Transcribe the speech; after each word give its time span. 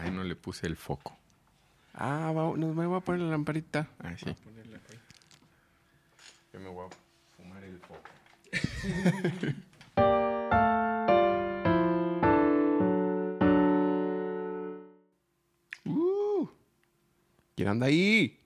Ay, 0.00 0.10
no 0.10 0.24
le 0.24 0.36
puse 0.36 0.66
el 0.66 0.76
foco. 0.76 1.16
Ah, 1.94 2.32
va- 2.34 2.56
nos 2.56 2.74
me 2.74 2.86
voy 2.86 2.96
a 2.98 3.00
poner 3.00 3.22
la 3.22 3.30
lamparita. 3.30 3.88
Ah, 3.98 4.14
sí. 4.16 4.26
Yo 6.52 6.60
me 6.60 6.68
voy 6.68 6.86
a 6.86 6.90
fumar 7.36 7.64
el 7.64 7.78
foco. 7.80 8.02
Uh, 15.84 16.46
¿Quién 17.54 17.68
anda 17.68 17.86
ahí? 17.86 18.38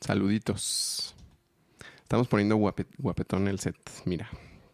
Saluditos. 0.00 1.14
Estamos 2.02 2.28
poniendo 2.28 2.56
guape- 2.56 2.86
guapetón 2.98 3.48
el 3.48 3.58
set. 3.58 3.76
Mira, 4.04 4.28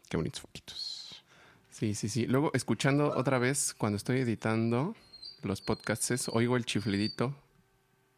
qué 0.08 0.16
bonitos 0.16 0.40
foquitos. 0.42 0.91
Sí, 1.82 1.96
sí, 1.96 2.08
sí. 2.08 2.26
Luego, 2.28 2.52
escuchando 2.54 3.12
otra 3.16 3.38
vez, 3.38 3.74
cuando 3.76 3.96
estoy 3.96 4.20
editando 4.20 4.94
los 5.42 5.60
podcasts, 5.60 6.28
oigo 6.28 6.56
el 6.56 6.64
chiflidito 6.64 7.34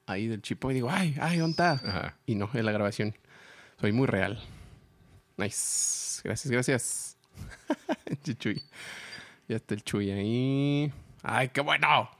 ahí 0.04 0.26
del 0.26 0.42
chipo 0.42 0.70
y 0.70 0.74
digo, 0.74 0.90
ay, 0.90 1.16
ay, 1.18 1.38
¿dónde 1.38 1.52
está? 1.52 1.72
Ajá. 1.72 2.18
Y 2.26 2.34
no, 2.34 2.50
es 2.52 2.62
la 2.62 2.72
grabación. 2.72 3.16
Soy 3.80 3.92
muy 3.92 4.06
real. 4.06 4.38
Nice. 5.38 6.20
Gracias, 6.22 6.50
gracias. 6.50 7.16
Chuy. 8.38 8.62
Ya 9.48 9.56
está 9.56 9.72
el 9.72 9.82
Chuy 9.82 10.10
ahí. 10.10 10.92
¡Ay, 11.22 11.48
qué 11.48 11.62
bueno! 11.62 12.10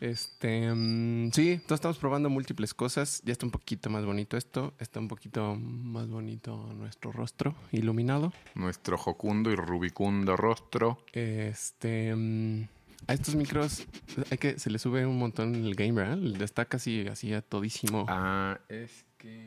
Este, 0.00 0.72
mm, 0.72 1.32
sí, 1.32 1.52
entonces 1.52 1.74
estamos 1.76 1.98
probando 1.98 2.30
múltiples 2.30 2.72
cosas. 2.74 3.20
Ya 3.24 3.32
está 3.32 3.46
un 3.46 3.52
poquito 3.52 3.90
más 3.90 4.04
bonito 4.04 4.36
esto. 4.36 4.74
Está 4.78 5.00
un 5.00 5.08
poquito 5.08 5.56
más 5.56 6.08
bonito 6.08 6.56
nuestro 6.74 7.10
rostro 7.12 7.54
iluminado. 7.72 8.32
Nuestro 8.54 8.96
jocundo 8.96 9.50
y 9.50 9.56
rubicundo 9.56 10.36
rostro. 10.36 11.04
Este, 11.12 12.14
mm, 12.14 12.68
a 13.06 13.14
estos 13.14 13.34
micros 13.34 13.86
hay 14.30 14.38
que 14.38 14.58
se 14.58 14.70
le 14.70 14.78
sube 14.78 15.06
un 15.06 15.18
montón 15.18 15.54
el 15.54 15.74
game, 15.74 15.92
¿verdad? 15.92 16.42
Está 16.42 16.64
casi 16.64 17.06
así 17.08 17.32
a 17.32 17.42
todísimo. 17.42 18.06
Ah, 18.08 18.58
es 18.68 19.04
que. 19.18 19.46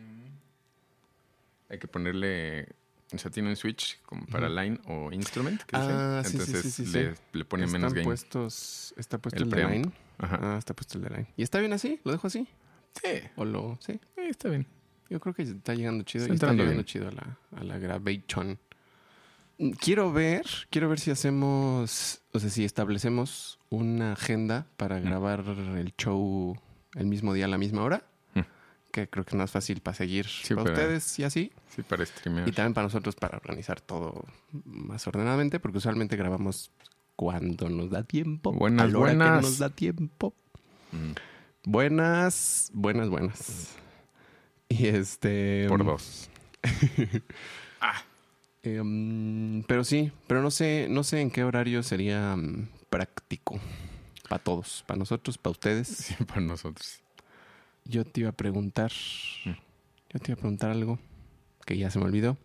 Hay 1.69 1.79
que 1.79 1.87
ponerle. 1.87 2.67
O 3.13 3.17
sea, 3.17 3.29
tiene 3.29 3.49
un 3.49 3.57
switch 3.57 3.99
como 4.03 4.25
para 4.25 4.47
line 4.47 4.79
o 4.87 5.11
instrument. 5.11 5.61
que 5.63 5.77
dicen. 5.77 5.91
Ah, 5.95 6.21
sí, 6.23 6.31
sí, 6.31 6.37
Entonces 6.37 6.73
sí, 6.73 6.85
sí, 6.85 6.91
le, 6.93 7.13
le 7.33 7.45
pone 7.45 7.67
menos 7.67 7.93
gain. 7.93 8.05
puestos, 8.05 8.93
está 8.97 9.17
puesto 9.17 9.43
El 9.43 9.53
el, 9.53 9.69
line. 9.71 9.91
Ajá. 10.21 10.39
Ah, 10.41 10.55
está 10.57 10.73
puesto 10.73 10.97
el 10.97 11.03
de 11.03 11.09
line. 11.09 11.33
¿Y 11.35 11.43
está 11.43 11.59
bien 11.59 11.73
así? 11.73 11.99
¿Lo 12.03 12.11
dejo 12.11 12.27
así? 12.27 12.47
Sí, 13.01 13.09
¿O 13.35 13.45
lo...? 13.45 13.77
Sí. 13.81 13.99
está 14.17 14.49
bien. 14.49 14.65
Yo 15.09 15.19
creo 15.19 15.33
que 15.33 15.41
está 15.43 15.73
llegando 15.73 16.03
chido. 16.03 16.23
Está 16.25 16.33
y 16.33 16.35
está 16.35 16.51
llegando 16.51 16.73
bien. 16.73 16.85
chido 16.85 17.07
a 17.07 17.11
la, 17.11 17.37
a 17.57 17.63
la 17.63 17.77
Gravation. 17.79 18.57
Mm, 19.57 19.71
Quiero 19.71 20.11
ver, 20.13 20.45
quiero 20.69 20.87
ver 20.89 20.99
si 20.99 21.11
hacemos, 21.11 22.21
o 22.31 22.39
sea, 22.39 22.49
si 22.49 22.63
establecemos 22.63 23.59
una 23.69 24.13
agenda 24.13 24.67
para 24.77 24.99
Mm. 24.99 25.03
grabar 25.03 25.43
el 25.77 25.93
show 25.97 26.57
el 26.95 27.05
mismo 27.07 27.33
día 27.33 27.45
a 27.45 27.49
la 27.49 27.57
misma 27.57 27.83
hora. 27.83 28.03
Mm. 28.35 28.39
Que 28.91 29.09
creo 29.09 29.25
que 29.25 29.41
es 29.41 29.51
fácil 29.51 29.81
para 29.81 29.95
seguir 29.95 30.27
Sí, 30.27 30.53
para 30.55 30.63
para- 30.65 30.75
ustedes 30.75 31.19
y 31.19 31.23
así. 31.23 31.51
Sí, 31.75 31.81
para 31.83 32.05
streamear. 32.05 32.47
Y 32.47 32.51
también 32.51 32.73
para 32.73 32.87
nosotros 32.87 33.15
para 33.15 33.37
organizar 33.37 33.79
todo 33.81 34.25
más 34.65 35.05
ordenadamente, 35.07 35.59
porque 35.59 35.77
usualmente 35.79 36.15
grabamos 36.17 36.71
cuando 37.21 37.69
nos 37.69 37.91
da 37.91 38.01
tiempo. 38.01 38.51
Buenas, 38.51 38.85
a 38.85 38.87
la 38.89 38.97
hora 38.97 39.11
que 39.11 39.17
buenas. 39.17 39.41
nos 39.43 39.57
da 39.59 39.69
tiempo. 39.69 40.33
Mm, 40.91 41.11
Buenas, 41.65 42.71
buenas, 42.73 43.09
buenas. 43.09 43.75
Y 44.67 44.87
este. 44.87 45.67
Por 45.69 45.85
dos. 45.85 46.31
em, 48.63 49.61
pero 49.67 49.83
sí, 49.83 50.11
pero 50.25 50.41
no 50.41 50.49
sé, 50.49 50.87
no 50.89 51.03
sé 51.03 51.21
en 51.21 51.29
qué 51.31 51.43
horario 51.43 51.83
sería 51.83 52.35
mm, 52.35 52.67
práctico 52.89 53.59
para 54.27 54.43
todos, 54.43 54.83
para 54.87 54.97
nosotros, 54.97 55.37
para 55.37 55.51
ustedes. 55.51 55.87
Sí, 56.17 56.23
para 56.25 56.41
nosotros. 56.41 57.01
Yo 57.85 58.03
te 58.05 58.21
iba 58.21 58.29
a 58.29 58.33
preguntar, 58.33 58.91
Mm. 59.45 59.49
yo 60.13 60.19
te 60.19 60.31
iba 60.31 60.33
a 60.33 60.41
preguntar 60.41 60.71
algo 60.71 60.97
que 61.65 61.77
ya 61.77 61.91
se 61.91 61.99
me 61.99 62.05
olvidó. 62.05 62.37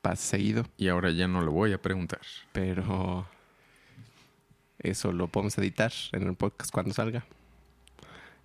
Pasa 0.00 0.22
seguido. 0.22 0.64
Y 0.76 0.86
ahora 0.88 1.10
ya 1.10 1.26
no 1.26 1.40
lo 1.40 1.50
voy 1.50 1.72
a 1.72 1.82
preguntar. 1.82 2.20
pero 2.52 3.26
eso 4.78 5.12
lo 5.12 5.28
podemos 5.28 5.56
editar 5.58 5.92
en 6.12 6.22
el 6.24 6.34
podcast 6.36 6.70
cuando 6.70 6.94
salga. 6.94 7.24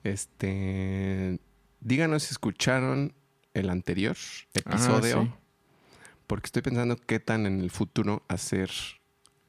Este, 0.03 1.39
díganos 1.79 2.23
si 2.23 2.31
escucharon 2.33 3.13
el 3.53 3.69
anterior 3.69 4.17
episodio, 4.53 5.21
Ah, 5.21 5.23
sí. 5.25 5.31
porque 6.27 6.47
estoy 6.47 6.61
pensando 6.61 6.97
qué 6.97 7.19
tan 7.19 7.45
en 7.45 7.61
el 7.61 7.69
futuro 7.71 8.23
hacer 8.27 8.69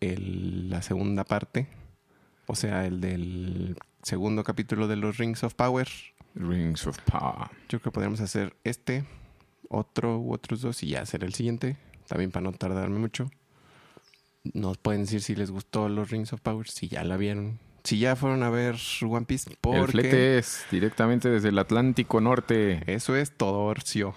el- 0.00 0.70
la 0.70 0.82
segunda 0.82 1.24
parte, 1.24 1.66
o 2.46 2.54
sea, 2.54 2.86
el 2.86 3.00
del 3.00 3.76
segundo 4.02 4.44
capítulo 4.44 4.86
de 4.86 4.96
los 4.96 5.16
Rings 5.16 5.42
of 5.44 5.54
Power. 5.54 5.88
Rings 6.34 6.86
of 6.86 6.98
Power. 7.00 7.48
Yo 7.68 7.80
creo 7.80 7.82
que 7.82 7.90
podríamos 7.90 8.20
hacer 8.20 8.54
este, 8.64 9.04
otro 9.68 10.18
u 10.18 10.32
otros 10.34 10.60
dos 10.60 10.82
y 10.82 10.88
ya 10.88 11.00
hacer 11.02 11.24
el 11.24 11.32
siguiente. 11.34 11.76
También 12.06 12.30
para 12.30 12.44
no 12.44 12.52
tardarme 12.52 12.98
mucho. 12.98 13.30
Nos 14.52 14.76
pueden 14.78 15.02
decir 15.02 15.22
si 15.22 15.34
les 15.34 15.50
gustó 15.50 15.88
los 15.88 16.10
Rings 16.10 16.32
of 16.32 16.40
Power, 16.40 16.68
si 16.68 16.88
ya 16.88 17.02
la 17.04 17.16
vieron. 17.16 17.58
Si 17.82 17.98
ya 17.98 18.16
fueron 18.16 18.42
a 18.42 18.50
ver 18.50 18.76
One 19.02 19.26
Piece, 19.26 19.50
El 19.50 19.56
porque 19.60 19.90
flete 19.92 20.38
es 20.38 20.64
directamente 20.70 21.28
desde 21.28 21.48
el 21.50 21.58
Atlántico 21.58 22.20
Norte. 22.20 22.82
eso 22.86 23.16
es 23.16 23.30
todo 23.32 23.60
orcio. 23.60 24.14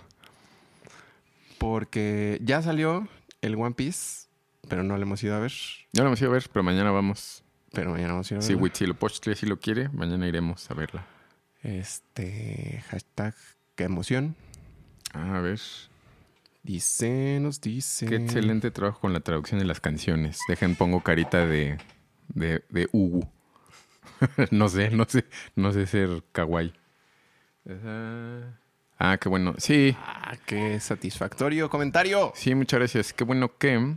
Porque 1.57 2.39
ya 2.43 2.61
salió 2.61 3.07
el 3.41 3.55
One 3.55 3.75
Piece, 3.75 4.27
pero 4.69 4.83
no 4.83 4.95
lo 4.95 5.03
hemos 5.03 5.23
ido 5.23 5.35
a 5.35 5.39
ver. 5.39 5.51
Ya 5.91 6.03
lo 6.03 6.07
hemos 6.09 6.21
ido 6.21 6.29
a 6.29 6.33
ver, 6.33 6.49
pero 6.51 6.63
mañana 6.63 6.91
vamos. 6.91 7.43
Pero 7.73 7.91
mañana 7.91 8.13
vamos 8.13 8.31
a 8.31 8.35
ir 8.35 8.37
a 8.39 8.41
Si 8.41 8.49
verla. 8.49 8.63
Huitzilopochtli 8.63 9.35
si 9.35 9.45
lo 9.45 9.59
quiere, 9.59 9.89
mañana 9.89 10.27
iremos 10.27 10.69
a 10.71 10.73
verla. 10.73 11.05
Este 11.61 12.83
hashtag 12.89 13.35
qué 13.75 13.83
emoción. 13.85 14.35
A 15.13 15.39
ver. 15.41 15.59
Dice, 16.67 17.39
nos 17.41 17.61
dice. 17.61 18.05
Qué 18.07 18.17
excelente 18.17 18.71
trabajo 18.71 18.99
con 18.99 19.13
la 19.13 19.21
traducción 19.21 19.57
de 19.59 19.65
las 19.65 19.79
canciones. 19.79 20.39
Dejen, 20.49 20.75
pongo 20.75 20.99
carita 21.01 21.47
de, 21.47 21.77
de, 22.27 22.61
de 22.69 22.89
Ugu. 22.91 23.25
no 24.51 24.67
sé, 24.67 24.89
no 24.91 25.05
sé, 25.07 25.23
no 25.55 25.71
sé 25.71 25.85
ser 25.87 26.23
kawaii. 26.33 26.73
Ah, 28.99 29.17
qué 29.17 29.29
bueno. 29.29 29.55
Sí, 29.57 29.95
Ah, 29.97 30.35
qué 30.45 30.79
satisfactorio 30.81 31.69
comentario. 31.69 32.33
sí, 32.35 32.53
muchas 32.53 32.79
gracias. 32.79 33.13
Qué 33.13 33.23
bueno 33.23 33.57
que... 33.57 33.95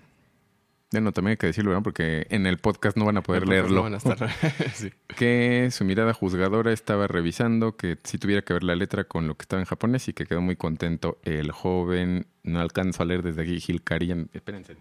Bueno, 0.93 1.13
también 1.13 1.33
hay 1.33 1.37
que 1.37 1.47
decirlo, 1.47 1.73
¿no? 1.73 1.83
Porque 1.85 2.27
en 2.31 2.47
el 2.47 2.59
podcast 2.59 2.97
no 2.97 3.05
van 3.05 3.17
a 3.17 3.23
poder 3.23 3.47
leerlo. 3.47 3.77
no 3.77 3.83
van 3.85 3.95
a 3.95 3.99
estar- 3.99 4.29
Sí. 4.75 4.91
que 5.17 5.69
su 5.71 5.85
mirada 5.85 6.13
juzgadora 6.13 6.73
estaba 6.73 7.07
revisando 7.07 7.77
que 7.77 7.97
si 8.03 8.19
tuviera 8.19 8.43
que 8.43 8.53
ver 8.55 8.65
la 8.65 8.75
letra 8.75 9.05
con 9.05 9.29
lo 9.29 9.37
que 9.37 9.43
estaba 9.43 9.61
en 9.63 9.67
japonés 9.67 10.09
y 10.09 10.13
que 10.13 10.27
quedó 10.27 10.41
muy 10.41 10.57
contento 10.57 11.19
el 11.23 11.53
joven. 11.53 12.27
No 12.43 12.61
alcanzo 12.61 13.03
a 13.03 13.07
leer 13.07 13.23
desde 13.23 13.43
aquí, 13.43 13.63
Hilkarian. 13.65 14.31
Espérense. 14.33 14.77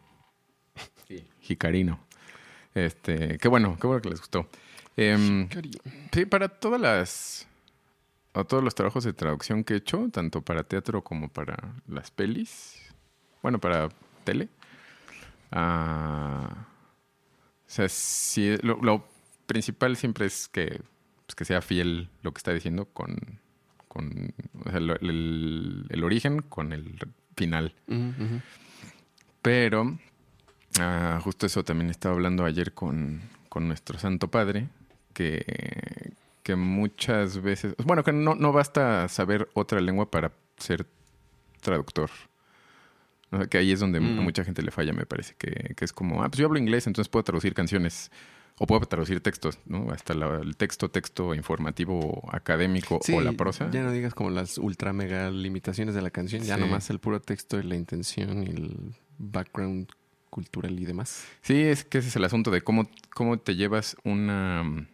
Sí, 1.07 1.27
Hikarino. 1.47 1.99
Este, 2.73 3.37
qué 3.37 3.47
bueno, 3.47 3.77
qué 3.79 3.85
bueno 3.87 4.01
que 4.01 4.09
les 4.09 4.19
gustó. 4.19 4.47
Em, 4.97 5.47
sí, 6.11 6.25
para 6.25 6.47
todas 6.49 6.79
las. 6.81 7.47
A 8.33 8.43
todos 8.43 8.63
los 8.63 8.75
trabajos 8.75 9.03
de 9.03 9.13
traducción 9.13 9.63
que 9.63 9.73
he 9.73 9.77
hecho, 9.77 10.07
tanto 10.11 10.41
para 10.41 10.63
teatro 10.63 11.03
como 11.03 11.29
para 11.29 11.73
las 11.87 12.11
pelis. 12.11 12.79
Bueno, 13.41 13.59
para 13.59 13.89
tele. 14.23 14.49
Ah, 15.51 16.67
o 17.67 17.71
sea, 17.71 17.89
sí, 17.89 18.55
lo, 18.61 18.81
lo 18.81 19.05
principal 19.45 19.95
siempre 19.95 20.25
es 20.25 20.47
que, 20.47 20.81
pues, 21.25 21.35
que 21.35 21.45
sea 21.45 21.61
fiel 21.61 22.09
lo 22.21 22.33
que 22.33 22.39
está 22.39 22.53
diciendo 22.53 22.85
con, 22.85 23.39
con 23.87 24.33
o 24.65 24.69
sea, 24.69 24.77
el, 24.77 25.85
el 25.89 26.03
origen 26.03 26.41
con 26.41 26.73
el 26.73 26.99
final. 27.35 27.73
Pero 29.41 29.97
ah, 30.79 31.19
justo 31.23 31.45
eso 31.45 31.63
también 31.63 31.89
estaba 31.89 32.15
hablando 32.15 32.45
ayer 32.45 32.73
con, 32.73 33.21
con 33.49 33.67
nuestro 33.67 33.97
Santo 33.97 34.29
Padre, 34.29 34.69
que, 35.13 36.13
que 36.43 36.55
muchas 36.55 37.41
veces, 37.41 37.75
bueno, 37.83 38.03
que 38.03 38.13
no, 38.13 38.35
no 38.35 38.51
basta 38.51 39.07
saber 39.07 39.49
otra 39.53 39.81
lengua 39.81 40.11
para 40.11 40.31
ser 40.57 40.85
traductor. 41.61 42.09
O 43.31 43.37
sea, 43.37 43.47
que 43.47 43.57
ahí 43.57 43.71
es 43.71 43.79
donde 43.79 43.99
Mm. 43.99 44.19
a 44.19 44.21
mucha 44.21 44.43
gente 44.43 44.61
le 44.61 44.71
falla, 44.71 44.91
me 44.93 45.05
parece, 45.05 45.35
que, 45.37 45.73
que 45.75 45.85
es 45.85 45.93
como, 45.93 46.23
ah, 46.23 46.29
pues 46.29 46.39
yo 46.39 46.45
hablo 46.47 46.57
inglés, 46.59 46.87
entonces 46.87 47.09
puedo 47.09 47.23
traducir 47.23 47.53
canciones 47.53 48.11
o 48.57 48.65
puedo 48.65 48.81
traducir 48.81 49.21
textos, 49.21 49.57
¿no? 49.65 49.91
Hasta 49.91 50.13
la- 50.13 50.37
el 50.41 50.57
texto, 50.57 50.89
texto 50.89 51.33
informativo 51.35 52.27
académico 52.33 52.99
Sí, 53.03 53.13
o 53.13 53.21
la 53.21 53.31
prosa. 53.33 53.69
Ya 53.71 53.83
no 53.83 53.91
digas 53.91 54.13
como 54.13 54.29
las 54.31 54.57
ultra 54.57 54.91
mega 54.93 55.29
limitaciones 55.31 55.95
de 55.95 56.01
la 56.01 56.09
canción, 56.09 56.41
ya 56.43 56.55
Sí. 56.55 56.61
nomás 56.61 56.89
el 56.89 56.99
puro 56.99 57.21
texto 57.21 57.59
y 57.59 57.63
la 57.63 57.75
intención 57.75 58.43
y 58.43 58.49
el 58.49 58.95
background 59.17 59.87
cultural 60.29 60.77
y 60.79 60.85
demás. 60.85 61.25
Sí, 61.41 61.61
es 61.61 61.83
que 61.85 61.99
ese 61.99 62.09
es 62.09 62.15
el 62.15 62.23
asunto 62.23 62.51
de 62.51 62.61
cómo, 62.61 62.89
cómo 63.13 63.37
te 63.39 63.55
llevas 63.55 63.95
una 64.03 64.63
mm, 64.63 64.87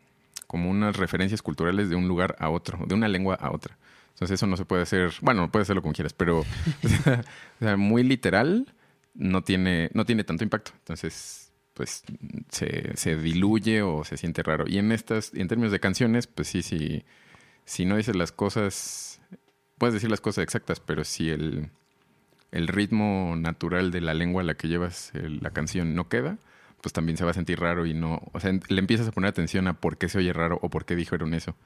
como 0.47 0.69
unas 0.69 0.95
referencias 0.95 1.41
culturales 1.41 1.89
de 1.89 1.95
un 1.95 2.07
lugar 2.07 2.35
a 2.39 2.49
otro, 2.49 2.85
de 2.85 2.93
una 2.95 3.07
lengua 3.07 3.35
a 3.35 3.51
otra. 3.51 3.77
Entonces 4.15 4.35
eso 4.35 4.47
no 4.47 4.55
se 4.55 4.63
puede 4.63 4.83
hacer, 4.83 5.11
bueno, 5.21 5.51
puedes 5.51 5.65
hacerlo 5.65 5.81
como 5.81 5.93
quieras, 5.93 6.13
pero 6.13 6.39
o 7.59 7.59
sea, 7.59 7.75
muy 7.75 8.01
literal 8.01 8.73
no 9.13 9.43
tiene, 9.43 9.89
no 9.93 10.05
tiene 10.05 10.23
tanto 10.23 10.45
impacto. 10.45 10.71
Entonces, 10.79 11.51
pues 11.73 12.03
se, 12.49 12.95
se 12.95 13.17
diluye 13.17 13.81
o 13.81 14.05
se 14.05 14.15
siente 14.15 14.41
raro. 14.41 14.63
Y 14.67 14.77
en 14.77 14.93
estas, 14.93 15.33
en 15.33 15.49
términos 15.49 15.73
de 15.73 15.81
canciones, 15.81 16.27
pues 16.27 16.47
sí, 16.47 16.61
sí, 16.61 17.03
si 17.65 17.83
no 17.85 17.97
dices 17.97 18.15
las 18.15 18.31
cosas, 18.31 19.19
puedes 19.77 19.93
decir 19.93 20.09
las 20.09 20.21
cosas 20.21 20.45
exactas, 20.45 20.79
pero 20.79 21.03
si 21.03 21.29
el, 21.29 21.71
el 22.51 22.69
ritmo 22.69 23.35
natural 23.35 23.91
de 23.91 23.99
la 23.99 24.13
lengua 24.13 24.43
a 24.43 24.45
la 24.45 24.55
que 24.55 24.69
llevas 24.69 25.11
la 25.13 25.49
canción 25.51 25.93
no 25.93 26.07
queda, 26.07 26.37
pues 26.79 26.93
también 26.93 27.17
se 27.17 27.25
va 27.25 27.31
a 27.31 27.33
sentir 27.33 27.59
raro 27.59 27.85
y 27.85 27.93
no, 27.93 28.21
o 28.31 28.39
sea, 28.39 28.53
le 28.53 28.79
empiezas 28.79 29.09
a 29.09 29.11
poner 29.11 29.29
atención 29.29 29.67
a 29.67 29.73
por 29.73 29.97
qué 29.97 30.07
se 30.07 30.19
oye 30.19 30.31
raro 30.31 30.59
o 30.61 30.69
por 30.69 30.85
qué 30.85 30.95
dijeron 30.95 31.33
eso. 31.33 31.57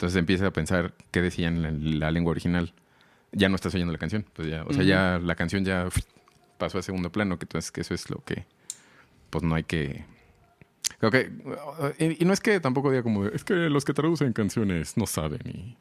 Entonces 0.00 0.16
empiezas 0.18 0.46
a 0.46 0.50
pensar 0.50 0.94
qué 1.10 1.20
decían 1.20 1.60
la, 1.60 1.70
la 1.72 2.10
lengua 2.10 2.30
original. 2.30 2.72
Ya 3.32 3.50
no 3.50 3.54
estás 3.54 3.74
oyendo 3.74 3.92
la 3.92 3.98
canción, 3.98 4.24
pues 4.32 4.48
ya, 4.48 4.64
o 4.64 4.72
sea, 4.72 4.82
ya 4.82 5.18
la 5.22 5.34
canción 5.34 5.62
ya 5.62 5.88
pasó 6.56 6.78
a 6.78 6.82
segundo 6.82 7.12
plano, 7.12 7.38
que 7.38 7.44
entonces 7.44 7.70
que 7.70 7.82
eso 7.82 7.92
es 7.92 8.08
lo 8.08 8.24
que, 8.24 8.46
pues 9.28 9.44
no 9.44 9.54
hay 9.54 9.64
que 9.64 10.06
Creo 10.98 11.10
que, 11.10 11.30
y, 11.98 12.22
y 12.22 12.26
no 12.26 12.32
es 12.32 12.40
que 12.40 12.60
tampoco 12.60 12.90
diga 12.90 13.02
como, 13.02 13.26
es 13.26 13.44
que 13.44 13.54
los 13.54 13.84
que 13.84 13.92
traducen 13.92 14.32
canciones 14.32 14.96
no 14.96 15.06
saben 15.06 15.40
y, 15.44 15.76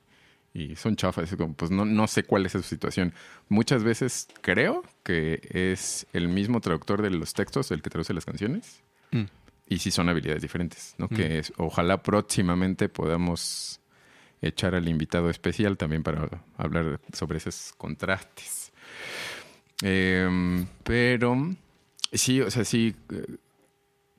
y 0.53 0.75
son 0.75 0.97
chafas. 0.97 1.33
Pues 1.55 1.71
no, 1.71 1.85
no 1.85 2.07
sé 2.07 2.23
cuál 2.23 2.45
es 2.45 2.51
su 2.51 2.61
situación. 2.61 3.13
Muchas 3.47 3.83
veces 3.83 4.27
creo 4.41 4.83
que 5.03 5.41
es 5.51 6.07
el 6.11 6.27
mismo 6.27 6.59
traductor 6.59 7.01
de 7.01 7.09
los 7.09 7.33
textos 7.33 7.71
el 7.71 7.81
que 7.81 7.89
traduce 7.89 8.13
las 8.13 8.25
canciones. 8.25 8.83
Mm. 9.11 9.23
Y 9.67 9.79
sí 9.79 9.91
son 9.91 10.09
habilidades 10.09 10.41
diferentes, 10.41 10.95
¿no? 10.97 11.07
Mm. 11.09 11.15
Que 11.15 11.39
es- 11.39 11.53
ojalá 11.57 12.01
próximamente 12.03 12.89
podamos 12.89 13.78
echar 14.41 14.75
al 14.75 14.87
invitado 14.87 15.29
especial 15.29 15.77
también 15.77 16.03
para 16.03 16.43
hablar 16.57 16.99
sobre 17.13 17.37
esos 17.37 17.73
contrastes. 17.77 18.71
Em, 19.81 20.65
pero 20.83 21.35
sí, 22.11 22.41
o 22.41 22.49
sea, 22.51 22.65
sí, 22.65 22.95
eh, 23.11 23.37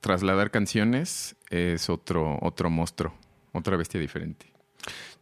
trasladar 0.01 0.51
canciones 0.51 1.37
es 1.51 1.91
otro, 1.91 2.39
otro 2.43 2.71
monstruo, 2.71 3.15
otra 3.53 3.77
bestia 3.77 4.01
diferente. 4.01 4.47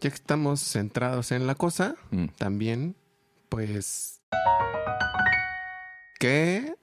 Ya 0.01 0.11
que 0.11 0.15
estamos 0.17 0.61
centrados 0.61 1.33
en 1.33 1.47
la 1.49 1.55
cosa, 1.57 1.97
Mm. 2.11 2.27
también, 2.39 2.95
pues. 3.49 4.21
¿Qué 6.21 6.75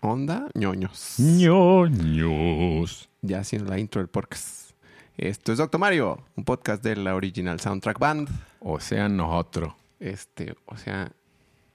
onda, 0.00 0.48
ñoños? 0.54 1.14
ñoños. 1.18 3.08
Ya 3.22 3.40
haciendo 3.40 3.70
la 3.70 3.78
intro 3.78 4.00
del 4.00 4.08
podcast. 4.08 4.71
Esto 5.16 5.52
es 5.52 5.58
Doctor 5.58 5.80
Mario, 5.80 6.24
un 6.36 6.44
podcast 6.44 6.82
de 6.82 6.96
la 6.96 7.14
Original 7.14 7.60
Soundtrack 7.60 7.98
Band. 7.98 8.28
O 8.60 8.80
sea, 8.80 9.08
nosotros. 9.08 9.74
Este, 10.00 10.54
o 10.66 10.76
sea, 10.76 11.12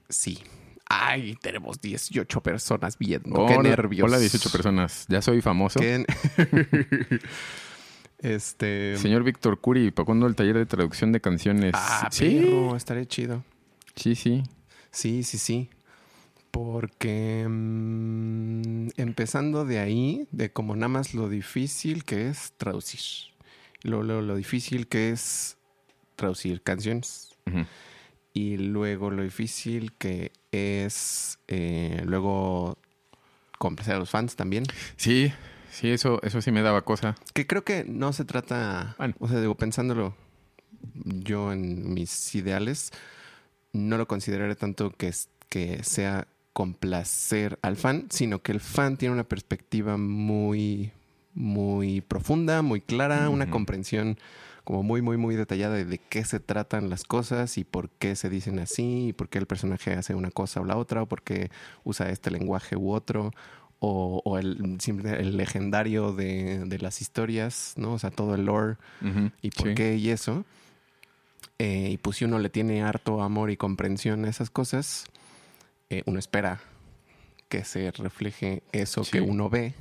sí. 0.08 0.38
Ay, 0.90 1.36
tenemos 1.40 1.80
18 1.80 2.40
personas 2.42 2.98
viendo. 2.98 3.46
Qué 3.46 3.54
Hola- 3.56 3.68
nervios. 3.70 4.04
Hola, 4.06 4.18
18 4.18 4.50
personas. 4.50 5.06
Ya 5.08 5.22
soy 5.22 5.40
famoso. 5.40 5.78
Qué- 5.80 6.04
este. 8.18 8.96
Señor 8.96 9.22
Víctor 9.22 9.60
Curi, 9.60 9.90
¿para 9.90 10.06
cuándo 10.06 10.26
el 10.26 10.34
taller 10.34 10.56
de 10.56 10.66
traducción 10.66 11.12
de 11.12 11.20
canciones? 11.20 11.72
Ah, 11.76 12.08
sí, 12.10 12.40
perro, 12.42 12.76
estaría 12.76 13.04
chido. 13.06 13.44
sí, 13.94 14.14
sí. 14.14 14.42
Sí, 14.90 15.22
sí, 15.22 15.36
sí. 15.38 15.68
Porque 16.50 17.46
mm, 17.48 18.88
empezando 18.96 19.64
de 19.64 19.78
ahí, 19.78 20.26
de 20.30 20.50
como 20.52 20.74
nada 20.76 20.88
más 20.88 21.14
lo 21.14 21.28
difícil 21.28 22.04
que 22.04 22.28
es 22.28 22.52
traducir. 22.56 23.00
Lo, 23.82 24.02
lo, 24.02 24.22
lo 24.22 24.36
difícil 24.36 24.88
que 24.88 25.10
es 25.10 25.56
traducir 26.16 26.62
canciones. 26.62 27.34
Y 28.34 28.56
luego 28.58 29.10
lo 29.10 29.22
difícil 29.22 29.92
que 29.94 30.32
es 30.52 31.38
eh, 31.48 32.02
luego 32.04 32.76
complacer 33.58 33.94
a 33.94 33.98
los 33.98 34.10
fans 34.10 34.36
también. 34.36 34.64
Sí, 34.96 35.32
sí, 35.70 35.90
eso, 35.90 36.20
eso 36.22 36.42
sí 36.42 36.52
me 36.52 36.62
daba 36.62 36.82
cosa. 36.82 37.16
Que 37.34 37.46
creo 37.46 37.64
que 37.64 37.84
no 37.84 38.12
se 38.12 38.24
trata, 38.24 38.94
Bueno. 38.98 39.14
o 39.18 39.28
sea, 39.28 39.40
digo, 39.40 39.56
pensándolo 39.56 40.14
yo 41.04 41.52
en 41.52 41.94
mis 41.94 42.34
ideales, 42.34 42.90
no 43.72 43.96
lo 43.96 44.06
consideraré 44.06 44.54
tanto 44.56 44.90
que, 44.90 45.12
que 45.48 45.82
sea 45.82 46.28
complacer 46.58 47.56
al 47.62 47.76
fan, 47.76 48.08
sino 48.10 48.42
que 48.42 48.50
el 48.50 48.58
fan 48.58 48.96
tiene 48.96 49.14
una 49.14 49.22
perspectiva 49.22 49.96
muy, 49.96 50.90
muy 51.32 52.00
profunda, 52.00 52.62
muy 52.62 52.80
clara, 52.80 53.30
una 53.30 53.48
comprensión 53.48 54.18
como 54.64 54.82
muy, 54.82 55.00
muy, 55.00 55.16
muy 55.16 55.36
detallada 55.36 55.76
de, 55.76 55.84
de 55.84 55.98
qué 55.98 56.24
se 56.24 56.40
tratan 56.40 56.90
las 56.90 57.04
cosas 57.04 57.58
y 57.58 57.62
por 57.62 57.90
qué 57.90 58.16
se 58.16 58.28
dicen 58.28 58.58
así, 58.58 59.10
y 59.10 59.12
por 59.12 59.28
qué 59.28 59.38
el 59.38 59.46
personaje 59.46 59.92
hace 59.92 60.16
una 60.16 60.32
cosa 60.32 60.60
o 60.60 60.64
la 60.64 60.76
otra, 60.76 61.02
o 61.02 61.06
por 61.06 61.22
qué 61.22 61.52
usa 61.84 62.10
este 62.10 62.32
lenguaje 62.32 62.74
u 62.74 62.90
otro, 62.90 63.30
o, 63.78 64.20
o 64.24 64.36
el, 64.36 64.78
el 64.84 65.36
legendario 65.36 66.12
de, 66.12 66.64
de 66.64 66.78
las 66.80 67.00
historias, 67.00 67.74
¿no? 67.76 67.92
O 67.92 68.00
sea, 68.00 68.10
todo 68.10 68.34
el 68.34 68.46
lore 68.46 68.78
y 69.42 69.50
por 69.52 69.68
sí. 69.68 69.74
qué 69.76 69.94
y 69.94 70.10
eso. 70.10 70.44
Eh, 71.60 71.90
y 71.92 71.98
pues 71.98 72.16
si 72.16 72.24
uno 72.24 72.40
le 72.40 72.50
tiene 72.50 72.82
harto 72.82 73.22
amor 73.22 73.52
y 73.52 73.56
comprensión 73.56 74.24
a 74.24 74.28
esas 74.28 74.50
cosas, 74.50 75.04
eh, 75.90 76.02
uno 76.06 76.18
espera 76.18 76.60
que 77.48 77.64
se 77.64 77.90
refleje 77.92 78.62
eso 78.72 79.04
Sí. 79.04 79.12
que 79.12 79.20
uno 79.20 79.48
ve, 79.48 79.74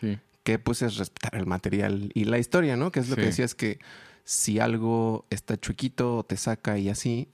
Sí. 0.00 0.18
que 0.42 0.58
pues 0.58 0.82
es 0.82 0.96
respetar 0.96 1.34
el 1.36 1.46
material 1.46 2.10
y 2.14 2.24
la 2.24 2.38
historia, 2.38 2.76
¿no? 2.76 2.90
Que 2.90 3.00
es 3.00 3.08
lo 3.08 3.16
que 3.16 3.22
Sí. 3.22 3.26
decías 3.28 3.54
que 3.54 3.78
si 4.24 4.58
algo 4.60 5.26
está 5.30 5.58
chuequito 5.58 6.24
te 6.26 6.36
saca 6.36 6.78
y 6.78 6.88
así, 6.88 7.28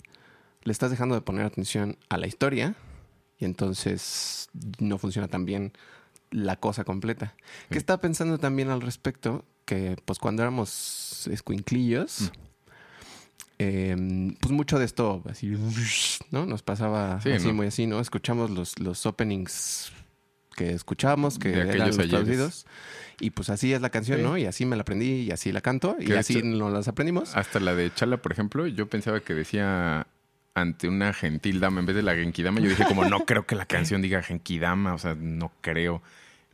le 0.64 0.72
estás 0.72 0.90
dejando 0.90 1.14
de 1.14 1.20
poner 1.20 1.44
atención 1.46 1.96
a 2.08 2.16
la 2.18 2.26
historia 2.26 2.74
y 3.38 3.44
entonces 3.44 4.48
no 4.80 4.98
funciona 4.98 5.28
tan 5.28 5.44
bien 5.44 5.72
la 6.32 6.56
cosa 6.56 6.82
completa. 6.84 7.34
Que 7.70 7.78
estaba 7.78 8.00
pensando 8.00 8.38
también 8.38 8.70
al 8.70 8.80
respecto 8.80 9.44
que 9.64 9.96
pues 10.04 10.18
cuando 10.18 10.42
éramos 10.42 11.28
escuinclillos, 11.30 12.20
Mm. 12.32 12.45
Eh, 13.58 13.96
pues 14.40 14.52
mucho 14.52 14.78
de 14.78 14.84
esto 14.84 15.22
así, 15.28 15.56
¿no? 16.30 16.46
Nos 16.46 16.62
pasaba 16.62 17.20
Sí, 17.22 17.32
así 17.32 17.48
¿no? 17.48 17.54
muy 17.54 17.66
así, 17.68 17.86
¿no? 17.86 18.00
Escuchamos 18.00 18.50
los, 18.50 18.78
los 18.78 19.06
openings 19.06 19.92
que 20.56 20.72
escuchábamos, 20.72 21.38
que 21.38 21.50
De 21.50 21.60
eran 21.74 21.88
los 21.88 21.96
traducidos. 21.96 22.66
Y 23.20 23.30
pues 23.30 23.48
así 23.50 23.72
es 23.72 23.80
la 23.80 23.90
canción, 23.90 24.18
Sí. 24.18 24.24
¿no? 24.24 24.36
Y 24.38 24.44
así 24.46 24.66
me 24.66 24.76
la 24.76 24.82
aprendí 24.82 25.22
y 25.22 25.30
así 25.30 25.52
la 25.52 25.60
canto 25.62 25.96
y 25.98 26.12
así 26.12 26.38
hecho- 26.38 26.46
nos 26.46 26.72
las 26.72 26.88
aprendimos. 26.88 27.34
Hasta 27.36 27.60
la 27.60 27.74
de 27.74 27.92
Chala, 27.94 28.18
por 28.18 28.32
ejemplo, 28.32 28.66
yo 28.66 28.88
pensaba 28.88 29.20
que 29.20 29.34
decía 29.34 30.06
ante 30.54 30.88
una 30.88 31.12
gentil 31.12 31.60
dama 31.60 31.80
en 31.80 31.86
vez 31.86 31.96
de 31.96 32.02
la 32.02 32.14
genkidama. 32.14 32.60
Yo 32.60 32.70
dije 32.70 32.84
como, 32.84 33.04
no 33.04 33.20
creo 33.26 33.46
que 33.46 33.54
la 33.54 33.66
canción 33.66 34.00
diga 34.02 34.22
genkidama, 34.22 34.94
o 34.94 34.98
sea, 34.98 35.14
no 35.14 35.52
creo. 35.60 36.02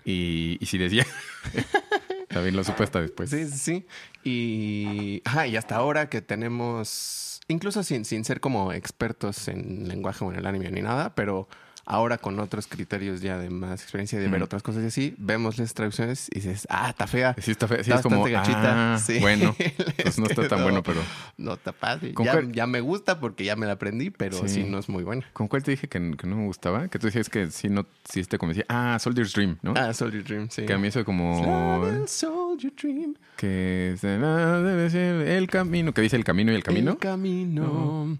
Y, 0.04 0.56
y 0.60 0.66
si 0.66 0.78
decía, 0.78 1.06
también 2.32 2.56
lo 2.56 2.64
supe 2.64 2.84
hasta 2.84 3.00
después. 3.00 3.30
Sí, 3.30 3.46
sí, 3.46 3.58
sí. 3.58 3.86
Y, 4.24 5.22
ajá, 5.24 5.46
y 5.46 5.56
hasta 5.56 5.76
ahora 5.76 6.08
que 6.08 6.22
tenemos, 6.22 7.40
incluso 7.48 7.82
sin, 7.82 8.04
sin 8.04 8.24
ser 8.24 8.40
como 8.40 8.72
expertos 8.72 9.48
en 9.48 9.88
lenguaje 9.88 10.24
o 10.24 10.32
en 10.32 10.38
el 10.38 10.46
anime 10.46 10.70
ni 10.70 10.82
nada, 10.82 11.14
pero 11.14 11.48
ahora 11.92 12.18
con 12.18 12.38
otros 12.40 12.66
criterios 12.66 13.20
ya 13.20 13.38
de 13.38 13.50
más 13.50 13.82
experiencia 13.82 14.18
de 14.18 14.28
ver 14.28 14.40
Mm. 14.40 14.44
otras 14.44 14.62
cosas 14.62 14.82
y 14.82 14.86
así, 14.86 15.14
vemos 15.18 15.58
las 15.58 15.74
traducciones 15.74 16.28
y 16.30 16.36
dices, 16.36 16.66
ah, 16.70 16.88
está 16.90 17.06
fea. 17.06 17.34
Sí, 17.38 17.50
está 17.50 17.68
fe- 17.68 17.76
sí, 17.84 17.90
Está 17.90 17.96
es 17.96 18.00
como, 18.02 18.24
gachita. 18.24 18.94
ah, 18.94 18.98
Sí. 18.98 19.18
bueno, 19.20 19.54
pues 20.02 20.18
no 20.18 20.26
está 20.26 20.48
tan 20.48 20.62
bueno, 20.62 20.82
pero... 20.82 21.00
No 21.36 21.54
está 21.54 21.72
padre. 21.72 22.14
¿Con 22.14 22.24
Ya, 22.26 22.32
cuál? 22.32 22.52
ya 22.52 22.66
me 22.66 22.80
gusta 22.80 23.20
porque 23.20 23.44
ya 23.44 23.56
me 23.56 23.66
la 23.66 23.72
aprendí, 23.72 24.10
pero 24.10 24.38
sí, 24.38 24.48
Sí. 24.48 24.64
no 24.64 24.78
es 24.78 24.88
muy 24.88 25.02
buena. 25.04 25.24
¿Con 25.32 25.48
cuál 25.48 25.62
te 25.62 25.70
dije 25.72 25.88
que, 25.88 25.98
que 26.16 26.26
no 26.26 26.36
me 26.36 26.46
gustaba? 26.46 26.88
Que 26.88 26.98
tú 26.98 27.06
decías 27.06 27.28
que 27.28 27.50
sí, 27.50 27.68
no, 27.68 27.86
sí 28.08 28.22
te 28.24 28.38
convencía. 28.38 28.64
Ah, 28.68 28.98
Soldier's 29.00 29.32
Dream, 29.32 29.58
¿no? 29.62 29.74
Ah, 29.76 29.92
Soldier 29.92 30.24
Dream, 30.24 30.48
sí. 30.50 30.64
Que 30.64 30.72
a 30.72 30.78
mí 30.78 30.88
eso 30.88 31.04
como... 31.04 31.86
Soldier 32.06 32.72
Dream. 32.80 33.14
Que 33.36 33.96
debe 34.00 34.90
ser 34.90 35.26
el 35.28 35.46
camino, 35.48 35.92
que 35.92 36.00
dice 36.00 36.16
el 36.16 36.24
camino 36.24 36.52
y 36.52 36.54
el 36.54 36.62
camino. 36.62 36.92
El 36.92 36.98
camino. 36.98 38.16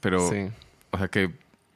Pero, 0.00 0.28
Sí. 0.30 0.48
o 0.90 0.98
sea 0.98 1.08
que, 1.08 1.30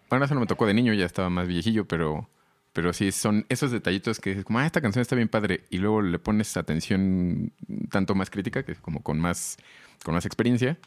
bueno, 0.09 0.25
eso 0.25 0.35
no 0.35 0.41
me 0.41 0.47
tocó 0.47 0.67
de 0.67 0.75
niño, 0.75 0.93
ya 0.95 1.05
estaba 1.07 1.31
más 1.31 1.47
viejillo, 1.49 1.87
pero, 1.87 2.29
pero 2.73 2.93
sí 2.93 3.13
son 3.13 3.47
esos 3.49 3.71
detallitos 3.71 4.21
que 4.21 4.31
dices 4.31 4.45
como, 4.45 4.59
ah, 4.59 4.67
esta 4.67 4.81
canción 4.81 5.03
está 5.03 5.17
bien 5.17 5.29
padre, 5.29 5.65
y 5.71 5.79
luego 5.79 6.03
le 6.03 6.19
pones 6.19 6.57
atención 6.57 7.53
tanto 7.91 8.15
más 8.15 8.31
crítica, 8.31 8.65
que 8.65 8.73
es 8.73 8.79
como 8.79 9.03
con 9.03 9.19
más, 9.19 9.57
con 10.05 10.15
más 10.15 10.27
experiencia, 10.27 10.79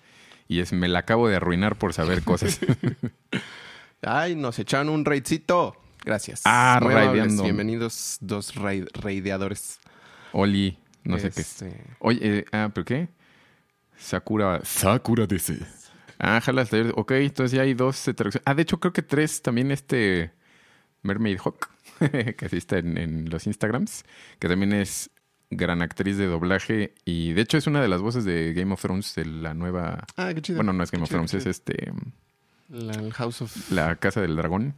y 0.48 0.60
es, 0.62 0.74
me 0.74 0.88
la 0.88 1.00
acabo 1.00 1.28
de 1.28 1.36
arruinar 1.36 1.76
por 1.76 1.94
saber 1.94 2.24
cosas. 2.24 2.60
Ay, 4.02 4.36
nos 4.36 4.58
echaron 4.60 4.90
un 4.90 5.06
raidcito. 5.06 5.76
Gracias. 6.06 6.42
Ah, 6.46 6.80
raideando. 6.82 7.44
Bienvenidos, 7.44 8.18
dos 8.22 8.56
raid- 8.56 8.88
raideadores. 8.94 9.80
Oli, 10.32 10.78
no 11.04 11.18
sé 11.18 11.30
qué. 11.32 11.42
Este, 11.42 11.84
Oye, 12.00 12.20
eh, 12.22 12.46
ah, 12.54 12.70
¿pero 12.74 12.86
qué? 12.86 13.10
Sakura. 13.98 14.62
Sakura 14.64 15.28
DC. 15.28 15.60
Ah, 16.20 16.42
jalas. 16.42 16.70
Ok, 16.96 17.12
entonces 17.12 17.56
ya 17.56 17.64
hay 17.64 17.74
dos 17.74 18.02
traducciones. 18.04 18.44
Ah, 18.46 18.54
de 18.54 18.62
hecho, 18.64 18.80
creo 18.80 18.94
que 18.94 19.02
tres 19.02 19.42
también 19.42 19.72
este 19.72 20.32
Mermaid 21.02 21.40
Hawk, 21.44 21.70
que 22.00 22.46
así 22.46 22.58
está 22.58 22.78
en, 22.78 22.98
en 22.98 23.30
los 23.30 23.48
Instagrams, 23.48 24.04
que 24.38 24.48
también 24.50 24.74
es 24.74 25.10
gran 25.50 25.82
actriz 25.82 26.18
de 26.18 26.28
doblaje 26.28 26.94
y 27.06 27.34
de 27.34 27.42
hecho 27.42 27.58
es 27.58 27.66
una 27.66 27.82
de 27.82 27.88
las 27.88 28.02
voces 28.02 28.24
de 28.26 28.54
Game 28.54 28.72
of 28.74 28.82
Thrones 28.82 29.16
de 29.16 29.26
la 29.26 29.54
nueva... 29.56 30.06
Ah, 30.18 30.32
qué 30.36 30.42
chido. 30.44 30.58
Bueno, 30.58 30.74
no 30.74 30.84
es 30.84 30.92
Game 30.92 31.00
Qué 31.02 31.04
of 31.06 31.10
chido, 31.10 31.26
Thrones, 31.26 31.34
es 31.34 31.46
este 31.48 31.92
La- 32.70 32.94
el 32.94 33.14
House 33.14 33.42
of... 33.42 33.72
la 33.72 33.96
Casa 33.96 34.22
del 34.22 34.36
Dragón. 34.36 34.76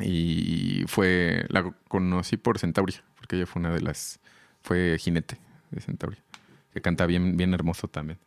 Y 0.00 0.84
fue, 0.88 1.44
la 1.48 1.70
conocí 1.88 2.36
por 2.36 2.58
Centauria, 2.58 3.02
porque 3.16 3.36
ella 3.36 3.46
fue 3.46 3.60
una 3.60 3.72
de 3.72 3.80
las, 3.80 4.20
fue 4.62 4.96
jinete 4.98 5.38
de 5.70 5.80
Centauria, 5.80 6.18
que 6.72 6.80
canta 6.80 7.06
bien, 7.06 7.36
bien 7.36 7.54
hermoso 7.54 7.86
también. 7.86 8.18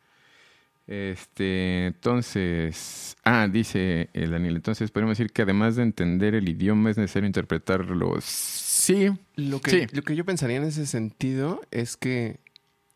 Este, 0.87 1.87
entonces, 1.87 3.15
ah, 3.25 3.47
dice 3.51 4.09
el 4.13 4.31
Daniel, 4.31 4.55
entonces 4.55 4.89
podemos 4.89 5.17
decir 5.17 5.31
que 5.33 5.41
además 5.41 5.75
de 5.75 5.83
entender 5.83 6.33
el 6.33 6.47
idioma 6.47 6.89
es 6.89 6.97
necesario 6.97 7.27
interpretarlo. 7.27 8.15
Sí, 8.21 9.09
Lo 9.35 9.59
que, 9.61 9.87
lo 9.91 10.01
que 10.01 10.15
yo 10.15 10.23
pensaría 10.25 10.57
en 10.57 10.63
ese 10.63 10.85
sentido 10.85 11.61
es 11.71 11.97
que 11.97 12.39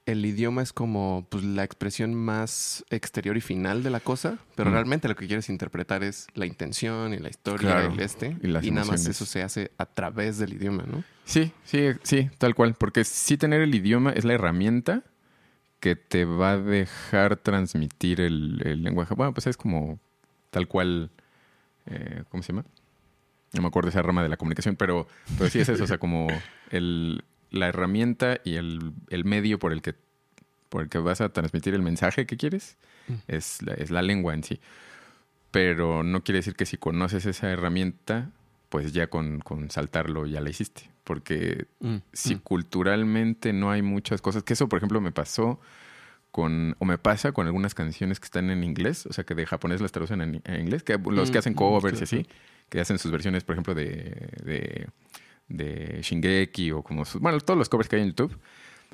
el 0.06 0.26
idioma 0.26 0.64
es 0.64 0.74
como 0.74 1.28
pues, 1.30 1.44
la 1.44 1.64
expresión 1.64 2.14
más 2.16 2.84
exterior 2.90 3.38
y 3.38 3.42
final 3.42 3.84
de 3.84 3.90
la 3.92 4.00
cosa, 4.00 4.40
pero 4.56 4.70
Mm. 4.70 4.74
realmente 4.74 5.08
lo 5.08 5.16
que 5.16 5.28
quieres 5.28 5.50
interpretar 5.50 6.04
es 6.04 6.28
la 6.34 6.46
intención 6.46 7.14
y 7.14 7.18
la 7.20 7.30
historia 7.30 7.70
Claro, 7.76 7.94
el 7.94 8.00
este, 8.00 8.36
y 8.42 8.48
las 8.48 8.66
nada 8.72 8.86
más 8.88 9.06
eso 9.06 9.26
se 9.26 9.44
hace 9.44 9.72
a 9.78 9.86
través 9.86 10.38
del 10.40 10.54
idioma, 10.54 10.86
¿no? 10.90 11.04
Sí, 11.26 11.52
sí, 11.66 11.90
sí, 12.04 12.30
tal 12.40 12.56
cual. 12.56 12.74
Porque 12.74 13.04
sí 13.04 13.38
tener 13.38 13.62
el 13.62 13.76
idioma 13.76 14.12
es 14.12 14.26
la 14.26 14.34
herramienta 14.34 15.04
que 15.82 15.98
te 15.98 16.24
va 16.24 16.52
a 16.52 16.58
dejar 16.58 17.36
transmitir 17.36 18.22
el, 18.22 18.62
el 18.64 18.82
lenguaje. 18.84 19.14
Bueno, 19.16 19.34
pues 19.34 19.48
es 19.48 19.58
como 19.58 20.00
tal 20.50 20.68
cual, 20.70 21.10
eh, 21.88 22.24
¿cómo 22.30 22.42
se 22.44 22.54
llama? 22.54 22.64
No 23.54 23.62
me 23.64 23.68
acuerdo 23.68 23.90
esa 23.90 24.02
rama 24.02 24.24
de 24.24 24.30
la 24.30 24.38
comunicación, 24.38 24.78
pero, 24.78 25.08
pero 25.38 25.50
sí 25.50 25.60
es 25.60 25.68
eso, 25.68 25.84
o 25.84 25.88
sea, 25.88 25.98
como 25.98 26.28
el, 26.70 27.26
la 27.50 27.68
herramienta 27.68 28.40
y 28.46 28.56
el, 28.56 28.94
el 29.10 29.26
medio 29.26 29.60
por 29.60 29.74
el 29.74 29.82
que 29.82 29.94
por 30.70 30.84
el 30.84 30.88
que 30.88 31.00
vas 31.00 31.20
a 31.20 31.28
transmitir 31.34 31.74
el 31.74 31.82
mensaje 31.82 32.26
que 32.26 32.38
quieres 32.38 32.78
Mm. 33.08 33.14
es, 33.28 33.62
la, 33.64 33.74
es 33.74 33.90
la 33.90 34.02
lengua 34.04 34.34
en 34.36 34.44
sí. 34.44 34.60
Pero 35.50 36.04
no 36.04 36.24
quiere 36.24 36.38
decir 36.40 36.56
que 36.56 36.66
si 36.66 36.78
conoces 36.78 37.26
esa 37.26 37.50
herramienta, 37.50 38.30
pues 38.70 38.94
ya 38.94 39.08
con, 39.08 39.40
con 39.40 39.70
saltarlo 39.70 40.28
ya 40.28 40.40
la 40.40 40.50
hiciste. 40.50 40.90
Porque 41.12 41.66
si 42.14 42.36
culturalmente 42.40 43.52
no 43.52 43.70
hay 43.70 43.82
muchas 43.82 44.22
cosas, 44.22 44.44
que 44.44 44.54
eso 44.54 44.70
por 44.70 44.78
ejemplo 44.78 45.02
me 45.02 45.12
pasó 45.12 45.60
con, 46.32 46.76
o 46.80 46.86
me 46.86 46.98
pasa 46.98 47.34
con 47.34 47.48
algunas 47.48 47.74
canciones 47.76 48.22
que 48.22 48.26
están 48.26 48.50
en 48.50 48.64
inglés, 48.64 49.06
o 49.08 49.12
sea 49.12 49.26
que 49.26 49.36
de 49.36 49.46
japonés 49.46 49.82
las 49.82 49.92
traducen 49.92 50.22
en, 50.22 50.42
en 50.46 50.62
inglés, 50.62 50.84
que 50.84 50.98
los 50.98 51.30
que 51.30 51.38
Mm, 51.38 51.40
hacen 51.40 51.54
mm, 51.54 51.56
covers 51.58 52.00
y 52.00 52.04
así, 52.04 52.26
que 52.70 52.80
hacen 52.80 52.98
sus 52.98 53.12
versiones, 53.12 53.44
por 53.44 53.56
ejemplo, 53.56 53.76
de, 53.76 54.30
de, 54.46 54.88
de 55.50 56.00
Shingeki 56.02 56.72
o 56.72 56.82
como, 56.82 57.04
sus- 57.04 57.20
bueno, 57.22 57.38
todos 57.42 57.58
los 57.58 57.68
covers 57.68 57.90
que 57.90 57.98
hay 57.98 58.04
en 58.04 58.10
YouTube, 58.10 58.38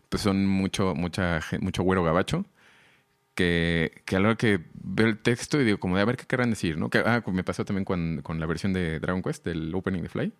pues 0.09 0.23
son 0.23 0.47
mucho, 0.47 0.95
mucha, 0.95 1.39
mucho 1.61 1.83
güero 1.83 2.03
gabacho. 2.03 2.43
Que, 3.37 4.01
que 4.05 4.15
a 4.15 4.19
la 4.19 4.29
hora 4.29 4.35
que 4.35 4.61
veo 4.73 5.05
el 5.05 5.19
texto 5.19 5.61
y 5.61 5.63
digo, 5.63 5.77
como 5.77 5.95
de 5.95 6.01
a 6.01 6.05
ver 6.05 6.17
qué 6.17 6.25
querrán 6.25 6.49
decir, 6.49 6.75
¿no? 6.79 6.89
Que, 6.89 7.03
ah, 7.05 7.23
me 7.27 7.43
pasó 7.43 7.65
también 7.65 7.85
con, 7.85 8.21
con 8.23 8.39
la 8.39 8.47
versión 8.47 8.73
de 8.73 8.99
Dragon 8.99 9.21
Quest, 9.21 9.45
del 9.45 9.75
opening 9.75 10.01
de 10.01 10.09
Fly 10.09 10.33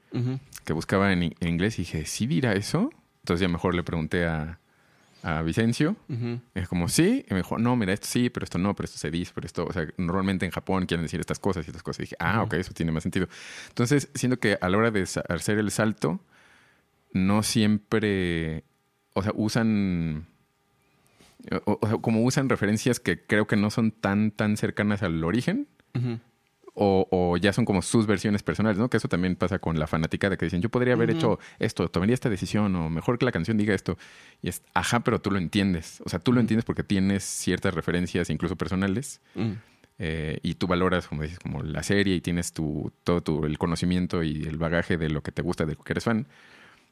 que 0.66 0.74
buscaba 0.74 1.13
en, 1.13 1.22
en 1.22 1.48
inglés 1.48 1.77
y 1.77 1.84
dije, 1.84 2.08
¿sí 2.08 2.25
dirá 2.25 2.54
eso? 2.54 2.89
Entonces 3.20 3.42
ya 3.42 3.50
mejor 3.50 3.75
le 3.75 3.84
pregunté 3.84 4.25
a, 4.25 4.60
a 5.22 5.44
Vicencio. 5.44 5.96
Ujú. 6.10 6.39
Y 6.56 6.60
es 6.60 6.68
como, 6.68 6.89
sí. 6.89 7.24
Y 7.30 7.34
me 7.36 7.42
dijo, 7.42 7.60
no, 7.60 7.75
mira, 7.75 7.94
esto 7.94 8.08
sí, 8.08 8.32
pero 8.32 8.46
esto 8.46 8.58
no, 8.58 8.75
pero 8.75 8.86
esto 8.86 8.98
se 8.98 9.12
dice, 9.12 9.32
pero 9.36 9.46
esto, 9.46 9.66
o 9.66 9.74
sea, 9.74 9.88
normalmente 9.98 10.46
en 10.46 10.51
Japón 10.51 10.88
quieren 10.88 11.04
decir 11.04 11.20
estas 11.20 11.38
cosas 11.38 11.68
y 11.68 11.70
estas 11.70 11.84
cosas. 11.84 12.00
Y 12.00 12.04
dije, 12.04 12.16
ah, 12.20 12.42
ok, 12.42 12.54
eso 12.54 12.74
tiene 12.74 12.92
más 12.92 13.04
sentido. 13.04 13.27
Entonces, 13.70 14.10
siento 14.16 14.39
que 14.39 14.58
a 14.60 14.70
la 14.70 14.77
hora 14.77 14.89
de 14.89 15.04
hacer 15.04 15.60
el 15.60 15.70
salto, 15.70 16.20
no 17.13 17.44
siempre, 17.44 18.63
o 19.13 19.22
sea, 19.22 19.34
usan, 19.36 20.27
o, 21.65 21.79
o 21.82 21.88
sea, 21.88 21.98
como 21.98 22.24
usan 22.24 22.50
referencias 22.50 23.00
que 23.00 23.22
creo 23.25 23.48
que 23.48 23.56
no 23.56 23.70
son 23.70 23.91
tan, 23.91 24.32
tan 24.32 24.58
cercanas 24.58 25.03
al 25.03 25.24
origen 25.24 25.67
o, 26.79 27.08
o 27.10 27.38
ya 27.38 27.53
son 27.53 27.65
como 27.65 27.82
sus 27.82 28.06
versiones 28.06 28.44
personales, 28.44 28.77
¿no? 28.77 28.88
Que 28.88 28.98
eso 28.98 29.08
también 29.08 29.36
pasa 29.36 29.58
con 29.58 29.79
la 29.79 29.88
fanática 29.88 30.29
de 30.29 30.38
que 30.38 30.46
dicen, 30.46 30.62
yo 30.62 30.70
podría 30.70 30.94
haber 30.94 31.10
hecho 31.10 31.39
esto, 31.58 31.89
tomaría 31.89 32.13
esta 32.13 32.29
decisión, 32.29 32.75
o 32.75 32.89
mejor 32.91 33.17
que 33.17 33.25
la 33.25 33.32
canción 33.32 33.58
diga 33.58 33.74
esto. 33.74 33.98
Y 34.44 34.50
es, 34.50 34.62
ajá, 34.75 35.00
pero 35.00 35.20
tú 35.20 35.32
lo 35.32 35.39
entiendes. 35.39 36.01
O 36.06 36.10
sea, 36.10 36.20
tú 36.20 36.34
lo 36.34 36.39
entiendes 36.39 36.65
porque 36.65 36.84
tienes 36.84 37.24
ciertas 37.24 37.74
referencias, 37.74 38.29
incluso 38.29 38.56
personales, 38.56 39.22
eh, 39.98 40.39
y 40.44 40.53
tú 40.53 40.67
valoras, 40.67 41.08
como 41.08 41.24
dices, 41.24 41.39
como 41.39 41.63
la 41.63 41.82
serie 41.82 42.13
y 42.13 42.22
tienes 42.22 42.53
tu, 42.53 42.91
todo 43.03 43.22
tu, 43.22 43.46
el 43.46 43.58
conocimiento 43.58 44.22
y 44.22 44.44
el 44.44 44.60
bagaje 44.60 44.98
de 44.98 45.10
lo 45.10 45.24
que 45.24 45.32
te 45.32 45.41
gusta, 45.41 45.65
de 45.65 45.74
lo 45.74 45.84
que 45.84 45.94
eres 45.94 46.03
fan. 46.03 46.27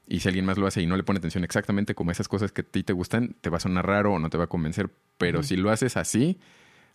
Y 0.07 0.19
si 0.19 0.27
alguien 0.27 0.45
más 0.45 0.57
lo 0.57 0.67
hace 0.67 0.81
y 0.81 0.85
no 0.85 0.97
le 0.97 1.03
pone 1.03 1.17
atención 1.17 1.43
exactamente 1.43 1.95
como 1.95 2.11
esas 2.11 2.27
cosas 2.27 2.51
que 2.51 2.61
a 2.61 2.63
ti 2.63 2.83
te 2.83 2.93
gustan, 2.93 3.35
te 3.41 3.49
va 3.49 3.57
a 3.57 3.59
sonar 3.59 3.87
raro 3.87 4.13
o 4.13 4.19
no 4.19 4.29
te 4.29 4.37
va 4.37 4.43
a 4.45 4.47
convencer. 4.47 4.89
Pero 5.17 5.41
si 5.41 5.55
lo 5.55 5.71
haces 5.71 5.97
así, 5.97 6.37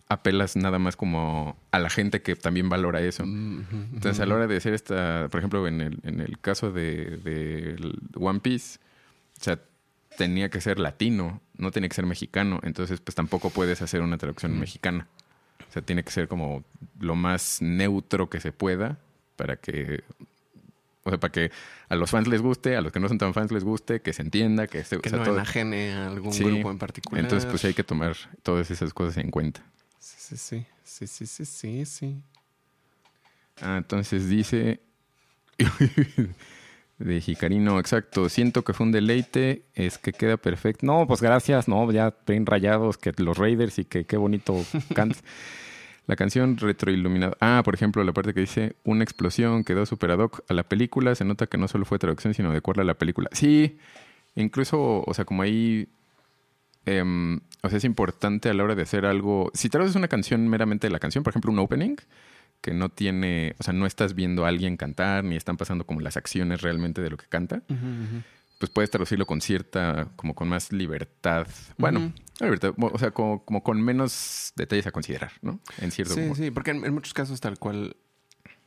apelas 0.07 0.55
nada 0.55 0.79
más 0.79 0.95
como 0.95 1.57
a 1.71 1.79
la 1.79 1.89
gente 1.89 2.21
que 2.21 2.35
también 2.35 2.69
valora 2.69 3.01
eso. 3.01 3.23
Entonces, 3.23 4.19
a 4.19 4.25
la 4.25 4.35
hora 4.35 4.47
de 4.47 4.57
hacer 4.57 4.73
esta, 4.73 5.27
por 5.29 5.39
ejemplo, 5.39 5.67
en 5.67 5.81
el, 5.81 5.99
en 6.03 6.19
el 6.19 6.39
caso 6.39 6.71
de, 6.71 7.77
One 8.15 8.39
Piece, 8.39 8.79
o 9.39 9.43
sea, 9.43 9.59
tenía 10.17 10.49
que 10.49 10.61
ser 10.61 10.79
latino, 10.79 11.41
no 11.57 11.71
tenía 11.71 11.89
que 11.89 11.95
ser 11.95 12.05
mexicano. 12.05 12.59
Entonces, 12.63 12.99
pues 13.01 13.15
tampoco 13.15 13.49
puedes 13.49 13.81
hacer 13.81 14.01
una 14.01 14.17
traducción 14.17 14.59
mexicana. 14.59 15.07
O 15.69 15.71
sea, 15.71 15.81
tiene 15.81 16.03
que 16.03 16.11
ser 16.11 16.27
como 16.27 16.65
lo 16.99 17.15
más 17.15 17.61
neutro 17.61 18.29
que 18.29 18.39
se 18.41 18.51
pueda 18.51 18.99
para 19.37 19.55
que, 19.55 20.03
o 21.03 21.09
sea, 21.09 21.19
para 21.19 21.31
que 21.31 21.51
a 21.89 21.95
los 21.95 22.09
fans 22.11 22.27
les 22.27 22.41
guste, 22.41 22.75
a 22.75 22.81
los 22.81 22.91
que 22.91 22.99
no 22.99 23.07
son 23.07 23.17
tan 23.17 23.33
fans 23.33 23.51
les 23.51 23.63
guste, 23.63 24.01
que 24.01 24.13
se 24.13 24.21
entienda, 24.21 24.67
que, 24.67 24.83
se, 24.83 24.97
o 24.97 25.01
Que 25.01 25.09
sea, 25.09 25.17
no 25.19 25.25
todo- 25.25 25.35
enajene 25.35 25.93
a 25.93 26.07
algún 26.07 26.33
Sí. 26.33 26.43
grupo 26.43 26.69
en 26.71 26.77
particular. 26.77 27.23
Entonces, 27.23 27.49
pues 27.49 27.65
hay 27.65 27.73
que 27.73 27.83
tomar 27.83 28.15
todas 28.43 28.69
esas 28.71 28.93
cosas 28.93 29.17
en 29.17 29.31
cuenta. 29.31 29.61
Sí, 29.99 30.15
sí, 30.19 30.37
sí. 30.37 30.65
Sí, 30.83 31.07
sí, 31.07 31.25
sí, 31.25 31.45
sí, 31.45 31.85
sí. 31.85 32.21
Ah, 33.61 33.77
entonces 33.77 34.27
dice 34.27 34.81
de 36.99 37.21
Jicarino, 37.21 37.79
exacto. 37.79 38.29
Siento 38.29 38.63
que 38.63 38.73
fue 38.73 38.85
un 38.85 38.91
deleite, 38.91 39.65
es 39.73 39.97
que 39.97 40.13
queda 40.13 40.37
perfecto. 40.37 40.85
No, 40.85 41.07
pues 41.07 41.21
gracias, 41.21 41.67
no, 41.67 41.91
ya 41.91 42.13
bien 42.27 42.45
rayados, 42.45 42.97
que 42.97 43.11
los 43.17 43.37
Raiders 43.37 43.79
y 43.79 43.85
que 43.85 44.05
qué 44.05 44.17
bonito 44.17 44.55
cantas. 44.93 45.23
La 46.07 46.15
canción 46.15 46.57
retroiluminada. 46.57 47.37
Ah, 47.39 47.61
por 47.63 47.73
ejemplo, 47.73 48.03
la 48.03 48.11
parte 48.11 48.33
que 48.33 48.41
dice 48.41 48.75
una 48.83 49.03
explosión 49.03 49.63
quedó 49.63 49.85
super 49.85 50.11
ad 50.11 50.19
hoc 50.19 50.43
a 50.49 50.53
la 50.53 50.63
película. 50.63 51.15
Se 51.15 51.23
nota 51.25 51.47
que 51.47 51.57
no 51.57 51.67
solo 51.67 51.85
fue 51.85 51.99
traducción, 51.99 52.33
sino 52.33 52.49
adecuarla 52.51 52.83
a 52.83 52.85
la 52.85 52.95
película. 52.95 53.29
Sí, 53.31 53.77
incluso, 54.35 55.03
o 55.05 55.13
sea, 55.13 55.25
como 55.25 55.43
ahí. 55.43 55.87
em, 56.85 57.39
o 57.63 57.69
sea, 57.69 57.77
es 57.77 57.83
importante 57.83 58.49
a 58.49 58.53
la 58.53 58.63
hora 58.63 58.75
de 58.75 58.81
hacer 58.81 59.05
algo. 59.05 59.51
Si 59.53 59.69
traduces 59.69 59.95
una 59.95 60.07
canción 60.07 60.47
meramente 60.47 60.87
de 60.87 60.91
la 60.91 60.99
canción, 60.99 61.23
por 61.23 61.31
ejemplo, 61.31 61.51
un 61.51 61.59
opening, 61.59 61.95
que 62.61 62.73
no 62.73 62.89
tiene. 62.89 63.55
O 63.59 63.63
sea, 63.63 63.73
no 63.73 63.85
estás 63.85 64.15
viendo 64.15 64.45
a 64.45 64.49
alguien 64.49 64.77
cantar, 64.77 65.23
ni 65.23 65.35
están 65.35 65.57
pasando 65.57 65.85
como 65.85 66.01
las 66.01 66.17
acciones 66.17 66.61
realmente 66.61 67.01
de 67.01 67.09
lo 67.09 67.17
que 67.17 67.27
canta. 67.27 67.61
Pues 68.61 68.69
puedes 68.71 68.91
traducirlo 68.91 69.25
con 69.25 69.41
cierta. 69.41 70.07
como 70.15 70.35
con 70.35 70.47
más 70.47 70.71
libertad. 70.71 71.47
Bueno, 71.79 72.13
libertad, 72.39 72.73
o 72.77 72.97
sea, 72.99 73.09
como, 73.11 73.43
como 73.43 73.63
con 73.63 73.81
menos 73.81 74.53
detalles 74.55 74.85
a 74.85 74.91
considerar, 74.91 75.31
¿no? 75.41 75.59
En 75.79 75.91
cierto 75.91 76.13
Sí, 76.13 76.21
modo. 76.21 76.35
sí, 76.35 76.51
porque 76.51 76.69
en, 76.71 76.85
en 76.85 76.93
muchos 76.93 77.13
casos 77.15 77.41
tal 77.41 77.57
cual, 77.57 77.97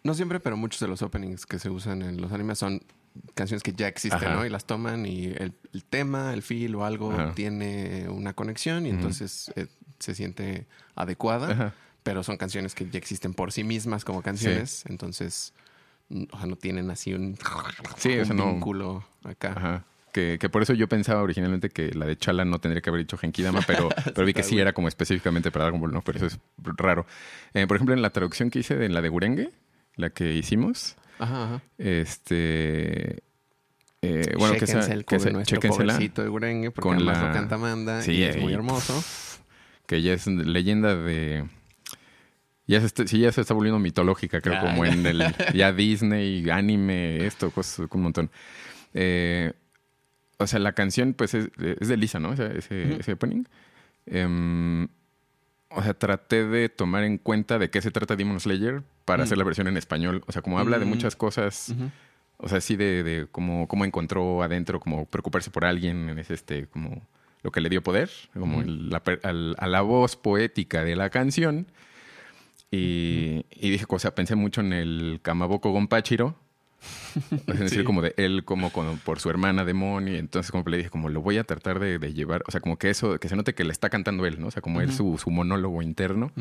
no 0.02 0.12
siempre, 0.14 0.40
pero 0.40 0.56
muchos 0.56 0.80
de 0.80 0.88
los 0.88 1.00
openings 1.00 1.46
que 1.46 1.60
se 1.60 1.70
usan 1.70 2.02
en 2.02 2.20
los 2.20 2.32
animes 2.32 2.58
son 2.58 2.82
canciones 3.34 3.62
que 3.62 3.72
ya 3.72 3.86
existen, 3.86 4.24
Ajá. 4.24 4.34
¿no? 4.34 4.44
Y 4.44 4.50
las 4.50 4.64
toman 4.66 5.06
y 5.06 5.26
el, 5.26 5.52
el 5.72 5.84
tema, 5.84 6.34
el 6.34 6.42
feel 6.42 6.74
o 6.74 6.84
algo 6.84 7.12
Ajá. 7.12 7.32
tiene 7.36 8.08
una 8.08 8.32
conexión 8.32 8.86
y 8.86 8.90
entonces 8.90 9.52
eh, 9.54 9.68
se 10.00 10.16
siente 10.16 10.66
adecuada, 10.96 11.52
Ajá. 11.52 11.74
pero 12.02 12.24
son 12.24 12.36
canciones 12.36 12.74
que 12.74 12.90
ya 12.90 12.98
existen 12.98 13.32
por 13.32 13.52
sí 13.52 13.62
mismas 13.62 14.04
como 14.04 14.22
canciones, 14.22 14.82
entonces 14.88 15.54
o 16.10 16.36
sea, 16.38 16.46
no 16.46 16.56
tienen 16.56 16.90
así 16.90 17.14
un, 17.14 17.36
Sí, 17.96 18.10
un 18.10 18.20
eso 18.20 18.34
no- 18.34 18.52
vínculo 18.52 19.04
acá. 19.24 19.52
Ajá. 19.56 19.84
Que, 20.12 20.38
que 20.40 20.48
por 20.48 20.62
eso 20.62 20.74
yo 20.74 20.88
pensaba 20.88 21.22
originalmente 21.22 21.70
que 21.70 21.92
la 21.92 22.06
de 22.06 22.16
Chala 22.16 22.44
no 22.44 22.60
tendría 22.60 22.80
que 22.80 22.88
haber 22.90 23.00
dicho 23.02 23.16
Genkidama, 23.18 23.60
pero, 23.66 23.88
pero 24.14 24.24
vi 24.24 24.32
que 24.32 24.44
sí 24.44 24.58
era 24.58 24.72
como 24.72 24.86
específicamente 24.86 25.50
para 25.50 25.64
Dragon 25.64 25.80
Ball, 25.80 25.92
¿no? 25.92 26.02
Pero 26.02 26.18
eso 26.18 26.26
es 26.26 26.38
raro. 26.76 27.04
Eh, 27.52 27.66
por 27.66 27.76
ejemplo, 27.76 27.94
en 27.96 28.02
la 28.02 28.10
traducción 28.10 28.48
que 28.50 28.60
hice 28.60 28.76
de 28.76 28.88
la 28.88 29.02
de 29.02 29.08
Gurenge, 29.08 29.50
la 29.96 30.10
que 30.10 30.32
hicimos, 30.34 30.94
Ajá, 31.18 31.44
ajá. 31.44 31.62
este... 31.78 33.22
eh, 34.02 34.34
bueno, 34.38 34.54
que 34.56 34.64
esa, 34.66 34.80
el 34.92 35.04
que 35.04 35.18
de 35.18 36.28
Gurengue, 36.28 36.70
porque 36.70 36.88
con 36.88 37.04
la- 37.04 37.12
lo 37.28 37.32
canta 37.32 37.56
Amanda 37.56 38.02
Sí, 38.02 38.12
y 38.12 38.22
es 38.22 38.36
muy 38.36 38.52
hermoso. 38.52 39.02
que 39.86 40.00
ya 40.02 40.12
es 40.12 40.26
leyenda 40.28 40.94
de... 40.94 41.44
Ya 42.66 42.80
se 42.80 42.86
está, 42.86 43.06
sí, 43.06 43.18
ya 43.18 43.30
se 43.32 43.40
está 43.42 43.52
volviendo 43.54 43.78
mitológica, 43.78 44.40
creo, 44.40 44.54
Ya, 44.54 44.60
como 44.60 44.84
en 44.86 45.04
el... 45.04 45.22
Ya 45.54 45.72
Disney, 45.72 46.48
anime, 46.50 47.26
esto, 47.26 47.50
cosas, 47.50 47.86
un 47.90 48.02
montón. 48.02 48.30
Eh, 48.94 49.52
o 50.38 50.46
sea, 50.46 50.58
la 50.58 50.72
canción, 50.72 51.12
pues, 51.14 51.34
es, 51.34 51.48
es 51.80 51.88
de 51.88 51.96
Lisa, 51.96 52.18
¿no? 52.20 52.30
O 52.30 52.36
sea, 52.36 52.46
ese, 52.46 52.84
Ujú. 52.86 53.00
ese 53.00 53.12
opening. 53.12 53.44
Em, 54.06 54.84
o 55.70 55.82
sea, 55.82 55.94
traté 55.94 56.46
de 56.46 56.68
tomar 56.68 57.04
en 57.04 57.18
cuenta 57.18 57.58
de 57.58 57.68
qué 57.70 57.80
se 57.82 57.90
trata 57.90 58.16
Demon 58.16 58.38
Slayer 58.40 58.82
para 59.04 59.22
Mm. 59.22 59.24
hacer 59.24 59.38
la 59.38 59.44
versión 59.44 59.66
en 59.68 59.76
español. 59.76 60.22
O 60.26 60.32
sea, 60.32 60.40
como 60.42 60.58
habla 60.58 60.78
de 60.78 60.84
Mm. 60.86 60.88
muchas 60.88 61.16
cosas... 61.16 61.74
O 62.36 62.48
sea, 62.48 62.60
sí 62.60 62.74
de, 62.74 63.04
de 63.04 63.26
cómo, 63.30 63.68
cómo 63.68 63.84
encontró 63.84 64.42
adentro, 64.42 64.80
como 64.80 65.06
preocuparse 65.06 65.50
por 65.50 65.64
alguien, 65.64 66.18
es 66.18 66.30
este, 66.32 66.66
como 66.66 67.06
lo 67.42 67.52
que 67.52 67.60
le 67.60 67.68
dio 67.68 67.80
poder, 67.82 68.10
como 68.32 68.60
el- 68.60 68.90
la, 68.90 69.02
per- 69.04 69.20
al- 69.22 69.54
a 69.58 69.68
la 69.68 69.82
voz 69.82 70.16
poética 70.16 70.82
de 70.82 70.96
la 70.96 71.10
canción. 71.10 71.66
Y, 72.74 73.46
y 73.50 73.70
dije, 73.70 73.84
o 73.88 73.98
sea, 73.98 74.14
pensé 74.14 74.34
mucho 74.34 74.60
en 74.60 74.72
el 74.72 75.20
Kamaboko 75.22 75.70
Gonpachiro, 75.70 76.36
Es 77.46 77.58
decir, 77.58 77.84
como 77.84 78.02
de 78.02 78.14
él, 78.16 78.44
como, 78.44 78.70
como 78.70 78.96
por 78.96 79.20
su 79.20 79.30
hermana 79.30 79.64
Demon, 79.64 80.08
y 80.08 80.16
entonces 80.16 80.50
como 80.50 80.64
le 80.66 80.78
dije, 80.78 80.90
como 80.90 81.08
lo 81.08 81.20
voy 81.20 81.38
a 81.38 81.44
tratar 81.44 81.78
de, 81.78 81.98
de 81.98 82.12
llevar, 82.12 82.42
o 82.46 82.50
sea, 82.50 82.60
como 82.60 82.78
que 82.78 82.90
eso, 82.90 83.18
que 83.18 83.28
se 83.28 83.36
note 83.36 83.54
que 83.54 83.64
le 83.64 83.72
está 83.72 83.88
cantando 83.90 84.26
él, 84.26 84.40
¿no? 84.40 84.48
O 84.48 84.50
sea, 84.50 84.62
como 84.62 84.80
él 84.80 84.92
su, 84.92 85.18
su 85.18 85.30
monólogo 85.30 85.82
interno. 85.82 86.32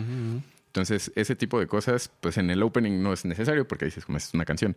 Entonces, 0.67 1.11
ese 1.15 1.35
tipo 1.35 1.59
de 1.59 1.67
cosas, 1.67 2.11
pues 2.19 2.37
en 2.37 2.49
el 2.49 2.63
opening 2.63 3.03
no 3.03 3.13
es 3.13 3.25
necesario 3.25 3.67
porque 3.67 3.85
dices, 3.85 4.05
como 4.05 4.17
es 4.17 4.33
una 4.33 4.45
canción. 4.45 4.75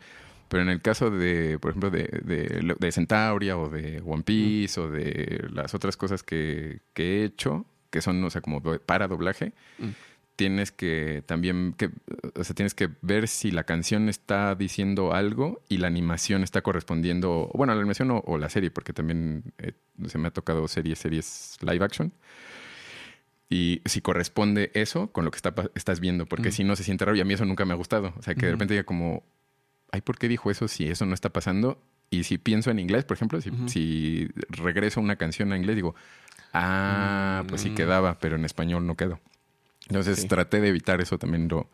Pero 0.49 0.63
en 0.63 0.69
el 0.69 0.81
caso 0.81 1.11
de, 1.11 1.59
por 1.59 1.71
ejemplo, 1.71 1.91
de, 1.91 2.05
de, 2.23 2.77
de 2.79 2.93
Centauria 2.93 3.57
o 3.57 3.69
de 3.69 4.03
One 4.05 4.23
Piece 4.23 4.79
o 4.79 4.91
de 4.91 5.49
las 5.53 5.75
otras 5.75 5.97
cosas 5.97 6.23
que, 6.23 6.81
que, 6.93 7.23
he 7.23 7.25
hecho, 7.25 7.65
que 7.91 8.03
son, 8.03 8.23
o 8.23 8.31
sea, 8.31 8.43
como 8.43 8.61
para 8.61 9.09
doblaje, 9.09 9.55
mm. 9.79 9.89
Tienes 10.37 10.71
que 10.71 11.23
también, 11.27 11.75
que, 11.77 11.91
o 12.35 12.45
sea, 12.45 12.55
tienes 12.55 12.75
que 12.75 12.91
ver 13.03 13.27
si 13.29 13.51
la 13.51 13.65
canción 13.65 14.09
está 14.09 14.55
diciendo 14.55 15.13
algo 15.13 15.63
y 15.69 15.79
la 15.79 15.89
animación 15.89 16.43
está 16.43 16.63
correspondiendo, 16.63 17.51
bueno, 17.55 17.75
la 17.75 17.81
animación 17.81 18.11
o, 18.11 18.19
o 18.27 18.39
la 18.39 18.49
serie, 18.49 18.71
porque 18.71 18.93
también 18.93 19.53
eh, 19.59 19.73
se 20.07 20.19
me 20.19 20.29
ha 20.29 20.31
tocado 20.31 20.69
series, 20.69 20.99
series 20.99 21.57
live 21.63 21.85
action 21.85 22.13
y 23.49 23.81
si 23.85 24.01
corresponde 24.01 24.71
eso 24.75 25.13
con 25.13 25.25
lo 25.25 25.31
que 25.31 25.37
está, 25.37 25.55
estás 25.75 26.01
viendo, 26.01 26.27
porque 26.27 26.51
si 26.51 26.65
no 26.65 26.75
se 26.75 26.83
siente 26.83 27.05
raro 27.05 27.17
y 27.17 27.21
a 27.21 27.25
mí 27.25 27.35
eso 27.35 27.45
nunca 27.45 27.65
me 27.65 27.73
ha 27.75 27.77
gustado. 27.77 28.13
O 28.19 28.23
sea, 28.23 28.35
que 28.35 28.47
de 28.47 28.53
repente 28.53 28.75
diga 28.75 28.85
como, 28.85 29.23
ay, 29.93 30.01
¿por 30.01 30.19
qué 30.19 30.29
dijo 30.29 30.51
eso 30.51 30.67
si 30.67 30.89
eso 30.89 31.07
no 31.07 31.15
está 31.15 31.33
pasando? 31.33 31.81
Y 32.11 32.25
si 32.25 32.39
pienso 32.39 32.71
en 32.71 32.81
inglés, 32.81 33.05
por 33.05 33.17
ejemplo, 33.17 33.41
si, 33.41 33.51
si 33.69 34.29
regreso 34.49 35.01
una 35.01 35.17
canción 35.17 35.53
a 35.53 35.57
inglés, 35.57 35.77
digo, 35.77 35.95
ah, 36.53 37.45
pues 37.49 37.61
sí 37.61 37.71
mm. 37.71 37.75
quedaba, 37.77 38.19
pero 38.19 38.37
en 38.37 38.45
español 38.45 38.87
no 38.87 38.97
quedó. 38.97 39.21
Entonces 39.89 40.27
traté 40.27 40.61
de 40.61 40.69
evitar 40.69 41.01
eso 41.01 41.19
también 41.19 41.49
lo, 41.49 41.69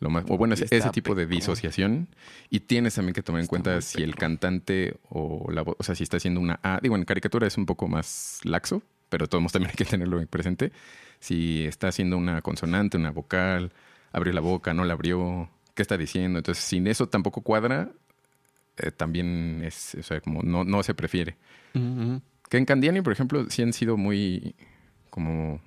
lo 0.00 0.10
más, 0.10 0.24
o 0.28 0.36
bueno, 0.36 0.54
ese, 0.54 0.80
tipo 0.90 1.14
de 1.14 1.26
disociación. 1.26 2.08
Y 2.50 2.60
tienes 2.60 2.94
también 2.94 3.14
que 3.14 3.22
tomar 3.22 3.40
en 3.40 3.46
cuenta 3.46 3.80
si 3.80 4.02
el 4.02 4.14
cantante 4.14 4.96
o 5.08 5.50
la 5.50 5.62
voz, 5.62 5.76
o 5.78 5.82
sea, 5.82 5.94
si 5.94 6.02
está 6.02 6.18
haciendo 6.18 6.40
una 6.40 6.60
A, 6.62 6.80
digo, 6.82 6.96
en 6.96 7.04
caricatura 7.04 7.46
es 7.46 7.56
un 7.56 7.66
poco 7.66 7.88
más 7.88 8.40
laxo, 8.44 8.82
pero 9.08 9.28
todos 9.28 9.52
también 9.52 9.70
hay 9.70 9.76
que 9.76 9.84
tenerlo 9.84 10.24
presente. 10.26 10.72
Si 11.20 11.64
está 11.64 11.88
haciendo 11.88 12.16
una 12.18 12.42
consonante, 12.42 12.96
una 12.96 13.10
vocal, 13.10 13.72
abrió 14.12 14.32
la 14.32 14.40
boca, 14.40 14.74
no 14.74 14.84
la 14.84 14.92
abrió, 14.92 15.48
qué 15.74 15.82
está 15.82 15.96
diciendo. 15.96 16.38
Entonces, 16.38 16.64
sin 16.64 16.86
eso 16.86 17.08
tampoco 17.08 17.40
cuadra, 17.40 17.90
eh, 18.78 18.90
también 18.90 19.62
es, 19.64 19.94
o 19.94 20.02
sea, 20.02 20.20
como 20.20 20.42
no, 20.42 20.64
no 20.64 20.82
se 20.82 20.94
prefiere. 20.94 21.36
Que 22.48 22.56
en 22.56 22.64
Candiani, 22.64 23.02
por 23.02 23.12
ejemplo, 23.12 23.46
sí 23.50 23.62
han 23.62 23.72
sido 23.72 23.96
muy, 23.96 24.54
como, 25.10 25.60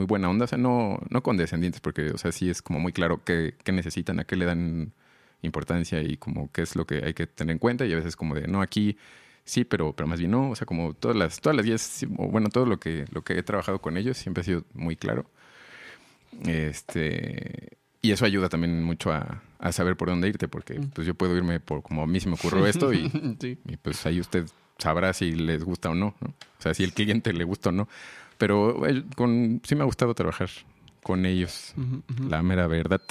muy 0.00 0.06
buena 0.06 0.30
onda. 0.30 0.46
O 0.46 0.48
sea, 0.48 0.56
no, 0.56 0.98
no 1.10 1.22
condescendientes, 1.22 1.82
porque, 1.82 2.10
o 2.10 2.18
sea, 2.18 2.32
sí 2.32 2.48
es 2.48 2.62
como 2.62 2.80
muy 2.80 2.92
claro 2.92 3.22
qué, 3.22 3.54
qué 3.62 3.70
necesitan, 3.70 4.18
a 4.18 4.24
qué 4.24 4.34
le 4.34 4.46
dan 4.46 4.92
importancia 5.42 6.00
y 6.02 6.16
como 6.16 6.50
qué 6.52 6.62
es 6.62 6.74
lo 6.74 6.86
que 6.86 7.04
hay 7.04 7.12
que 7.12 7.26
tener 7.26 7.52
en 7.52 7.58
cuenta. 7.58 7.84
Y 7.84 7.92
a 7.92 7.96
veces 7.96 8.16
como 8.16 8.34
de, 8.34 8.48
no, 8.48 8.62
aquí 8.62 8.96
sí, 9.44 9.64
pero, 9.64 9.92
pero 9.92 10.06
más 10.06 10.18
bien 10.18 10.30
no. 10.30 10.50
O 10.50 10.56
sea, 10.56 10.66
como 10.66 10.94
todas 10.94 11.16
las, 11.16 11.40
todas 11.40 11.54
las 11.54 11.66
días, 11.66 12.06
bueno, 12.08 12.48
todo 12.48 12.64
lo 12.64 12.80
que, 12.80 13.04
lo 13.12 13.22
que 13.22 13.38
he 13.38 13.42
trabajado 13.42 13.80
con 13.80 13.98
ellos 13.98 14.16
siempre 14.16 14.40
ha 14.40 14.44
sido 14.44 14.64
muy 14.72 14.96
claro. 14.96 15.26
Este, 16.46 17.76
y 18.00 18.12
eso 18.12 18.24
ayuda 18.24 18.48
también 18.48 18.82
mucho 18.82 19.12
a, 19.12 19.42
a 19.58 19.72
saber 19.72 19.96
por 19.96 20.08
dónde 20.08 20.28
irte, 20.28 20.48
porque 20.48 20.78
mm. 20.78 20.90
pues 20.94 21.06
yo 21.06 21.14
puedo 21.14 21.36
irme 21.36 21.60
por 21.60 21.82
como 21.82 22.02
a 22.02 22.06
mí 22.06 22.20
se 22.20 22.28
me 22.28 22.36
ocurrió 22.36 22.66
esto 22.66 22.92
y, 22.94 23.10
y 23.42 23.76
pues 23.76 24.06
ahí 24.06 24.18
usted 24.20 24.46
sabrá 24.78 25.12
si 25.12 25.32
les 25.32 25.62
gusta 25.62 25.90
o 25.90 25.94
no, 25.94 26.14
O 26.20 26.62
sea, 26.62 26.72
si 26.72 26.84
el 26.84 26.94
cliente 26.94 27.34
le 27.34 27.44
gusta 27.44 27.68
o 27.68 27.72
no. 27.72 27.88
Pero 28.40 28.86
eh, 28.86 29.04
con, 29.16 29.60
sí 29.64 29.74
me 29.74 29.82
ha 29.82 29.84
gustado 29.84 30.14
trabajar 30.14 30.48
con 31.02 31.26
ellos, 31.26 31.74
la 32.26 32.42
mera 32.42 32.66
verdad. 32.66 33.02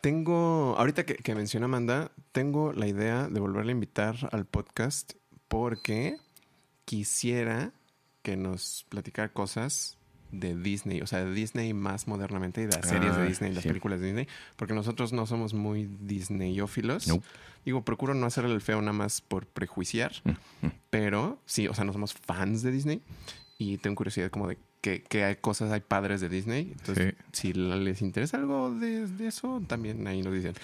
Tengo, 0.00 0.74
ahorita 0.76 1.06
que, 1.06 1.14
que 1.14 1.36
menciona 1.36 1.66
Amanda, 1.66 2.10
tengo 2.32 2.72
la 2.72 2.88
idea 2.88 3.28
de 3.28 3.38
volverle 3.38 3.70
a 3.70 3.76
invitar 3.76 4.16
al 4.32 4.44
podcast 4.44 5.12
porque 5.46 6.16
quisiera 6.84 7.70
que 8.22 8.36
nos 8.36 8.84
platicara 8.88 9.28
cosas 9.32 9.98
de 10.32 10.56
Disney, 10.56 11.00
o 11.00 11.06
sea, 11.06 11.24
de 11.24 11.32
Disney 11.32 11.72
más 11.72 12.08
modernamente 12.08 12.60
y 12.60 12.66
de 12.66 12.74
las 12.74 12.88
series 12.88 13.14
de 13.14 13.22
ah, 13.22 13.26
Disney, 13.26 13.52
las 13.52 13.64
películas 13.64 14.00
de 14.00 14.06
Disney, 14.06 14.28
porque 14.56 14.74
nosotros 14.74 15.12
no 15.12 15.26
somos 15.26 15.54
muy 15.54 15.88
Disneyófilos. 16.00 17.06
Digo, 17.64 17.82
procuro 17.84 18.14
no 18.14 18.26
hacerle 18.26 18.52
el 18.52 18.60
feo 18.60 18.80
nada 18.80 18.92
más 18.92 19.20
por 19.20 19.46
prejuiciar, 19.46 20.12
mm, 20.24 20.66
mm. 20.66 20.72
pero 20.90 21.38
sí, 21.46 21.68
o 21.68 21.72
sea, 21.72 21.84
no 21.84 21.92
somos 21.92 22.14
fans 22.14 22.62
de 22.62 22.72
Disney 22.72 23.00
y 23.58 23.78
tengo 23.78 23.96
curiosidad 23.96 24.30
como 24.30 24.48
de 24.48 24.58
qué, 24.80 25.24
hay 25.24 25.36
cosas 25.36 25.72
hay 25.72 25.80
padres 25.80 26.20
de 26.20 26.28
Disney. 26.28 26.72
Entonces, 26.72 27.14
si 27.32 27.52
les 27.52 28.02
interesa 28.02 28.36
algo 28.36 28.70
de, 28.74 29.08
eso, 29.26 29.62
también 29.66 30.06
ahí 30.06 30.22
nos 30.22 30.34
dicen. 30.34 30.54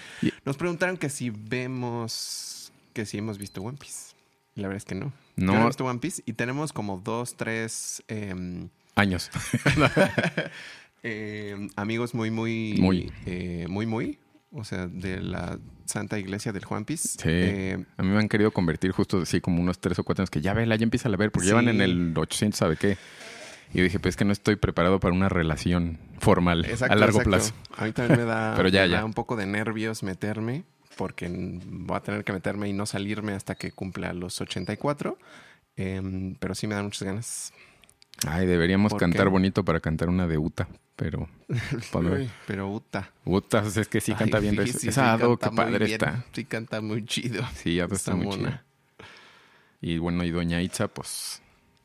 Nos 0.45 0.57
preguntaron 0.57 0.97
que 0.97 1.09
si 1.09 1.31
vemos, 1.31 2.73
que 2.93 3.07
si 3.07 3.19
hemos 3.19 3.39
visto 3.39 3.63
One 3.63 3.79
Piece. 3.79 4.15
La 4.55 4.69
verdad 4.69 4.79
es 4.79 4.85
que 4.85 4.95
no. 4.95 5.13
No. 5.37 5.55
hemos 5.55 5.69
visto 5.69 5.85
One 5.87 6.01
Piece 6.01 6.23
y 6.27 6.35
tenemos 6.35 6.73
como 6.73 6.99
dos, 6.99 7.37
tres... 7.37 8.03
Em, 8.09 8.69
Años. 8.95 9.31
Em, 11.03 11.71
amigos 11.77 12.13
muy, 12.13 12.31
muy... 12.31 12.75
Muy. 12.79 13.11
Eh, 13.25 13.65
muy, 13.71 13.87
muy. 13.87 14.19
O 14.53 14.65
sea, 14.65 14.87
de 14.87 15.21
la 15.21 15.59
Santa 15.85 16.19
Iglesia 16.19 16.53
del 16.53 16.65
Juan 16.65 16.85
Piece. 16.85 17.09
Sí. 17.09 17.29
Eh, 17.29 17.85
a 17.97 18.03
mí 18.03 18.09
me 18.09 18.19
han 18.19 18.29
querido 18.29 18.51
convertir 18.51 18.91
justo 18.91 19.23
así 19.23 19.41
como 19.41 19.61
unos 19.61 19.79
tres 19.79 19.99
o 19.99 20.05
cuatro 20.05 20.23
años 20.23 20.31
que 20.31 20.41
ya 20.41 20.55
ve, 20.55 20.67
ya 20.67 20.75
empieza 20.75 21.09
a 21.09 21.17
ver, 21.17 21.31
porque 21.31 21.49
llevan 21.49 21.69
en 21.69 21.81
el 21.81 22.15
800, 22.17 22.59
¿sabe 22.59 22.77
qué? 22.77 22.97
Y 23.73 23.83
dije, 23.83 24.01
pues 24.01 24.17
que 24.17 24.25
no 24.25 24.33
estoy 24.33 24.57
preparado 24.57 24.99
para 24.99 25.15
una 25.15 25.29
relación 25.29 25.99
formal 26.19 26.67
a 26.89 26.95
largo 26.97 27.21
plazo. 27.21 27.55
A 27.77 27.85
mí 27.85 27.93
también 27.93 28.21
me 28.21 28.25
da, 28.25 28.55
Pero 28.57 28.69
ya, 28.69 28.87
ya. 28.87 29.05
un 29.05 29.15
poco 29.15 29.37
de 29.37 29.47
nervios 29.47 30.03
meterme, 30.03 30.65
porque 30.97 31.29
voy 31.31 31.97
a 31.97 32.01
tener 32.01 32.25
que 32.25 32.33
meterme 32.33 32.69
y 32.69 32.73
no 32.73 32.87
salirme 32.87 33.33
hasta 33.33 33.55
que 33.55 33.71
cumpla 33.71 34.13
los 34.13 34.41
84. 34.41 35.17
Em, 35.77 36.35
pero 36.35 36.55
sí 36.55 36.67
me 36.67 36.75
da 36.75 36.83
muchas 36.83 37.03
ganas. 37.05 37.53
Ay, 38.27 38.47
deberíamos 38.47 38.95
cantar 38.95 39.29
bonito 39.29 39.65
para 39.65 39.81
cantar 39.81 40.09
una 40.09 40.27
de 40.27 40.39
Uta, 40.39 40.69
pero... 40.97 41.29
pero 42.47 42.71
Uta. 42.71 43.11
Uta, 43.25 43.65
es 43.65 43.89
que 43.89 44.01
sí 44.01 44.15
canta 44.15 44.39
bien. 44.39 44.57
Sí, 44.67 44.89
Esa 44.89 45.19
qué 45.19 45.51
padre 45.51 45.93
está. 45.93 46.25
Sí 46.33 46.45
canta 46.45 46.81
muy 46.81 47.05
chido. 47.05 47.43
Sí, 47.55 47.77
ya 47.77 47.85
está, 47.85 48.15
muy 48.15 48.29
chido. 48.29 48.51
Y 49.81 49.99
bueno, 49.99 50.25
y 50.25 50.31
Doña 50.31 50.61
Itza, 50.61 50.89
pues 50.89 51.41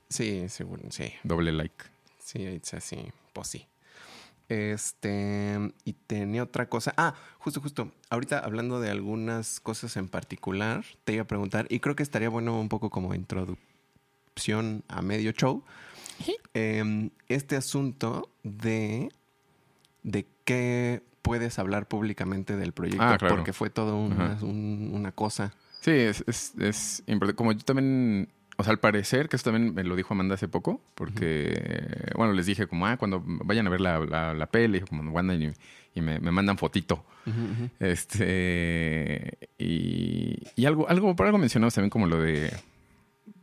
Sí, 0.10 0.48
seguro, 0.50 0.84
sí. 0.90 1.12
Doble 1.24 1.52
like. 1.52 1.86
Sí, 2.20 2.40
it's 2.44 2.74
así, 2.74 3.12
pues 3.34 3.48
sí. 3.48 3.68
Este, 4.48 5.60
y 5.84 5.94
tenía 5.94 6.44
otra 6.44 6.70
cosa. 6.70 6.94
Ah, 6.98 7.16
justo, 7.40 7.62
justo. 7.62 7.92
Ahorita 8.10 8.40
hablando 8.40 8.80
de 8.80 8.92
algunas 8.92 9.60
cosas 9.60 9.98
en 9.98 10.08
particular, 10.08 10.86
te 11.04 11.14
iba 11.14 11.24
a 11.24 11.28
preguntar, 11.28 11.66
y 11.70 11.80
creo 11.80 11.96
que 11.96 12.04
estaría 12.04 12.30
bueno 12.30 12.60
un 12.60 12.70
poco 12.70 12.90
como 12.90 13.16
introducción 13.16 14.84
a 14.88 15.02
medio 15.02 15.32
show. 15.32 15.64
Em, 16.54 17.10
este 17.28 17.56
asunto 17.56 18.30
de, 18.44 19.10
de 20.04 20.26
qué 20.46 21.04
puedes 21.22 21.60
hablar 21.60 21.88
públicamente 21.88 22.56
del 22.56 22.72
proyecto, 22.72 23.04
ah, 23.04 23.18
porque 23.18 23.52
fue 23.52 23.70
todo 23.70 23.98
una, 23.98 24.38
una 24.42 25.12
cosa. 25.12 25.54
Sí, 25.82 25.92
es, 25.92 26.24
es, 26.28 26.54
es 26.60 27.04
importante. 27.08 27.36
Como 27.36 27.52
yo 27.52 27.60
también 27.60 28.30
o 28.58 28.64
sea, 28.64 28.72
al 28.72 28.80
parecer, 28.80 29.28
que 29.28 29.36
eso 29.36 29.52
también 29.52 29.74
me 29.74 29.84
lo 29.84 29.96
dijo 29.96 30.14
Amanda 30.14 30.36
hace 30.36 30.48
poco, 30.48 30.82
porque, 30.96 32.12
bueno, 32.16 32.32
les 32.34 32.46
dije 32.46 32.68
como, 32.68 32.88
ah, 32.88 32.96
cuando 32.96 33.22
vayan 33.26 33.68
a 33.68 33.70
ver 33.70 33.82
la, 33.82 34.00
la, 34.00 34.34
la 34.34 34.46
peli, 34.46 34.80
como 34.82 35.22
y, 35.34 35.52
y 35.94 36.02
me, 36.02 36.20
me, 36.20 36.32
mandan 36.32 36.58
fotito. 36.58 37.04
Este, 37.80 39.38
y, 39.58 40.38
y, 40.56 40.66
algo, 40.66 40.88
algo, 40.88 41.16
por 41.16 41.26
algo 41.26 41.38
mencionamos 41.38 41.74
también 41.74 41.90
como 41.90 42.08
lo 42.08 42.22
de, 42.22 42.54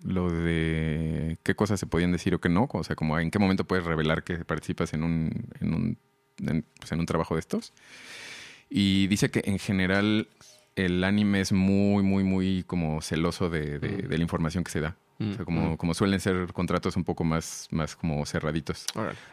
lo 0.03 0.31
de 0.31 1.39
qué 1.43 1.55
cosas 1.55 1.79
se 1.81 1.87
podían 1.87 2.13
decir 2.13 2.35
o 2.35 2.41
qué 2.41 2.49
no, 2.49 2.69
o 2.73 2.85
sea, 2.85 2.97
como 2.97 3.19
en 3.19 3.31
qué 3.31 3.39
momento 3.39 3.65
puedes 3.65 3.85
revelar 3.85 4.25
que 4.25 4.45
participas 4.45 4.95
en 4.95 5.03
un, 5.03 5.47
en 5.61 5.75
un, 5.75 5.99
pues 6.79 6.93
en 6.93 7.01
un 7.01 7.07
trabajo 7.07 7.35
de 7.35 7.41
estos. 7.41 7.73
Y 8.69 9.07
dice 9.09 9.31
que 9.31 9.43
en 9.45 9.59
general 9.59 10.29
el 10.77 11.05
anime 11.05 11.41
es 11.41 11.53
muy, 11.53 12.03
muy, 12.03 12.25
muy 12.25 12.65
como 12.67 13.03
celoso 13.03 13.51
de, 13.51 13.79
de, 13.79 14.17
la 14.17 14.23
información 14.23 14.65
que 14.65 14.71
se 14.71 14.81
da. 14.81 14.97
o 15.21 15.35
sea, 15.35 15.45
como, 15.45 15.77
como 15.77 15.95
suelen 15.95 16.21
ser 16.21 16.53
contratos 16.53 16.97
un 16.97 17.05
poco 17.05 17.25
más, 17.25 17.69
más 17.71 17.95
como 17.95 18.25
cerraditos. 18.25 18.87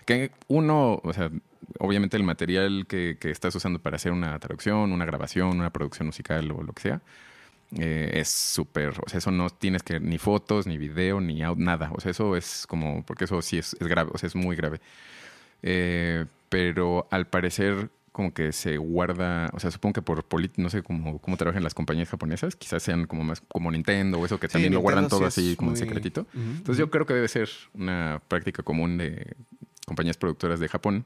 Que 0.05 0.31
uno, 0.47 0.99
o 1.03 1.13
sea, 1.13 1.31
obviamente 1.79 2.17
el 2.17 2.23
material 2.23 2.85
que, 2.87 3.17
que, 3.19 3.31
estás 3.31 3.55
usando 3.55 3.79
para 3.79 3.95
hacer 3.95 4.11
una 4.11 4.37
traducción, 4.39 4.91
una 4.91 5.05
grabación, 5.05 5.57
una 5.57 5.71
producción 5.71 6.07
musical 6.07 6.51
o 6.51 6.61
lo 6.61 6.73
que 6.73 6.81
sea, 6.81 7.01
eh, 7.77 8.11
es 8.15 8.29
súper, 8.29 8.89
o 8.89 9.09
sea, 9.09 9.19
eso 9.19 9.31
no 9.31 9.49
tienes 9.49 9.83
que 9.83 9.99
ni 9.99 10.17
fotos, 10.17 10.65
ni 10.65 10.77
video, 10.77 11.21
ni 11.21 11.41
nada. 11.57 11.91
O 11.93 12.01
sea, 12.01 12.11
eso 12.11 12.35
es 12.35 12.65
como, 12.67 13.03
porque 13.05 13.25
eso 13.25 13.41
sí 13.41 13.57
es, 13.57 13.75
es 13.79 13.87
grave, 13.87 14.11
o 14.13 14.17
sea, 14.17 14.27
es 14.27 14.35
muy 14.35 14.55
grave. 14.55 14.81
Eh, 15.61 16.25
pero 16.49 17.07
al 17.11 17.27
parecer 17.27 17.89
como 18.11 18.33
que 18.33 18.51
se 18.51 18.77
guarda, 18.77 19.49
o 19.53 19.59
sea, 19.59 19.71
supongo 19.71 19.93
que 19.93 20.01
por 20.01 20.25
no 20.57 20.69
sé 20.69 20.81
cómo, 20.83 21.19
cómo 21.19 21.37
trabajan 21.37 21.63
las 21.63 21.73
compañías 21.73 22.09
japonesas, 22.09 22.55
quizás 22.55 22.83
sean 22.83 23.05
como 23.05 23.23
más 23.23 23.41
como 23.47 23.71
Nintendo 23.71 24.19
o 24.19 24.25
eso, 24.25 24.39
que 24.39 24.47
también 24.47 24.73
lo 24.73 24.81
guardan 24.81 25.07
todo 25.07 25.25
así 25.25 25.55
como 25.55 25.71
en 25.71 25.77
secretito. 25.77 26.25
Entonces 26.33 26.77
yo 26.77 26.89
creo 26.89 27.05
que 27.05 27.13
debe 27.13 27.27
ser 27.27 27.49
una 27.73 28.21
práctica 28.27 28.63
común 28.63 28.97
de 28.97 29.35
compañías 29.85 30.17
productoras 30.17 30.59
de 30.59 30.67
Japón, 30.67 31.05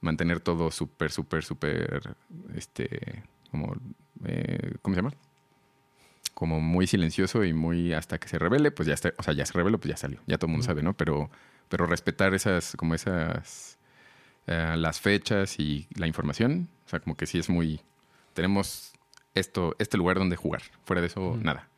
mantener 0.00 0.40
todo 0.40 0.70
súper, 0.70 1.10
súper, 1.10 1.42
súper, 1.42 2.14
este, 2.54 3.24
como, 3.50 3.74
eh, 4.24 4.74
¿cómo 4.82 4.94
se 4.94 5.02
llama? 5.02 5.14
Como 6.36 6.60
muy 6.60 6.86
silencioso 6.86 7.44
y 7.44 7.54
muy 7.54 7.94
hasta 7.94 8.18
que 8.18 8.28
se 8.28 8.38
revele, 8.38 8.70
pues 8.70 8.86
ya 8.86 8.92
está, 8.92 9.14
o 9.16 9.22
sea, 9.22 9.32
ya 9.32 9.46
se 9.46 9.54
reveló, 9.54 9.78
pues 9.78 9.88
ya 9.88 9.96
salió, 9.96 10.20
ya 10.26 10.36
todo 10.36 10.48
el 10.48 10.52
mundo 10.52 10.66
sabe, 10.66 10.82
¿no? 10.82 10.92
Pero, 10.92 11.30
pero 11.70 11.86
respetar 11.86 12.34
esas, 12.34 12.76
como 12.76 12.94
esas, 12.94 13.78
eh, 14.46 14.74
las 14.76 15.00
fechas 15.00 15.58
y 15.58 15.88
la 15.94 16.06
información, 16.06 16.68
o 16.84 16.90
sea, 16.90 17.00
como 17.00 17.16
que 17.16 17.24
sí 17.24 17.38
es 17.38 17.48
muy, 17.48 17.80
tenemos 18.34 18.92
esto, 19.34 19.76
este 19.78 19.96
lugar 19.96 20.18
donde 20.18 20.36
jugar, 20.36 20.60
fuera 20.84 21.00
de 21.00 21.06
eso, 21.06 21.38
nada. 21.42 21.70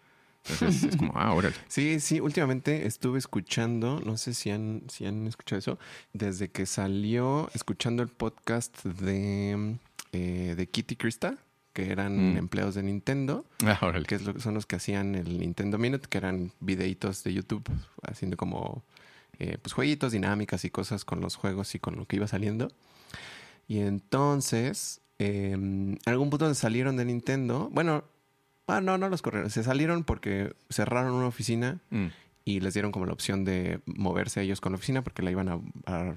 Entonces 0.50 0.82
es 0.82 0.96
como, 0.96 1.12
ah, 1.14 1.32
órale. 1.34 1.54
Sí, 1.68 2.00
sí, 2.00 2.18
últimamente 2.18 2.84
estuve 2.84 3.20
escuchando, 3.20 4.00
no 4.04 4.16
sé 4.16 4.34
si 4.34 4.50
han, 4.50 4.82
si 4.88 5.06
han 5.06 5.28
escuchado 5.28 5.60
eso, 5.60 5.78
desde 6.12 6.50
que 6.50 6.66
salió 6.66 7.48
escuchando 7.54 8.02
el 8.02 8.08
podcast 8.08 8.82
de, 8.82 9.76
eh, 10.10 10.54
de 10.56 10.66
Kitty 10.68 10.96
Krista, 10.96 11.38
que 11.78 11.92
eran 11.92 12.34
Mm. 12.34 12.36
empleados 12.38 12.74
de 12.74 12.82
Nintendo, 12.82 13.44
Ah, 13.64 13.78
órale. 13.82 14.04
que 14.04 14.16
es 14.16 14.22
lo, 14.24 14.38
son 14.40 14.54
los 14.54 14.66
que 14.66 14.74
hacían 14.76 15.14
el 15.14 15.38
Nintendo 15.38 15.78
Minute, 15.78 16.08
que 16.08 16.18
eran 16.18 16.50
videitos 16.58 17.22
de 17.22 17.32
YouTube 17.32 17.62
haciendo 18.02 18.36
como 18.36 18.82
eh, 19.38 19.56
pues 19.62 19.72
jueguitos, 19.72 20.10
dinámicas 20.10 20.64
y 20.64 20.70
cosas 20.70 21.04
con 21.04 21.20
los 21.20 21.36
juegos 21.36 21.72
y 21.76 21.78
con 21.78 21.94
lo 21.94 22.06
que 22.06 22.16
iba 22.16 22.26
saliendo. 22.26 22.72
Y 23.68 23.78
entonces, 23.78 25.00
eh, 25.20 25.50
en 25.54 25.98
algún 26.06 26.30
punto 26.30 26.52
salieron 26.54 26.96
de 26.96 27.04
Nintendo. 27.04 27.68
Bueno, 27.70 28.02
ah, 28.66 28.80
no, 28.80 28.98
no 28.98 29.08
los 29.08 29.22
corrieron. 29.22 29.48
Se 29.50 29.62
salieron 29.62 30.02
porque 30.02 30.52
cerraron 30.70 31.12
una 31.12 31.26
oficina 31.28 31.78
Mm. 31.90 32.06
y 32.44 32.58
les 32.58 32.74
dieron 32.74 32.90
como 32.90 33.06
la 33.06 33.12
opción 33.12 33.44
de 33.44 33.78
moverse 33.86 34.42
ellos 34.42 34.60
con 34.60 34.72
la 34.72 34.76
oficina 34.78 35.02
porque 35.02 35.22
la 35.22 35.30
iban 35.30 35.48
a, 35.48 35.60
a 35.86 36.14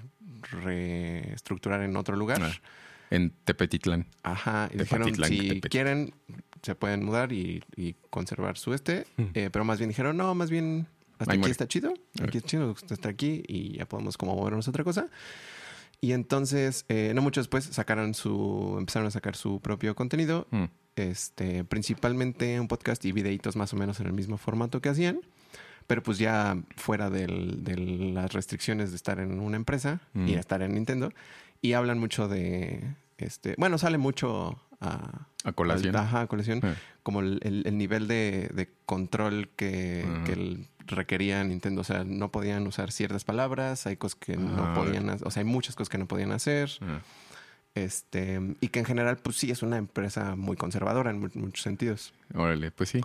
reestructurar 0.49 1.83
en 1.83 1.95
otro 1.97 2.15
lugar. 2.15 2.41
Ah. 2.41 2.51
En 3.11 3.31
Tepetitlán. 3.43 4.07
Ajá, 4.23 4.69
y 4.73 4.77
Tepatitlán, 4.77 5.29
dijeron 5.29 5.29
si 5.29 5.47
Tepetl. 5.49 5.67
quieren 5.69 6.13
se 6.63 6.75
pueden 6.75 7.03
mudar 7.05 7.31
y, 7.33 7.63
y 7.75 7.93
conservar 8.09 8.57
su 8.57 8.73
este, 8.73 9.05
Mm. 9.17 9.23
eh, 9.33 9.49
pero 9.51 9.65
más 9.65 9.77
bien 9.79 9.89
dijeron, 9.89 10.15
no, 10.17 10.33
más 10.35 10.49
bien 10.49 10.87
hasta 11.19 11.33
aquí 11.33 11.39
muere. 11.39 11.51
está 11.51 11.67
chido, 11.67 11.93
aquí 12.23 12.37
está 12.37 12.49
chido, 12.49 12.75
estar 12.89 13.11
aquí 13.11 13.43
y 13.47 13.77
ya 13.77 13.85
podemos 13.85 14.17
como 14.17 14.35
movernos 14.35 14.67
a 14.67 14.71
otra 14.71 14.83
cosa. 14.83 15.07
Y 15.99 16.13
entonces, 16.13 16.85
eh, 16.89 17.11
no 17.13 17.21
mucho 17.21 17.41
después, 17.41 17.63
sacaron 17.65 18.13
su, 18.15 18.75
empezaron 18.79 19.07
a 19.07 19.11
sacar 19.11 19.35
su 19.35 19.59
propio 19.59 19.93
contenido, 19.95 20.47
Mm. 20.51 20.63
este, 20.95 21.63
principalmente 21.63 22.59
un 22.59 22.67
podcast 22.67 23.03
y 23.05 23.11
videitos 23.11 23.55
más 23.55 23.73
o 23.73 23.75
menos 23.77 23.99
en 23.99 24.07
el 24.07 24.13
mismo 24.13 24.37
formato 24.37 24.81
que 24.81 24.89
hacían, 24.89 25.19
pero 25.87 26.01
pues 26.03 26.17
ya 26.19 26.57
fuera 26.75 27.09
del- 27.09 27.63
de 27.63 27.75
las 27.77 28.33
restricciones 28.33 28.91
de 28.91 28.95
estar 28.95 29.19
en 29.19 29.39
una 29.39 29.57
empresa 29.57 29.99
Mm. 30.13 30.27
y 30.27 30.33
estar 30.35 30.61
en 30.61 30.73
Nintendo, 30.75 31.11
y 31.61 31.73
hablan 31.73 31.99
mucho 31.99 32.27
de, 32.27 32.95
este, 33.17 33.55
bueno, 33.57 33.77
sale 33.77 33.97
mucho 33.97 34.59
a, 34.79 35.27
A 35.43 35.51
colación. 35.53 35.95
Ajá, 35.95 36.21
a 36.21 36.27
colación. 36.27 36.59
Ah. 36.63 36.75
Como 37.03 37.21
el, 37.21 37.39
el- 37.43 37.63
el 37.65 37.77
nivel 37.77 38.07
de, 38.07 38.49
de 38.53 38.69
control 38.85 39.49
que, 39.55 40.05
requería 40.87 41.41
Nintendo. 41.43 41.81
O 41.81 41.83
sea, 41.83 42.03
no 42.03 42.31
podían 42.31 42.67
usar 42.67 42.91
ciertas 42.91 43.23
palabras, 43.23 43.85
hay 43.87 43.95
cosas 43.97 44.15
que 44.19 44.35
no 44.35 44.65
Ah, 44.65 44.73
podían 44.73 45.09
hacer, 45.09 45.25
o 45.27 45.31
sea, 45.31 45.41
hay 45.41 45.45
muchas 45.47 45.75
cosas 45.75 45.89
que 45.89 45.97
no 45.97 46.07
podían 46.07 46.31
hacer. 46.31 46.69
Ah. 46.81 46.99
Este, 47.75 48.39
y 48.59 48.67
que 48.67 48.79
en 48.79 48.85
general, 48.85 49.17
pues 49.17 49.37
sí, 49.37 49.49
es 49.51 49.63
una 49.63 49.77
empresa 49.77 50.35
muy 50.35 50.57
conservadora 50.57 51.09
en 51.11 51.19
mu- 51.19 51.29
muchos 51.35 51.63
sentidos. 51.63 52.13
Órale, 52.33 52.71
pues 52.71 52.89
sí. 52.89 53.01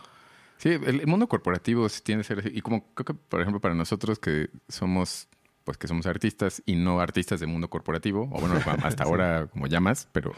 Sí, 0.58 0.70
el, 0.70 1.00
el 1.00 1.06
mundo 1.06 1.28
corporativo 1.28 1.88
sí 1.88 2.00
tiene 2.02 2.22
que 2.22 2.28
ser 2.28 2.38
así. 2.40 2.48
Y 2.52 2.62
como 2.62 2.84
creo 2.94 3.04
que, 3.04 3.14
por 3.14 3.40
ejemplo, 3.40 3.60
para 3.60 3.74
nosotros 3.74 4.18
que 4.18 4.48
somos, 4.68 5.28
pues 5.66 5.76
que 5.76 5.86
somos 5.88 6.06
artistas 6.06 6.62
y 6.64 6.76
no 6.76 7.00
artistas 7.00 7.40
del 7.40 7.50
mundo 7.50 7.68
corporativo, 7.68 8.30
o 8.32 8.40
bueno, 8.40 8.54
hasta 8.82 9.04
ahora 9.04 9.48
como 9.48 9.66
llamas, 9.66 10.08
pero, 10.12 10.32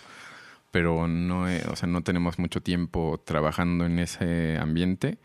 pero 0.72 1.06
no, 1.06 1.48
eh, 1.48 1.62
o 1.70 1.76
sea, 1.76 1.88
no 1.88 2.02
tenemos 2.02 2.40
mucho 2.40 2.60
tiempo 2.62 3.22
trabajando 3.24 3.86
en 3.86 4.00
ese 4.00 4.58
ambiente. 4.58 5.18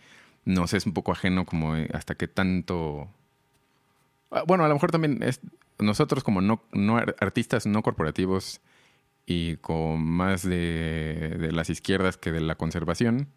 Nos 0.46 0.74
es 0.74 0.86
un 0.86 0.94
poco 0.94 1.14
ajeno 1.14 1.46
como 1.46 1.76
eh, 1.76 1.90
hasta 1.94 2.14
qué 2.16 2.28
tanto... 2.28 3.08
Ah, 4.30 4.44
Bueno, 4.46 4.66
a 4.66 4.68
lo 4.68 4.74
mejor 4.76 4.92
también 4.92 5.24
es 5.24 5.40
nosotros 5.80 6.24
como 6.24 6.42
no, 6.42 6.62
no 6.72 6.98
ar- 6.98 7.16
artistas 7.20 7.66
no 7.66 7.82
corporativos 7.82 8.62
y 9.26 9.56
con 9.58 10.04
más 10.06 10.44
de, 10.44 11.36
de 11.40 11.52
las 11.54 11.70
izquierdas 11.70 12.18
que 12.18 12.32
de 12.34 12.42
la 12.42 12.56
conservación, 12.56 13.30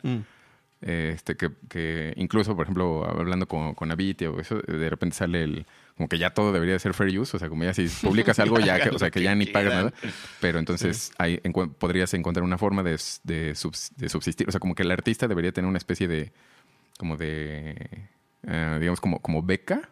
este, 0.82 1.36
que, 1.36 1.50
que 1.68 2.12
incluso, 2.16 2.54
por 2.54 2.64
ejemplo, 2.64 3.04
hablando 3.08 3.46
con, 3.48 3.74
con 3.74 3.90
o 3.90 4.40
eso, 4.40 4.56
de 4.60 4.90
repente 4.90 5.16
sale 5.16 5.42
el, 5.42 5.66
como 5.96 6.08
que 6.08 6.18
ya 6.18 6.30
todo 6.30 6.52
debería 6.52 6.78
ser 6.78 6.92
fair 6.94 7.18
use, 7.18 7.36
o 7.36 7.40
sea, 7.40 7.48
como 7.48 7.64
ya 7.64 7.72
si 7.74 7.88
publicas 8.02 8.38
algo 8.38 8.58
ya, 8.60 8.78
que, 8.80 8.90
o 8.90 8.98
sea, 8.98 9.10
que 9.10 9.22
ya 9.22 9.34
ni 9.34 9.46
pagas 9.46 9.72
nada, 9.74 9.92
pero 10.40 10.58
entonces 10.58 11.12
hay, 11.18 11.38
encu- 11.38 11.72
podrías 11.72 12.12
encontrar 12.14 12.44
una 12.44 12.58
forma 12.58 12.82
de, 12.82 12.94
s- 12.94 13.20
de, 13.24 13.52
subs- 13.52 13.90
de 13.96 14.08
subsistir, 14.08 14.46
o 14.48 14.50
sea, 14.50 14.60
como 14.60 14.74
que 14.74 14.82
el 14.82 14.90
artista 14.90 15.26
debería 15.28 15.52
tener 15.52 15.68
una 15.68 15.78
especie 15.78 16.08
de, 16.08 16.30
como 16.98 17.16
de, 17.16 17.76
eh, 18.46 18.76
digamos, 18.78 19.00
como, 19.00 19.18
como 19.20 19.42
beca, 19.42 19.88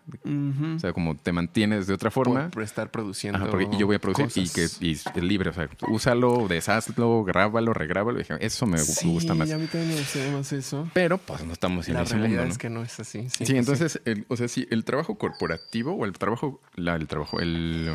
o 0.76 0.78
sea, 0.78 0.92
como 0.92 1.16
te 1.16 1.32
mantienes 1.32 1.86
de 1.86 1.94
otra 1.94 2.10
forma. 2.10 2.50
Por, 2.50 2.62
estar 2.62 2.90
produciendo. 2.90 3.38
Ajá, 3.38 3.50
porque- 3.50 3.68
y 3.72 3.76
yo 3.78 3.86
voy 3.86 3.96
a 3.96 3.98
producir 3.98 4.28
y 4.36 4.48
que 4.48 4.66
y 4.80 4.92
es 4.92 5.14
libre, 5.16 5.50
o 5.50 5.52
sea, 5.52 5.68
úsalo, 5.88 6.46
deshazlo, 6.48 7.24
grábalo, 7.24 7.74
regrábalo. 7.74 8.18
dije, 8.18 8.34
Eso 8.40 8.66
me, 8.66 8.76
gu- 8.78 8.78
me 8.78 8.84
Sí, 8.94 9.08
gusta 9.12 9.34
más. 9.34 9.50
a 9.50 9.58
mí 9.58 9.66
también 9.66 9.90
me 9.94 9.96
gustaría 10.00 10.30
más 10.32 10.52
eso. 10.52 10.88
Pero 10.94 11.18
pues 11.18 11.44
no 11.44 11.52
estamos 11.52 11.88
en 11.88 11.94
La 11.94 12.02
ese 12.02 12.16
realidad 12.16 12.42
mundo, 12.42 12.46
¿no? 12.46 12.52
es 12.52 12.58
que 12.58 12.70
no 12.70 12.82
es 12.82 13.00
así. 13.00 13.22
Sí, 13.22 13.30
Sí, 13.38 13.46
sí, 13.46 13.56
entonces, 13.56 14.00
el- 14.04 14.24
o 14.28 14.36
sea, 14.36 14.46
sí, 14.48 14.66
el 14.70 14.84
trabajo 14.84 15.16
corporativo 15.18 15.92
o 15.94 16.04
el 16.04 16.12
trabajo, 16.12 16.60
la, 16.76 16.94
el 16.96 17.06
trabajo, 17.08 17.40
el 17.40 17.92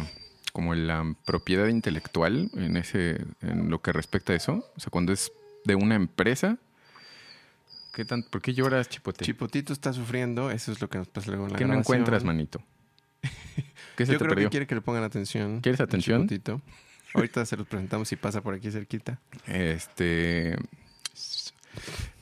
como 0.51 0.73
la 0.75 1.15
propiedad 1.25 1.67
intelectual 1.67 2.49
en 2.55 2.75
ese, 2.75 3.23
en 3.41 3.69
lo 3.69 3.81
que 3.81 3.91
respecta 3.93 4.33
a 4.33 4.35
eso, 4.35 4.65
o 4.75 4.79
sea, 4.79 4.89
cuando 4.89 5.13
es 5.13 5.31
de 5.63 5.75
una 5.75 5.95
empresa, 5.95 6.57
¿qué 7.93 8.05
tan, 8.05 8.23
¿por 8.23 8.41
qué 8.41 8.53
lloras, 8.53 8.89
Chipote? 8.89 9.25
Chipotito 9.25 9.73
está 9.73 9.93
sufriendo, 9.93 10.51
eso 10.51 10.71
es 10.71 10.81
lo 10.81 10.89
que 10.89 10.97
nos 10.97 11.07
pasa 11.07 11.29
luego 11.31 11.45
en 11.47 11.53
la 11.53 11.59
¿Qué 11.59 11.65
no 11.65 11.73
encuentras, 11.73 12.23
manito? 12.23 12.61
¿Qué 13.95 14.05
se 14.05 14.13
Yo 14.13 14.17
te 14.17 14.23
creo 14.25 14.29
perdió? 14.29 14.47
que 14.47 14.51
quiere 14.51 14.67
que 14.67 14.75
le 14.75 14.81
pongan 14.81 15.03
atención. 15.03 15.59
¿Quieres 15.61 15.81
atención? 15.81 16.21
Chipotito. 16.27 16.61
Ahorita 17.13 17.45
se 17.45 17.57
los 17.57 17.67
presentamos 17.67 18.07
si 18.07 18.15
pasa 18.15 18.41
por 18.41 18.53
aquí 18.53 18.69
cerquita. 18.71 19.19
Este. 19.47 20.55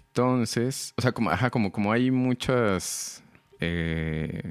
Entonces, 0.09 0.93
o 0.97 1.01
sea, 1.01 1.11
como, 1.11 1.29
ajá, 1.29 1.49
como, 1.49 1.71
como 1.71 1.91
hay 1.91 2.11
muchas. 2.11 3.23
eh, 3.59 4.41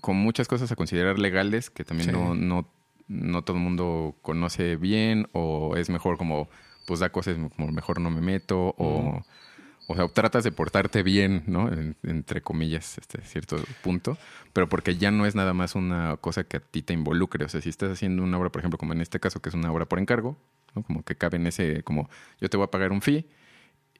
con 0.00 0.16
muchas 0.16 0.48
cosas 0.48 0.70
a 0.72 0.76
considerar 0.76 1.18
legales 1.18 1.68
que 1.70 1.84
también 1.84 2.10
Sí. 2.10 2.16
no, 2.16 2.34
no, 2.34 2.68
no 3.08 3.42
todo 3.42 3.56
el 3.56 3.62
mundo 3.62 4.16
conoce 4.22 4.76
bien, 4.76 5.28
o 5.32 5.76
es 5.76 5.90
mejor 5.90 6.16
como, 6.16 6.48
pues 6.86 7.00
da 7.00 7.10
cosas 7.10 7.36
como 7.56 7.70
mejor 7.70 8.00
no 8.00 8.10
me 8.10 8.20
meto, 8.20 8.74
o. 8.78 9.22
O 9.88 9.96
sea, 9.96 10.08
tratas 10.08 10.44
de 10.44 10.52
portarte 10.52 11.02
bien, 11.02 11.42
¿no? 11.46 11.68
En- 11.70 11.96
entre 12.02 12.40
comillas, 12.42 12.98
este 12.98 13.20
cierto 13.22 13.56
punto. 13.82 14.16
Pero 14.52 14.68
porque 14.68 14.96
ya 14.96 15.10
no 15.10 15.26
es 15.26 15.34
nada 15.34 15.52
más 15.54 15.74
una 15.74 16.16
cosa 16.18 16.44
que 16.44 16.58
a 16.58 16.60
ti 16.60 16.82
te 16.82 16.94
involucre. 16.94 17.44
O 17.44 17.48
sea, 17.48 17.60
si 17.60 17.68
estás 17.68 17.90
haciendo 17.90 18.22
una 18.22 18.38
obra, 18.38 18.50
por 18.50 18.60
ejemplo, 18.60 18.78
como 18.78 18.92
en 18.92 19.00
este 19.00 19.20
caso, 19.20 19.40
que 19.42 19.48
es 19.50 19.54
una 19.54 19.70
obra 19.72 19.86
por 19.86 19.98
encargo, 19.98 20.36
¿no? 20.74 20.82
Como 20.82 21.02
que 21.04 21.16
cabe 21.16 21.36
en 21.36 21.46
ese, 21.46 21.82
como 21.82 22.08
yo 22.40 22.48
te 22.48 22.56
voy 22.56 22.64
a 22.64 22.70
pagar 22.70 22.92
un 22.92 23.02
fee 23.02 23.26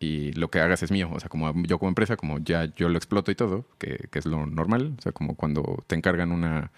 y 0.00 0.32
lo 0.32 0.50
que 0.50 0.60
hagas 0.60 0.82
es 0.82 0.90
mío. 0.92 1.10
O 1.12 1.20
sea, 1.20 1.28
como 1.28 1.52
yo 1.64 1.78
como 1.78 1.90
empresa, 1.90 2.16
como 2.16 2.38
ya 2.40 2.66
yo 2.76 2.88
lo 2.88 2.98
exploto 2.98 3.30
y 3.30 3.34
todo, 3.36 3.66
que, 3.78 4.08
que 4.10 4.18
es 4.18 4.26
lo 4.26 4.46
normal. 4.46 4.94
O 4.98 5.02
sea, 5.02 5.12
como 5.12 5.36
cuando 5.36 5.84
te 5.88 5.96
encargan 5.96 6.32
una, 6.32 6.72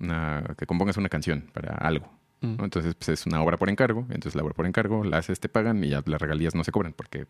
una 0.00 0.54
que 0.58 0.66
compongas 0.66 0.96
una 0.96 1.08
canción 1.08 1.50
para 1.52 1.74
algo. 1.76 2.10
¿No? 2.44 2.64
Entonces, 2.64 2.94
pues 2.94 3.08
es 3.08 3.26
una 3.26 3.42
obra 3.42 3.56
por 3.56 3.68
encargo. 3.70 4.00
Entonces, 4.10 4.34
la 4.34 4.42
obra 4.42 4.54
por 4.54 4.66
encargo 4.66 5.04
la 5.04 5.18
haces, 5.18 5.40
te 5.40 5.48
pagan 5.48 5.82
y 5.84 5.88
ya 5.90 6.02
las 6.06 6.20
regalías 6.20 6.54
no 6.54 6.64
se 6.64 6.72
cobran 6.72 6.92
porque 6.92 7.26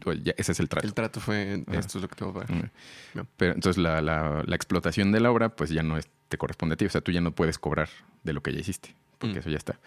pues, 0.00 0.22
ya 0.22 0.32
ese 0.36 0.52
es 0.52 0.60
el 0.60 0.68
trato. 0.68 0.86
El 0.86 0.94
trato 0.94 1.20
fue, 1.20 1.62
Ajá. 1.66 1.78
esto 1.78 1.98
es 1.98 2.02
lo 2.02 2.08
que 2.08 2.16
te 2.16 2.24
voy 2.24 2.42
a 2.42 2.46
pagar. 2.46 2.70
No. 3.14 3.26
Pero 3.36 3.52
entonces 3.54 3.82
la, 3.82 4.00
la- 4.00 4.42
la 4.46 4.56
explotación 4.56 5.12
de 5.12 5.20
la 5.20 5.30
obra, 5.30 5.48
pues 5.50 5.70
ya 5.70 5.82
no 5.82 5.96
es, 5.96 6.08
te 6.28 6.38
corresponde 6.38 6.74
a 6.74 6.76
ti. 6.76 6.84
O 6.86 6.90
sea, 6.90 7.00
tú 7.00 7.12
ya 7.12 7.20
no 7.20 7.32
puedes 7.32 7.58
cobrar 7.58 7.88
de 8.24 8.32
lo 8.32 8.42
que 8.42 8.52
ya 8.52 8.60
hiciste, 8.60 8.94
porque 9.18 9.36
Mm. 9.36 9.38
eso 9.38 9.50
ya 9.50 9.56
está. 9.58 9.78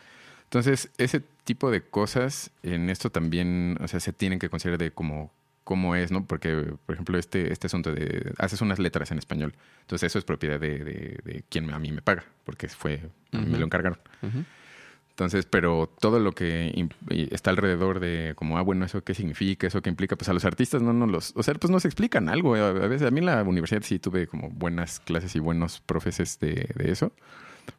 Entonces, 0.46 0.90
ese 0.98 1.22
tipo 1.46 1.72
de 1.72 1.82
cosas 1.82 2.52
en 2.62 2.90
esto 2.90 3.10
también, 3.10 3.78
o 3.82 3.88
sea, 3.88 4.00
se 4.00 4.14
tienen 4.14 4.38
que 4.40 4.50
considerar 4.50 4.78
de 4.78 4.92
cómo, 4.92 5.32
cómo 5.64 5.96
es, 5.96 6.12
¿no? 6.12 6.26
Porque, 6.26 6.76
por 6.86 6.94
ejemplo, 6.94 7.18
este, 7.18 7.52
este 7.52 7.68
asunto 7.68 7.92
de 7.92 8.34
haces 8.38 8.62
unas 8.62 8.78
letras 8.78 9.10
en 9.12 9.18
español. 9.18 9.56
Entonces, 9.82 10.08
eso 10.08 10.20
es 10.20 10.26
propiedad 10.26 10.60
de, 10.60 10.78
de, 10.84 11.20
de 11.24 11.44
quien 11.50 11.72
a 11.72 11.80
mí 11.80 11.92
me 11.92 12.02
paga, 12.04 12.24
porque 12.44 12.68
fue, 12.68 13.02
a 13.32 13.38
mí 13.40 13.48
me 13.48 13.58
lo 13.58 13.66
encargaron. 13.66 13.98
Entonces, 15.14 15.46
pero 15.46 15.94
todo 16.00 16.18
lo 16.18 16.32
que 16.32 16.90
está 17.30 17.52
alrededor 17.52 18.00
de 18.00 18.34
como, 18.36 18.58
ah, 18.58 18.64
bueno, 18.64 18.84
eso 18.84 19.04
qué 19.04 19.14
significa, 19.14 19.68
eso 19.68 19.84
qué 19.84 19.92
implica, 19.92 20.16
pues 20.16 20.28
a 20.30 20.34
los 20.34 20.44
artistas 20.44 20.82
no 20.82 20.92
nos 20.92 21.08
los, 21.08 21.34
o 21.36 21.44
sea, 21.44 21.54
pues 21.54 21.70
nos 21.70 21.86
explican 21.86 22.30
algo. 22.30 22.56
A, 22.56 22.70
a 22.70 22.72
veces, 22.72 23.08
a 23.08 23.12
mí 23.12 23.20
en 23.20 23.28
la 23.28 23.44
universidad 23.44 23.84
sí 23.84 24.00
tuve 24.00 24.26
como 24.26 24.50
buenas 24.50 25.00
clases 25.02 25.36
y 25.36 25.40
buenos 25.40 25.82
profeses 25.82 26.40
de, 26.40 26.68
de 26.76 26.92
eso, 26.92 27.12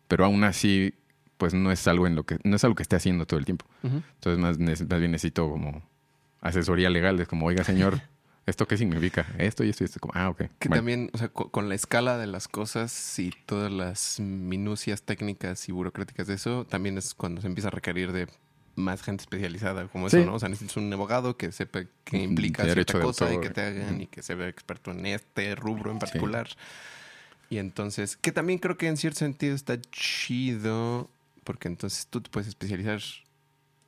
pero 0.07 0.25
aún 0.25 0.45
así, 0.45 0.95
pues 1.37 1.55
no 1.55 1.73
es 1.73 1.89
algo 1.89 2.07
en 2.07 2.15
lo 2.15 2.23
que, 2.23 2.39
no 2.45 2.55
es 2.55 2.63
algo 2.63 2.77
que 2.77 2.85
esté 2.85 2.95
haciendo 2.95 3.27
todo 3.27 3.41
el 3.41 3.45
tiempo. 3.45 3.67
Entonces, 3.83 4.39
más, 4.39 4.61
más 4.61 5.01
bien 5.01 5.11
necesito 5.11 5.51
como 5.51 5.83
asesoría 6.41 6.89
legal, 6.89 7.19
es 7.19 7.27
como, 7.27 7.47
oiga, 7.47 7.65
señor, 7.65 8.01
¿esto 8.47 8.67
qué 8.67 8.77
significa? 8.77 9.27
Esto 9.39 9.65
y 9.65 9.71
esto 9.71 9.85
y 9.85 9.87
esto, 9.87 10.01
ah, 10.13 10.29
ok. 10.31 10.43
Que 10.59 10.69
bueno. 10.69 10.79
también, 10.81 11.11
o 11.13 11.19
sea, 11.19 11.29
co- 11.29 11.51
con, 11.51 11.69
la 11.69 11.75
escala 11.75 12.19
de 12.19 12.27
las 12.27 12.49
cosas 12.49 13.19
y 13.19 13.33
todas 13.47 13.71
las 13.73 14.21
minucias 14.21 15.03
técnicas 15.03 15.69
y 15.69 15.73
burocráticas 15.73 16.27
de 16.27 16.35
eso, 16.35 16.65
también 16.67 16.99
es 16.99 17.15
cuando 17.15 17.41
se 17.41 17.47
empieza 17.49 17.69
a 17.69 17.71
requerir 17.71 18.13
de 18.13 18.29
más 18.77 19.03
gente 19.03 19.23
especializada 19.23 19.87
como 19.89 20.09
eso, 20.09 20.19
Sí. 20.19 20.25
¿no? 20.25 20.35
O 20.35 20.39
sea, 20.39 20.49
necesitas 20.49 20.77
un 20.77 20.93
abogado 20.93 21.37
que 21.37 21.53
sepa 21.53 21.85
que 22.05 22.17
Ujú, 22.17 22.25
implica 22.25 22.65
cierta 22.65 22.99
cosa 23.01 23.33
y 23.33 23.41
que 23.41 23.51
te 23.51 23.61
hagan 23.63 24.01
y 24.01 24.07
que 24.07 24.23
se 24.23 24.35
vea 24.35 24.49
experto 24.49 24.91
en 24.91 25.07
este 25.07 25.55
rubro 25.55 25.91
en 25.93 25.99
particular. 25.99 26.49
Y 27.51 27.59
entonces, 27.59 28.17
que 28.17 28.33
también 28.33 28.59
creo 28.59 28.77
que 28.77 28.89
en 28.89 28.97
cierto 28.97 29.21
sentido 29.21 29.55
está 29.55 29.81
chido, 29.93 31.09
porque 31.45 31.69
entonces 31.69 32.07
tú 32.09 32.21
te 32.21 32.31
puedes 32.31 32.49
especializar 32.49 33.01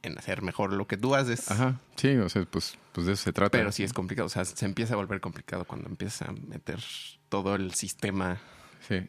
en 0.06 0.18
hacer 0.18 0.42
mejor 0.42 0.72
lo 0.72 0.86
que 0.86 0.96
tú 0.96 1.14
haces. 1.14 1.50
Ajá, 1.50 1.80
sí, 1.96 2.16
o 2.16 2.28
sea, 2.28 2.44
pues, 2.44 2.78
pues 2.92 3.06
de 3.06 3.12
eso 3.12 3.24
se 3.24 3.32
trata. 3.32 3.50
Pero 3.50 3.72
sí 3.72 3.82
es 3.82 3.92
complicado, 3.92 4.26
o 4.26 4.30
sea, 4.30 4.44
se 4.44 4.64
empieza 4.64 4.94
a 4.94 4.96
volver 4.96 5.20
complicado 5.20 5.64
cuando 5.64 5.88
empiezas 5.88 6.28
a 6.28 6.32
meter 6.32 6.80
todo 7.28 7.54
el 7.54 7.74
sistema. 7.74 8.38
Sí. 8.86 9.06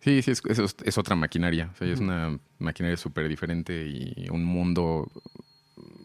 Sí, 0.00 0.22
sí, 0.22 0.30
es, 0.30 0.42
es, 0.44 0.76
es 0.84 0.98
otra 0.98 1.16
maquinaria. 1.16 1.70
O 1.74 1.76
sea, 1.76 1.88
es 1.88 1.98
una 2.00 2.38
maquinaria 2.58 2.96
súper 2.96 3.28
diferente 3.28 3.86
y 3.86 4.28
un 4.30 4.44
mundo, 4.44 5.10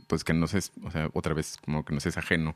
pues 0.07 0.23
que 0.23 0.33
nos 0.33 0.53
es, 0.55 0.71
o 0.83 0.91
sea, 0.91 1.09
otra 1.13 1.33
vez 1.33 1.57
como 1.63 1.85
que 1.85 1.93
nos 1.93 2.05
es 2.05 2.17
ajeno. 2.17 2.55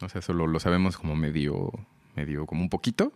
O 0.00 0.08
sea, 0.08 0.22
solo 0.22 0.46
lo 0.46 0.58
sabemos 0.60 0.96
como 0.96 1.16
medio, 1.16 1.70
medio, 2.16 2.46
como 2.46 2.62
un 2.62 2.70
poquito. 2.70 3.12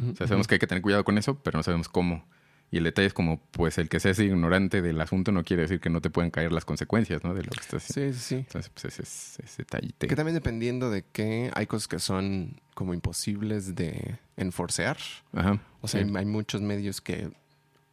O 0.00 0.16
sea, 0.16 0.26
sabemos 0.26 0.46
que 0.46 0.54
hay 0.54 0.58
que 0.58 0.66
tener 0.66 0.82
cuidado 0.82 1.04
con 1.04 1.18
eso, 1.18 1.36
pero 1.42 1.58
no 1.58 1.62
sabemos 1.62 1.88
cómo. 1.88 2.24
Y 2.72 2.78
el 2.78 2.84
detalle 2.84 3.06
es 3.06 3.12
como, 3.12 3.38
pues 3.52 3.76
el 3.78 3.88
que 3.88 4.00
seas 4.00 4.18
ignorante 4.18 4.80
del 4.82 4.98
asunto 5.00 5.30
no 5.30 5.44
quiere 5.44 5.62
decir 5.62 5.78
que 5.78 5.90
no 5.90 6.00
te 6.00 6.08
pueden 6.10 6.30
caer 6.30 6.50
las 6.52 6.64
consecuencias, 6.64 7.22
¿no? 7.22 7.34
De 7.34 7.42
lo 7.44 7.50
que 7.50 7.60
estás 7.60 7.84
haciendo. 7.88 8.14
Sí, 8.14 8.18
sí, 8.18 8.24
sí. 8.28 8.34
Entonces, 8.36 8.70
pues 8.74 8.84
ese 8.86 9.02
es 9.02 9.38
ese 9.44 9.56
detallite. 9.58 10.08
Que 10.08 10.16
también 10.16 10.34
dependiendo 10.34 10.90
de 10.90 11.04
qué, 11.12 11.50
hay 11.54 11.66
cosas 11.66 11.86
que 11.86 11.98
son 12.00 12.58
como 12.74 12.94
imposibles 12.94 13.74
de 13.76 14.18
enforcear. 14.38 14.96
Ajá. 15.34 15.60
O 15.82 15.86
sea, 15.86 16.02
sí. 16.02 16.08
hay, 16.08 16.16
hay 16.16 16.24
muchos 16.24 16.62
medios 16.62 17.00
que... 17.02 17.30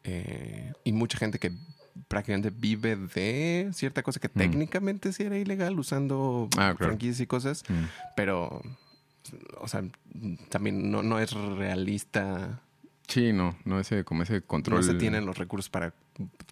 eh, 0.05 0.71
y 0.85 0.93
mucha 0.93 1.17
gente 1.17 1.39
que 1.39 1.51
prácticamente 2.07 2.49
vive 2.49 2.95
de 2.95 3.69
cierta 3.73 4.01
cosa 4.01 4.21
que 4.21 4.29
Mm. 4.29 4.37
técnicamente 4.37 5.11
sí 5.11 5.23
era 5.23 5.37
ilegal 5.37 5.77
usando 5.77 6.47
Ah, 6.53 6.73
claro. 6.77 6.77
franquicias 6.77 7.19
y 7.19 7.27
cosas, 7.27 7.63
Mm. 7.67 7.83
pero, 8.15 8.61
o 9.59 9.67
sea, 9.67 9.83
también 10.47 10.89
no, 10.89 11.03
no 11.03 11.19
es 11.19 11.33
realista. 11.33 12.61
Sí, 13.09 13.33
no, 13.33 13.57
no 13.65 13.79
ese, 13.79 14.03
como 14.05 14.23
ese 14.23 14.41
control. 14.43 14.77
No 14.79 14.83
se 14.85 14.93
tienen 14.93 15.25
los 15.25 15.37
recursos 15.37 15.69
para 15.69 15.93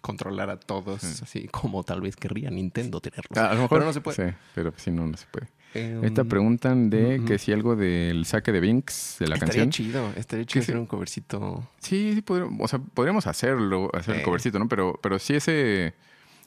controlar 0.02 0.50
a 0.50 0.58
todos, 0.58 1.00
Sí. 1.02 1.20
así 1.22 1.48
como 1.48 1.84
tal 1.84 2.00
vez 2.00 2.16
querría 2.16 2.50
Nintendo 2.50 3.00
tenerlos. 3.00 3.36
Ah, 3.38 3.50
a 3.50 3.54
lo 3.54 3.62
mejor 3.62 3.78
Pero 3.78 3.86
no 3.86 3.92
se 3.92 4.00
puede. 4.00 4.30
Sí, 4.30 4.36
pero 4.54 4.72
sí, 4.76 4.90
no, 4.90 5.06
no 5.06 5.16
se 5.16 5.26
puede. 5.30 5.48
Em, 5.74 5.98
Ahorita 5.98 6.24
preguntan 6.24 6.88
de 6.90 7.22
que 7.26 7.38
si 7.38 7.52
algo 7.52 7.76
del 7.76 8.24
saque 8.24 8.52
de 8.52 8.60
Binks 8.60 9.16
de 9.20 9.28
la 9.28 9.34
estaría 9.36 9.62
canción. 9.64 9.70
chido, 9.70 10.12
estaría 10.16 10.44
chido 10.46 10.62
sí. 10.64 10.70
hacer 10.72 10.78
un 10.80 10.86
covercito. 10.86 11.68
Sí, 11.78 12.12
sí, 12.14 12.22
podríamos, 12.22 12.58
o 12.60 12.68
sea, 12.68 12.78
podríamos 12.78 13.26
hacerlo, 13.26 13.90
hacer 13.94 14.14
el 14.14 14.20
Sí. 14.20 14.24
covercito, 14.24 14.58
¿no? 14.58 14.66
Pero, 14.68 14.98
pero 15.02 15.18
sí 15.18 15.34
ese, 15.34 15.94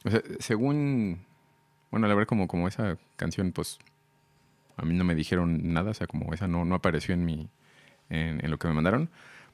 o 0.03 0.09
sea, 0.09 0.21
según, 0.39 1.19
bueno, 1.91 2.07
la 2.07 2.15
verdad 2.15 2.27
como, 2.27 2.47
como 2.47 2.67
esa 2.67 2.97
canción, 3.15 3.51
pues, 3.51 3.77
a 4.75 4.83
mí 4.85 4.95
no 4.95 5.03
me 5.03 5.13
dijeron 5.13 5.71
nada, 5.71 5.91
o 5.91 5.93
sea, 5.93 6.07
como 6.07 6.33
esa 6.33 6.47
no, 6.47 6.65
no 6.65 6.73
apareció 6.75 7.13
en 7.13 7.23
mi, 7.23 7.47
en, 8.09 8.43
en 8.43 8.49
lo 8.51 8.57
que 8.57 8.67
me 8.67 8.73
mandaron, 8.73 9.09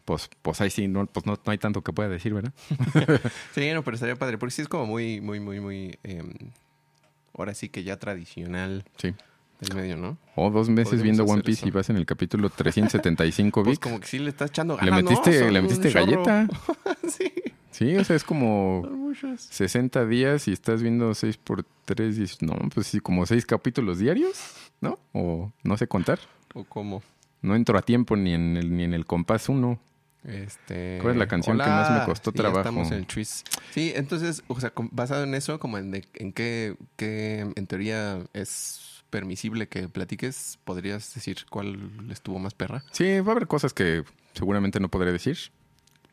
pues, 0.08 0.30
pues 0.42 0.62
ahí 0.62 0.70
sí, 0.70 0.88
no, 0.88 1.06
pues 1.06 1.26
no, 1.26 1.34
no 1.34 1.52
hay 1.52 1.58
tanto 1.58 1.84
que 1.84 1.92
pueda 1.92 2.08
decir, 2.08 2.34
¿verdad? 2.34 2.54
Sí, 3.54 3.70
no, 3.74 3.84
pero 3.84 3.96
estaría 3.96 4.16
padre, 4.16 4.38
porque 4.38 4.52
sí 4.56 4.62
es 4.62 4.70
como 4.70 4.86
muy, 4.86 5.20
muy, 5.20 5.42
muy, 5.42 5.60
muy, 5.60 6.00
em, 6.04 6.32
ahora 7.38 7.54
sí 7.54 7.68
que 7.68 7.84
ya 7.84 7.98
tradicional 7.98 8.86
Sí. 8.96 9.14
del 9.60 9.76
medio, 9.76 9.98
¿no? 9.98 10.18
O 10.38 10.50
dos 10.50 10.70
meses 10.70 11.02
viendo 11.04 11.26
One 11.26 11.42
Piece 11.44 11.60
eso. 11.60 11.68
y 11.68 11.72
vas 11.72 11.90
en 11.90 11.98
el 11.98 12.06
capítulo 12.06 12.50
375, 12.50 13.64
Pues 13.66 13.74
Vic. 13.74 13.84
como 13.84 14.00
que 14.00 14.08
sí 14.08 14.20
le 14.20 14.30
estás 14.30 14.50
echando 14.52 14.78
le 14.82 14.92
metiste, 14.92 15.52
le 15.52 15.62
metiste 15.62 15.90
galleta. 15.92 16.48
sí, 17.10 17.34
Sí, 17.72 17.96
o 17.98 18.04
sea, 18.06 18.16
es 18.16 18.24
como... 18.24 18.82
son 18.86 18.98
muchos. 19.00 19.42
60 19.42 20.06
días 20.08 20.48
y 20.48 20.54
estás 20.54 20.82
viendo 20.82 21.14
6 21.14 21.36
por 21.38 21.64
3 21.86 22.18
y 22.18 22.46
no, 22.46 22.56
pues 22.74 22.88
sí, 22.88 23.00
como 23.02 23.26
6 23.26 23.46
capítulos 23.46 24.00
diarios, 24.00 24.40
¿no? 24.82 24.98
O 25.14 25.52
no 25.64 25.78
sé 25.78 25.86
contar. 25.88 26.18
¿O 26.56 26.64
cómo? 26.64 27.04
No 27.44 27.56
entro 27.56 27.78
a 27.78 27.82
tiempo 27.84 28.16
ni 28.16 28.34
en 28.34 28.56
el, 28.58 28.76
ni 28.76 28.84
en 28.84 28.94
el 28.96 29.06
compás 29.06 29.48
1. 29.50 29.80
Este, 30.28 31.00
¿Cuál 31.02 31.14
es 31.14 31.18
la 31.20 31.28
canción 31.28 31.58
que 31.58 31.70
más 31.70 31.90
me 31.90 32.04
costó 32.04 32.32
Sí, 32.32 32.38
trabajo? 32.38 32.60
Estamos 32.60 32.92
en 32.92 32.98
el 33.00 33.08
twist. 33.08 33.48
Sí, 33.72 33.94
entonces, 33.96 34.44
o 34.48 34.60
sea, 34.60 34.74
basado 34.92 35.24
en 35.24 35.34
eso, 35.34 35.58
como 35.60 35.78
en, 35.78 35.90
de- 35.92 36.06
en 36.16 36.34
qué, 36.34 36.76
qué 36.98 37.40
en 37.56 37.68
teoría 37.68 38.20
es 38.34 39.04
permisible 39.10 39.68
que 39.70 39.88
platiques, 39.88 40.60
¿podrías 40.66 41.14
decir 41.14 41.46
cuál 41.50 41.90
estuvo 42.12 42.40
más 42.40 42.54
perra? 42.54 42.84
Sí, 42.92 43.20
va 43.22 43.30
a 43.30 43.32
haber 43.32 43.48
cosas 43.48 43.74
que 43.74 44.04
seguramente 44.34 44.82
no 44.82 44.90
podré 44.90 45.14
decir, 45.14 45.38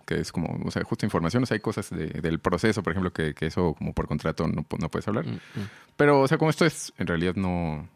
que 0.07 0.20
es 0.20 0.31
como, 0.31 0.61
o 0.64 0.70
sea, 0.70 0.85
justa 0.85 1.05
información. 1.07 1.42
O 1.42 1.46
sea, 1.46 1.57
hay 1.57 1.61
cosas 1.61 1.90
de- 1.90 2.07
del 2.07 2.38
proceso, 2.38 2.85
por 2.85 2.92
ejemplo, 2.92 3.12
que, 3.12 3.35
que 3.35 3.46
eso 3.46 3.74
como 3.77 3.92
por 3.94 4.07
contrato 4.07 4.46
no, 4.46 4.64
no 4.79 4.88
puedes 4.90 5.09
hablar. 5.09 5.27
Mm, 5.27 5.33
mm. 5.33 5.68
Pero, 5.96 6.20
o 6.20 6.29
sea, 6.29 6.38
como 6.38 6.50
esto 6.50 6.64
es, 6.64 6.92
en 6.98 7.09
realidad 7.09 7.35
no... 7.35 7.88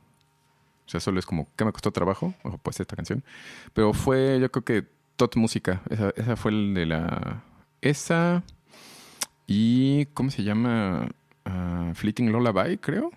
O 0.87 0.91
sea, 0.91 1.01
solo 1.01 1.19
es 1.21 1.27
como, 1.27 1.47
¿qué 1.55 1.65
me 1.67 1.71
costó 1.73 1.93
trabajo? 1.93 2.35
O 2.43 2.57
pues 2.59 2.81
esta 2.81 2.97
canción. 2.97 3.23
Pero 3.75 3.93
fue, 3.93 4.39
yo 4.41 4.51
creo 4.51 4.65
que 4.65 4.98
Tot 5.19 5.37
Música. 5.37 5.83
Esa, 5.91 6.11
esa 6.17 6.37
fue 6.37 6.53
el 6.53 6.73
de 6.73 6.87
la... 6.87 7.43
Esa 7.83 8.43
y... 9.47 10.07
¿Cómo 10.15 10.31
se 10.31 10.43
llama? 10.45 11.09
Ah, 11.45 11.91
Fleeting 11.95 12.33
Lullaby, 12.33 12.79
creo. 12.79 13.11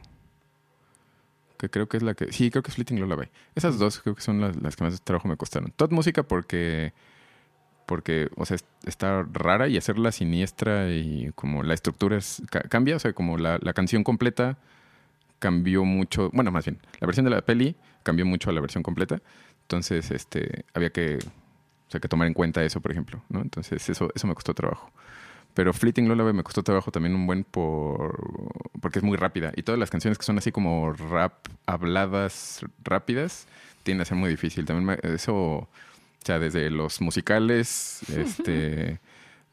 Que 1.57 1.69
creo 1.69 1.87
que 1.87 1.97
es 1.97 2.03
la 2.03 2.13
que... 2.15 2.31
Sí, 2.33 2.49
creo 2.51 2.63
que 2.63 2.69
es 2.71 2.75
Fleeting 2.75 2.99
Lullaby. 2.99 3.27
Esas 3.55 3.77
dos 3.79 3.99
creo 3.99 4.15
que 4.15 4.21
son 4.21 4.41
las, 4.41 4.55
las 4.61 4.75
que 4.75 4.83
más 4.83 5.01
trabajo 5.01 5.27
me 5.29 5.37
costaron. 5.37 5.71
Tot 5.75 5.91
Música 5.91 6.23
porque... 6.23 6.91
Porque, 7.85 8.29
o 8.37 8.45
sea, 8.45 8.55
es- 8.55 8.65
está 8.85 9.23
rara 9.33 9.67
y 9.67 9.77
hacerla 9.77 10.11
siniestra 10.11 10.89
y 10.91 11.31
como 11.35 11.61
la 11.63 11.73
estructura 11.73 12.17
es, 12.17 12.41
ca- 12.49 12.61
cambia. 12.61 12.95
O 12.95 12.99
sea, 12.99 13.13
como 13.13 13.37
la, 13.37 13.59
la 13.61 13.73
canción 13.73 14.03
completa 14.03 14.57
cambió 15.39 15.83
mucho. 15.85 16.29
Bueno, 16.33 16.51
más 16.51 16.65
bien, 16.65 16.79
la 16.99 17.05
versión 17.07 17.25
de 17.25 17.31
la 17.31 17.41
peli 17.41 17.75
cambió 18.03 18.25
mucho 18.25 18.49
a 18.49 18.53
la 18.53 18.61
versión 18.61 18.81
completa. 18.81 19.21
Entonces, 19.63 20.09
este, 20.11 20.65
había 20.73 20.89
que, 20.91 21.19
o 21.91 21.93
sea, 21.93 21.99
que 21.99 22.07
tomar 22.07 22.25
en 22.25 22.33
cuenta 22.33 22.63
eso, 22.63 22.79
por 22.79 22.91
ejemplo, 22.93 23.21
¿no? 23.27 23.41
Entonces, 23.41 23.89
eso, 23.89 24.09
eso 24.15 24.27
me 24.27 24.33
costó 24.33 24.53
trabajo. 24.53 24.89
Pero 25.53 25.73
Fleeting 25.73 26.07
Lullaby 26.07 26.31
me 26.31 26.43
costó 26.43 26.63
trabajo 26.63 26.89
también 26.89 27.13
un 27.13 27.27
buen 27.27 27.43
por 27.43 28.17
porque 28.79 28.99
es 28.99 29.03
muy 29.03 29.17
rápida. 29.17 29.51
Y 29.57 29.63
todas 29.63 29.77
las 29.77 29.89
canciones 29.89 30.17
que 30.17 30.23
son 30.23 30.37
así 30.37 30.53
como 30.53 30.93
rap, 30.93 31.33
habladas 31.65 32.65
rápidas, 32.81 33.45
tienden 33.83 34.03
a 34.03 34.05
ser 34.05 34.15
muy 34.17 34.29
difícil. 34.29 34.63
También 34.63 34.85
me- 35.03 35.13
eso, 35.13 35.35
o 35.35 35.69
sea, 36.23 36.39
desde 36.39 36.69
los 36.69 37.01
musicales, 37.01 38.03
este, 38.15 39.01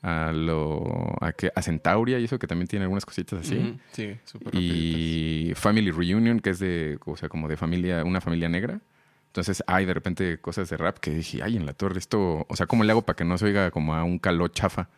a 0.03 0.31
lo, 0.33 1.17
a, 1.21 1.33
que, 1.33 1.51
a 1.53 1.61
Centauria 1.63 2.21
y 2.21 2.25
eso 2.27 2.39
que 2.39 2.47
también 2.47 2.69
tiene 2.69 2.85
algunas 2.85 3.05
cositas 3.05 3.41
así. 3.41 3.77
Sí, 3.91 4.17
súper. 4.25 4.55
Y 4.55 5.51
Family 5.57 5.91
Reunion, 5.91 6.39
que 6.39 6.51
es 6.51 6.61
de, 6.61 7.01
o 7.05 7.17
sea, 7.17 7.29
como 7.29 7.49
de 7.49 7.57
familia, 7.57 8.05
una 8.05 8.21
familia 8.21 8.49
negra. 8.49 8.79
Entonces 9.39 9.63
hay 9.69 9.85
de 9.87 9.95
repente 9.95 10.39
cosas 10.41 10.69
de 10.69 10.77
rap 10.77 10.99
que 10.99 11.11
dije, 11.13 11.43
ay, 11.43 11.57
en 11.57 11.65
la 11.65 11.73
torre, 11.73 11.99
esto, 11.99 12.45
o 12.49 12.57
sea, 12.57 12.67
¿cómo 12.67 12.83
le 12.85 12.91
hago 12.91 13.03
para 13.03 13.17
que 13.17 13.25
no 13.25 13.39
se 13.39 13.45
oiga 13.47 13.71
como 13.71 13.95
a 13.95 14.03
un 14.03 14.19
caló 14.19 14.49
chafa? 14.49 14.89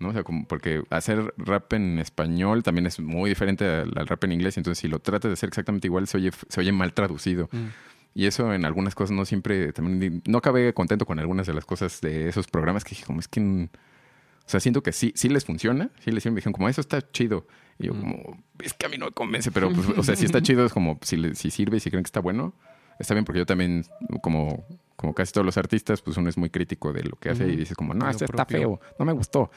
¿No? 0.00 0.08
O 0.08 0.12
sea, 0.12 0.22
como, 0.24 0.46
porque 0.46 0.82
hacer 0.90 1.32
rap 1.36 1.72
en 1.72 1.98
español 1.98 2.62
también 2.62 2.86
es 2.86 2.98
muy 3.00 3.30
diferente 3.30 3.64
al, 3.64 3.92
al 3.96 4.06
rap 4.06 4.24
en 4.24 4.32
inglés. 4.32 4.56
Entonces, 4.56 4.80
si 4.80 4.88
lo 4.88 4.98
tratas 4.98 5.28
de 5.28 5.32
hacer 5.34 5.48
exactamente 5.48 5.86
igual, 5.86 6.06
se 6.08 6.16
oye, 6.18 6.30
se 6.48 6.60
oye 6.60 6.72
mal 6.72 6.92
traducido. 6.92 7.48
Mm. 7.52 7.66
Y 8.14 8.26
eso 8.26 8.52
en 8.52 8.64
algunas 8.64 8.94
cosas 8.96 9.14
no 9.14 9.24
siempre, 9.24 9.72
también 9.72 10.22
no 10.26 10.38
acabé 10.38 10.72
contento 10.74 11.06
con 11.06 11.18
algunas 11.20 11.46
de 11.46 11.54
las 11.54 11.64
cosas 11.64 12.00
de 12.00 12.28
esos 12.28 12.46
programas 12.48 12.82
que 12.82 12.90
dije, 12.90 13.04
como 13.04 13.20
es 13.20 13.28
que, 13.28 13.40
o 13.40 14.48
sea, 14.48 14.58
siento 14.60 14.82
que 14.82 14.92
sí, 14.92 15.12
sí 15.14 15.28
les 15.28 15.44
funciona, 15.44 15.90
sí 16.00 16.10
les 16.10 16.22
sirve, 16.22 16.34
me 16.34 16.38
dijeron 16.38 16.52
como 16.52 16.68
eso 16.68 16.80
está 16.80 17.00
chido. 17.12 17.46
Y 17.78 17.86
yo 17.86 17.94
Mm. 17.94 18.00
como, 18.00 18.42
es 18.60 18.74
que 18.74 18.86
a 18.86 18.88
mí 18.88 18.98
no 18.98 19.06
me 19.06 19.12
convence, 19.12 19.52
pero 19.52 19.72
pues, 19.72 19.86
o 19.96 20.02
sea, 20.02 20.16
si 20.16 20.24
está 20.24 20.42
chido, 20.42 20.64
es 20.66 20.72
como, 20.72 20.98
si, 21.02 21.34
si 21.34 21.50
sirve 21.52 21.76
y 21.76 21.80
si 21.80 21.90
creen 21.90 22.02
que 22.02 22.08
está 22.08 22.20
bueno, 22.20 22.54
está 22.98 23.14
bien, 23.14 23.24
porque 23.24 23.38
yo 23.38 23.46
también, 23.46 23.84
como, 24.22 24.66
como 24.96 25.14
casi 25.14 25.32
todos 25.32 25.44
los 25.44 25.56
artistas, 25.56 26.02
pues 26.02 26.16
uno 26.16 26.28
es 26.28 26.36
muy 26.36 26.50
crítico 26.50 26.92
de 26.92 27.02
lo 27.04 27.16
que 27.16 27.30
hace 27.30 27.44
y 27.44 27.50
Ujú. 27.50 27.58
dices 27.58 27.76
como, 27.76 27.94
no, 27.94 28.08
esto 28.08 28.24
está 28.24 28.44
feo, 28.46 28.80
no 28.98 29.04
me 29.04 29.12
gustó. 29.12 29.50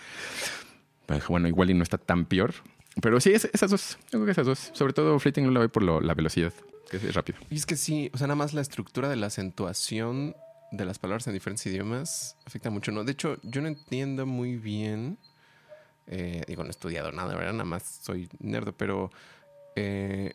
Dije, 1.08 1.26
bueno, 1.28 1.48
igual 1.48 1.70
y 1.70 1.74
no 1.74 1.84
está 1.84 1.98
tan 1.98 2.26
peor. 2.26 2.54
Pero 3.02 3.20
sí, 3.20 3.32
es- 3.34 3.50
esas 3.54 3.72
dos, 3.72 3.98
yo 4.06 4.20
creo 4.20 4.26
que 4.26 4.32
esas 4.32 4.46
dos. 4.46 4.70
Sobre 4.74 4.94
todo 4.94 5.18
Fleeting 5.20 5.46
no 5.46 5.52
la 5.52 5.60
voy 5.60 5.68
por 5.70 5.84
lo- 5.84 6.00
la 6.02 6.14
velocidad, 6.14 6.54
que 6.90 6.98
es 6.98 7.14
rápido. 7.16 7.40
Y 7.50 7.56
es 7.56 7.66
que 7.66 7.76
sí, 7.76 8.10
o 8.14 8.18
sea, 8.18 8.28
nada 8.28 8.36
más 8.36 8.54
la 8.54 8.62
estructura 8.62 9.10
de 9.10 9.16
la 9.16 9.28
acentuación 9.28 10.36
de 10.72 10.86
las 10.86 11.00
palabras 11.00 11.28
en 11.28 11.34
diferentes 11.34 11.66
idiomas 11.66 12.38
afecta 12.46 12.70
mucho, 12.70 12.92
¿no? 12.94 13.04
De 13.04 13.12
hecho, 13.12 13.38
yo 13.44 13.62
no 13.62 13.68
entiendo 13.68 14.26
muy 14.26 14.56
bien, 14.58 15.18
eh, 16.08 16.44
digo, 16.48 16.64
no 16.64 16.68
he 16.68 16.72
estudiado 16.72 17.12
nada, 17.12 17.36
¿verdad? 17.36 17.52
Nada 17.54 17.66
más 17.66 17.84
soy 17.84 18.30
nerdo, 18.40 18.72
pero 18.74 19.12
eh, 19.76 20.34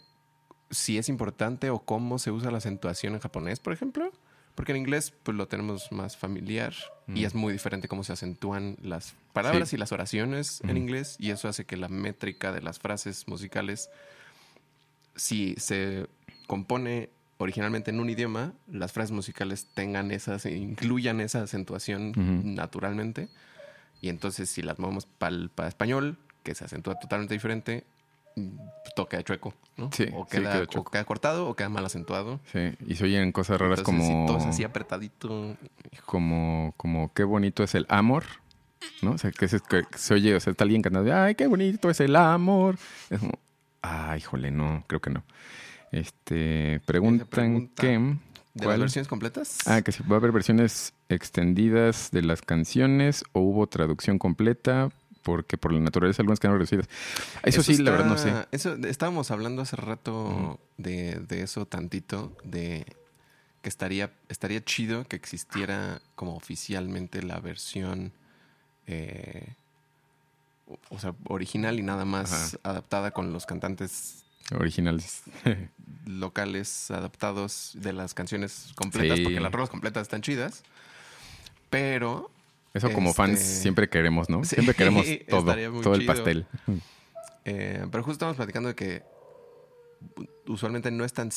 si 0.71 0.99
es 0.99 1.09
importante 1.09 1.71
o 1.71 1.79
cómo 1.81 2.19
se 2.19 2.31
usa 2.31 2.51
la 2.51 2.59
acentuación 2.59 3.15
en 3.15 3.21
japonés, 3.21 3.61
por 3.61 3.73
ejemplo. 3.73 4.11
Porque 4.55 4.73
en 4.73 4.79
inglés, 4.79 5.13
pues 5.23 5.37
lo 5.37 5.49
tenemos 5.49 5.93
más 5.93 6.17
familiar 6.17 6.73
y 7.09 7.23
Mm. 7.23 7.27
es 7.27 7.35
muy 7.35 7.53
diferente 7.53 7.89
cómo 7.89 8.05
se 8.05 8.15
acentúan 8.15 8.77
las 8.83 9.15
palabras 9.35 9.69
Sí. 9.69 9.77
y 9.77 9.79
las 9.79 9.93
oraciones 9.93 10.61
en 10.63 10.71
Ujú. 10.71 10.79
inglés 10.79 11.17
y 11.19 11.31
eso 11.31 11.47
hace 11.49 11.67
que 11.67 11.77
la 11.77 11.89
métrica 11.89 12.53
de 12.53 12.63
las 12.63 12.79
frases 12.79 13.29
musicales 13.29 13.91
si 15.15 15.55
se 15.59 16.07
compone 16.47 17.11
originalmente 17.39 17.91
en 17.91 18.01
un 18.01 18.09
idioma, 18.11 18.53
las 18.67 18.93
frases 18.93 19.13
musicales 19.13 19.67
tengan 19.75 20.11
esas, 20.11 20.47
incluyan 20.47 21.21
esa 21.21 21.43
acentuación 21.43 22.11
Ujú. 22.11 22.49
naturalmente. 22.49 23.29
Y 24.01 24.09
entonces, 24.09 24.49
si 24.51 24.63
las 24.63 24.79
movemos 24.79 25.07
para 25.07 25.69
español, 25.69 26.19
que 26.43 26.55
se 26.55 26.65
acentúa 26.65 26.99
totalmente 26.99 27.35
diferente, 27.35 27.85
toca 28.95 29.23
chueco, 29.23 29.55
¿no? 29.77 29.91
Sí, 29.93 30.07
o 30.15 30.25
sí, 30.25 30.39
queda, 30.39 30.53
queda 30.53 30.63
o 30.63 30.67
chueco. 30.67 30.91
queda 30.91 31.05
cortado 31.05 31.49
o 31.49 31.55
queda 31.55 31.69
mal 31.69 31.85
acentuado. 31.85 32.41
Sí, 32.53 32.75
y 32.87 32.95
se 32.95 33.05
oyen 33.05 33.33
cosas 33.33 33.61
raras 33.61 33.81
Entonces, 33.81 34.07
como... 34.07 34.23
si 34.23 34.27
todo 34.27 34.39
es 34.39 34.45
así 34.47 34.65
apretadito. 34.65 35.57
como, 36.05 36.75
como 36.77 37.13
qué 37.13 37.25
bonito 37.25 37.63
es 37.63 37.75
el 37.75 37.87
amor, 37.89 38.25
¿no? 39.03 39.13
O 39.13 39.19
sea, 39.19 39.31
que 39.33 39.49
se, 39.49 39.61
que 39.61 39.85
se 39.97 40.15
oye, 40.15 40.35
o 40.35 40.41
sea, 40.41 40.51
está 40.51 40.65
alguien 40.65 40.83
cantando, 40.83 41.15
ay, 41.15 41.35
qué 41.35 41.47
bonito 41.47 41.91
es 41.91 42.01
el 42.01 42.17
amor. 42.17 42.79
Es 43.11 43.21
como, 43.21 43.39
ay, 43.83 44.19
híjole, 44.19 44.51
no, 44.51 44.85
creo 44.87 45.01
que 45.01 45.11
no. 45.11 45.25
Este, 45.93 46.81
preguntan 46.87 47.27
pregunta, 47.29 47.83
que... 47.83 48.17
¿De 48.57 48.65
las 48.65 48.69
¿cuál? 48.69 48.81
versiones 48.81 49.09
completas? 49.09 49.59
Ah, 49.67 49.83
que 49.83 49.93
si 49.93 50.03
va 50.03 50.17
a 50.17 50.19
haber 50.19 50.33
versiones 50.33 50.95
extendidas 51.11 52.11
de 52.11 52.23
las 52.23 52.41
canciones 52.41 53.23
o 53.33 53.41
hubo 53.41 53.67
traducción 53.67 54.19
completa, 54.19 54.89
porque 55.27 55.59
por 55.59 55.73
la 55.73 55.81
naturaleza 55.81 56.23
algunas 56.23 56.39
quedaron 56.39 56.61
reducidas. 56.61 56.89
Eso, 57.43 57.61
sí, 57.65 57.79
la 57.79 57.91
verdad 57.91 58.07
no 58.07 58.17
sé. 58.17 58.33
Eso, 58.53 58.75
estábamos 58.87 59.33
hablando 59.33 59.61
hace 59.63 59.75
rato 59.75 60.61
de, 60.79 61.17
de 61.17 61.43
eso 61.43 61.67
tantito, 61.67 62.33
de 62.45 62.87
que 63.61 63.69
estaría, 63.69 64.13
estaría 64.29 64.65
chido 64.65 65.03
que 65.09 65.17
existiera 65.17 66.01
como 66.15 66.37
oficialmente 66.37 67.25
la 67.25 67.41
versión, 67.41 68.13
eh, 68.87 69.55
o- 70.69 70.79
o 70.91 70.99
sea, 71.01 71.13
original 71.29 71.81
y 71.81 71.83
nada 71.83 72.05
más 72.05 72.57
adaptada 72.63 73.11
con 73.11 73.33
los 73.33 73.45
cantantes 73.47 74.23
Originales. 74.57 75.25
locales 76.07 76.93
adaptados 76.93 77.73
de 77.75 77.93
las 77.93 78.15
canciones 78.15 78.71
completas, 78.77 79.19
Sí. 79.19 79.25
porque 79.25 79.41
las 79.41 79.51
rolas 79.51 79.71
completas 79.71 80.03
están 80.03 80.23
chidas, 80.23 80.63
pero 81.69 82.31
Eso 82.77 82.91
como 82.93 83.11
Este- 83.11 83.17
fans 83.23 83.41
siempre 83.41 83.89
queremos, 83.89 84.29
¿no? 84.31 84.45
Sí, 84.45 84.57
Siempre 84.57 84.75
queremos 84.75 85.05
todo, 85.29 85.55
todo 85.83 85.95
el 85.95 86.07
pastel. 86.07 86.47
Eh, 87.45 87.87
pero 87.91 88.03
justo 88.05 88.13
estamos 88.13 88.37
platicando 88.37 88.69
de 88.69 88.75
que 88.75 89.03
usualmente 90.47 90.91
no 90.91 91.05
es 91.05 91.13
tan 91.13 91.31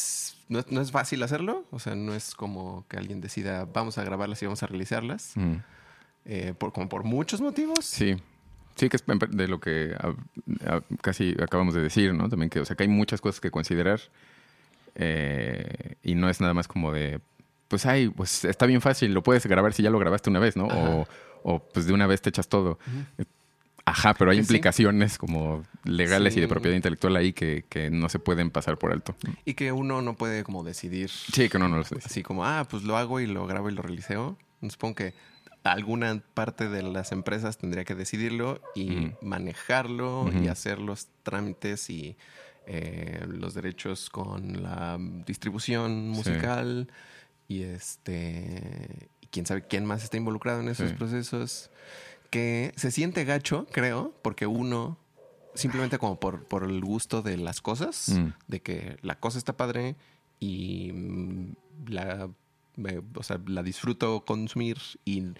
no, 0.49 0.60
es- 0.60 0.71
no 0.71 0.82
es 0.82 0.91
fácil 0.91 1.23
hacerlo. 1.23 1.65
O 1.71 1.80
sea, 1.80 1.95
no 1.95 2.13
es 2.13 2.36
como 2.36 2.86
que 2.89 2.97
alguien 2.97 3.21
decida 3.21 3.65
vamos 3.65 3.97
a 3.97 4.04
grabarlas 4.04 4.41
y 4.41 4.45
vamos 4.45 4.62
a 4.63 4.67
realizarlas. 4.67 5.32
Mm. 5.36 5.56
eh, 6.25 6.54
por, 6.58 6.73
como 6.73 6.89
por 6.89 7.04
muchos 7.06 7.41
motivos. 7.41 7.86
Sí. 7.86 8.15
Sí, 8.75 8.88
que 8.89 8.97
es 8.97 9.04
de 9.32 9.47
lo 9.47 9.60
que 9.60 9.95
casi 11.02 11.36
acabamos 11.41 11.73
de 11.73 11.82
decir, 11.82 12.13
¿no? 12.13 12.30
También 12.30 12.49
que, 12.49 12.60
o 12.60 12.65
sea, 12.65 12.75
que 12.75 12.84
hay 12.84 12.89
muchas 12.89 13.19
cosas 13.19 13.41
que 13.41 13.49
considerar 13.52 13.99
eh, 14.95 15.95
y 16.04 16.15
no 16.15 16.30
es 16.30 16.39
nada 16.41 16.54
más 16.54 16.67
como 16.67 16.91
de, 16.91 17.19
pues, 17.67 17.86
ay, 17.86 18.10
pues 18.10 18.45
está 18.45 18.65
bien 18.65 18.82
fácil, 18.82 19.13
lo 19.13 19.23
puedes 19.23 19.45
grabar 19.47 19.73
si 19.73 19.84
ya 19.84 19.89
lo 19.89 19.99
grabaste 19.99 20.30
una 20.30 20.39
vez, 20.39 20.56
¿no? 20.56 20.67
O, 20.67 21.08
o, 21.43 21.60
pues 21.60 21.86
de 21.86 21.93
una 21.93 22.08
vez 22.08 22.21
te 22.21 22.30
echas 22.30 22.47
todo. 22.47 22.80
Ajá, 23.86 24.13
pero 24.13 24.30
hay 24.30 24.38
sí. 24.38 24.41
implicaciones 24.41 25.17
como 25.17 25.63
legales 25.84 26.38
y 26.38 26.41
de 26.41 26.47
propiedad 26.47 26.75
intelectual 26.75 27.15
ahí 27.15 27.34
que, 27.34 27.65
que 27.69 27.89
no 27.89 28.08
se 28.10 28.19
pueden 28.19 28.52
pasar 28.52 28.78
por 28.78 28.91
alto. 28.91 29.15
Y 29.45 29.56
que 29.56 29.71
uno 29.71 30.02
no 30.04 30.15
puede 30.15 30.43
como 30.43 30.63
decidir 30.63 31.10
Sí, 31.10 31.49
que 31.49 31.58
no, 31.58 31.67
no 31.67 31.78
lo 31.78 31.84
sé. 31.84 31.95
así 32.06 32.21
como, 32.21 32.45
ah, 32.45 32.67
pues 32.69 32.84
lo 32.84 32.97
hago 32.97 33.19
y 33.19 33.25
lo 33.25 33.47
grabo 33.47 33.69
y 33.69 33.73
lo 33.73 33.82
realiceo. 33.82 34.38
Supongo 34.67 34.95
que 34.95 35.13
alguna 35.63 36.21
parte 36.36 36.69
de 36.69 36.84
las 36.84 37.12
empresas 37.12 37.58
tendría 37.58 37.84
que 37.84 37.95
decidirlo 37.95 38.62
y 38.75 39.12
manejarlo 39.21 40.30
y 40.39 40.49
hacer 40.49 40.80
los 40.80 41.08
trámites 41.23 41.89
y 41.89 42.15
eh, 42.67 43.25
los 43.28 43.56
derechos 43.56 44.10
con 44.12 44.62
la 44.62 44.97
distribución 45.25 46.10
musical 46.10 46.89
y 47.47 47.63
este 47.63 49.10
quién 49.32 49.46
sabe 49.46 49.63
quién 49.68 49.86
más 49.86 50.04
está 50.04 50.18
involucrado 50.18 50.62
en 50.62 50.70
esos 50.70 50.89
Sí. 50.89 50.96
procesos 50.96 51.70
que 52.30 52.74
se 52.76 52.92
siente 52.92 53.26
gacho 53.26 53.65
creo 53.72 54.13
porque 54.22 54.46
uno 54.48 54.98
simplemente 55.56 55.98
como 55.98 56.20
por, 56.20 56.44
por 56.46 56.63
el 56.63 56.80
gusto 56.82 57.22
de 57.22 57.38
las 57.38 57.62
cosas 57.62 58.10
Mm. 58.10 58.28
de 58.48 58.62
que 58.62 58.98
la 59.02 59.20
cosa 59.20 59.38
está 59.38 59.58
padre 59.58 59.96
y 60.39 60.92
mm, 60.94 61.54
la, 61.88 62.30
me- 62.76 63.02
o 63.15 63.24
sea, 63.24 63.39
la 63.48 63.63
disfruto 63.63 64.22
consumir 64.26 64.78
y 65.06 65.20
en, 65.20 65.36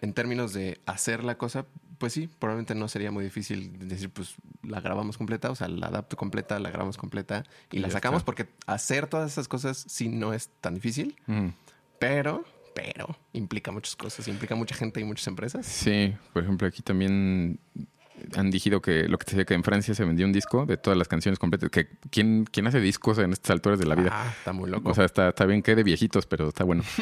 en 0.00 0.12
términos 0.12 0.52
de 0.52 0.80
hacer 0.86 1.22
la 1.24 1.38
cosa, 1.38 1.66
pues 1.98 2.12
sí, 2.12 2.28
probablemente 2.38 2.74
no 2.74 2.88
sería 2.88 3.10
muy 3.12 3.22
difícil 3.24 3.88
decir, 3.88 4.10
pues 4.10 4.34
la 4.62 4.80
grabamos 4.80 5.16
completa, 5.18 5.50
o 5.50 5.54
sea, 5.54 5.68
la 5.68 5.86
adapto 5.86 6.16
completa, 6.16 6.58
la 6.58 6.70
grabamos 6.70 6.96
completa 6.96 7.44
y, 7.70 7.76
Y 7.76 7.80
la 7.80 7.88
sacamos 7.90 8.18
está. 8.20 8.26
porque 8.26 8.48
hacer 8.66 9.06
todas 9.06 9.30
esas 9.32 9.46
cosas 9.48 9.84
sí 9.88 10.08
no 10.08 10.32
es 10.34 10.50
tan 10.60 10.74
difícil, 10.74 11.16
Mm. 11.26 11.48
pero, 11.98 12.44
pero 12.74 13.16
implica 13.32 13.70
muchas 13.70 13.96
cosas, 13.96 14.28
implica 14.28 14.54
mucha 14.54 14.74
gente 14.74 15.00
y 15.00 15.04
muchas 15.04 15.26
empresas. 15.26 15.66
Sí, 15.66 16.14
por 16.32 16.42
ejemplo, 16.42 16.66
aquí 16.68 16.82
también 16.82 17.58
han 18.36 18.50
dicho 18.50 18.80
que 18.80 19.08
lo 19.08 19.18
que 19.18 19.24
te 19.24 19.32
decía 19.32 19.44
que 19.44 19.54
en 19.54 19.64
Francia 19.64 19.94
se 19.94 20.04
vendió 20.04 20.26
un 20.26 20.32
disco 20.32 20.66
de 20.66 20.76
todas 20.76 20.96
las 20.98 21.08
canciones 21.08 21.38
completas. 21.38 21.70
Que 21.70 21.88
¿quién, 22.10 22.44
quién 22.50 22.66
hace 22.66 22.80
discos 22.80 23.18
en 23.18 23.32
estas 23.32 23.50
alturas 23.50 23.78
de 23.78 23.86
la 23.86 23.94
vida? 23.94 24.10
Ah, 24.12 24.32
está 24.36 24.52
muy 24.52 24.70
loco. 24.70 24.90
O 24.90 24.94
sea, 24.94 25.04
está, 25.04 25.30
está 25.30 25.46
bien 25.46 25.62
que 25.62 25.74
de 25.74 25.82
viejitos, 25.82 26.26
pero 26.26 26.48
está 26.48 26.64
bueno. 26.64 26.82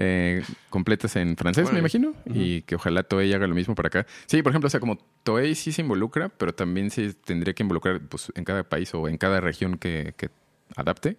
Eh, 0.00 0.44
completas 0.70 1.16
en 1.16 1.36
francés, 1.36 1.72
me 1.72 1.80
imagino. 1.80 2.14
Y 2.26 2.62
que 2.62 2.76
ojalá 2.76 3.02
Toei 3.02 3.32
haga 3.32 3.46
lo 3.48 3.54
mismo 3.54 3.74
para 3.74 3.88
acá. 3.88 4.06
Sí, 4.26 4.42
por 4.42 4.52
ejemplo, 4.52 4.68
o 4.68 4.70
sea, 4.70 4.78
como 4.78 4.96
Toei 5.24 5.54
sí 5.56 5.72
se 5.72 5.82
involucra, 5.82 6.28
pero 6.28 6.54
también 6.54 6.90
se 6.90 7.14
tendría 7.14 7.52
que 7.52 7.64
involucrar 7.64 8.00
pues, 8.00 8.30
en 8.36 8.44
cada 8.44 8.62
país 8.62 8.94
o 8.94 9.08
en 9.08 9.18
cada 9.18 9.40
región 9.40 9.76
que, 9.76 10.14
que 10.16 10.30
adapte. 10.76 11.16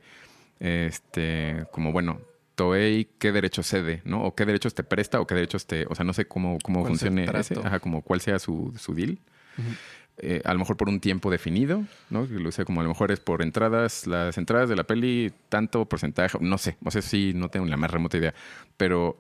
Este, 0.60 1.66
como 1.72 1.92
bueno, 1.92 2.22
Toei, 2.60 3.08
¿qué 3.20 3.32
derechos 3.32 3.68
cede? 3.68 4.02
¿No? 4.04 4.22
O 4.22 4.36
qué 4.36 4.46
derechos 4.46 4.74
te 4.74 4.84
presta 4.84 5.22
o 5.22 5.26
qué 5.26 5.34
derechos 5.34 5.66
te. 5.66 5.86
O 5.88 5.96
sea, 5.96 6.04
no 6.04 6.12
sé 6.12 6.26
cómo, 6.26 6.58
cómo 6.62 6.82
¿Cuál 6.82 6.96
es 6.96 7.04
el 7.04 7.08
funcione 7.12 7.40
ese. 7.40 7.58
Ajá, 7.58 7.80
como 7.80 8.02
cuál 8.02 8.20
sea 8.20 8.38
su, 8.38 8.74
su 8.78 8.94
deal. 8.94 9.18
Eh, 10.18 10.42
a 10.44 10.52
lo 10.52 10.60
mejor 10.60 10.76
por 10.76 10.90
un 10.90 11.00
tiempo 11.00 11.32
definido, 11.32 11.86
¿no? 12.10 12.26
Lo 12.26 12.52
sea 12.52 12.66
como 12.66 12.82
a 12.82 12.84
lo 12.84 12.90
mejor 12.90 13.14
es 13.14 13.22
por 13.22 13.42
entradas, 13.42 14.08
las 14.08 14.38
entradas 14.38 14.68
de 14.68 14.76
la 14.76 14.84
peli, 14.84 15.32
tanto 15.48 15.86
porcentaje, 15.86 16.38
no 16.42 16.58
sé, 16.58 16.76
o 16.84 16.92
sea, 16.92 17.02
sí, 17.02 17.32
no 17.34 17.48
tengo 17.48 17.66
la 17.68 17.78
más 17.78 17.90
remota 17.90 18.18
idea, 18.18 18.34
pero, 18.76 19.18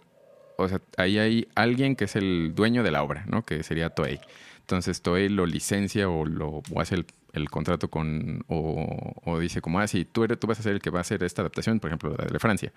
o 0.58 0.68
sea, 0.68 0.82
ahí 0.98 1.18
hay 1.18 1.48
alguien 1.56 1.96
que 1.96 2.04
es 2.04 2.18
el 2.18 2.54
dueño 2.54 2.84
de 2.84 2.92
la 2.92 3.04
obra, 3.04 3.24
¿no? 3.28 3.46
Que 3.46 3.64
sería 3.64 3.92
Toei. 3.92 4.20
Entonces 4.60 5.02
Toei 5.02 5.30
lo 5.30 5.46
licencia 5.46 6.10
o 6.10 6.26
lo 6.26 6.62
o 6.70 6.82
hace 6.82 6.96
el, 6.96 7.06
el 7.32 7.50
contrato 7.50 7.90
con, 7.90 8.44
o, 8.50 9.14
o 9.24 9.40
dice 9.40 9.62
como, 9.62 9.80
ah, 9.80 9.88
sí, 9.88 10.04
tú, 10.04 10.26
eres, 10.26 10.38
tú 10.38 10.48
vas 10.48 10.60
a 10.60 10.64
ser 10.64 10.74
el 10.74 10.82
que 10.82 10.90
va 10.90 10.98
a 10.98 11.02
hacer 11.02 11.24
esta 11.24 11.42
adaptación, 11.42 11.80
por 11.80 11.90
ejemplo, 11.90 12.14
la 12.18 12.26
de 12.26 12.40
Francia. 12.40 12.74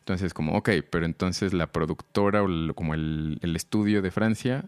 Entonces, 0.00 0.34
como, 0.34 0.56
ok, 0.56 0.70
pero 0.90 1.06
entonces 1.06 1.52
la 1.52 1.68
productora 1.68 2.42
o 2.42 2.46
el- 2.46 2.72
como 2.74 2.94
el, 2.94 3.38
el 3.42 3.54
estudio 3.56 4.02
de 4.02 4.10
Francia 4.10 4.64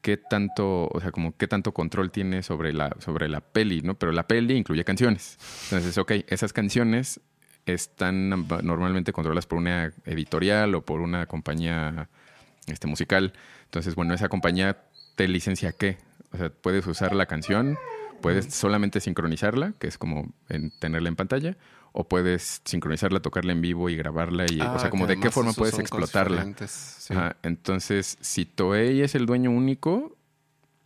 qué 0.00 0.16
tanto, 0.18 0.88
o 0.88 1.00
sea, 1.00 1.10
como 1.12 1.34
qué 1.36 1.46
tanto 1.48 1.72
control 1.72 2.10
tiene 2.10 2.42
sobre 2.42 2.72
la, 2.74 2.94
sobre 3.00 3.26
la 3.28 3.40
peli, 3.40 3.80
¿no? 3.80 3.94
Pero 3.94 4.12
la 4.12 4.26
peli 4.26 4.54
incluye 4.54 4.84
canciones. 4.84 5.38
Entonces, 5.64 5.96
ok, 5.96 6.12
esas 6.28 6.52
canciones 6.52 7.20
están 7.64 8.28
normalmente 8.62 9.12
controladas 9.14 9.46
por 9.46 9.56
una 9.58 9.92
editorial 10.04 10.74
o 10.74 10.82
por 10.84 11.00
una 11.00 11.24
compañía 11.24 12.10
este, 12.66 12.86
musical. 12.86 13.32
Entonces, 13.64 13.94
bueno, 13.94 14.12
esa 14.12 14.28
compañía 14.28 14.76
te 15.16 15.26
licencia 15.26 15.72
qué? 15.72 15.96
O 16.32 16.36
sea, 16.36 16.50
puedes 16.50 16.86
usar 16.86 17.14
la 17.14 17.24
canción, 17.24 17.78
puedes 18.20 18.52
solamente 18.54 19.00
sincronizarla, 19.00 19.72
que 19.78 19.86
es 19.86 19.96
como 19.96 20.34
en 20.50 20.70
tenerla 20.80 21.08
en 21.08 21.16
pantalla, 21.16 21.56
o 21.96 22.08
puedes 22.08 22.60
sincronizarla, 22.64 23.20
tocarla 23.20 23.52
en 23.52 23.60
vivo 23.60 23.88
y 23.88 23.94
grabarla. 23.96 24.46
Y, 24.50 24.60
o 24.60 24.64
Ah, 24.64 24.78
sea, 24.80 24.90
como 24.90 25.06
que 25.06 25.14
de 25.14 25.20
qué 25.20 25.30
forma 25.30 25.52
puedes 25.52 25.78
explotarla. 25.78 26.44
sí. 26.66 27.14
Ajá, 27.14 27.36
entonces, 27.44 28.18
si 28.20 28.44
Toei 28.44 29.00
es 29.00 29.14
el 29.14 29.26
dueño 29.26 29.52
único, 29.52 30.16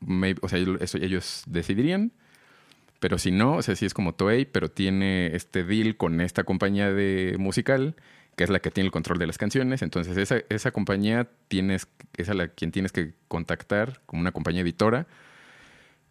maybe- 0.00 0.38
o 0.42 0.48
sea, 0.50 0.58
ellos- 0.58 0.78
eso 0.82 0.98
ellos 0.98 1.44
decidirían. 1.46 2.12
Pero 3.00 3.16
si 3.16 3.30
no, 3.30 3.54
o 3.56 3.62
sea, 3.62 3.74
si 3.74 3.86
es 3.86 3.94
como 3.94 4.14
Toei, 4.14 4.44
pero 4.44 4.70
tiene 4.70 5.34
este 5.34 5.64
deal 5.64 5.96
con 5.96 6.20
esta 6.20 6.44
compañía 6.44 6.92
de 6.92 7.36
musical, 7.38 7.94
que 8.36 8.44
es 8.44 8.50
la 8.50 8.58
que 8.60 8.70
tiene 8.70 8.86
el 8.86 8.92
control 8.92 9.18
de 9.18 9.26
las 9.28 9.38
canciones. 9.38 9.80
Entonces, 9.82 10.16
esa, 10.16 10.40
esa 10.50 10.72
compañía 10.72 11.28
tienes, 11.48 11.88
es 12.16 12.28
a 12.28 12.34
la 12.34 12.48
quien 12.48 12.70
tienes 12.70 12.92
que 12.92 13.14
contactar 13.28 14.02
como 14.04 14.20
una 14.20 14.32
compañía 14.32 14.60
editora 14.62 15.06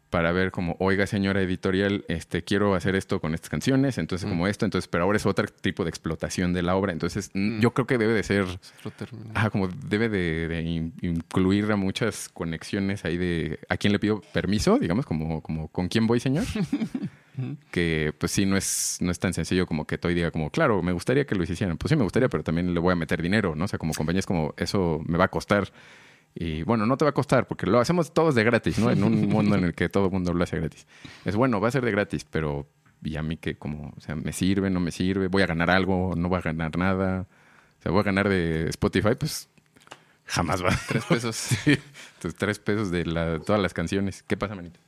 para 0.09 0.31
ver 0.31 0.51
como, 0.51 0.75
oiga, 0.79 1.05
señora 1.05 1.41
editorial, 1.41 2.05
este, 2.07 2.43
quiero 2.43 2.75
hacer 2.75 2.95
esto 2.95 3.19
con 3.19 3.33
estas 3.33 3.49
canciones, 3.49 3.97
entonces 3.97 4.25
Mm. 4.25 4.29
como 4.29 4.47
esto, 4.47 4.63
entonces, 4.65 4.87
pero 4.87 5.03
ahora 5.03 5.17
es 5.17 5.25
otro 5.25 5.45
tipo 5.47 5.83
de 5.83 5.89
explotación 5.89 6.53
de 6.53 6.61
la 6.63 6.75
obra. 6.75 6.93
Entonces, 6.93 7.29
Mm. 7.33 7.59
yo 7.59 7.73
creo 7.73 7.87
que 7.87 7.97
debe 7.97 8.13
de 8.13 8.23
ser. 8.23 8.45
Ajá, 9.35 9.49
como 9.49 9.67
debe 9.67 10.07
de, 10.09 10.47
de 10.47 10.61
in- 10.61 10.93
incluir 11.01 11.71
a 11.71 11.75
muchas 11.75 12.29
conexiones 12.29 13.03
ahí 13.05 13.17
de 13.17 13.59
a 13.67 13.75
quién 13.77 13.91
le 13.93 13.99
pido 13.99 14.21
permiso, 14.33 14.79
digamos, 14.79 15.05
como, 15.05 15.41
como 15.41 15.67
con 15.67 15.87
quién 15.89 16.07
voy, 16.07 16.19
señor. 16.19 16.45
que 17.71 18.13
pues 18.17 18.31
sí, 18.31 18.45
no 18.45 18.57
es, 18.57 18.97
no 18.99 19.11
es 19.11 19.19
tan 19.19 19.33
sencillo 19.33 19.67
como 19.67 19.85
que 19.85 19.97
Toy 19.97 20.13
diga 20.15 20.31
como, 20.31 20.49
claro, 20.49 20.81
me 20.81 20.91
gustaría 20.91 21.25
que 21.25 21.35
lo 21.35 21.43
hicieran. 21.43 21.77
Pues 21.77 21.89
sí, 21.89 21.95
me 21.95 22.03
gustaría, 22.03 22.29
pero 22.29 22.43
también 22.43 22.73
le 22.73 22.79
voy 22.79 22.93
a 22.93 22.95
meter 22.95 23.21
dinero, 23.21 23.55
¿no? 23.55 23.65
O 23.65 23.67
sea, 23.67 23.77
como 23.77 23.93
compañías 23.93 24.25
como, 24.25 24.53
eso 24.57 25.01
me 25.05 25.17
va 25.17 25.25
a 25.25 25.27
costar. 25.27 25.69
Y 26.39 26.61
bueno, 26.63 26.85
no 26.85 26.97
te 26.97 27.05
va 27.05 27.09
a 27.09 27.13
costar 27.13 27.47
porque 27.47 27.65
lo 27.65 27.79
hacemos 27.79 28.13
todos 28.13 28.35
de 28.35 28.43
gratis, 28.43 28.77
¿no? 28.77 28.91
En 28.91 29.03
un 29.03 29.27
mundo 29.29 29.55
en 29.55 29.63
el 29.63 29.73
que 29.73 29.89
todo 29.89 30.05
el 30.05 30.11
mundo 30.11 30.33
lo 30.33 30.43
hace 30.43 30.57
gratis. 30.57 30.85
Es 31.25 31.35
bueno, 31.35 31.59
va 31.59 31.69
a 31.69 31.71
ser 31.71 31.83
de 31.83 31.91
gratis, 31.91 32.25
pero 32.29 32.67
y 33.03 33.15
a 33.15 33.23
mí 33.23 33.37
que 33.37 33.55
como, 33.55 33.93
o 33.97 34.01
sea, 34.01 34.15
me 34.15 34.33
sirve, 34.33 34.69
no 34.69 34.79
me 34.79 34.91
sirve, 34.91 35.27
voy 35.29 35.41
a 35.41 35.47
ganar 35.47 35.69
algo, 35.71 36.13
no 36.15 36.29
voy 36.29 36.37
a 36.37 36.41
ganar 36.41 36.77
nada. 36.77 37.27
O 37.79 37.81
sea, 37.81 37.91
voy 37.91 38.01
a 38.01 38.03
ganar 38.03 38.29
de 38.29 38.67
Spotify, 38.69 39.15
pues 39.17 39.49
jamás 40.25 40.63
va. 40.63 40.69
Tres 40.87 41.05
pesos. 41.09 41.35
Sí. 41.35 41.77
Tres 42.37 42.59
pesos 42.59 42.91
de 42.91 43.05
la- 43.05 43.39
todas 43.39 43.61
las 43.61 43.73
canciones. 43.73 44.23
¿Qué 44.23 44.37
pasa, 44.37 44.53
manita? 44.55 44.79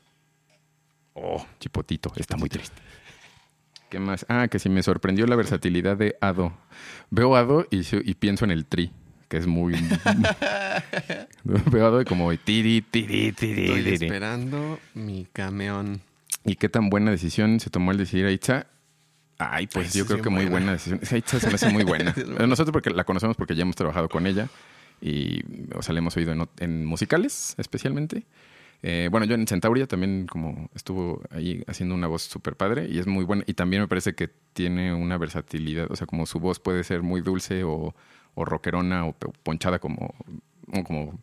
Oh, 1.13 1.45
Chipotito, 1.59 2.11
está 2.15 2.37
muy 2.37 2.49
triste. 2.49 2.81
¿Qué 3.89 3.99
más? 3.99 4.25
Ah, 4.29 4.47
que 4.49 4.59
si 4.59 4.69
me 4.69 4.83
sorprendió 4.83 5.25
la 5.25 5.35
versatilidad 5.35 5.97
de 5.97 6.15
Ado. 6.21 6.53
Veo 7.09 7.35
Ado 7.35 7.65
y, 7.71 7.81
y 8.09 8.13
pienso 8.13 8.45
en 8.45 8.51
el 8.51 8.65
tri, 8.67 8.91
que 9.29 9.37
es 9.37 9.47
muy... 9.47 9.73
Veo 11.43 11.87
Ado 11.87 12.01
y 12.01 12.05
como 12.05 12.35
tiri, 12.37 12.81
tiri, 12.81 13.31
tiri, 13.31 13.65
Estoy 13.65 13.83
tiri. 13.83 14.05
esperando 14.05 14.79
mi 14.93 15.25
camión. 15.31 16.01
¿Y 16.45 16.55
qué 16.55 16.67
tan 16.69 16.89
buena 16.89 17.11
decisión 17.11 17.59
se 17.59 17.69
tomó 17.69 17.91
el 17.91 17.97
decidir 17.97 18.25
a 18.25 18.31
Itza? 18.31 18.67
Ay, 19.37 19.67
pues 19.67 19.87
Ay, 19.87 19.91
sí, 19.93 19.99
yo 19.99 20.05
creo 20.05 20.21
que 20.21 20.29
muy 20.29 20.45
buena. 20.45 20.73
decisión. 20.73 20.99
Esa 21.01 21.17
Itza 21.17 21.39
se 21.39 21.47
me 21.47 21.53
hace 21.53 21.69
muy 21.69 21.83
buena. 21.85 22.13
Nosotros 22.47 22.71
porque 22.73 22.89
la 22.89 23.03
conocemos 23.05 23.37
porque 23.37 23.55
ya 23.55 23.61
hemos 23.61 23.75
trabajado 23.75 24.09
con 24.09 24.27
ella 24.27 24.49
y, 25.01 25.41
o 25.75 25.81
sea, 25.81 25.93
la 25.93 25.99
hemos 25.99 26.17
oído 26.17 26.33
en 26.59 26.85
musicales 26.85 27.55
especialmente. 27.57 28.25
Eh, 28.81 29.09
bueno, 29.11 29.25
yo 29.25 29.35
en 29.35 29.45
Centauria 29.45 29.87
también 29.87 30.25
como 30.25 30.69
estuvo 30.73 31.21
ahí 31.31 31.63
haciendo 31.67 31.95
una 31.95 32.07
voz 32.07 32.21
súper 32.23 32.55
padre 32.55 32.87
y 32.89 32.99
es 32.99 33.07
muy 33.07 33.25
buena. 33.25 33.43
Y 33.45 33.53
también 33.53 33.81
me 33.81 33.87
parece 33.87 34.15
que 34.15 34.29
tiene 34.53 34.93
una 34.93 35.17
versatilidad, 35.17 35.91
o 35.91 35.95
sea, 35.95 36.07
como 36.07 36.25
su 36.25 36.39
voz 36.39 36.59
puede 36.59 36.83
ser 36.83 37.01
muy 37.01 37.21
dulce 37.21 37.63
o, 37.63 37.93
o 38.39 38.45
rockerona 38.45 39.05
o 39.05 39.13
ponchada 39.43 39.79
como, 39.79 40.13
como, 40.85 41.19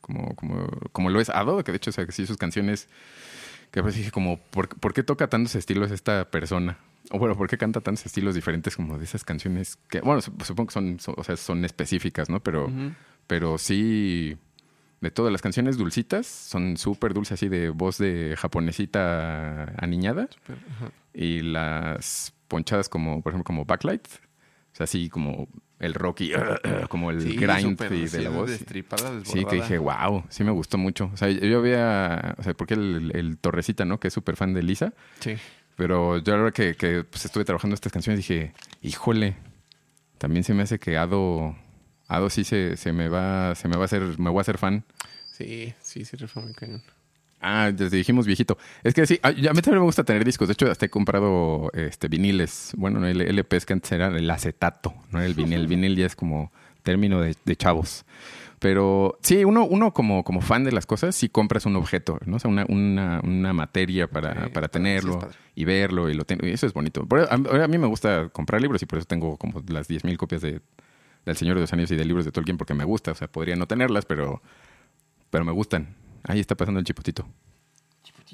como, 0.00 0.34
como, 0.36 0.66
como 0.92 1.10
lo 1.10 1.20
es 1.20 1.28
Ado, 1.30 1.62
que 1.64 1.72
de 1.72 1.76
hecho, 1.76 1.90
o 1.90 1.92
sea, 1.92 2.06
sí, 2.10 2.26
sus 2.26 2.36
canciones 2.36 2.88
que 3.70 3.82
pues 3.82 3.94
dije 3.94 4.10
como, 4.10 4.38
¿por, 4.38 4.68
por 4.68 4.94
qué 4.94 5.02
toca 5.02 5.28
tantos 5.28 5.54
estilos 5.54 5.90
esta 5.90 6.30
persona? 6.30 6.78
O 7.10 7.18
bueno, 7.18 7.36
¿por 7.36 7.48
qué 7.48 7.56
canta 7.58 7.80
tantos 7.80 8.06
estilos 8.06 8.34
diferentes 8.34 8.76
como 8.76 8.98
de 8.98 9.04
esas 9.04 9.24
canciones 9.24 9.76
que, 9.90 10.00
bueno, 10.00 10.20
sup- 10.20 10.42
supongo 10.44 10.68
que 10.68 10.72
son, 10.74 11.00
son- 11.00 11.14
o 11.18 11.24
sea, 11.24 11.36
son 11.36 11.64
específicas, 11.64 12.28
¿no? 12.30 12.40
Pero, 12.40 12.70
pero 13.26 13.58
sí, 13.58 14.36
de 15.00 15.10
todas 15.10 15.30
las 15.32 15.42
canciones 15.42 15.76
dulcitas, 15.76 16.26
son 16.26 16.76
súper 16.76 17.12
dulces 17.14 17.32
así 17.32 17.48
de 17.48 17.68
voz 17.70 17.98
de 17.98 18.34
japonesita 18.38 19.64
aniñada. 19.78 20.28
Ajá. 20.48 20.90
Y 21.14 21.42
las 21.42 22.32
ponchadas 22.48 22.88
como, 22.88 23.22
por 23.22 23.32
ejemplo, 23.32 23.44
como 23.44 23.64
Backlight. 23.64 24.06
O 24.06 24.76
sea, 24.78 24.84
así 24.84 25.08
como 25.08 25.48
el 25.78 25.94
rock 25.94 26.22
y 26.22 26.32
como 26.88 27.10
el 27.10 27.20
Sí, 27.20 27.36
grind 27.36 27.70
súper, 27.70 27.92
y 27.92 28.00
de 28.00 28.04
así 28.06 28.18
la 28.22 28.30
voz. 28.30 28.50
Sí, 29.24 29.44
que 29.44 29.56
dije, 29.56 29.78
wow, 29.78 30.24
sí 30.28 30.44
me 30.44 30.50
gustó 30.50 30.78
mucho. 30.78 31.10
O 31.12 31.16
sea, 31.16 31.28
yo 31.28 31.58
había, 31.58 32.34
o 32.38 32.42
sea, 32.42 32.54
porque 32.54 32.74
el, 32.74 33.12
el 33.14 33.38
Torrecita, 33.38 33.84
¿no? 33.84 34.00
Que 34.00 34.08
es 34.08 34.14
súper 34.14 34.36
fan 34.36 34.54
de 34.54 34.62
Lisa. 34.62 34.92
Sí. 35.20 35.34
Pero 35.76 36.18
yo 36.18 36.34
ahora 36.34 36.50
que, 36.50 36.74
que, 36.74 37.04
pues, 37.04 37.24
estuve 37.24 37.44
trabajando 37.44 37.74
estas 37.74 37.92
canciones 37.92 38.18
dije, 38.18 38.52
híjole, 38.82 39.36
también 40.18 40.42
se 40.42 40.52
me 40.52 40.64
hace 40.64 40.80
que 40.80 40.96
Ado, 40.96 41.56
Ado 42.08 42.30
sí 42.30 42.42
se, 42.42 42.76
se 42.76 42.92
me 42.92 43.08
va, 43.08 43.54
se 43.54 43.68
me 43.68 43.76
va 43.76 43.82
a 43.82 43.84
hacer, 43.84 44.02
me 44.18 44.30
voy 44.30 44.38
a 44.38 44.40
hacer 44.40 44.58
fan. 44.58 44.84
Sí, 45.32 45.72
sí, 45.80 46.04
sí, 46.04 46.16
fue 46.26 46.42
muy 46.42 46.52
cañón. 46.54 46.82
Ah, 47.40 47.70
desde 47.72 47.96
dijimos 47.96 48.26
viejito. 48.26 48.58
Es 48.82 48.94
que 48.94 49.06
sí, 49.06 49.20
a, 49.22 49.28
a 49.28 49.32
mí 49.32 49.42
también 49.42 49.74
me 49.78 49.84
gusta 49.84 50.02
tener 50.04 50.24
discos. 50.24 50.48
De 50.48 50.52
hecho, 50.52 50.70
hasta 50.70 50.86
he 50.86 50.88
comprado 50.90 51.70
este 51.74 52.08
viniles. 52.08 52.72
Bueno, 52.76 52.98
no, 53.00 53.06
LPs 53.08 53.64
que 53.66 53.74
antes 53.74 53.92
era 53.92 54.08
el 54.08 54.28
acetato, 54.30 54.92
no 55.10 55.18
era 55.18 55.26
el 55.26 55.34
vinil. 55.34 55.60
El 55.60 55.66
vinil 55.68 55.96
ya 55.96 56.06
es 56.06 56.16
como 56.16 56.50
término 56.82 57.20
de, 57.20 57.36
de 57.44 57.56
chavos. 57.56 58.04
Pero 58.58 59.18
sí, 59.22 59.44
uno, 59.44 59.64
uno 59.64 59.92
como, 59.92 60.24
como 60.24 60.40
fan 60.40 60.64
de 60.64 60.72
las 60.72 60.84
cosas, 60.84 61.14
sí 61.14 61.28
compras 61.28 61.64
un 61.64 61.76
objeto, 61.76 62.18
¿no? 62.26 62.36
O 62.36 62.38
sea, 62.40 62.50
una, 62.50 62.66
una, 62.68 63.20
una 63.22 63.52
materia 63.52 64.08
para, 64.08 64.46
Sí, 64.46 64.50
para 64.52 64.66
tenerlo 64.66 65.20
sí 65.20 65.36
y 65.54 65.64
verlo 65.64 66.10
y 66.10 66.14
lo 66.14 66.24
tengo. 66.24 66.44
Y 66.44 66.50
eso 66.50 66.66
es 66.66 66.72
bonito. 66.72 67.06
Por- 67.06 67.20
a, 67.20 67.34
a 67.34 67.68
mí 67.68 67.78
me 67.78 67.86
gusta 67.86 68.28
comprar 68.30 68.60
libros 68.60 68.82
y 68.82 68.86
por 68.86 68.98
eso 68.98 69.06
tengo 69.06 69.36
como 69.36 69.62
las 69.68 69.88
10.000 69.88 70.16
copias 70.16 70.40
de, 70.42 70.60
del 71.24 71.36
Señor 71.36 71.54
de 71.54 71.60
los 71.60 71.72
Anillos 71.72 71.92
y 71.92 71.96
de 71.96 72.04
libros 72.04 72.24
de 72.24 72.32
Tolkien 72.32 72.56
porque 72.58 72.74
me 72.74 72.82
gusta. 72.84 73.12
O 73.12 73.14
sea, 73.14 73.28
podría 73.28 73.54
no 73.54 73.66
tenerlas, 73.68 74.06
pero, 74.06 74.42
pero 75.30 75.44
me 75.44 75.52
gustan. 75.52 75.94
Ahí 76.24 76.40
está 76.40 76.54
pasando 76.54 76.80
el 76.80 76.86
chipotito. 76.86 77.26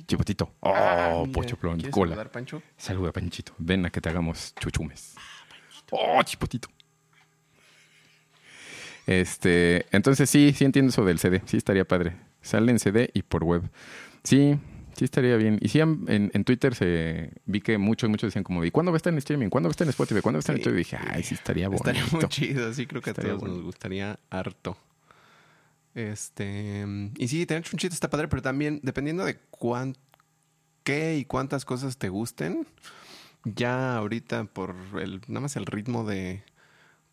Chipotito. 0.07 0.53
Oh, 0.61 0.73
Ah, 0.75 1.21
mira, 1.21 1.33
pochoplón. 1.33 1.77
¿quieres 1.77 1.93
Cola. 1.95 2.11
saludar, 2.11 2.31
Pancho? 2.33 2.63
Saluda, 2.77 3.13
Panchito. 3.13 3.55
Ven 3.59 3.87
a 3.87 3.91
que 3.91 4.01
te 4.01 4.09
hagamos 4.09 4.53
chuchumes. 4.57 5.15
Oh, 5.91 6.21
chipotito. 6.25 6.69
Este, 9.07 9.87
entonces 9.93 10.29
sí, 10.31 10.53
sí 10.57 10.65
entiendo 10.65 10.91
eso 10.91 11.05
del 11.05 11.19
CD. 11.19 11.43
Sí 11.47 11.57
estaría 11.57 11.85
padre. 11.87 12.17
Sale 12.43 12.71
en 12.73 12.79
CD 12.79 13.11
y 13.15 13.23
por 13.23 13.45
web. 13.45 13.63
Sí, 14.23 14.59
sí 14.97 15.05
estaría 15.05 15.37
bien. 15.37 15.59
Y 15.61 15.69
sí, 15.69 15.81
en, 15.81 16.05
en 16.09 16.45
Twitter 16.45 16.75
se 16.75 17.31
vi 17.47 17.61
que 17.61 17.79
muchos, 17.79 18.09
muchos 18.11 18.29
decían 18.29 18.45
como, 18.45 18.65
¿y 18.65 18.71
cuándo 18.71 18.91
va 18.93 18.97
a 18.97 18.99
estar 18.99 19.13
en 19.13 19.19
streaming? 19.19 19.49
¿Cuándo 19.49 19.69
va 19.69 19.71
a 19.71 19.75
estar 19.75 19.87
en 19.87 19.91
Spotify? 19.91 20.21
¿Cuándo 20.23 20.37
va 20.37 20.39
a 20.39 20.41
estar 20.41 20.57
en 20.57 20.61
YouTube? 20.63 20.75
Y 20.75 20.79
dije, 20.79 20.99
ay, 21.01 21.23
sí 21.23 21.35
estaría 21.35 21.69
bonito. 21.69 21.89
Estaría 21.91 22.07
muy 22.13 22.29
chido, 22.29 22.73
sí, 22.73 22.87
creo 22.87 23.01
que 23.03 23.11
a 23.11 23.15
todos 23.15 23.39
bueno. 23.41 23.55
nos 23.57 23.65
gustaría 23.65 24.19
harto. 24.31 24.77
Este, 25.95 26.85
y 27.17 27.29
sí, 27.29 27.47
tener 27.47 27.63
chunchito 27.63 27.95
está 27.95 28.11
padre, 28.11 28.29
pero 28.29 28.43
también 28.43 28.81
dependiendo 28.83 29.25
de 29.25 29.39
cuán, 29.51 29.97
qué 30.83 31.17
y 31.17 31.25
cuántas 31.25 31.65
cosas 31.65 31.99
te 31.99 32.09
gusten, 32.09 32.67
ya 33.45 33.97
ahorita 33.97 34.45
por 34.45 34.75
el, 35.01 35.21
nada 35.29 35.41
más 35.41 35.57
el 35.57 35.67
ritmo 35.67 36.05
de 36.05 36.43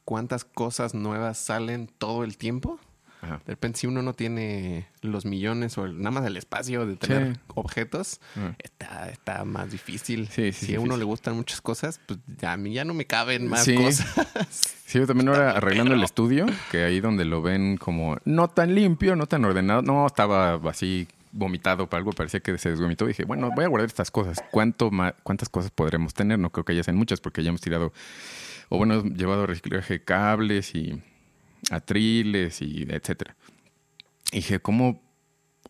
cuántas 0.04 0.46
cosas 0.46 0.94
nuevas 0.94 1.38
salen 1.38 1.88
todo 1.88 2.24
el 2.24 2.38
tiempo, 2.38 2.80
Ajá. 3.22 3.42
de 3.46 3.52
repente 3.54 3.80
si 3.80 3.88
uno 3.88 4.02
no 4.02 4.14
tiene 4.14 4.88
los 5.02 5.26
millones 5.26 5.78
o 5.78 5.86
el- 5.86 5.98
nada 6.00 6.12
más 6.12 6.26
el 6.26 6.38
espacio 6.38 6.86
de 6.86 6.96
tener 6.96 7.36
Sí. 7.36 7.40
objetos, 7.56 8.20
está, 8.60 9.10
está 9.10 9.46
más 9.46 9.72
difícil. 9.72 10.28
Sí, 10.30 10.52
sí, 10.52 10.66
si 10.68 10.76
a 10.76 10.80
uno 10.80 10.98
le 10.98 11.04
gustan 11.04 11.36
muchas 11.36 11.62
cosas, 11.62 12.00
pues 12.08 12.20
ya 12.40 12.54
a 12.54 12.58
mí 12.58 12.74
ya 12.74 12.84
no 12.86 12.94
me 12.94 13.06
caben 13.06 13.48
más 13.48 13.68
cosas. 13.70 14.08
Sí, 14.86 15.00
yo 15.00 15.08
también 15.08 15.28
ahora 15.30 15.52
arreglando 15.52 15.94
el 15.94 16.04
estudio, 16.04 16.46
que 16.72 16.84
ahí 16.84 17.00
donde 17.00 17.26
lo 17.26 17.42
ven 17.42 17.78
como 17.78 18.18
no 18.26 18.48
tan 18.50 18.74
limpio, 18.76 19.16
no 19.16 19.28
tan 19.28 19.46
ordenado, 19.46 19.82
no, 19.82 20.06
estaba 20.08 20.56
así 20.70 21.08
vomitado 21.34 21.88
para 21.90 22.00
algo, 22.00 22.12
parecía 22.12 22.40
que 22.42 22.58
se 22.58 22.72
desvomitó. 22.72 23.06
Dije, 23.06 23.24
bueno, 23.24 23.52
voy 23.56 23.64
a 23.64 23.68
guardar 23.68 23.88
estas 23.88 24.12
cosas. 24.12 24.44
¿Cuánto 24.52 24.92
¿Cuántas 25.24 25.48
cosas 25.48 25.72
podremos 25.72 26.14
tener? 26.14 26.40
No 26.40 26.50
creo 26.50 26.66
que 26.66 26.74
haya 26.74 26.84
sean 26.84 26.98
muchas 26.98 27.22
porque 27.22 27.42
ya 27.44 27.50
hemos 27.50 27.62
tirado, 27.62 27.94
o 28.70 28.78
bueno, 28.78 28.96
hemos 28.96 29.14
llevado 29.14 29.46
reciclaje 29.48 29.94
de 29.94 30.04
cables 30.04 30.76
y 30.76 31.02
atriles 31.70 32.62
y 32.62 32.84
etcétera. 32.90 33.36
Y 34.32 34.38
dije, 34.38 34.60
¿cómo? 34.60 35.02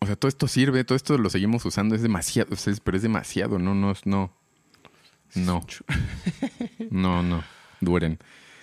O 0.00 0.06
sea, 0.06 0.16
todo 0.16 0.28
esto 0.28 0.48
sirve, 0.48 0.84
todo 0.84 0.96
esto 0.96 1.16
lo 1.18 1.30
seguimos 1.30 1.64
usando, 1.64 1.94
es 1.94 2.02
demasiado, 2.02 2.52
o 2.52 2.56
sea, 2.56 2.72
es- 2.72 2.80
pero 2.80 2.96
es 2.96 3.02
demasiado, 3.02 3.58
no, 3.58 3.74
no, 3.74 3.92
no. 4.04 4.32
No. 5.34 5.64
No, 6.90 7.22
no. 7.22 7.42
Duren. 7.80 8.18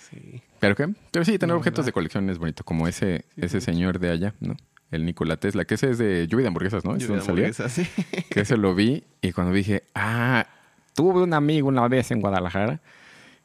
Sí. 0.09 0.41
¿Pero 0.59 0.75
qué? 0.75 0.87
Pero 1.11 1.25
sí, 1.25 1.37
tener 1.39 1.53
No, 1.53 1.57
objetos 1.57 1.77
¿verdad? 1.79 1.85
de 1.87 1.93
colección 1.93 2.29
es 2.29 2.37
bonito, 2.37 2.63
como 2.63 2.87
ese, 2.87 3.25
Sí, 3.35 3.41
ese 3.41 3.59
sí. 3.61 3.65
señor 3.65 3.99
de 3.99 4.09
allá, 4.11 4.33
¿no? 4.39 4.55
El 4.91 5.05
Nikola 5.05 5.37
Tesla, 5.37 5.65
que 5.65 5.75
ese 5.75 5.91
es 5.91 5.97
de 5.99 6.27
lluvia 6.27 6.43
de 6.43 6.47
hamburguesas, 6.47 6.83
¿no? 6.83 6.95
¿Es 6.95 7.03
Lluvia 7.03 7.15
de 7.17 7.21
hamburguesas, 7.21 7.71
sí. 7.71 7.87
Que 8.29 8.41
ese 8.41 8.57
lo 8.57 8.73
vi 8.75 9.03
y 9.21 9.31
cuando 9.31 9.53
dije, 9.53 9.83
ah, 9.95 10.47
tuve 10.95 11.21
un 11.21 11.33
amigo 11.33 11.67
una 11.67 11.87
vez 11.87 12.11
en 12.11 12.21
Guadalajara 12.21 12.81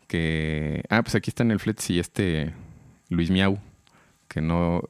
que, 0.06 0.82
ah, 0.90 1.02
pues 1.02 1.14
aquí 1.14 1.30
está 1.30 1.42
en 1.42 1.50
el 1.50 1.60
Flex 1.60 1.90
y 1.90 1.98
este 1.98 2.52
Luis 3.10 3.30
Miau, 3.30 3.58
que 4.34 4.40
no, 4.42 4.82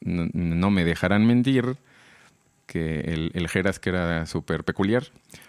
no, 0.00 0.28
no 0.34 0.70
me 0.70 0.84
dejarán 0.84 1.26
mentir, 1.26 1.76
que 2.66 3.00
el, 3.00 3.30
el 3.34 3.48
Geras 3.48 3.78
que 3.78 3.90
era 3.90 4.24
súper 4.26 4.64
peculiar, 4.64 5.04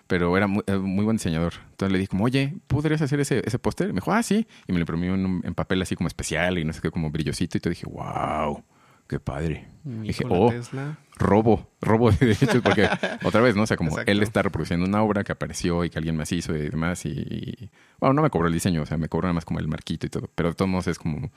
pero 0.07 0.35
era 0.35 0.47
muy, 0.47 0.63
eh, 0.67 0.77
muy 0.77 1.05
buen 1.05 1.17
diseñador. 1.17 1.53
Entonces 1.71 1.91
le 1.91 1.99
dije 1.99 2.09
como, 2.09 2.25
oye, 2.25 2.53
¿podrías 2.67 3.01
hacer 3.01 3.19
ese, 3.19 3.41
ese 3.45 3.59
póster? 3.59 3.87
Me 3.89 3.95
dijo, 3.95 4.11
ah, 4.11 4.23
sí. 4.23 4.47
Y 4.67 4.71
me 4.73 4.79
lo 4.79 4.81
imprimió 4.81 5.13
en, 5.13 5.41
papel 5.53 5.81
así 5.81 5.95
como 5.95 6.07
especial 6.07 6.57
y 6.57 6.65
no 6.65 6.73
sé 6.73 6.81
qué, 6.81 6.91
como 6.91 7.11
brillosito. 7.11 7.57
Y 7.57 7.61
te 7.61 7.69
dije, 7.69 7.85
wow, 7.89 8.63
qué 9.07 9.19
padre. 9.19 9.67
Dije, 9.83 10.25
oh, 10.27 10.49
Tesla. 10.49 10.97
robo, 11.15 11.69
robo 11.81 12.11
de 12.11 12.17
derechos, 12.25 12.61
porque 12.63 12.89
otra 13.23 13.41
vez, 13.41 13.55
¿no? 13.55 13.63
O 13.63 13.67
sea, 13.67 13.77
como 13.77 13.91
Exacto. 13.91 14.11
él 14.11 14.21
está 14.23 14.41
reproduciendo 14.41 14.85
una 14.85 15.01
obra 15.03 15.23
que 15.23 15.31
apareció 15.31 15.85
y 15.85 15.89
que 15.89 15.99
alguien 15.99 16.17
más 16.17 16.31
hizo 16.31 16.55
y 16.55 16.69
demás. 16.69 17.05
Y, 17.05 17.09
y- 17.09 17.69
bueno, 17.99 18.13
no 18.15 18.21
me 18.21 18.29
cobró 18.29 18.47
el 18.47 18.53
diseño, 18.53 18.81
o 18.81 18.85
sea, 18.85 18.97
me 18.97 19.07
cobró 19.07 19.27
nada 19.27 19.33
más 19.33 19.45
como 19.45 19.59
el 19.59 19.67
marquito 19.67 20.07
y 20.07 20.09
todo. 20.09 20.29
Pero 20.35 20.49
de 20.49 20.55
todos 20.55 20.69
modos 20.69 20.87
es 20.87 20.97
como. 20.99 21.31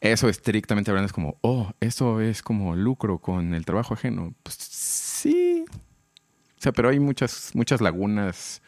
Eso 0.00 0.28
estrictamente 0.28 0.90
hablando 0.90 1.06
es 1.06 1.12
como, 1.12 1.36
oh, 1.42 1.72
eso 1.80 2.20
es 2.20 2.42
como 2.42 2.74
lucro 2.74 3.18
con 3.18 3.54
el 3.54 3.66
trabajo 3.66 3.94
ajeno. 3.94 4.34
Pues 4.42 4.56
sí. 4.56 5.64
O 6.58 6.62
sea, 6.62 6.72
pero 6.72 6.88
hay 6.88 7.00
muchas, 7.00 7.50
muchas 7.54 7.80
lagunas. 7.80 8.62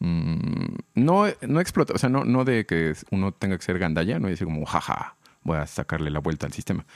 mm, 0.00 0.76
no, 0.94 1.26
no 1.42 1.60
explota, 1.60 1.94
o 1.94 1.98
sea, 1.98 2.08
no, 2.08 2.24
no 2.24 2.44
de 2.44 2.66
que 2.66 2.94
uno 3.10 3.32
tenga 3.32 3.56
que 3.58 3.64
ser 3.64 3.78
gandalla, 3.78 4.18
no 4.18 4.28
decir 4.28 4.46
como, 4.46 4.64
jaja, 4.66 5.16
voy 5.44 5.58
a 5.58 5.66
sacarle 5.66 6.10
la 6.10 6.20
vuelta 6.20 6.46
al 6.46 6.52
sistema. 6.52 6.86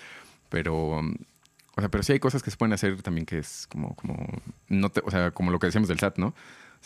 Pero, 0.48 0.98
o 0.98 1.80
sea, 1.80 1.88
pero 1.90 2.02
sí 2.02 2.12
hay 2.12 2.20
cosas 2.20 2.42
que 2.42 2.50
se 2.50 2.56
pueden 2.56 2.72
hacer 2.72 3.02
también 3.02 3.26
que 3.26 3.38
es 3.38 3.66
como, 3.70 3.94
como, 3.96 4.16
no 4.68 4.90
te, 4.90 5.02
o 5.04 5.10
sea, 5.10 5.30
como 5.32 5.50
lo 5.50 5.58
que 5.58 5.66
decíamos 5.68 5.88
del 5.88 5.98
SAT, 5.98 6.18
¿no? 6.18 6.34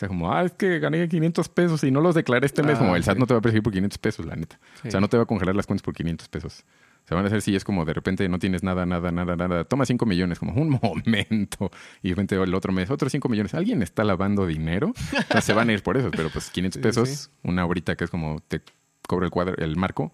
Sea, 0.01 0.07
como, 0.07 0.33
ah, 0.33 0.41
es 0.43 0.53
que 0.53 0.79
gané 0.79 1.07
500 1.07 1.47
pesos 1.49 1.83
y 1.83 1.91
no 1.91 2.01
los 2.01 2.15
declaré 2.15 2.47
este 2.47 2.63
mes. 2.63 2.77
Ah, 2.77 2.79
como 2.79 2.95
el 2.95 3.03
SAT 3.03 3.13
sí. 3.17 3.19
no 3.19 3.27
te 3.27 3.35
va 3.35 3.37
a 3.37 3.41
perseguir 3.41 3.61
por 3.61 3.71
500 3.71 3.99
pesos, 3.99 4.25
la 4.25 4.35
neta. 4.35 4.59
Sí. 4.81 4.87
O 4.87 4.91
sea, 4.91 4.99
no 4.99 5.07
te 5.09 5.15
va 5.17 5.23
a 5.23 5.25
congelar 5.27 5.55
las 5.55 5.67
cuentas 5.67 5.83
por 5.83 5.93
500 5.93 6.27
pesos. 6.27 6.65
Se 7.07 7.13
van 7.13 7.23
a 7.23 7.27
hacer 7.27 7.43
si 7.43 7.55
es 7.55 7.63
como 7.63 7.85
de 7.85 7.93
repente 7.93 8.27
no 8.27 8.39
tienes 8.39 8.63
nada, 8.63 8.87
nada, 8.87 9.11
nada, 9.11 9.35
nada. 9.35 9.63
Toma 9.63 9.85
5 9.85 10.03
millones, 10.07 10.39
como 10.39 10.53
un 10.59 10.79
momento. 10.81 11.69
Y 12.01 12.07
de 12.09 12.15
repente 12.15 12.35
el 12.35 12.55
otro 12.55 12.73
mes, 12.73 12.89
otros 12.89 13.11
5 13.11 13.29
millones. 13.29 13.53
¿Alguien 13.53 13.83
está 13.83 14.03
lavando 14.03 14.47
dinero? 14.47 14.91
Entonces 15.11 15.43
se 15.45 15.53
van 15.53 15.69
a 15.69 15.73
ir 15.73 15.83
por 15.83 15.97
eso, 15.97 16.09
pero 16.09 16.31
pues 16.31 16.49
500 16.49 16.79
Sí, 16.79 16.81
pesos, 16.81 17.09
sí. 17.09 17.29
una 17.43 17.63
horita 17.67 17.95
que 17.95 18.05
es 18.05 18.09
como 18.09 18.39
te 18.47 18.61
cobra 19.07 19.25
el 19.25 19.31
cuadro, 19.31 19.55
el 19.57 19.75
marco. 19.75 20.13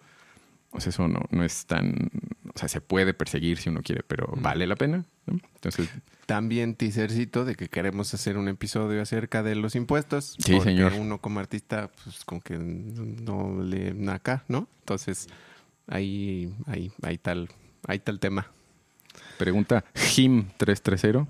O 0.71 0.79
sea, 0.81 0.89
eso 0.89 1.07
no, 1.07 1.21
no 1.31 1.43
es 1.43 1.65
tan... 1.65 2.11
O 2.53 2.59
sea, 2.59 2.67
se 2.67 2.81
puede 2.81 3.13
perseguir 3.13 3.57
si 3.57 3.69
uno 3.69 3.81
quiere, 3.81 4.03
pero 4.03 4.33
vale 4.37 4.67
la 4.67 4.75
pena. 4.75 5.05
¿no? 5.25 5.39
Entonces, 5.55 5.89
También 6.25 6.75
teasercito 6.75 7.45
de 7.45 7.55
que 7.55 7.69
queremos 7.69 8.13
hacer 8.13 8.37
un 8.37 8.47
episodio 8.47 9.01
acerca 9.01 9.43
de 9.43 9.55
los 9.55 9.75
impuestos. 9.75 10.35
Sí, 10.39 10.53
porque 10.53 10.71
señor. 10.71 10.93
uno 10.93 11.19
como 11.19 11.39
artista, 11.39 11.91
pues 12.03 12.25
como 12.25 12.41
que 12.41 12.57
no 12.57 13.61
le 13.63 13.93
acá, 14.11 14.43
¿no? 14.47 14.67
Entonces, 14.79 15.27
ahí, 15.87 16.53
ahí, 16.65 16.91
ahí 17.01 17.17
tal, 17.17 17.49
ahí 17.87 17.99
tal 17.99 18.19
tema. 18.19 18.47
pregunta 19.37 19.85
Jim330 19.95 21.27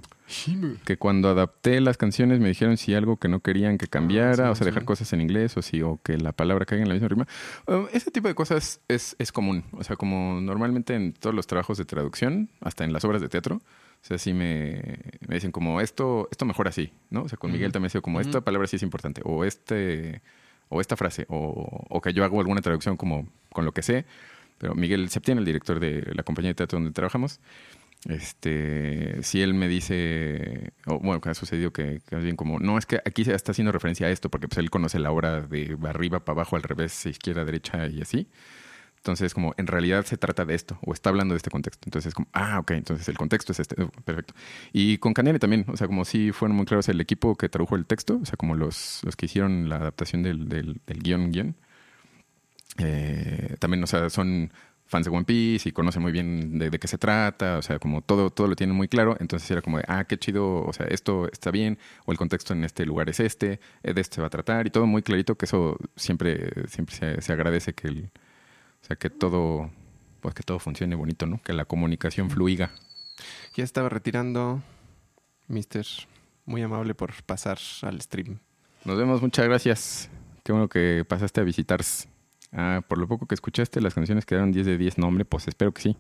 que 0.86 0.98
cuando 0.98 1.30
adapté 1.30 1.80
las 1.82 1.98
canciones 1.98 2.40
me 2.40 2.50
dijeron 2.50 2.78
si 2.78 2.94
algo 2.94 3.18
que 3.18 3.28
no 3.30 3.40
querían 3.40 3.78
que 3.78 3.88
cambiara, 3.88 4.46
Ah, 4.46 4.48
sí, 4.48 4.52
o 4.52 4.56
sea, 4.56 4.66
dejar 4.66 4.82
sí. 4.84 4.86
cosas 4.86 5.14
en 5.14 5.22
inglés, 5.22 5.56
o 5.58 5.62
si, 5.62 5.82
o 5.82 6.00
que 6.04 6.18
la 6.18 6.32
palabra 6.34 6.66
caiga 6.66 6.84
en 6.84 6.90
la 6.90 6.94
misma 6.96 7.08
rima. 7.08 7.28
Um, 7.68 7.88
ese 7.94 8.12
tipo 8.12 8.28
de 8.28 8.36
cosas 8.36 8.82
es, 8.88 9.16
es 9.20 9.32
común. 9.32 9.64
O 9.72 9.84
sea, 9.84 9.96
como 9.96 10.40
normalmente 10.42 10.96
en 10.96 11.14
todos 11.14 11.34
los 11.36 11.48
trabajos 11.48 11.78
de 11.78 11.86
traducción, 11.86 12.50
hasta 12.62 12.84
en 12.84 12.92
las 12.94 13.06
obras 13.06 13.22
de 13.22 13.30
teatro, 13.30 13.56
o 13.56 14.06
sea, 14.06 14.18
sí 14.18 14.34
me, 14.34 15.00
me 15.28 15.36
dicen 15.36 15.52
como 15.52 15.82
esto, 15.82 16.28
esto 16.32 16.46
mejor 16.46 16.68
así, 16.68 16.92
¿no? 17.10 17.24
O 17.24 17.30
sea, 17.30 17.38
con 17.38 17.52
Miguel 17.52 17.72
también 17.72 17.88
ha 17.88 17.90
sido 17.92 18.02
como 18.02 18.20
esta 18.22 18.42
palabra 18.42 18.68
sí 18.68 18.76
es 18.76 18.84
importante, 18.84 19.22
o 19.24 19.44
este, 19.46 20.22
o 20.70 20.82
esta 20.82 20.96
frase, 20.98 21.26
o, 21.30 21.86
o 21.90 22.02
que 22.02 22.14
yo 22.14 22.24
hago 22.24 22.40
alguna 22.40 22.62
traducción 22.62 22.96
como 22.98 23.28
con 23.52 23.66
lo 23.66 23.72
que 23.72 23.82
sé. 23.82 24.06
Pero 24.60 24.74
Miguel 24.76 25.10
Septién, 25.10 25.38
el 25.38 25.46
director 25.46 25.80
de 25.80 26.12
la 26.16 26.24
compañía 26.24 26.50
de 26.50 26.56
teatro 26.56 26.78
donde 26.80 26.92
trabajamos, 26.92 27.40
este, 28.08 29.22
si 29.24 29.42
él 29.42 29.54
me 29.54 29.68
dice, 29.68 30.72
o 30.86 31.00
bueno, 31.00 31.20
que 31.22 31.30
ha 31.30 31.34
sucedido 31.34 31.72
que, 31.72 32.02
que 32.08 32.16
bien 32.18 32.36
como, 32.36 32.60
no, 32.60 32.78
es 32.78 32.86
que 32.86 33.02
aquí 33.06 33.26
se 33.26 33.34
está 33.34 33.52
haciendo 33.52 33.72
referencia 33.72 34.08
a 34.08 34.10
esto, 34.10 34.30
porque 34.30 34.48
pues 34.48 34.58
él 34.60 34.70
conoce 34.70 35.00
la 35.00 35.12
obra 35.12 35.42
de 35.42 35.78
arriba 35.84 36.24
para 36.24 36.38
abajo, 36.38 36.56
al 36.56 36.64
revés, 36.64 37.06
izquierda, 37.06 37.44
derecha 37.46 37.88
y 37.88 38.02
así. 38.02 38.28
Entonces, 38.98 39.34
como 39.34 39.54
en 39.58 39.68
realidad 39.68 40.06
se 40.06 40.18
trata 40.18 40.44
de 40.46 40.56
esto, 40.56 40.80
o 40.86 40.94
está 40.94 41.10
hablando 41.10 41.34
de 41.34 41.38
este 41.38 41.50
contexto. 41.50 41.84
Entonces, 41.86 42.14
como, 42.14 42.28
ah, 42.34 42.60
ok, 42.60 42.72
entonces 42.72 43.08
el 43.08 43.18
contexto 43.18 43.54
es 43.54 43.60
este. 43.60 43.82
Uh, 43.82 43.90
perfecto. 44.04 44.34
Y 44.74 44.98
con 44.98 45.14
Canele 45.14 45.40
también, 45.40 45.66
o 45.68 45.78
sea, 45.78 45.88
como 45.88 46.04
si 46.04 46.32
fueron 46.32 46.58
muy 46.58 46.66
claros 46.66 46.90
el 46.90 47.00
equipo 47.00 47.36
que 47.36 47.48
tradujo 47.48 47.76
el 47.76 47.86
texto, 47.86 48.20
o 48.22 48.26
sea, 48.26 48.36
como 48.38 48.56
los, 48.56 49.02
los 49.04 49.16
que 49.16 49.28
hicieron 49.28 49.70
la 49.70 49.78
adaptación 49.78 50.24
del, 50.24 50.50
del, 50.50 50.82
del 50.86 51.00
guion, 51.00 51.32
guion. 51.32 51.56
Eh, 52.80 53.56
también, 53.60 53.84
o 53.84 53.88
sea, 53.88 54.10
son 54.10 54.52
fans 54.88 55.06
de 55.06 55.12
One 55.12 55.26
Piece 55.26 55.70
y 55.70 55.72
conocen 55.72 56.02
muy 56.02 56.12
bien 56.12 56.58
de, 56.58 56.70
de 56.70 56.80
qué 56.80 56.88
se 56.88 56.98
trata, 56.98 57.58
o 57.58 57.62
sea, 57.62 57.78
como 57.78 58.02
todo, 58.02 58.30
todo 58.30 58.48
lo 58.48 58.56
tienen 58.56 58.76
muy 58.76 58.88
claro, 58.88 59.16
entonces 59.20 59.50
era 59.52 59.62
como 59.62 59.78
de, 59.78 59.86
ah, 59.88 60.06
qué 60.06 60.18
chido, 60.18 60.64
o 60.64 60.74
sea, 60.74 60.86
esto 60.88 61.30
está 61.32 61.52
bien, 61.52 61.78
o 62.06 62.12
el 62.12 62.18
contexto 62.18 62.54
en 62.54 62.64
este 62.64 62.86
lugar 62.86 63.10
es 63.10 63.20
este, 63.20 63.60
eh, 63.84 63.94
de 63.94 64.02
este 64.02 64.16
se 64.16 64.22
va 64.22 64.28
a 64.28 64.32
tratar, 64.32 64.66
y 64.66 64.70
todo 64.70 64.86
muy 64.86 65.04
clarito, 65.04 65.36
que 65.36 65.46
eso 65.46 65.78
siempre, 65.96 66.52
siempre 66.68 66.96
se, 66.96 67.22
se 67.22 67.34
agradece 67.34 67.74
que 67.74 67.88
el, 67.88 68.12
o 68.82 68.86
sea, 68.86 68.96
que 68.96 69.10
todo, 69.10 69.70
pues 70.22 70.34
que 70.34 70.44
todo 70.44 70.60
funcione 70.60 70.96
bonito, 70.96 71.26
¿no? 71.26 71.42
Que 71.44 71.54
la 71.54 71.66
comunicación 71.66 72.30
fluiga. 72.30 72.72
Ya 73.56 73.64
estaba 73.64 73.90
retirando, 73.90 74.62
Mister. 75.48 75.86
Muy 76.46 76.62
amable 76.62 76.96
por 76.96 77.12
pasar 77.24 77.58
al 77.82 78.00
stream. 78.00 78.40
Nos 78.86 78.98
vemos, 78.98 79.22
muchas 79.22 79.46
gracias. 79.46 80.10
Qué 80.46 80.54
bueno 80.54 80.70
que 80.70 81.04
pasaste 81.06 81.42
a 81.42 81.44
visitar. 81.44 81.82
Ah, 82.58 82.82
por 82.88 82.98
lo 82.98 83.08
poco 83.08 83.28
que 83.28 83.36
escuchaste, 83.36 83.80
las 83.82 83.94
canciones 83.94 84.26
quedaron 84.26 84.52
10 84.52 84.66
de 84.66 84.78
10. 84.80 84.98
No, 84.98 85.08
hombre, 85.08 85.26
pues 85.26 85.48
espero 85.48 85.72
que 85.72 85.82
sí. 85.84 85.98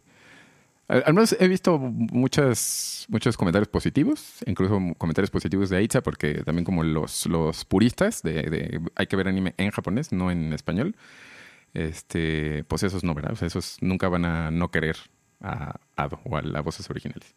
Al, 0.87 1.13
menos 1.13 1.35
he 1.39 1.47
visto 1.47 1.77
muchas, 1.77 3.05
muchos 3.09 3.37
comentarios 3.37 3.67
positivos, 3.67 4.37
incluso 4.47 4.79
comentarios 4.97 5.29
positivos 5.29 5.69
de 5.69 5.77
Aitza, 5.77 6.01
porque 6.01 6.43
también 6.45 6.65
como 6.65 6.83
los, 6.83 7.27
los 7.27 7.63
puristas 7.65 8.23
de, 8.23 8.41
de 8.43 8.81
hay 8.95 9.05
que 9.05 9.15
ver 9.15 9.27
anime 9.27 9.53
en 9.57 9.69
japonés, 9.69 10.11
no 10.11 10.31
en 10.31 10.51
español, 10.51 10.95
este, 11.75 12.63
pues 12.63 12.81
esos 12.81 13.03
no, 13.03 13.13
¿verdad? 13.13 13.37
Esos 13.43 13.77
nunca 13.81 14.09
van 14.09 14.25
a 14.25 14.49
no 14.49 14.71
querer 14.71 14.97
a 15.41 15.79
Ado 15.95 16.19
o 16.23 16.37
a 16.37 16.41
las 16.41 16.63
voces 16.63 16.89
originales. 16.89 17.35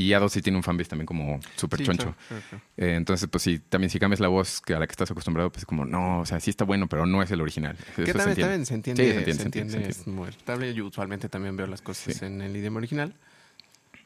Y 0.00 0.12
Ado 0.12 0.28
sí 0.28 0.42
tiene 0.42 0.56
un 0.56 0.62
fanbase 0.62 0.90
también 0.90 1.06
como 1.06 1.40
súper 1.56 1.80
Sí, 1.80 1.86
choncho. 1.86 2.02
claro, 2.04 2.16
claro, 2.28 2.42
claro. 2.50 2.64
Eh, 2.76 2.94
entonces, 2.94 3.28
pues 3.28 3.42
sí, 3.42 3.58
también 3.58 3.90
si 3.90 3.98
cambias 3.98 4.20
la 4.20 4.28
voz 4.28 4.60
que 4.60 4.74
a 4.74 4.78
la 4.78 4.86
que 4.86 4.92
estás 4.92 5.10
acostumbrado, 5.10 5.50
pues 5.50 5.64
como, 5.64 5.84
no, 5.84 6.20
o 6.20 6.26
sea, 6.26 6.38
sí 6.38 6.50
está 6.50 6.64
bueno, 6.64 6.86
pero 6.86 7.04
no 7.04 7.20
es 7.20 7.30
el 7.32 7.40
original. 7.40 7.76
Que 7.96 8.12
también, 8.14 8.64
se 8.64 8.74
entiende, 8.74 9.02
Sí, 9.02 9.08
se 9.08 9.14
se 9.14 9.42
entiende, 9.42 9.72
se 9.72 9.76
entiende, 9.78 9.88
es 9.88 10.06
muy. 10.06 10.30
Yo 10.74 10.86
usualmente 10.86 11.28
también 11.28 11.56
veo 11.56 11.66
las 11.66 11.82
cosas 11.82 12.14
Sí. 12.14 12.24
en 12.24 12.40
el 12.42 12.56
idioma 12.56 12.78
original, 12.78 13.12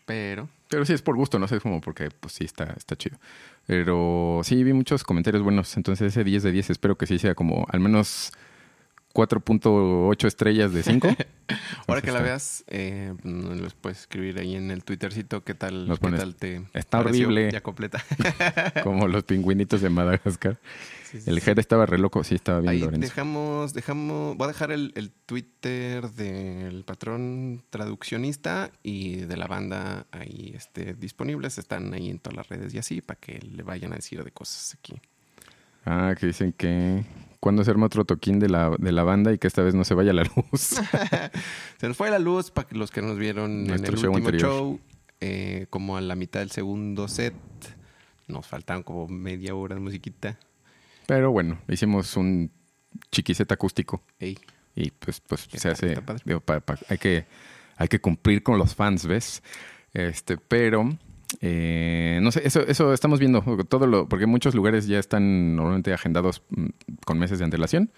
pero 0.07 0.49
Pero 0.68 0.84
sí 0.86 0.95
es 0.95 1.03
por 1.03 1.14
gusto, 1.16 1.38
no 1.38 1.47
sé, 1.47 1.57
es 1.57 1.62
como 1.62 1.80
porque 1.82 2.09
pues 2.11 2.32
sí 2.32 2.45
está, 2.45 2.72
está 2.76 2.97
chido. 2.97 3.18
Pero 3.66 4.40
sí 4.45 4.64
vi 4.64 4.72
muchos 4.72 5.05
comentarios 5.05 5.43
buenos, 5.43 5.76
entonces 5.76 6.09
ese 6.09 6.24
10 6.24 6.43
de 6.43 6.53
10 6.53 6.70
espero 6.70 6.97
que 6.97 7.07
sí 7.07 7.18
sea 7.18 7.34
como 7.34 7.66
al 7.68 7.80
menos 7.80 8.32
4.8 9.12 10.26
estrellas 10.26 10.72
de 10.72 10.82
5. 10.82 11.08
ahora 11.86 12.00
que 12.02 12.12
la 12.12 12.20
veas, 12.22 12.64
eh, 12.68 13.14
nos 13.24 13.58
los 13.60 13.74
puedes 13.74 14.00
escribir 14.00 14.38
ahí 14.38 14.54
en 14.54 14.70
el 14.70 14.84
Twittercito 14.84 15.44
qué 15.44 15.54
tal, 15.54 15.86
Nos 15.88 15.98
qué 15.98 16.02
pones, 16.04 16.20
tal 16.20 16.34
te 16.36 16.62
"Está 16.74 17.00
horrible". 17.00 17.50
ya 17.52 17.60
completa. 17.62 18.02
como 18.82 19.08
los 19.08 19.24
pingüinitos 19.24 19.80
de 19.80 19.90
Madagascar. 19.90 20.58
Sí, 21.04 21.20
sí, 21.20 21.28
El 21.30 21.40
sí. 21.42 21.50
head 21.50 21.58
estaba 21.58 21.84
re 21.84 21.98
loco, 21.98 22.24
sí 22.24 22.34
estaba 22.36 22.60
bien 22.60 22.70
Ahí 22.70 22.78
Lorenzo. 22.80 23.06
dejamos, 23.06 23.74
dejamos, 23.74 24.34
voy 24.38 24.46
a 24.46 24.48
dejar 24.48 24.72
el, 24.72 24.92
el 24.94 25.10
Twitter 25.10 26.08
del 26.10 26.84
patrón 26.84 27.62
traduccionista 27.68 28.70
y 28.82 29.16
de 29.16 29.36
la 29.36 29.46
banda 29.46 30.06
ahí 30.10 30.52
este, 30.56 30.94
disponibles. 30.94 31.58
Están 31.58 31.92
ahí 31.92 32.08
en 32.08 32.18
todas 32.18 32.36
las 32.38 32.48
redes 32.48 32.72
y 32.72 32.78
así 32.78 33.02
para 33.02 33.20
que 33.20 33.38
le 33.40 33.62
vayan 33.62 33.92
a 33.92 33.96
decir 33.96 34.24
de 34.24 34.30
cosas 34.30 34.74
aquí. 34.78 34.94
Ah, 35.84 36.14
que 36.18 36.28
dicen 36.28 36.52
que 36.54 37.04
cuando 37.43 37.64
se 37.64 37.72
arma 37.72 37.86
otro 37.86 38.05
toquín 38.05 38.38
de 38.38 38.49
la, 38.49 38.70
de 38.78 38.93
la 38.93 39.03
banda 39.03 39.32
y 39.32 39.38
que 39.38 39.49
esta 39.49 39.62
vez 39.62 39.74
no 39.74 39.82
se 39.82 39.95
vaya 39.95 40.12
la 40.12 40.22
luz. 40.22 40.61
Se 41.78 41.88
nos 41.88 41.97
fue 41.97 42.09
la 42.09 42.20
luz 42.20 42.53
para 42.53 42.68
los 42.70 42.93
que 42.93 43.03
nos 43.03 43.18
vieron 43.18 43.64
Nuestro 43.66 43.88
en 43.88 43.95
el 43.95 44.01
show 44.01 44.11
último 44.12 44.28
anterior. 44.28 44.51
show, 44.51 44.80
eh, 45.20 45.66
como 45.68 45.97
a 45.97 46.01
la 46.01 46.14
mitad 46.14 46.38
del 46.38 46.53
segundo 46.53 47.09
set. 47.09 47.34
Nos 48.28 48.47
faltaban 48.47 48.84
como 48.84 49.09
media 49.09 49.57
hora 49.57 49.74
de 49.74 49.80
musiquita. 49.80 50.38
Pero 51.09 51.32
bueno, 51.32 51.59
hicimos 51.68 52.16
un 52.16 52.53
chiquiset 53.11 53.51
acústico. 53.51 54.03
Ey, 54.20 54.38
Y 54.76 54.93
pues, 54.93 55.20
pues 55.20 55.49
se 55.53 55.68
hace. 55.68 55.88
está 55.88 56.07
padre. 56.07 56.22
digo, 56.24 56.38
pa- 56.40 56.61
pa- 56.61 56.78
hay, 56.88 56.99
que, 56.99 57.26
hay 57.76 57.88
que 57.88 58.01
cumplir 58.01 58.45
con 58.45 58.57
los 58.57 58.76
fans, 58.76 59.05
¿ves? 59.07 59.43
Este, 59.93 60.36
pero. 60.38 60.88
Eh, 61.41 62.18
no 62.22 62.30
sé, 62.33 62.43
eso, 62.45 62.61
eso 62.66 62.93
estamos 62.93 63.18
viendo. 63.18 63.43
Todo 63.68 64.09
porque 64.09 64.26
muchos 64.26 64.55
lugares 64.55 64.87
ya 64.87 64.99
están 64.99 65.57
normalmente 65.57 65.93
agendados 65.93 66.43
mm, 66.51 66.66
con 67.05 67.18
meses 67.18 67.39
de 67.39 67.45
antelación. 67.45 67.91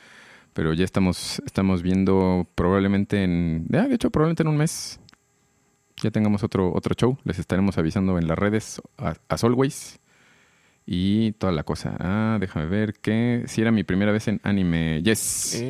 Pero 0.53 0.72
ya 0.72 0.85
estamos, 0.85 1.43
estamos 1.47 1.82
viendo 1.82 2.47
probablemente 2.55 3.24
en. 3.24 3.66
De 3.68 3.95
hecho, 3.95 4.11
probablemente 4.11 4.45
en 4.45 4.49
un 4.49 4.57
mes. 4.57 5.01
Ya 6.03 6.11
tengamos 6.11 6.43
otro, 6.45 6.72
otro 6.72 6.95
show. 6.95 7.18
Les 7.24 7.39
estaremos 7.39 7.76
avisando 7.78 8.18
en 8.18 8.28
las 8.28 8.39
redes 8.39 8.80
as 9.28 9.45
always. 9.45 9.99
Y 10.87 11.32
toda 11.32 11.53
la 11.53 11.64
cosa. 11.64 11.97
Ah, 11.99 12.37
déjame 12.41 12.66
ver 12.66 12.95
que 12.95 13.45
si 13.47 13.62
era 13.62 13.70
mi 13.72 13.85
primera 13.85 14.12
vez 14.12 14.28
en 14.28 14.41
anime. 14.45 15.03
Yes. 15.03 15.61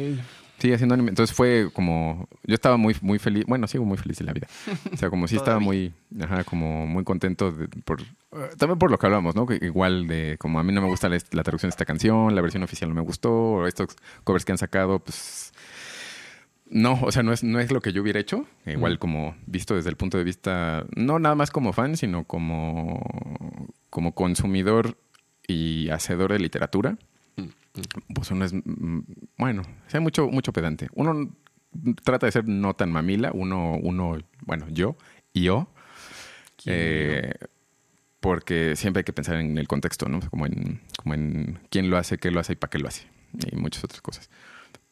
Sigue 0.65 0.77
haciendo 0.77 0.95
anime. 0.95 1.11
Entonces 1.11 1.37
fue 1.37 1.69
como. 1.75 2.27
Yo 2.45 2.55
estaba 2.55 2.79
muy, 2.79 2.97
muy 3.03 3.19
feliz. 3.19 3.45
Bueno, 3.47 3.67
sigo 3.67 3.85
muy 3.85 3.99
feliz 3.99 4.19
en 4.21 4.27
la 4.27 4.33
vida. 4.33 4.47
O 4.95 4.97
sea, 4.97 5.11
como 5.11 5.29
si 5.29 5.37
estaba 5.37 5.59
muy. 5.61 5.93
Ajá, 6.19 6.43
como 6.45 6.87
muy 6.87 7.05
contento. 7.05 7.53
de- 7.53 7.69
por, 7.69 8.01
eh, 8.01 8.07
también 8.57 8.79
por 8.79 8.91
lo 8.91 8.97
que 8.99 9.05
hablamos, 9.05 9.35
¿no? 9.37 9.45
Que 9.45 9.59
igual 9.61 10.07
de. 10.07 10.37
Como 10.39 10.59
a 10.59 10.62
mí 10.65 10.73
no 10.73 10.81
me 10.81 10.89
gusta 10.89 11.11
la, 11.11 11.19
la 11.33 11.43
traducción 11.43 11.69
de 11.69 11.75
esta 11.75 11.85
canción, 11.85 12.35
la 12.35 12.41
versión 12.41 12.62
oficial 12.62 12.89
no 12.89 12.95
me 12.95 13.03
gustó, 13.03 13.31
o 13.31 13.67
estos 13.67 13.89
covers 14.25 14.47
que 14.47 14.53
han 14.53 14.59
sacado, 14.59 15.01
pues. 15.01 15.53
No, 16.67 16.99
o 17.03 17.12
sea, 17.12 17.23
no 17.23 17.35
es, 17.35 17.45
no 17.45 17.61
es 17.61 17.71
lo 17.71 17.83
que 17.83 17.93
yo 17.93 18.01
hubiera 18.01 18.19
hecho. 18.19 18.47
Igual 18.65 18.95
Mm. 18.95 18.99
como 18.99 19.37
visto 19.45 19.75
desde 19.77 19.91
el 19.91 19.97
punto 19.97 20.17
de 20.17 20.25
vista. 20.25 20.87
No 20.97 21.19
nada 21.19 21.35
más 21.35 21.51
como 21.51 21.75
fan, 21.75 21.99
sino 21.99 22.25
como. 22.25 23.03
Como 23.91 24.15
consumidor 24.15 24.97
y 25.47 25.91
hacedor 25.91 26.33
de 26.33 26.39
literatura 26.39 26.97
pues 28.14 28.31
uno 28.31 28.45
es, 28.45 28.53
mm, 28.53 29.01
bueno, 29.37 29.62
sea, 29.89 30.01
mucho, 30.01 30.29
mucho 30.29 30.53
pedante. 30.53 30.89
Uno 30.95 31.35
trata 32.05 32.27
de 32.27 32.33
ser 32.33 32.49
no 32.49 32.75
tan 32.75 32.93
mamila, 32.93 33.31
uno, 33.33 33.77
uno, 33.83 34.18
bueno, 34.45 34.66
yo 34.70 34.97
y 35.33 35.43
yo, 35.43 35.68
¿Quién 36.57 36.77
eh, 36.79 37.35
porque 38.20 38.75
siempre 38.77 39.01
hay 39.01 39.05
que 39.05 39.12
pensar 39.12 39.37
en 39.37 39.59
el 39.59 39.68
contexto, 39.68 40.09
¿no? 40.09 40.20
Como 40.31 40.47
en, 40.47 40.81
como 40.97 41.14
en 41.14 41.59
quién 41.68 41.91
lo 41.91 41.99
hace, 41.99 42.16
qué 42.16 42.31
lo 42.31 42.41
hace 42.41 42.55
y 42.55 42.57
para 42.57 42.70
qué 42.70 42.79
lo 42.79 42.89
hace, 42.89 43.07
y 43.53 43.57
muchas 43.57 43.85
otras 43.85 44.01
cosas. 44.01 44.31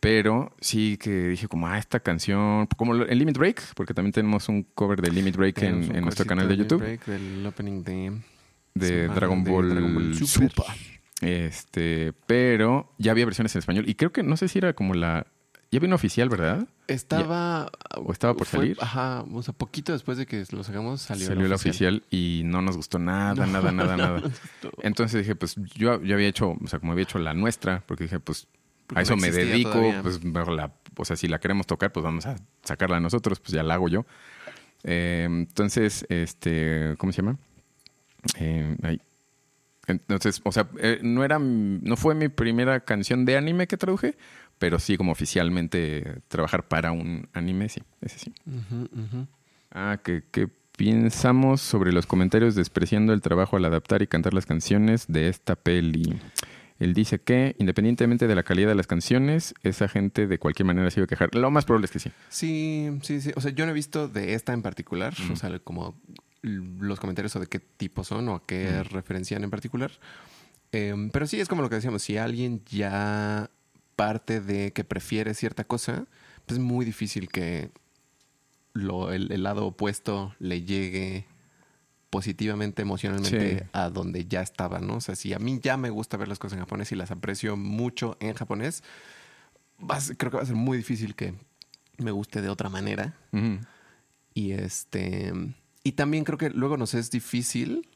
Pero 0.01 0.53
sí 0.61 0.99
que 0.99 1.29
dije 1.29 1.47
como, 1.47 1.69
ah, 1.69 1.79
esta 1.79 2.01
canción, 2.01 2.67
como 2.77 2.97
en 2.97 3.19
Limit 3.19 3.39
Break, 3.39 3.75
porque 3.75 3.95
también 3.95 4.13
tenemos 4.13 4.49
un 4.49 4.65
cover 4.65 5.01
de 5.01 5.13
Limit 5.13 5.37
Break 5.37 5.63
en, 5.63 6.03
nuestro 6.03 6.27
canal 6.27 6.49
de 6.49 6.57
YouTube 6.57 6.81
Break 6.81 7.07
del 7.07 7.47
opening 7.47 7.85
de... 7.85 8.13
de 8.75 9.09
Dragon 9.09 9.45
de 9.45 9.51
Ball, 9.51 9.71
Dragon 9.71 9.95
Ball 9.95 10.15
Super. 10.15 10.51
Super. 10.51 10.92
Este, 11.23 12.13
pero 12.27 12.93
ya 12.99 13.13
había 13.13 13.25
versiones 13.25 13.55
en 13.55 13.61
español 13.61 13.89
y 13.89 13.95
creo 13.95 14.13
que 14.13 14.23
no 14.23 14.37
sé 14.37 14.49
si 14.49 14.59
era 14.59 14.75
como 14.75 14.93
la 14.95 15.27
ya 15.73 15.79
vino 15.81 15.95
oficial, 15.95 16.29
¿verdad? 16.29 16.69
Estaba... 16.87 17.71
¿O 17.97 18.13
estaba 18.13 18.35
por 18.35 18.47
fue- 18.47 18.59
salir? 18.61 18.77
Ajá, 18.81 19.25
o 19.33 19.43
sea, 19.43 19.55
poquito 19.55 19.93
después 19.93 20.19
de 20.19 20.27
que 20.27 20.45
lo 20.51 20.65
sacamos 20.65 21.01
salió, 21.01 21.27
Salió, 21.27 21.49
la 21.49 21.55
oficial 21.55 22.03
y 22.11 22.43
no 22.45 22.61
nos 22.61 22.77
gustó 22.77 22.99
nada, 22.99 23.47
nada, 23.47 23.73
nada, 23.73 23.97
nada. 23.97 24.23
Entonces 24.83 25.21
dije, 25.21 25.35
pues 25.35 25.57
yo, 25.75 26.03
yo 26.03 26.15
había 26.15 26.29
hecho, 26.29 26.59
o 26.63 26.67
sea, 26.69 26.79
como 26.79 26.93
había 26.93 27.05
hecho 27.05 27.19
la 27.19 27.33
nuestra, 27.33 27.83
porque 27.87 28.05
dije, 28.05 28.21
pues 28.21 28.49
a 28.95 29.01
eso 29.01 29.17
no 29.17 29.23
me 29.23 29.31
dedico, 29.31 29.71
todavía. 29.71 30.03
pues 30.03 30.23
la, 30.23 30.73
o 30.97 31.05
sea, 31.07 31.17
si 31.17 31.27
la 31.27 31.39
queremos 31.39 31.67
tocar, 31.67 31.91
pues 31.91 32.05
vamos 32.05 32.27
a 32.27 32.37
sacarla 32.63 33.01
nosotros, 33.01 33.41
pues 33.41 33.53
ya 33.53 33.63
la 33.63 33.75
hago 33.75 33.89
yo. 33.89 34.05
Eh, 34.85 35.25
entonces, 35.27 36.05
este, 36.11 36.97
¿cómo 36.99 37.13
se 37.13 37.23
llama? 37.23 37.39
Eh, 38.39 38.77
ahí. 38.83 39.01
Entonces, 39.93 40.41
o 40.45 40.53
sea, 40.53 40.69
eh, 40.79 40.99
no 41.03 41.25
era, 41.25 41.39
no 41.39 41.97
fue 41.97 42.15
mi 42.15 42.29
primera 42.29 42.81
canción 42.81 43.25
de 43.25 43.37
anime 43.37 43.67
que 43.67 43.77
traduje, 43.77 44.17
pero 44.59 44.79
sí 44.79 44.97
como 44.97 45.13
oficialmente 45.13 46.21
trabajar 46.29 46.67
para 46.69 46.93
un 46.93 47.29
anime, 47.33 47.69
sí, 47.69 47.83
ese 48.01 48.19
sí. 48.19 48.33
Ah, 49.71 49.99
que, 50.03 50.23
que 50.31 50.49
pensamos 50.77 51.61
sobre 51.61 51.93
los 51.93 52.07
comentarios 52.07 52.55
despreciando 52.55 53.13
el 53.13 53.21
trabajo 53.21 53.57
al 53.57 53.65
adaptar 53.65 54.03
y 54.03 54.07
cantar 54.07 54.35
las 54.35 54.47
canciones 54.47 55.07
de 55.09 55.29
esta 55.29 55.57
peli. 55.57 56.19
Él 56.79 56.95
dice 56.95 57.21
que, 57.21 57.55
independientemente 57.59 58.27
de 58.27 58.35
la 58.35 58.43
calidad 58.43 58.69
de 58.69 58.75
las 58.75 58.89
canciones, 58.89 59.55
esa 59.63 59.87
gente 59.89 60.27
de 60.27 60.39
cualquier 60.39 60.67
manera 60.67 60.91
se 60.91 60.99
iba 61.01 61.05
a 61.05 61.07
quejar. 61.07 61.33
Lo 61.35 61.51
más 61.51 61.65
probable 61.65 61.85
es 61.85 61.93
que 61.93 62.01
sí. 62.01 62.11
Sí, 62.29 62.91
sí, 63.03 63.21
sí. 63.21 63.31
O 63.37 63.41
sea, 63.41 63.53
yo 63.53 63.65
no 63.67 63.71
he 63.71 63.75
visto 63.75 64.09
de 64.09 64.35
esta 64.35 64.53
en 64.53 64.63
particular, 64.63 65.15
o 65.33 65.37
sea, 65.37 65.57
como 65.61 65.95
los 66.43 66.99
comentarios 67.01 67.35
o 67.37 67.41
de 67.41 67.47
qué 67.47 67.61
tipo 67.61 68.05
son 68.05 68.29
o 68.29 68.35
a 68.35 68.47
qué 68.47 68.83
referencian 68.83 69.45
en 69.45 69.51
particular. 69.51 69.93
Em, 70.73 71.11
pero 71.11 71.27
sí, 71.27 71.41
es 71.41 71.49
como 71.49 71.63
lo 71.63 71.69
que 71.69 71.77
decíamos, 71.77 72.03
si 72.03 72.17
alguien 72.17 72.63
ya 72.65 73.51
parte 73.97 74.41
de 74.41 74.73
que 74.73 74.85
prefiere 74.85 75.35
cierta 75.35 75.65
cosa, 75.65 76.07
pues 76.47 76.59
es 76.59 76.65
muy 76.65 76.85
difícil 76.85 77.29
que 77.29 77.71
lo, 78.73 79.13
el, 79.13 79.43
lado 79.43 79.67
opuesto 79.67 80.35
le 80.39 80.63
llegue 80.63 81.27
positivamente, 82.11 82.83
emocionalmente 82.83 83.69
a 83.73 83.91
donde 83.91 84.27
ya 84.27 84.43
estaba, 84.43 84.81
¿no? 84.81 84.97
O 84.97 85.01
sea, 85.01 85.15
si 85.15 85.33
a 85.35 85.39
mí 85.39 85.61
ya 85.63 85.77
me 85.77 85.91
gusta 85.91 86.17
ver 86.17 86.29
las 86.29 86.39
cosas 86.39 86.55
en 86.55 86.65
japonés 86.65 86.91
y 86.93 86.97
las 86.97 87.11
aprecio 87.11 87.57
mucho 87.57 88.17
en 88.21 88.35
japonés, 88.35 88.83
creo 90.19 90.31
que 90.31 90.37
va 90.37 90.43
a 90.43 90.47
ser 90.47 90.57
muy 90.57 90.77
difícil 90.77 91.15
que 91.15 91.35
me 91.99 92.11
guste 92.11 92.43
de 92.43 92.49
otra 92.49 92.69
manera. 92.69 93.15
Y 94.35 94.53
este. 94.53 95.33
Y 95.85 95.93
también 95.93 96.25
creo 96.25 96.39
que 96.39 96.51
luego 96.51 96.77
nos 96.77 96.95
es 96.95 97.11
difícil. 97.11 97.89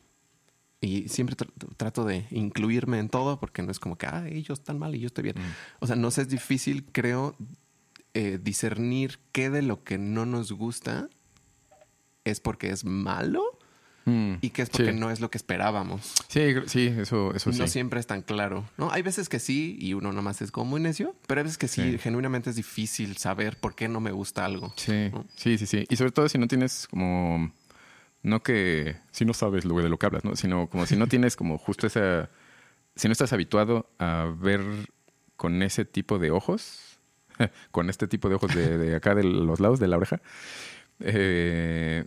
Y 0.81 1.09
siempre 1.09 1.37
trato 1.77 2.05
de 2.05 2.27
incluirme 2.31 2.99
en 2.99 3.09
todo 3.09 3.41
porque 3.41 3.63
no 3.63 3.71
es 3.71 3.79
como 3.79 3.97
que, 3.97 4.07
ah, 4.07 4.27
ellos 4.29 4.59
están 4.59 4.79
mal 4.79 4.95
y 4.95 5.01
yo 5.01 5.07
estoy 5.07 5.25
bien. 5.25 5.37
O 5.81 5.87
sea, 5.87 5.97
nos 5.97 6.19
es 6.19 6.29
difícil, 6.29 6.85
creo, 6.93 7.35
eh, 8.19 8.39
discernir 8.43 9.19
qué 9.33 9.51
de 9.51 9.63
lo 9.63 9.85
que 9.85 9.99
no 9.99 10.27
nos 10.27 10.53
gusta 10.53 11.09
es 12.25 12.41
porque 12.41 12.71
es 12.71 12.85
malo 12.85 13.59
mm, 14.05 14.37
y 14.41 14.51
qué 14.51 14.63
es 14.63 14.71
porque 14.71 14.93
no 14.93 15.11
es 15.11 15.21
lo 15.21 15.31
que 15.31 15.39
esperábamos. 15.39 16.15
Sí, 16.29 16.41
sí, 16.67 16.87
eso, 16.87 17.35
eso 17.35 17.51
no 17.53 17.67
siempre 17.69 18.01
es 18.01 18.07
tan 18.07 18.23
claro. 18.23 18.69
¿no? 18.77 18.91
Hay 18.91 19.03
veces 19.03 19.29
que 19.29 19.39
sí 19.39 19.77
y 19.81 19.95
uno 19.95 20.13
nomás 20.13 20.43
es 20.43 20.51
como 20.51 20.71
muy 20.71 20.81
necio, 20.81 21.15
pero 21.27 21.41
hay 21.41 21.45
veces 21.45 21.59
que 21.59 21.69
sí, 21.69 21.99
genuinamente 21.99 22.51
es 22.51 22.57
difícil 22.57 23.17
saber 23.17 23.59
por 23.59 23.75
qué 23.75 23.89
no 23.89 24.01
me 24.01 24.13
gusta 24.13 24.45
algo. 24.45 24.73
Sí, 24.77 25.11
sí, 25.35 25.59
sí, 25.59 25.67
sí. 25.67 25.85
Y 25.89 25.97
sobre 25.97 26.13
todo 26.13 26.29
si 26.29 26.39
no 26.39 26.49
tienes 26.49 26.87
como... 26.89 27.53
No 28.27 28.43
que... 28.43 28.97
Si 29.13 29.25
no 29.25 29.33
sabes 29.35 29.65
lo 29.65 29.77
de 29.77 29.89
lo 29.89 29.99
que 29.99 30.07
hablas, 30.07 30.25
¿no? 30.25 30.35
Sino 30.35 30.69
como 30.69 30.85
si 30.87 30.97
no 30.97 31.07
tienes 31.09 31.37
como 31.37 31.59
justo 31.59 31.87
esa... 31.87 32.29
Si 32.97 33.09
no 33.09 33.13
estás 33.13 33.33
habituado 33.33 33.89
a 33.99 34.33
ver 34.37 34.63
con 35.37 35.63
ese 35.63 35.85
tipo 35.85 36.19
de 36.19 36.31
ojos, 36.33 36.99
con 37.71 37.89
este 37.89 38.09
tipo 38.09 38.29
de 38.29 38.35
ojos 38.35 38.55
de, 38.55 38.97
acá 38.97 39.15
de 39.15 39.23
los 39.23 39.61
lados 39.61 39.79
de 39.79 39.89
la 39.89 39.97
oreja. 39.97 40.21
Eh, 41.01 42.07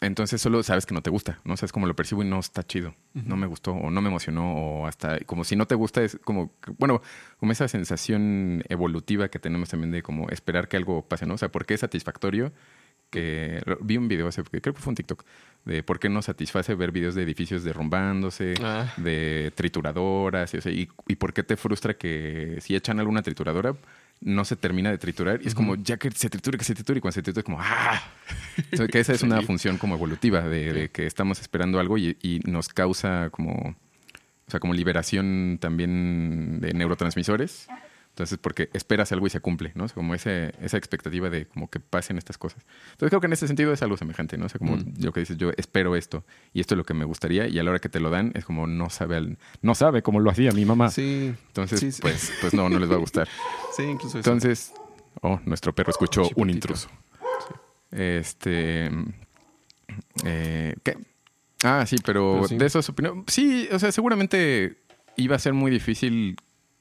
entonces 0.00 0.40
solo 0.42 0.62
sabes 0.62 0.84
que 0.84 0.94
no 0.94 1.02
te 1.02 1.10
gusta, 1.10 1.40
¿no? 1.44 1.56
Sabes 1.56 1.72
cómo 1.72 1.86
lo 1.86 1.96
percibo 1.96 2.22
y 2.22 2.26
no 2.26 2.38
está 2.38 2.62
chido. 2.62 2.94
No 3.14 3.36
me 3.36 3.46
gustó 3.46 3.72
o 3.72 3.90
no 3.90 4.02
me 4.02 4.08
emocionó 4.08 4.54
o 4.54 4.86
hasta 4.86 5.18
como 5.20 5.44
si 5.44 5.56
no 5.56 5.66
te 5.66 5.74
gusta 5.74 6.02
es 6.02 6.18
como, 6.22 6.52
bueno, 6.78 7.00
como 7.38 7.52
esa 7.52 7.66
sensación 7.68 8.62
evolutiva 8.68 9.28
que 9.28 9.38
tenemos 9.38 9.70
también 9.70 9.92
de 9.92 10.02
como 10.02 10.28
esperar 10.28 10.68
que 10.68 10.76
algo 10.76 11.08
pase, 11.08 11.26
¿no? 11.26 11.34
O 11.34 11.38
sea, 11.38 11.50
¿por 11.50 11.64
qué 11.66 11.74
es 11.74 11.80
satisfactorio? 11.80 12.52
Que 13.10 13.62
vi 13.80 13.96
un 13.96 14.08
video 14.08 14.28
hace, 14.28 14.42
creo 14.42 14.74
que 14.74 14.80
fue 14.80 14.90
un 14.90 14.96
TikTok, 14.96 15.24
de 15.66 15.82
por 15.82 15.98
qué 15.98 16.08
no 16.08 16.22
satisface 16.22 16.74
ver 16.74 16.92
videos 16.92 17.14
de 17.14 17.22
edificios 17.22 17.64
derrumbándose, 17.64 18.54
ah. 18.62 18.92
de 18.96 19.52
trituradoras, 19.54 20.54
y, 20.54 20.58
o 20.58 20.60
sea, 20.62 20.72
y, 20.72 20.88
y 21.08 21.16
por 21.16 21.34
qué 21.34 21.42
te 21.42 21.56
frustra 21.56 21.94
que 21.94 22.58
si 22.60 22.74
echan 22.74 23.00
alguna 23.00 23.20
trituradora, 23.20 23.74
no 24.20 24.44
se 24.44 24.56
termina 24.56 24.90
de 24.90 24.96
triturar 24.96 25.40
y 25.42 25.46
es 25.46 25.54
como 25.54 25.74
ya 25.74 25.98
que 25.98 26.10
se 26.10 26.30
triture, 26.30 26.56
que 26.56 26.64
se 26.64 26.74
triture 26.74 26.98
y 26.98 27.00
cuando 27.00 27.12
se 27.12 27.22
tritura 27.22 27.40
es 27.40 27.44
como 27.44 27.58
¡ah! 27.60 28.02
que 28.90 29.00
esa 29.00 29.12
es 29.12 29.22
una 29.22 29.42
función 29.42 29.76
como 29.76 29.94
evolutiva 29.94 30.40
de, 30.40 30.88
que 30.90 31.06
estamos 31.06 31.40
esperando 31.40 31.78
algo 31.78 31.98
y, 31.98 32.16
y, 32.22 32.40
nos 32.46 32.68
causa 32.68 33.28
como, 33.30 33.52
o 33.52 34.50
sea, 34.50 34.58
como 34.58 34.72
liberación 34.72 35.58
también 35.60 36.60
de 36.60 36.72
neurotransmisores 36.72 37.68
entonces, 38.16 38.38
porque 38.38 38.70
esperas 38.72 39.12
algo 39.12 39.26
y 39.26 39.30
se 39.30 39.40
cumple, 39.40 39.72
¿no? 39.74 39.86
como 39.90 40.14
ese, 40.14 40.54
esa 40.62 40.78
expectativa 40.78 41.28
de 41.28 41.44
como 41.44 41.68
que 41.68 41.80
pasen 41.80 42.16
estas 42.16 42.38
cosas. 42.38 42.64
Entonces, 42.92 43.10
creo 43.10 43.20
que 43.20 43.26
en 43.26 43.34
ese 43.34 43.46
sentido 43.46 43.74
es 43.74 43.82
algo 43.82 43.98
semejante, 43.98 44.38
¿no? 44.38 44.46
O 44.46 44.48
sea, 44.48 44.58
como 44.58 44.78
mm. 44.78 44.94
lo 45.02 45.12
que 45.12 45.20
dices, 45.20 45.36
yo 45.36 45.50
espero 45.58 45.96
esto 45.96 46.24
y 46.54 46.60
esto 46.60 46.72
es 46.72 46.78
lo 46.78 46.84
que 46.84 46.94
me 46.94 47.04
gustaría 47.04 47.46
y 47.46 47.58
a 47.58 47.62
la 47.62 47.72
hora 47.72 47.78
que 47.78 47.90
te 47.90 48.00
lo 48.00 48.08
dan 48.08 48.32
es 48.34 48.46
como 48.46 48.66
no 48.66 48.88
sabe, 48.88 49.36
no 49.60 49.74
sabe 49.74 50.00
cómo 50.00 50.20
lo 50.20 50.30
hacía 50.30 50.50
mi 50.52 50.64
mamá. 50.64 50.88
Sí. 50.88 51.34
Entonces, 51.48 52.00
Pues, 52.00 52.32
pues 52.40 52.54
no, 52.54 52.70
no 52.70 52.78
les 52.78 52.90
va 52.90 52.94
a 52.94 52.98
gustar. 53.00 53.28
sí, 53.76 53.82
incluso 53.82 54.16
Entonces, 54.16 54.72
oh, 55.20 55.38
nuestro 55.44 55.74
perro 55.74 55.90
escuchó 55.90 56.22
un 56.36 56.48
intruso. 56.48 56.88
Este... 57.90 58.90
Eh, 60.24 60.74
¿Qué? 60.82 60.96
Ah, 61.62 61.84
sí, 61.86 61.96
pero, 62.02 62.46
de 62.48 62.64
eso 62.64 62.80
opinión. 62.88 63.24
Sí, 63.26 63.68
o 63.70 63.78
sea, 63.78 63.92
seguramente 63.92 64.78
iba 65.16 65.36
a 65.36 65.38
ser 65.38 65.52
muy 65.52 65.70
difícil 65.70 66.36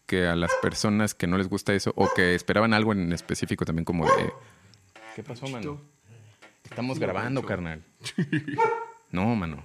que 0.05 0.27
a 0.27 0.35
las 0.35 0.51
personas 0.61 1.13
que 1.13 1.27
no 1.27 1.37
les 1.37 1.47
gusta 1.47 1.73
eso 1.73 1.93
o 1.95 2.09
que 2.15 2.35
esperaban 2.35 2.73
algo 2.73 2.93
en 2.93 3.11
específico 3.11 3.65
también 3.65 3.85
como 3.85 4.05
de... 4.05 4.31
¿Qué 5.15 5.23
pasó, 5.23 5.47
mano? 5.47 5.81
Estamos 6.63 6.99
grabando, 6.99 7.43
carnal. 7.43 7.83
No, 9.11 9.35
mano. 9.35 9.63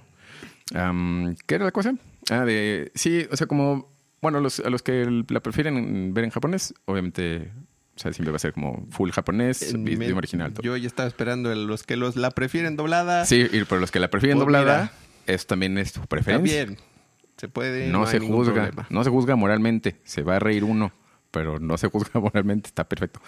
¿Qué 1.45 1.55
era 1.55 1.65
la 1.65 1.71
cosa? 1.71 1.93
Ah, 2.29 2.45
de... 2.45 2.91
Sí, 2.95 3.27
o 3.31 3.37
sea, 3.37 3.47
como... 3.47 3.91
Bueno, 4.21 4.39
los, 4.39 4.59
a 4.59 4.69
los 4.69 4.83
que 4.83 5.23
la 5.29 5.39
prefieren 5.39 6.13
ver 6.13 6.25
en 6.25 6.29
japonés, 6.29 6.75
obviamente 6.85 7.51
o 7.95 7.99
sea, 7.99 8.13
siempre 8.13 8.31
va 8.31 8.37
a 8.37 8.39
ser 8.39 8.53
como 8.53 8.87
full 8.89 9.11
japonés, 9.11 9.73
idioma 9.73 10.17
original. 10.17 10.53
Yo 10.61 10.77
ya 10.77 10.87
estaba 10.87 11.07
esperando 11.07 11.53
los 11.53 11.83
que 11.83 11.97
los 11.97 12.15
la 12.15 12.31
prefieren 12.31 12.75
doblada. 12.75 13.25
Sí, 13.25 13.47
y 13.51 13.63
por 13.65 13.79
los 13.79 13.91
que 13.91 13.99
la 13.99 14.09
prefieren 14.09 14.37
pues 14.37 14.45
doblada, 14.45 14.91
eso 15.27 15.45
también 15.45 15.77
es 15.77 15.93
tu 15.93 16.01
preferencia. 16.07 16.65
También. 16.65 16.90
Se 17.37 17.47
puede. 17.47 17.87
No, 17.87 18.05
se 18.05 18.19
juzga. 18.19 18.71
No 18.89 19.03
se 19.03 19.09
juzga 19.09 19.35
moralmente. 19.35 19.95
Se 20.03 20.23
va 20.23 20.35
a 20.35 20.39
reír 20.39 20.63
uno, 20.63 20.91
pero 21.31 21.59
no 21.59 21.77
se 21.77 21.87
juzga 21.87 22.19
moralmente. 22.19 22.67
Está 22.67 22.87
perfecto. 22.87 23.21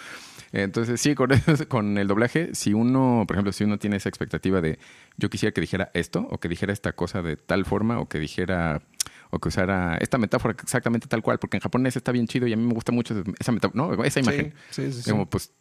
Entonces, 0.52 1.00
sí, 1.00 1.14
con, 1.14 1.30
con 1.68 1.98
el 1.98 2.06
doblaje, 2.06 2.54
si 2.54 2.72
uno, 2.74 3.24
por 3.26 3.34
ejemplo, 3.34 3.52
si 3.52 3.64
uno 3.64 3.78
tiene 3.78 3.96
esa 3.96 4.08
expectativa 4.08 4.60
de 4.60 4.78
yo 5.16 5.28
quisiera 5.28 5.52
que 5.52 5.60
dijera 5.60 5.90
esto, 5.94 6.28
o 6.30 6.38
que 6.38 6.48
dijera 6.48 6.72
esta 6.72 6.92
cosa 6.92 7.22
de 7.22 7.36
tal 7.36 7.64
forma, 7.64 7.98
o 7.98 8.08
que 8.08 8.20
dijera, 8.20 8.82
o 9.30 9.40
que 9.40 9.48
usara 9.48 9.96
esta 9.96 10.16
metáfora 10.16 10.54
exactamente 10.62 11.08
tal 11.08 11.22
cual, 11.22 11.38
porque 11.38 11.56
en 11.56 11.60
japonés 11.60 11.96
está 11.96 12.12
bien 12.12 12.28
chido 12.28 12.46
y 12.46 12.52
a 12.52 12.56
mí 12.56 12.64
me 12.64 12.74
gusta 12.74 12.92
mucho 12.92 13.20
esa 13.40 13.50
metáfora, 13.50 13.96
¿no? 13.96 14.04
Esa 14.04 14.20
imagen. 14.20 14.54
Sí, 14.70 14.92
sí, 14.92 15.02
sí. 15.02 15.10
Como, 15.10 15.26
pues, 15.26 15.52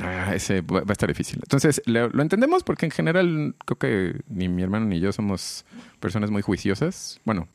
ah, 0.00 0.34
ese 0.34 0.60
va 0.60 0.82
a 0.88 0.92
estar 0.92 1.08
difícil. 1.08 1.38
Entonces, 1.40 1.80
lo, 1.86 2.08
lo, 2.08 2.22
entendemos 2.22 2.64
porque 2.64 2.86
en 2.86 2.90
general 2.90 3.54
creo 3.64 3.78
que 3.78 4.20
ni 4.28 4.48
mi 4.48 4.62
hermano 4.62 4.86
ni 4.86 4.98
yo 4.98 5.12
somos 5.12 5.64
personas 6.00 6.32
muy 6.32 6.42
juiciosas. 6.42 7.20
Bueno, 7.24 7.46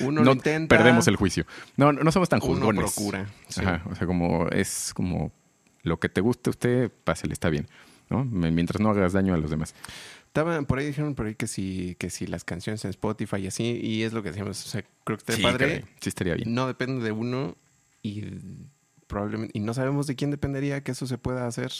uno 0.00 0.22
no 0.24 0.32
intenta. 0.32 0.76
Perdemos 0.76 1.06
el 1.08 1.16
juicio. 1.16 1.46
No, 1.76 1.92
no 1.92 2.10
somos 2.12 2.28
tan 2.28 2.40
juzgones. 2.40 2.78
Uno 2.78 2.92
procura. 2.92 3.26
Ajá, 3.56 3.82
o 3.90 3.94
sea, 3.94 4.06
como 4.06 4.48
es 4.48 4.92
como 4.94 5.32
lo 5.82 5.98
que 5.98 6.08
te 6.08 6.20
guste 6.20 6.50
a 6.50 6.52
usted, 6.52 6.92
pásale, 7.04 7.32
está 7.32 7.50
bien. 7.50 7.68
¿no? 8.08 8.24
Mientras 8.24 8.80
no 8.80 8.90
hagas 8.90 9.12
daño 9.12 9.34
a 9.34 9.36
los 9.36 9.50
demás. 9.50 9.74
Estaban, 10.26 10.66
por 10.66 10.78
ahí 10.78 10.86
dijeron 10.86 11.14
por 11.14 11.26
ahí 11.26 11.34
que 11.34 11.46
si, 11.46 11.96
que 11.98 12.10
si 12.10 12.26
las 12.26 12.44
canciones 12.44 12.84
en 12.84 12.90
Spotify 12.90 13.36
y 13.36 13.46
así, 13.46 13.80
y 13.82 14.02
es 14.02 14.12
lo 14.12 14.22
que 14.22 14.30
decíamos. 14.30 14.64
O 14.64 14.68
sea, 14.68 14.84
creo 15.04 15.18
que 15.18 15.32
está 15.32 15.42
padre. 15.42 15.84
sí, 16.00 16.08
estaría 16.08 16.34
bien. 16.34 16.54
No 16.54 16.66
depende 16.66 17.02
de 17.04 17.12
uno 17.12 17.56
y 18.02 18.24
probablemente, 19.06 19.56
y 19.56 19.60
no 19.60 19.72
sabemos 19.72 20.06
de 20.06 20.14
quién 20.14 20.30
dependería 20.30 20.82
que 20.82 20.92
eso 20.92 21.06
se 21.06 21.18
pueda 21.18 21.46
hacer. 21.46 21.72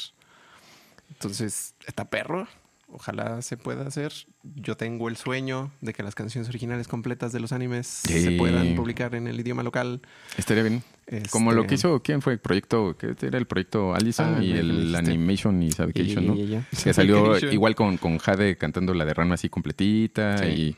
Entonces, 1.11 1.75
está 1.87 2.09
perro. 2.09 2.49
Ojalá 2.89 3.43
se 3.43 3.57
pueda 3.57 3.87
hacer. 3.87 4.13
Yo 4.43 4.77
tengo 4.77 5.09
el 5.09 5.17
sueño 5.17 5.73
de 5.81 5.93
que 5.93 6.03
las 6.03 6.15
canciones 6.15 6.49
originales 6.49 6.87
completas 6.87 7.33
de 7.33 7.41
los 7.41 7.53
animes 7.53 7.87
se 7.87 8.33
puedan 8.33 8.77
publicar 8.77 9.15
en 9.15 9.27
el 9.27 9.41
idioma 9.41 9.63
local. 9.63 10.03
Estaría 10.37 10.63
bien. 10.63 10.83
Como 11.31 11.53
lo 11.53 11.63
que 11.63 11.75
este, 11.75 11.89
hizo, 11.89 12.03
¿quién 12.03 12.23
fue 12.23 12.35
el 12.35 12.39
proyecto? 12.39 12.97
que 12.97 13.15
era 13.21 13.39
el 13.39 13.47
proyecto 13.47 13.95
Allison 13.95 14.37
ah, 14.39 14.45
y 14.45 14.53
el 14.53 14.95
Animation 14.95 15.63
y 15.63 15.73
Sabication, 15.73 16.27
¿no? 16.27 16.65
Que 16.83 16.93
salió 16.93 17.39
igual 17.51 17.75
con, 17.75 17.97
con 17.97 18.19
Jade 18.19 18.57
cantando 18.57 18.95
la 18.95 19.05
de 19.05 19.15
así 19.33 19.49
completita 19.49 20.47
y 20.47 20.77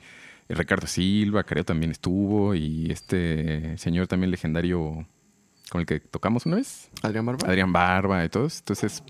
Ricardo 0.48 0.86
Silva 0.86 1.44
creo 1.44 1.64
también 1.64 1.90
estuvo 1.90 2.54
y 2.54 2.90
este 2.90 3.76
señor 3.76 4.06
también 4.06 4.30
legendario 4.30 5.06
con 5.68 5.80
el 5.80 5.86
que 5.86 6.00
tocamos 6.00 6.46
una 6.46 6.56
vez. 6.56 6.90
Adrián 7.02 7.26
Barba. 7.26 7.46
Adrián 7.46 7.72
Barba 7.72 8.24
y 8.24 8.28
todos. 8.28 8.58
Entonces, 8.60 9.02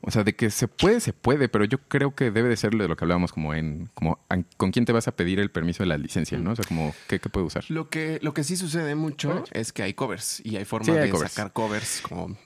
o 0.00 0.10
sea, 0.10 0.24
de 0.24 0.34
que 0.34 0.50
se 0.50 0.68
puede, 0.68 1.00
se 1.00 1.12
puede, 1.12 1.48
pero 1.48 1.64
yo 1.64 1.78
creo 1.78 2.14
que 2.14 2.30
debe 2.30 2.48
de 2.48 2.56
ser 2.56 2.72
de 2.72 2.88
lo 2.88 2.96
que 2.96 3.04
hablábamos 3.04 3.32
como 3.32 3.54
en, 3.54 3.90
como 3.94 4.18
con 4.56 4.70
quién 4.70 4.84
te 4.84 4.92
vas 4.92 5.08
a 5.08 5.12
pedir 5.12 5.40
el 5.40 5.50
permiso 5.50 5.82
de 5.82 5.88
la 5.88 5.98
licencia, 5.98 6.38
¿no? 6.38 6.52
O 6.52 6.56
sea, 6.56 6.64
como 6.64 6.94
qué, 7.08 7.18
qué 7.18 7.28
puede 7.28 7.46
usar. 7.46 7.64
Lo 7.68 7.88
que, 7.88 8.18
lo 8.22 8.32
que 8.34 8.44
sí 8.44 8.56
sucede 8.56 8.94
mucho 8.94 9.44
es 9.52 9.72
que 9.72 9.82
hay 9.82 9.94
covers 9.94 10.40
y 10.44 10.56
hay 10.56 10.64
formas 10.64 10.96
de 10.96 11.10
sacar 11.28 11.52
covers 11.52 12.00
como 12.00 12.36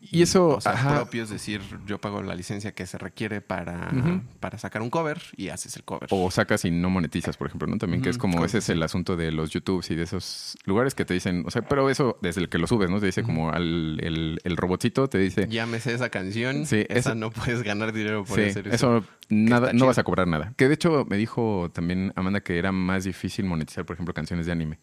Y 0.00 0.22
eso, 0.22 0.48
o 0.56 0.60
sea, 0.60 0.72
ajá. 0.72 0.94
propio, 0.96 1.24
es 1.24 1.30
decir, 1.30 1.60
yo 1.84 2.00
pago 2.00 2.22
la 2.22 2.36
licencia 2.36 2.72
que 2.72 2.86
se 2.86 2.96
requiere 2.96 3.40
para, 3.40 3.90
para 4.38 4.56
sacar 4.56 4.82
un 4.82 4.90
cover 4.90 5.20
y 5.36 5.48
haces 5.48 5.74
el 5.74 5.82
cover. 5.82 6.06
O 6.12 6.30
sacas 6.30 6.64
y 6.64 6.70
no 6.70 6.90
monetizas, 6.90 7.36
por 7.36 7.48
ejemplo, 7.48 7.66
¿no? 7.66 7.76
También 7.76 8.00
que 8.00 8.08
es 8.08 8.16
como, 8.16 8.44
ese 8.44 8.58
es 8.58 8.68
el 8.68 8.80
asunto 8.84 9.16
de 9.16 9.32
los 9.32 9.50
YouTubes 9.50 9.90
y 9.90 9.96
de 9.96 10.04
esos 10.04 10.56
lugares 10.64 10.94
que 10.94 11.04
te 11.04 11.14
dicen, 11.14 11.42
o 11.44 11.50
sea, 11.50 11.62
pero 11.62 11.90
eso 11.90 12.18
desde 12.22 12.40
el 12.40 12.48
que 12.48 12.58
lo 12.58 12.68
subes, 12.68 12.88
¿no? 12.88 13.00
Te 13.00 13.06
dice 13.06 13.24
como 13.24 13.50
al, 13.50 13.98
el, 14.00 14.38
el 14.44 14.56
robotcito, 14.56 15.08
te 15.08 15.18
dice, 15.18 15.48
Llámese 15.48 15.92
esa 15.92 16.08
canción, 16.08 16.66
Sí, 16.66 16.86
esa 16.88 17.16
no 17.16 17.30
puedes 17.32 17.64
ganar 17.64 17.92
dinero 17.92 18.24
por 18.24 18.36
sí, 18.38 18.44
hacer 18.44 18.68
eso. 18.68 18.98
eso 18.98 19.04
nada, 19.28 19.68
no 19.68 19.72
chido. 19.72 19.86
vas 19.86 19.98
a 19.98 20.04
cobrar 20.04 20.28
nada. 20.28 20.54
Que 20.56 20.68
de 20.68 20.74
hecho 20.74 21.04
me 21.08 21.16
dijo 21.16 21.68
también 21.72 22.12
Amanda 22.14 22.40
que 22.42 22.58
era 22.58 22.70
más 22.70 23.02
difícil 23.02 23.44
monetizar, 23.44 23.84
por 23.84 23.94
ejemplo, 23.94 24.14
canciones 24.14 24.46
de 24.46 24.52
anime 24.52 24.78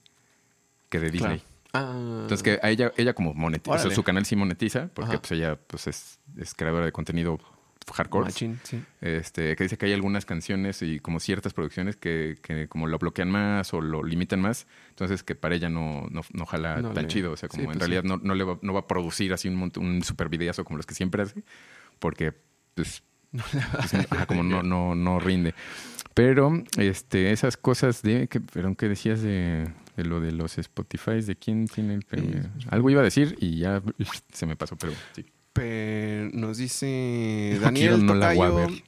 que 0.89 0.99
de 0.99 1.12
Disney. 1.12 1.38
Claro. 1.39 1.57
Ah, 1.80 2.19
Entonces 2.23 2.43
que 2.43 2.59
a 2.61 2.69
ella, 2.69 2.91
ella 2.97 3.13
como 3.13 3.34
monetiza, 3.34 3.75
Órale. 3.75 3.95
su 3.95 4.03
canal 4.03 4.25
sí 4.25 4.36
monetiza, 4.36 4.89
porque 4.93 5.11
Ajá. 5.11 5.21
pues 5.21 5.32
ella 5.34 5.55
pues 5.67 5.88
es, 5.88 6.19
es 6.38 6.53
creadora 6.53 6.86
de 6.86 6.91
contenido 6.91 7.39
hardcore. 7.93 8.32
sí. 8.32 8.53
Este, 8.99 9.55
que 9.55 9.63
dice 9.63 9.78
que 9.78 9.86
hay 9.86 9.93
algunas 9.93 10.25
canciones 10.25 10.82
y 10.82 10.99
como 10.99 11.21
ciertas 11.21 11.53
producciones 11.53 11.95
que, 11.95 12.38
que 12.41 12.67
como 12.67 12.86
lo 12.88 12.97
bloquean 12.99 13.32
más 13.32 13.73
o 13.73 13.80
lo 13.80 14.03
limitan 14.03 14.41
más, 14.41 14.67
entonces 14.89 15.23
que 15.23 15.36
para 15.36 15.55
ella 15.55 15.69
no, 15.69 16.05
no, 16.11 16.21
no 16.34 16.45
jala 16.45 16.82
No 16.82 16.91
tan 16.91 17.03
le- 17.03 17.09
chido. 17.09 17.32
O 17.32 17.38
sea, 17.38 17.47
sí, 17.49 17.55
como 17.57 17.71
en 17.71 17.78
pues 17.80 17.89
realidad 17.89 18.03
no, 18.03 18.17
no 18.21 18.36
le 18.36 18.43
va, 18.43 18.59
no 18.61 18.73
va 18.73 18.82
a 18.82 18.88
producir 18.88 19.32
así 19.32 19.47
un, 19.47 19.71
un 19.78 20.03
super 20.03 20.28
videazo 20.28 20.65
como 20.65 20.75
los 20.78 20.86
que 20.86 20.95
siempre 20.95 21.23
hace, 21.23 21.43
porque 21.99 22.34
pues, 22.75 23.03
pues, 23.32 23.93
ajá, 24.11 24.25
como 24.25 24.43
no, 24.43 24.63
no, 24.63 24.93
no 24.93 25.19
rinde. 25.21 25.53
Pero 26.13 26.61
este, 26.78 27.32
esas 27.32 27.55
cosas 27.55 28.01
de 28.01 28.28
que, 28.28 28.41
perdón, 28.41 28.75
¿qué 28.75 28.89
decías 28.89 29.21
de, 29.21 29.71
de 29.98 30.06
lo 30.06 30.22
de 30.22 30.32
los 30.32 30.58
Spotify? 30.58 31.22
¿De 31.22 31.36
quién 31.36 31.68
tiene 31.68 31.93
el 31.95 32.04
premio? 32.04 32.41
Algo 32.70 32.89
iba 32.89 33.02
a 33.02 33.04
decir 33.04 33.36
y 33.41 33.58
ya 33.60 33.82
se 34.32 34.45
me 34.45 34.56
pasó, 34.56 34.78
pero 34.78 34.93
sí. 35.14 35.26
Pe- 35.52 36.30
nos 36.34 36.58
dice 36.58 37.58
Daniel 37.60 38.06
no 38.06 38.14
la 38.16 38.34
voy 38.34 38.45
a 38.45 38.50
Tocayo 38.50 38.68
ver. 38.70 38.84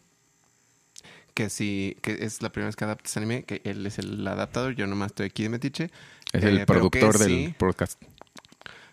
que 1.34 1.50
sí, 1.50 1.98
que 2.02 2.20
es 2.24 2.42
la 2.42 2.52
primera 2.52 2.68
vez 2.68 2.76
que 2.76 2.84
adaptas 2.86 3.18
anime, 3.18 3.44
que 3.44 3.62
él 3.66 3.86
es 3.86 3.98
el 4.00 4.26
adaptador, 4.28 4.76
yo 4.76 4.86
nomás 4.88 5.08
estoy 5.08 5.26
aquí 5.26 5.44
de 5.44 5.50
metiche, 5.50 5.90
Es 6.32 6.44
Eh, 6.44 6.50
el 6.50 6.66
pero 6.66 6.90
que 6.92 7.00
productor 7.00 7.18
del 7.18 7.48
sí. 7.48 7.56
podcast. 7.58 8.00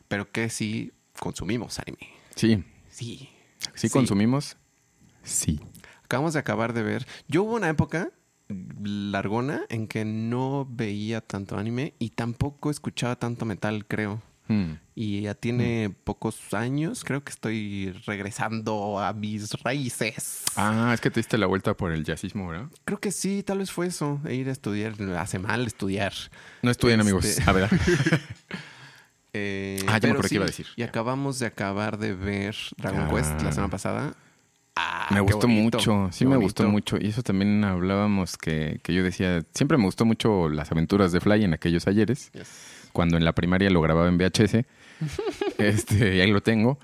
pero 0.09 0.31
que 0.31 0.49
sí 0.49 0.93
consumimos 1.19 1.79
anime. 1.81 1.99
Sí, 2.35 2.65
Sí. 2.89 3.29
sí, 3.75 3.89
Sí. 3.89 3.91
consumimos. 3.91 4.57
Sí. 5.23 5.61
Acabamos 6.05 6.33
de 6.35 6.39
acabar 6.39 6.73
de 6.73 6.83
ver. 6.83 7.07
Yo 7.29 7.43
hubo 7.43 7.57
una 7.57 7.69
época 7.69 8.11
largona 8.83 9.63
en 9.69 9.89
que 9.89 10.05
no 10.05 10.67
veía 10.71 11.21
tanto 11.21 11.57
anime 11.59 11.95
y 11.99 12.11
tampoco 12.11 12.71
escuchaba 12.71 13.17
tanto 13.17 13.45
metal, 13.45 13.85
creo. 13.87 14.23
Hmm. 14.49 14.75
Y 14.95 15.23
ya 15.23 15.35
tiene 15.35 15.91
pocos 16.05 16.55
años, 16.55 17.03
creo 17.03 17.25
que 17.25 17.31
estoy 17.31 17.91
regresando 18.07 19.01
a 19.01 19.13
mis 19.13 19.53
raíces. 19.65 20.45
Ah, 20.55 20.93
es 20.95 21.01
que 21.01 21.11
te 21.11 21.19
diste 21.19 21.37
la 21.37 21.47
vuelta 21.47 21.75
por 21.75 21.91
el 21.91 22.05
jazzismo, 22.05 22.47
¿verdad? 22.49 22.69
Creo 22.85 23.01
que 23.01 23.11
sí, 23.11 23.43
tal 23.43 23.59
vez 23.59 23.73
fue 23.73 23.89
eso, 23.89 24.21
e 24.25 24.37
ir 24.37 24.49
a 24.49 24.53
estudiar. 24.53 24.95
Hace 25.19 25.41
mal 25.41 25.67
estudiar. 25.67 26.13
No 26.63 26.71
estudien, 26.71 27.01
Este- 27.01 27.11
amigos. 27.11 27.49
A 27.49 27.53
ver. 27.53 27.69
Eh, 29.33 29.85
Ah, 29.89 29.99
ya 29.99 30.15
me 30.15 30.21
qué 30.21 30.35
iba 30.37 30.45
a 30.45 30.47
decir. 30.47 30.67
Y 30.77 30.83
acabamos 30.83 31.39
de 31.41 31.47
acabar 31.47 31.99
de 31.99 32.15
ver 32.15 32.55
Dragon 32.79 33.03
Ah. 33.03 33.11
Quest 33.11 33.43
la 33.43 33.51
semana 33.53 33.71
pasada. 33.71 34.15
Ah, 34.77 35.09
me 35.11 35.21
gustó 35.21 35.47
bonito, 35.47 35.79
mucho. 35.79 36.09
Sí, 36.13 36.25
me 36.25 36.37
bonito. 36.37 36.45
gustó 36.45 36.69
mucho. 36.69 36.99
Y 37.01 37.09
eso 37.09 37.23
también 37.23 37.65
hablábamos 37.65 38.37
que, 38.37 38.79
que 38.83 38.93
yo 38.93 39.03
decía. 39.03 39.43
Siempre 39.55 39.79
me 39.79 39.85
gustó 39.85 40.05
mucho 40.05 40.49
las 40.49 40.71
aventuras 40.71 41.13
de 41.13 41.21
Fly 41.21 41.45
en 41.45 41.55
aquellos 41.55 41.87
ayeres. 41.87 42.31
Yes. 42.33 42.91
Cuando 42.93 43.17
en 43.17 43.25
la 43.25 43.33
primaria 43.33 43.71
lo 43.71 43.81
grababa 43.81 44.09
en 44.09 44.19
VHS. 44.19 44.65
este, 45.59 46.17
y 46.17 46.21
ahí 46.21 46.31
lo 46.31 46.43
tengo. 46.43 46.79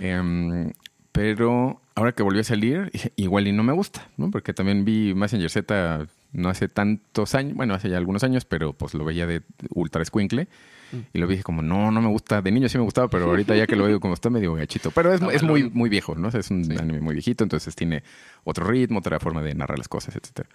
Em, 0.00 0.72
pero 1.12 1.80
ahora 1.94 2.12
que 2.12 2.22
volvió 2.22 2.40
a 2.40 2.44
salir, 2.44 2.90
igual 3.16 3.46
y 3.48 3.52
no 3.52 3.62
me 3.62 3.72
gusta, 3.72 4.08
¿no? 4.16 4.30
Porque 4.30 4.52
también 4.52 4.84
vi 4.84 5.14
Messenger 5.14 5.50
Z 5.50 6.06
no 6.32 6.48
hace 6.48 6.68
tantos 6.68 7.34
años, 7.34 7.54
bueno, 7.54 7.74
hace 7.74 7.88
ya 7.88 7.96
algunos 7.96 8.22
años, 8.22 8.44
pero 8.44 8.72
pues 8.72 8.94
lo 8.94 9.04
veía 9.04 9.26
de 9.26 9.42
ultra 9.70 10.02
escuincle. 10.02 10.48
Y 11.12 11.18
lo 11.18 11.26
dije 11.26 11.42
como, 11.42 11.62
no, 11.62 11.90
no 11.90 12.00
me 12.00 12.08
gusta. 12.08 12.40
De 12.42 12.50
niño 12.50 12.68
sí 12.68 12.78
me 12.78 12.84
gustaba, 12.84 13.08
pero 13.08 13.26
ahorita 13.26 13.54
ya 13.56 13.66
que 13.66 13.76
lo 13.76 13.84
veo 13.84 14.00
como 14.00 14.14
está 14.14 14.30
medio 14.30 14.54
gachito. 14.54 14.90
Pero 14.90 15.12
es, 15.12 15.20
es 15.32 15.42
muy, 15.42 15.68
muy 15.70 15.88
viejo, 15.90 16.14
¿no? 16.14 16.28
O 16.28 16.30
sea, 16.30 16.40
es 16.40 16.50
un 16.50 16.64
Sí. 16.64 16.74
anime 16.78 17.00
muy 17.00 17.14
viejito, 17.14 17.44
entonces 17.44 17.74
tiene 17.76 18.02
otro 18.44 18.66
ritmo, 18.66 18.98
otra 19.00 19.18
forma 19.20 19.42
de 19.42 19.54
narrar 19.54 19.78
las 19.78 19.88
cosas, 19.88 20.16
etcétera. 20.16 20.48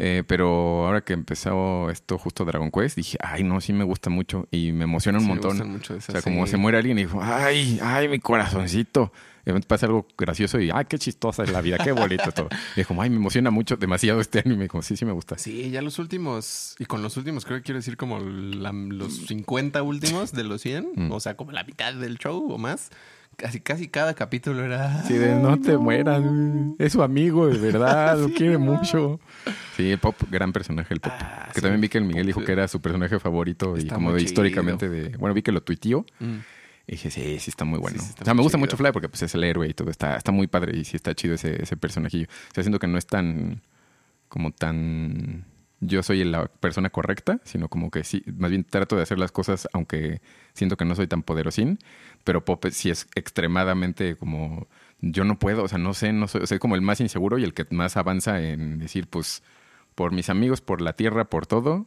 Eh, 0.00 0.22
pero 0.26 0.86
ahora 0.86 1.00
que 1.00 1.12
empezó 1.12 1.90
esto 1.90 2.18
justo 2.18 2.44
Dragon 2.44 2.70
Quest, 2.70 2.96
dije, 2.96 3.18
ay, 3.20 3.42
no, 3.42 3.60
sí 3.60 3.72
me 3.72 3.82
gusta 3.82 4.10
mucho 4.10 4.46
y 4.52 4.70
me 4.70 4.84
emociona 4.84 5.18
un 5.18 5.24
Sí, 5.24 5.28
me 5.28 5.34
montón. 5.34 5.50
gustan 5.52 5.70
mucho 5.72 5.92
de 5.92 5.96
O 5.96 5.98
esas, 5.98 6.12
sea, 6.12 6.22
como 6.22 6.46
se 6.46 6.56
muere 6.56 6.78
alguien 6.78 6.98
y 6.98 7.02
dijo, 7.02 7.20
ay, 7.22 7.80
ay, 7.82 8.06
mi 8.08 8.20
corazoncito. 8.20 9.12
Y 9.44 9.52
pasa 9.60 9.86
algo 9.86 10.06
gracioso 10.18 10.60
y, 10.60 10.70
ay, 10.70 10.84
qué 10.88 10.98
chistosa 10.98 11.42
es 11.42 11.50
la 11.50 11.62
vida, 11.62 11.78
qué 11.78 11.90
bonito 11.92 12.30
todo. 12.32 12.48
Y 12.76 12.84
como, 12.84 13.00
ay, 13.02 13.08
me 13.08 13.16
emociona 13.16 13.50
mucho, 13.50 13.76
demasiado 13.78 14.20
este 14.20 14.40
anime. 14.44 14.68
Como, 14.68 14.82
sí, 14.82 14.94
sí 14.94 15.06
me 15.06 15.12
gusta. 15.12 15.38
Sí, 15.38 15.70
ya 15.70 15.80
los 15.80 15.98
últimos, 15.98 16.76
y 16.78 16.84
con 16.84 17.00
los 17.02 17.16
últimos 17.16 17.46
creo 17.46 17.56
que 17.58 17.62
quiero 17.64 17.78
decir 17.78 17.96
como 17.96 18.20
la- 18.20 18.72
los 18.72 19.26
50 19.26 19.82
últimos 19.82 20.32
de 20.32 20.44
los 20.44 20.60
100, 20.60 20.88
Mm. 20.94 21.12
o 21.12 21.18
sea, 21.18 21.34
como 21.36 21.52
la 21.52 21.64
mitad 21.64 21.94
del 21.94 22.18
show 22.18 22.52
o 22.52 22.58
más. 22.58 22.90
Casi, 23.40 23.60
casi 23.60 23.86
cada 23.86 24.14
capítulo 24.14 24.64
era... 24.64 25.04
Sí, 25.04 25.14
de 25.14 25.36
no 25.36 25.50
"Ay, 25.52 25.60
te 25.60 25.78
mueras, 25.78 26.20
güey. 26.20 26.74
es 26.80 26.92
su 26.92 27.02
amigo, 27.04 27.46
de 27.46 27.56
verdad, 27.58 28.18
lo 28.20 28.30
quiere 28.30 28.58
mucho. 28.58 29.20
Sí, 29.76 29.92
el 29.92 29.98
Pop, 29.98 30.16
gran 30.28 30.52
personaje 30.52 30.92
el 30.92 30.98
Pop. 30.98 31.12
Ah, 31.16 31.46
que 31.48 31.54
sí, 31.54 31.60
también 31.60 31.80
vi 31.80 31.88
que 31.88 31.98
el 31.98 32.04
Miguel 32.04 32.22
Pop. 32.24 32.26
dijo 32.26 32.44
que 32.44 32.50
era 32.50 32.66
su 32.66 32.80
personaje 32.80 33.16
favorito 33.20 33.76
y 33.78 33.86
como 33.86 34.12
de 34.12 34.22
históricamente 34.22 34.88
de... 34.88 35.16
Bueno, 35.16 35.34
vi 35.34 35.42
que 35.42 35.52
lo 35.52 35.62
tuiteó 35.62 36.04
Mm. 36.18 36.38
y 36.88 36.92
dije, 36.92 37.12
sí, 37.12 37.38
sí 37.38 37.50
está 37.50 37.64
muy 37.64 37.78
bueno. 37.78 37.98
Sí, 37.98 38.04
sí 38.06 38.10
está 38.10 38.22
o 38.22 38.24
sea, 38.24 38.34
me 38.34 38.42
gusta 38.42 38.56
chido. 38.58 38.66
mucho 38.66 38.76
Fly 38.76 38.90
porque 38.90 39.08
pues 39.08 39.22
es 39.22 39.32
el 39.36 39.44
héroe 39.44 39.68
y 39.68 39.72
todo, 39.74 39.88
está, 39.90 40.16
está 40.16 40.32
muy 40.32 40.48
padre 40.48 40.76
y 40.76 40.84
sí 40.84 40.96
está 40.96 41.14
chido 41.14 41.34
ese, 41.34 41.62
ese 41.62 41.76
personajillo. 41.76 42.26
O 42.50 42.54
sea, 42.54 42.64
siento 42.64 42.80
que 42.80 42.88
no 42.88 42.98
es 42.98 43.06
tan, 43.06 43.62
como 44.28 44.50
tan... 44.50 45.44
Yo 45.80 46.02
soy 46.02 46.24
la 46.24 46.46
persona 46.48 46.90
correcta, 46.90 47.38
sino 47.44 47.68
como 47.68 47.92
que 47.92 48.02
sí, 48.02 48.24
más 48.36 48.50
bien 48.50 48.64
trato 48.64 48.96
de 48.96 49.02
hacer 49.02 49.16
las 49.20 49.30
cosas 49.30 49.68
aunque 49.72 50.20
siento 50.52 50.76
que 50.76 50.84
no 50.84 50.96
soy 50.96 51.06
tan 51.06 51.22
poderosín, 51.22 51.78
pero 52.24 52.44
Pop 52.44 52.64
sí 52.70 52.90
es 52.90 53.06
extremadamente 53.14 54.16
como 54.16 54.66
yo 55.00 55.24
no 55.24 55.38
puedo, 55.38 55.64
o 55.64 55.68
sea, 55.68 55.78
no 55.78 55.94
sé, 55.94 56.12
no 56.12 56.28
soy, 56.28 56.42
o 56.42 56.46
sea, 56.46 56.58
como 56.58 56.74
el 56.74 56.82
más 56.82 57.00
inseguro 57.00 57.38
y 57.38 57.44
el 57.44 57.54
que 57.54 57.66
más 57.70 57.96
avanza 57.96 58.42
en 58.42 58.78
decir, 58.78 59.06
pues, 59.06 59.42
por 59.94 60.12
mis 60.12 60.28
amigos, 60.28 60.60
por 60.60 60.80
la 60.80 60.92
tierra, 60.94 61.24
por 61.30 61.46
todo, 61.46 61.86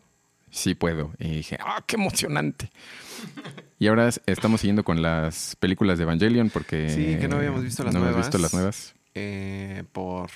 sí 0.49 0.75
puedo. 0.75 1.11
Y 1.19 1.29
dije, 1.37 1.57
¡ah, 1.61 1.83
qué 1.85 1.95
emocionante! 1.97 2.69
Y 3.79 3.87
ahora 3.87 4.07
es- 4.07 4.21
estamos 4.27 4.61
siguiendo 4.61 4.83
con 4.83 5.01
las 5.01 5.55
películas 5.57 5.97
de 5.97 6.03
Evangelion 6.03 6.49
porque... 6.49 6.89
Sí, 6.89 7.17
que 7.19 7.27
no 7.27 7.37
habíamos 7.37 7.63
visto 7.63 7.83
las 7.83 7.93
no 7.93 7.99
nuevas. 7.99 8.15
hemos 8.15 8.27
visto 8.27 8.37
las 8.37 8.53
nuevas. 8.53 8.95
Eh, 9.15 9.83
por, 9.91 10.29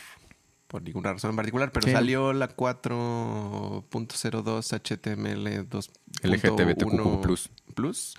por 0.67 0.81
ninguna 0.81 1.13
razón 1.13 1.29
en 1.31 1.35
particular, 1.37 1.71
pero 1.71 1.85
Sí. 1.87 1.93
salió 1.93 2.33
la 2.33 2.49
4.02 2.49 4.73
HTML 4.73 5.65
2. 5.69 5.91
LGTBTQ+. 6.23 7.21
Plus. 7.21 7.49
Plus. 7.73 8.15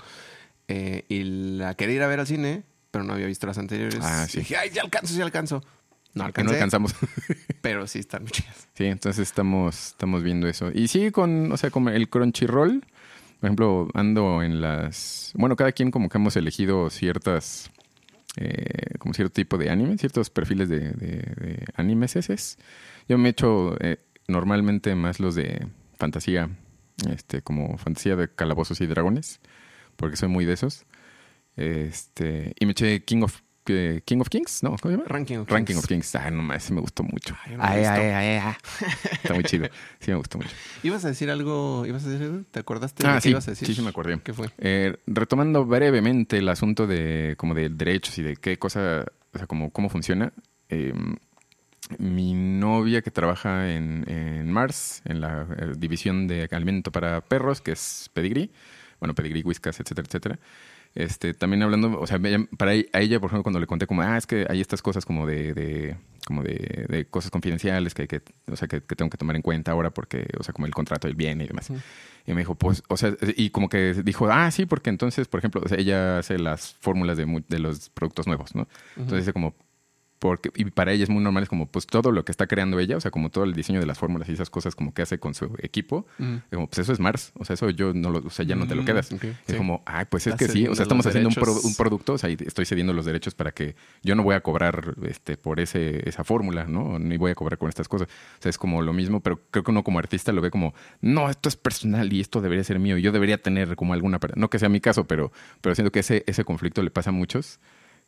Eh, 0.69 1.05
y 1.09 1.23
la 1.59 1.75
quería 1.75 1.97
ir 1.97 2.03
a 2.03 2.07
ver 2.09 2.21
al 2.21 2.27
cine, 2.27 2.65
pero 2.91 3.05
no 3.05 3.13
había 3.15 3.27
visto 3.27 3.47
las 3.47 3.59
anteriores. 3.59 4.01
Ah, 4.03 4.27
sí. 4.29 4.39
Y 4.39 4.41
dije, 4.41 4.57
ay, 4.57 4.71
ya 4.71 4.83
alcanzo, 4.83 5.15
ya 5.17 5.25
alcanzo. 5.25 5.63
No 6.15 6.25
alcancé, 6.25 6.47
no 6.47 6.53
alcanzamos. 6.55 6.95
pero 7.61 7.87
sí 7.87 7.99
están 7.99 8.23
muy 8.23 8.31
chidas. 8.31 8.69
Sí, 8.75 8.85
entonces 8.87 9.29
estamos, 9.29 9.89
estamos 9.89 10.23
viendo 10.23 10.49
eso. 10.49 10.71
Y 10.73 10.89
sí, 10.89 11.11
con, 11.11 11.53
o 11.53 11.57
sea, 11.57 11.71
como 11.71 11.91
el 11.91 12.09
Crunchyroll, 12.09 12.81
por 13.41 13.47
ejemplo, 13.49 13.89
ando 13.95 14.43
en 14.43 14.61
las. 14.61 15.33
Bueno, 15.35 15.57
cada 15.57 15.73
quien 15.73 15.91
como 15.91 16.09
que 16.09 16.19
hemos 16.19 16.37
elegido 16.37 16.89
ciertas. 16.91 17.71
eh, 18.37 18.99
como 18.99 19.15
cierto 19.15 19.33
tipo 19.35 19.59
de 19.59 19.71
anime, 19.71 19.99
ciertos 19.99 20.31
perfiles 20.31 20.69
de, 20.69 20.81
de, 20.93 21.17
de 21.19 21.65
animes 21.77 22.17
eses. 22.17 22.59
Yo 23.09 23.19
me 23.19 23.29
he 23.29 23.31
hecho 23.33 23.77
eh, 23.81 23.99
normalmente 24.27 24.95
más 24.95 25.21
los 25.21 25.35
de 25.35 25.67
fantasía, 25.99 26.49
este, 27.11 27.43
como 27.43 27.77
fantasía 27.79 28.17
de 28.17 28.29
calabozos 28.29 28.81
y 28.81 28.87
dragones, 28.87 29.41
porque 29.97 30.17
soy 30.17 30.29
muy 30.29 30.45
de 30.45 30.55
esos. 30.55 30.85
Este, 31.57 32.55
y 32.59 32.67
me 32.67 32.73
eché 32.73 33.05
King 33.05 33.23
of 33.23 33.41
eh, 33.69 34.01
King 34.05 34.19
of 34.21 34.29
Kings, 34.29 34.63
¿no? 34.63 34.77
¿Cómo 34.77 34.79
se 34.93 34.97
llama? 34.97 35.05
Ranking 35.09 35.39
of 35.39 35.51
Ranking 35.51 35.75
Kings. 35.75 35.79
of 35.85 35.89
Kings. 35.89 36.15
Ah, 36.15 36.31
no 36.31 36.41
más, 36.43 36.63
ese 36.65 36.73
me 36.73 36.81
gustó 36.81 37.03
mucho. 37.03 37.37
Ay, 37.45 37.57
no 37.57 37.65
he 37.65 37.79
visto. 37.81 39.11
Está 39.13 39.35
muy 39.35 39.43
chido. 39.43 39.67
Sí, 39.99 40.11
me 40.13 40.17
gustó 40.19 40.39
mucho. 40.39 40.51
¿Ibas 40.85 41.05
a 41.05 41.09
decir 41.09 41.31
algo? 41.31 41.85
¿Ibas 41.85 42.05
a 42.05 42.11
decir 42.11 42.27
algo? 42.27 42.45
¿Te 42.51 42.61
acordaste 42.61 43.03
de 43.03 43.09
Ah, 43.09 43.15
que 43.17 43.23
sí, 43.23 43.31
ibas 43.31 43.49
a 43.49 43.51
decir? 43.53 43.67
sí, 43.67 43.75
sí 43.75 43.83
me 43.83 43.89
acordé. 43.89 44.21
¿Qué 44.23 44.33
fue? 44.33 44.51
Eh, 44.59 44.97
retomando 45.09 45.65
brevemente 45.65 46.39
el 46.39 46.49
asunto 46.49 46.87
de 46.87 47.35
como 47.39 47.55
de 47.55 47.69
derechos 47.71 48.17
y 48.19 48.23
de 48.23 48.37
qué 48.37 48.57
cosa, 48.59 49.05
o 49.35 49.39
sea, 49.39 49.47
como 49.49 49.71
cómo 49.73 49.89
funciona. 49.89 50.33
eh, 50.69 50.93
mi 51.99 52.35
novia 52.35 53.01
que 53.01 53.13
trabaja 53.13 53.73
en, 53.73 54.05
en 54.09 54.51
Mars, 54.51 55.03
en 55.05 55.21
la 55.21 55.47
eh, 55.57 55.73
división 55.79 56.27
de 56.27 56.49
alimento 56.51 56.91
para 56.91 57.21
perros, 57.21 57.61
que 57.61 57.73
es 57.73 58.11
Pedigree, 58.13 58.51
bueno, 59.01 59.15
Pedigree, 59.15 59.43
Whiskas, 59.43 59.79
etcétera, 59.81 60.07
etcétera. 60.07 60.39
Este, 60.95 61.35
también 61.35 61.63
hablando, 61.63 62.01
o 62.01 62.07
sea, 62.07 62.19
ella- 62.23 62.47
para 62.57 62.75
e- 62.75 62.89
a 62.93 63.01
ella, 63.01 63.21
por 63.21 63.29
ejemplo, 63.29 63.43
cuando 63.43 63.61
le 63.61 63.67
conté 63.67 63.87
como, 63.87 64.01
ah, 64.03 64.17
es 64.17 64.27
que 64.27 64.47
hay 64.49 64.61
estas 64.61 64.81
cosas 64.81 65.05
como 65.05 65.27
de, 65.27 65.53
de 65.53 65.97
como 66.27 66.43
de, 66.43 66.87
de 66.89 67.05
cosas 67.05 67.31
confidenciales 67.31 67.95
que, 67.95 68.03
hay 68.03 68.09
que 68.09 68.23
o 68.51 68.57
sea, 68.57 68.67
que, 68.67 68.81
que 68.81 68.97
tengo 68.97 69.11
que 69.11 69.17
tomar 69.19 69.37
en 69.37 69.43
cuenta 69.43 69.71
ahora 69.73 69.91
porque, 69.91 70.27
o 70.39 70.43
sea, 70.43 70.53
como 70.55 70.67
el 70.67 70.75
contrato 70.75 71.07
del 71.07 71.15
bien 71.17 71.41
y 71.41 71.47
demás. 71.47 71.71
Y 72.27 72.33
me 72.33 72.41
dijo, 72.41 72.55
pues, 72.57 72.83
o 72.89 72.97
sea, 72.97 73.15
y 73.37 73.51
como 73.51 73.69
que 73.69 73.95
dijo, 74.03 74.27
ah, 74.29 74.51
sí, 74.51 74.67
porque 74.67 74.91
entonces, 74.91 75.29
por 75.29 75.39
ejemplo, 75.39 75.61
o 75.65 75.69
sea, 75.69 75.79
ella 75.79 76.19
hace 76.19 76.39
las 76.39 76.75
fórmulas 76.81 77.17
de, 77.17 77.45
de 77.49 77.59
los 77.61 77.91
productos 77.91 78.27
nuevos, 78.27 78.55
¿no? 78.57 78.67
Entonces 78.97 79.19
dice 79.21 79.33
como, 79.33 79.55
porque, 80.27 80.51
y 80.57 80.65
para 80.67 80.93
ella 80.93 81.05
es 81.05 81.11
muy 81.11 81.23
normal, 81.23 81.43
es 81.43 81.49
como, 81.49 81.67
pues 81.67 81.87
todo 81.87 82.11
lo 82.13 82.25
que 82.25 82.33
está 82.33 82.47
creando 82.47 82.79
ella, 82.81 82.97
o 82.97 83.01
sea, 83.01 83.11
como 83.11 83.31
todo 83.31 83.45
el 83.45 83.53
diseño 83.55 83.81
de 83.81 83.87
las 83.87 83.99
fórmulas 83.99 84.29
y 84.29 84.33
esas 84.33 84.51
cosas 84.51 84.75
como 84.75 84.93
que 84.93 85.03
hace 85.03 85.19
con 85.19 85.35
su 85.35 85.55
equipo, 85.63 86.07
es 86.19 86.55
como, 86.55 86.67
pues 86.69 86.79
eso 86.81 86.93
es 86.93 87.01
Mars, 87.01 87.33
o 87.39 87.45
sea, 87.45 87.55
eso 87.55 87.71
yo 87.71 87.93
no 87.95 88.11
lo, 88.11 88.19
o 88.21 88.31
sea, 88.31 88.45
ya 88.45 88.57
no 88.57 88.67
te 88.67 88.75
lo 88.75 88.83
Mm, 88.83 88.85
quedas. 88.87 89.13
Es 89.13 89.21
sí. 89.47 89.55
como, 89.57 89.83
ay, 89.87 90.05
pues 90.11 90.27
es 90.27 90.35
que 90.35 90.49
sí, 90.49 90.67
o 90.67 90.75
sea, 90.75 90.83
estamos 90.83 91.07
haciendo 91.07 91.29
un, 91.29 91.35
pro- 91.35 91.61
un 91.63 91.75
producto, 91.75 92.15
o 92.15 92.19
sea, 92.19 92.29
y 92.31 92.37
estoy 92.45 92.67
cediendo 92.67 92.93
los 92.93 93.05
derechos 93.05 93.35
para 93.35 93.53
que 93.53 93.77
yo 94.03 94.15
no 94.15 94.23
voy 94.23 94.35
a 94.35 94.41
cobrar 94.41 94.95
este, 95.09 95.37
por 95.37 95.61
ese, 95.61 96.09
esa 96.09 96.25
fórmula, 96.25 96.65
¿no? 96.67 96.99
Ni 96.99 97.17
voy 97.17 97.31
a 97.31 97.35
cobrar 97.35 97.59
con 97.59 97.69
estas 97.69 97.89
cosas. 97.89 98.09
O 98.39 98.43
sea, 98.43 98.51
es 98.51 98.59
como 98.59 98.83
lo 98.83 98.93
mismo, 98.93 99.21
pero 99.21 99.41
creo 99.51 99.65
que 99.65 99.71
uno 99.71 99.85
como 99.85 99.99
artista 99.99 100.33
lo 100.33 100.41
ve 100.41 100.51
como, 100.51 100.75
no, 101.01 101.31
esto 101.31 101.49
es 101.49 101.57
personal 101.57 102.13
y 102.13 102.21
esto 102.21 102.41
debería 102.41 102.65
ser 102.65 102.79
mío. 102.79 102.99
y 102.99 103.03
Yo 103.03 103.13
debería 103.13 103.39
tener 103.41 103.77
como 103.77 103.93
alguna, 103.95 104.19
no 104.35 104.51
que 104.51 104.59
sea 104.59 104.69
mi 104.69 104.81
caso, 104.81 105.07
pero, 105.07 105.33
pero 105.61 105.75
siento 105.75 105.93
que 105.93 106.01
ese, 106.01 106.25
ese 106.27 106.45
conflicto 106.45 106.83
le 106.83 106.91
pasa 106.91 107.11
a 107.11 107.13
muchos, 107.13 107.61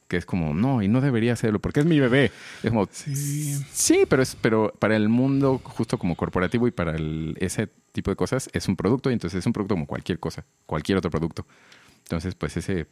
que 0.08 0.16
es 0.16 0.24
como, 0.26 0.54
no, 0.54 0.82
y 0.82 0.88
no 0.88 1.00
debería 1.00 1.34
hacerlo, 1.34 1.60
porque 1.60 1.80
es 1.80 1.86
mi 1.86 2.00
bebé. 2.00 2.32
Es 2.62 2.70
como, 2.70 2.88
Sí. 2.90 3.54
Sí, 3.72 4.04
pero 4.08 4.22
es, 4.22 4.36
pero 4.40 4.72
para 4.78 4.96
el 4.96 5.08
mundo 5.08 5.60
justo 5.62 5.98
como 5.98 6.16
corporativo 6.16 6.66
y 6.66 6.70
para 6.70 6.96
el- 6.96 7.36
ese 7.40 7.68
tipo 7.92 8.10
de 8.10 8.16
cosas 8.16 8.48
es 8.52 8.68
un 8.68 8.76
producto 8.76 9.10
y 9.10 9.12
entonces 9.12 9.38
es 9.40 9.46
un 9.46 9.52
producto 9.52 9.74
como 9.74 9.86
cualquier 9.86 10.18
cosa, 10.18 10.44
cualquier 10.66 10.98
otro 10.98 11.10
producto. 11.10 11.46
Entonces, 12.04 12.34
pues 12.34 12.56
ese, 12.56 12.86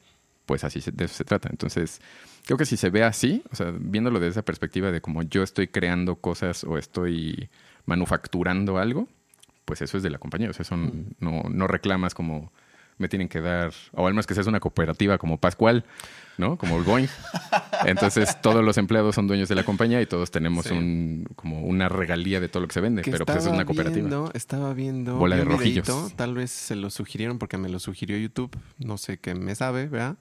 pues 0.44 0.62
así 0.64 0.80
se- 0.82 0.92
de 0.92 1.06
eso 1.06 1.14
se 1.14 1.24
trata. 1.24 1.48
Entonces, 1.50 2.00
creo 2.44 2.58
que 2.58 2.66
si 2.66 2.76
se 2.76 2.90
ve 2.90 3.02
así, 3.02 3.42
o 3.50 3.56
sea, 3.56 3.72
viéndolo 3.78 4.20
desde 4.20 4.32
esa 4.32 4.42
perspectiva 4.44 4.92
de 4.92 5.00
como 5.00 5.22
yo 5.22 5.42
estoy 5.42 5.68
creando 5.68 6.16
cosas 6.16 6.64
o 6.64 6.76
estoy 6.76 7.48
manufacturando 7.86 8.76
algo, 8.78 9.08
pues 9.64 9.80
eso 9.82 9.96
es 9.96 10.02
de 10.02 10.10
la 10.10 10.18
compañía. 10.18 10.50
O 10.50 10.52
sea, 10.52 10.62
eso 10.64 10.76
no, 10.76 11.42
no 11.48 11.66
reclamas 11.66 12.14
como 12.14 12.52
me 12.98 13.08
tienen 13.08 13.28
que 13.28 13.40
dar, 13.40 13.72
o 13.92 14.06
al 14.06 14.14
menos 14.14 14.26
que 14.26 14.34
seas 14.34 14.46
una 14.46 14.60
cooperativa 14.60 15.18
como 15.18 15.38
Pascual, 15.38 15.84
¿no? 16.38 16.56
Como 16.56 16.76
el 16.78 16.82
Boeing. 16.84 17.08
Entonces 17.84 18.40
todos 18.40 18.64
los 18.64 18.78
empleados 18.78 19.14
son 19.14 19.26
dueños 19.26 19.48
de 19.48 19.54
la 19.54 19.64
compañía 19.64 20.00
y 20.00 20.06
todos 20.06 20.30
tenemos 20.30 20.66
Sí. 20.66 20.74
un 20.74 21.26
como 21.36 21.60
una 21.62 21.88
regalía 21.88 22.40
de 22.40 22.48
todo 22.48 22.62
lo 22.62 22.68
que 22.68 22.74
se 22.74 22.80
vende, 22.80 23.02
Que 23.02 23.10
pero 23.10 23.26
pues 23.26 23.38
eso 23.38 23.48
es 23.48 23.54
una 23.54 23.64
cooperativa. 23.64 24.00
Viendo, 24.08 24.30
estaba 24.34 24.72
viendo 24.74 25.16
Bola 25.16 25.36
de 25.36 25.42
un 25.42 25.48
rojillos. 25.48 26.12
tal 26.16 26.34
vez 26.34 26.50
se 26.50 26.74
lo 26.76 26.90
sugirieron 26.90 27.38
porque 27.38 27.58
me 27.58 27.68
lo 27.68 27.78
sugirió 27.78 28.16
YouTube, 28.18 28.56
no 28.78 28.96
sé 28.98 29.18
qué 29.18 29.34
me 29.34 29.54
sabe, 29.54 29.86
¿verdad? 29.88 30.16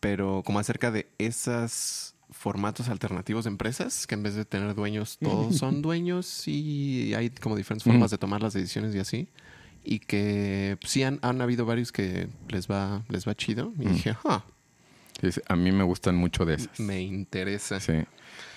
Pero 0.00 0.42
como 0.44 0.58
acerca 0.58 0.90
de 0.90 1.08
esos 1.18 2.14
formatos 2.30 2.88
alternativos 2.88 3.44
de 3.44 3.50
empresas, 3.50 4.06
que 4.06 4.14
en 4.14 4.22
vez 4.22 4.34
de 4.34 4.44
tener 4.44 4.74
dueños, 4.74 5.18
todos 5.20 5.56
son 5.58 5.82
dueños 5.82 6.46
y 6.48 7.12
hay 7.14 7.30
como 7.30 7.56
diferentes 7.56 7.86
Mm. 7.86 7.90
formas 7.90 8.10
de 8.10 8.18
tomar 8.18 8.40
las 8.42 8.52
decisiones 8.54 8.94
y 8.94 8.98
así. 9.00 9.28
Y 9.84 10.00
que 10.00 10.76
pues, 10.80 10.92
sí 10.92 11.02
han, 11.02 11.18
han 11.22 11.40
habido 11.40 11.64
varios 11.66 11.90
que 11.92 12.28
les 12.48 12.70
va, 12.70 13.02
les 13.08 13.26
va 13.26 13.34
chido. 13.34 13.72
Y 13.78 13.86
Mm. 13.86 13.92
dije, 13.92 14.16
ah, 14.24 14.44
Sí, 15.20 15.32
sí, 15.32 15.40
a 15.48 15.54
mí 15.56 15.70
me 15.70 15.84
gustan 15.84 16.16
mucho 16.16 16.46
de 16.46 16.54
esas. 16.54 16.80
me 16.80 17.02
interesa. 17.02 17.78
Sí. 17.78 17.92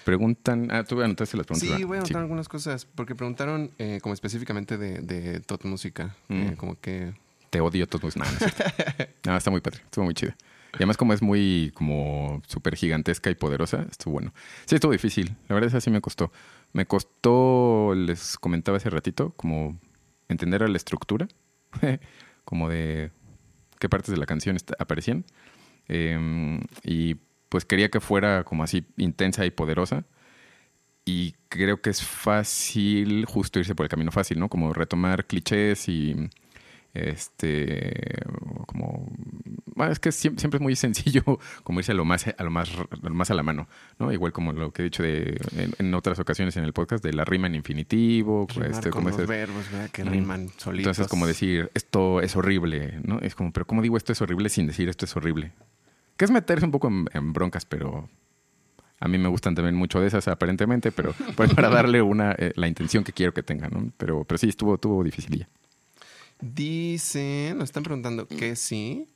Preguntan, 0.06 0.70
ah, 0.72 0.84
tú 0.84 1.02
anotaste 1.02 1.36
las 1.38 1.46
preguntas. 1.46 1.78
Sí, 1.78 1.84
voy 1.84 1.98
a 1.98 2.00
anotar 2.02 2.22
algunas 2.22 2.48
cosas, 2.48 2.86
porque 2.86 3.16
preguntaron 3.16 3.72
eh, 3.80 4.00
como 4.02 4.14
específicamente 4.14 4.78
de, 4.78 5.00
de 5.00 5.40
Tot 5.42 5.66
Música, 5.66 6.16
eh, 6.30 6.52
Mm. 6.52 6.56
como 6.56 6.80
que... 6.80 7.14
Te 7.50 7.60
odio 7.62 7.86
todos. 7.88 8.16
No, 8.18 8.24
no, 8.26 8.32
cierto. 8.32 8.64
No, 9.26 9.36
está 9.38 9.52
muy 9.52 9.62
padre. 9.62 9.82
Estuvo 9.84 10.06
muy 10.06 10.14
chida. 10.14 10.36
Y 10.74 10.78
además 10.78 10.98
como 10.98 11.14
es 11.14 11.22
muy 11.22 11.72
como 11.76 12.42
súper 12.48 12.76
gigantesca 12.76 13.30
y 13.30 13.36
poderosa, 13.36 13.86
estuvo 13.92 14.14
bueno. 14.14 14.34
Sí, 14.66 14.76
estuvo 14.76 14.92
difícil. 14.92 15.36
La 15.50 15.56
verdad 15.56 15.68
es 15.68 15.74
que 15.74 15.82
sí 15.82 15.90
me 15.92 16.02
costó. 16.02 16.32
Me 16.72 16.86
costó, 16.88 17.94
les 17.96 18.38
comentaba 18.38 18.78
hace 18.78 18.90
ratito, 18.90 19.34
como 19.38 19.78
entender 20.34 20.68
la 20.68 20.78
estructura, 20.78 21.28
como 22.46 22.70
de 22.70 23.12
qué 23.80 23.90
partes 23.90 24.12
de 24.12 24.18
la 24.18 24.26
canción 24.26 24.58
aparecían. 24.80 25.26
Eh, 25.88 26.60
y 26.84 27.16
pues 27.50 27.66
quería 27.66 27.90
que 27.90 28.00
fuera 28.00 28.44
como 28.44 28.64
así 28.64 28.86
intensa 28.98 29.46
y 29.46 29.52
poderosa. 29.52 30.06
Y 31.06 31.34
creo 31.50 31.82
que 31.82 31.90
es 31.90 32.02
fácil 32.02 33.26
justo 33.26 33.60
irse 33.60 33.76
por 33.76 33.86
el 33.86 33.90
camino 33.90 34.12
fácil, 34.12 34.40
¿no? 34.40 34.50
Como 34.50 34.74
retomar 34.74 35.26
clichés 35.26 35.90
y 35.90 36.16
este 36.94 38.24
como 38.68 39.12
es 39.90 40.00
que 40.00 40.10
siem- 40.10 40.38
siempre, 40.38 40.58
es 40.58 40.62
muy 40.62 40.76
sencillo 40.76 41.24
como 41.64 41.80
irse 41.80 41.92
a 41.92 41.96
lo 41.96 42.06
más 42.06 42.26
a 42.28 42.44
lo 42.44 42.52
más 42.52 42.70
a 42.70 43.08
lo 43.10 43.14
más 43.16 43.32
a 43.32 43.34
la 43.34 43.44
mano 43.44 43.68
no 44.00 44.12
igual 44.12 44.32
como 44.32 44.54
lo 44.54 44.72
que 44.72 44.82
he 44.82 44.86
dicho 44.86 45.04
de 45.04 45.40
en, 45.58 45.74
en 45.78 45.94
otras 45.94 46.20
ocasiones 46.20 46.56
en 46.58 46.64
el 46.64 46.74
podcast 46.74 47.04
de 47.04 47.14
la 47.14 47.26
rima 47.26 47.48
en 47.48 47.56
infinitivo 47.56 48.48
Rimar 48.50 48.72
este, 48.72 48.90
con 48.90 49.04
como 49.04 49.10
los 49.10 49.20
ese- 49.20 49.28
verbos, 49.28 49.72
¿verdad? 49.72 49.90
Que 49.92 50.04
Mm. 50.04 50.08
riman 50.10 50.50
solitos. 50.58 50.90
entonces 50.98 51.08
como 51.08 51.26
decir 51.28 51.72
esto 51.74 52.22
es 52.22 52.36
horrible 52.36 53.00
no 53.04 53.20
es 53.20 53.36
como 53.36 53.52
pero 53.52 53.66
cómo 53.66 53.82
digo 53.82 53.98
esto 53.98 54.12
es 54.14 54.22
horrible 54.22 54.50
sin 54.50 54.68
decir 54.68 54.90
esto 54.90 55.06
es 55.06 55.16
horrible 55.16 55.52
que 56.18 56.26
es 56.26 56.32
meterse 56.32 56.66
un 56.66 56.72
poco 56.72 56.88
en, 56.90 57.08
en 57.14 57.34
broncas 57.34 57.66
pero 57.66 58.10
a 59.00 59.08
mí 59.08 59.18
me 59.18 59.28
gustan 59.28 59.54
también 59.56 59.76
mucho 59.76 60.00
de 60.00 60.08
esas 60.08 60.28
aparentemente 60.28 60.92
pero 60.92 61.14
pues 61.36 61.54
para 61.54 61.70
darle 61.70 62.02
una 62.02 62.34
eh, 62.38 62.54
la 62.56 62.68
intención 62.68 63.04
que 63.04 63.12
quiero 63.14 63.34
que 63.34 63.44
tenga 63.44 63.68
no 63.70 63.92
pero 63.98 64.24
pero 64.24 64.38
sí 64.38 64.48
estuvo 64.50 64.76
estuvo 64.76 65.04
dificililla 65.04 65.50
Dicen, 66.42 67.58
nos 67.58 67.66
están 67.70 67.84
preguntando 67.84 68.28
que 68.28 68.56
si 68.58 69.08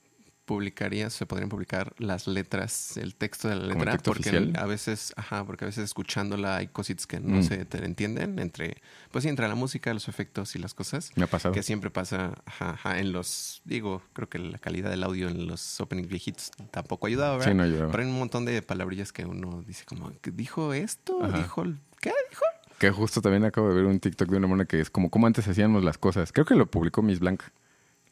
publicarías, 0.47 1.13
se 1.13 1.27
podrían 1.27 1.49
publicar 1.49 1.93
las 1.99 2.25
letras, 2.25 2.97
el 2.97 3.13
texto 3.13 3.49
de 3.49 3.55
la 3.55 3.61
¿Como 3.61 3.73
el 3.73 3.77
letra, 3.79 3.91
texto 3.91 4.11
porque 4.11 4.29
oficial? 4.29 4.53
a 4.57 4.65
veces, 4.65 5.13
ajá, 5.15 5.45
porque 5.45 5.65
a 5.65 5.67
veces 5.67 5.83
escuchándola 5.83 6.55
hay 6.55 6.67
cositas 6.67 7.05
que 7.05 7.19
no 7.19 7.37
Mm. 7.37 7.43
se 7.43 7.65
te 7.65 7.85
entienden 7.85 8.39
entre, 8.39 8.77
pues 9.11 9.21
sí, 9.23 9.29
entre 9.29 9.47
la 9.47 9.53
música, 9.53 9.93
los 9.93 10.07
efectos 10.07 10.55
y 10.55 10.59
las 10.59 10.73
cosas. 10.73 11.11
me 11.15 11.25
ha 11.25 11.27
pasado 11.27 11.53
Que 11.53 11.61
siempre 11.61 11.91
pasa 11.91 12.33
ajá, 12.45 12.71
ajá, 12.71 12.97
en 12.99 13.11
los, 13.11 13.61
digo, 13.65 14.01
creo 14.13 14.27
que 14.29 14.39
la 14.39 14.57
calidad 14.57 14.89
del 14.89 15.03
audio 15.03 15.27
en 15.27 15.45
los 15.45 15.79
openings 15.81 16.07
viejitos 16.09 16.49
tampoco 16.71 17.05
ayudaba, 17.05 17.33
¿verdad? 17.37 17.51
sí 17.51 17.55
no 17.57 17.63
ayudaba. 17.63 17.91
Pero 17.91 18.03
hay 18.03 18.09
un 18.09 18.17
montón 18.17 18.45
de 18.45 18.61
palabrillas 18.63 19.11
que 19.13 19.25
uno 19.25 19.61
dice 19.67 19.83
como, 19.85 20.11
¿dijo 20.23 20.73
esto? 20.73 21.23
Ajá. 21.23 21.37
¿Dijo 21.37 21.63
qué? 22.01 22.13
¿Dijo? 22.29 22.43
Que 22.79 22.91
justo 22.91 23.21
también 23.21 23.43
acabo 23.43 23.69
de 23.69 23.75
ver 23.75 23.85
un 23.85 23.99
TikTok 23.99 24.29
de 24.29 24.37
una 24.37 24.47
mona 24.47 24.65
que 24.65 24.79
es 24.79 24.89
como 24.89 25.09
cómo 25.09 25.27
antes 25.27 25.47
hacíamos 25.47 25.83
las 25.83 25.97
cosas. 25.97 26.31
Creo 26.31 26.45
que 26.45 26.55
lo 26.55 26.67
publicó 26.71 27.01
Miss 27.01 27.19
Blanca. 27.19 27.51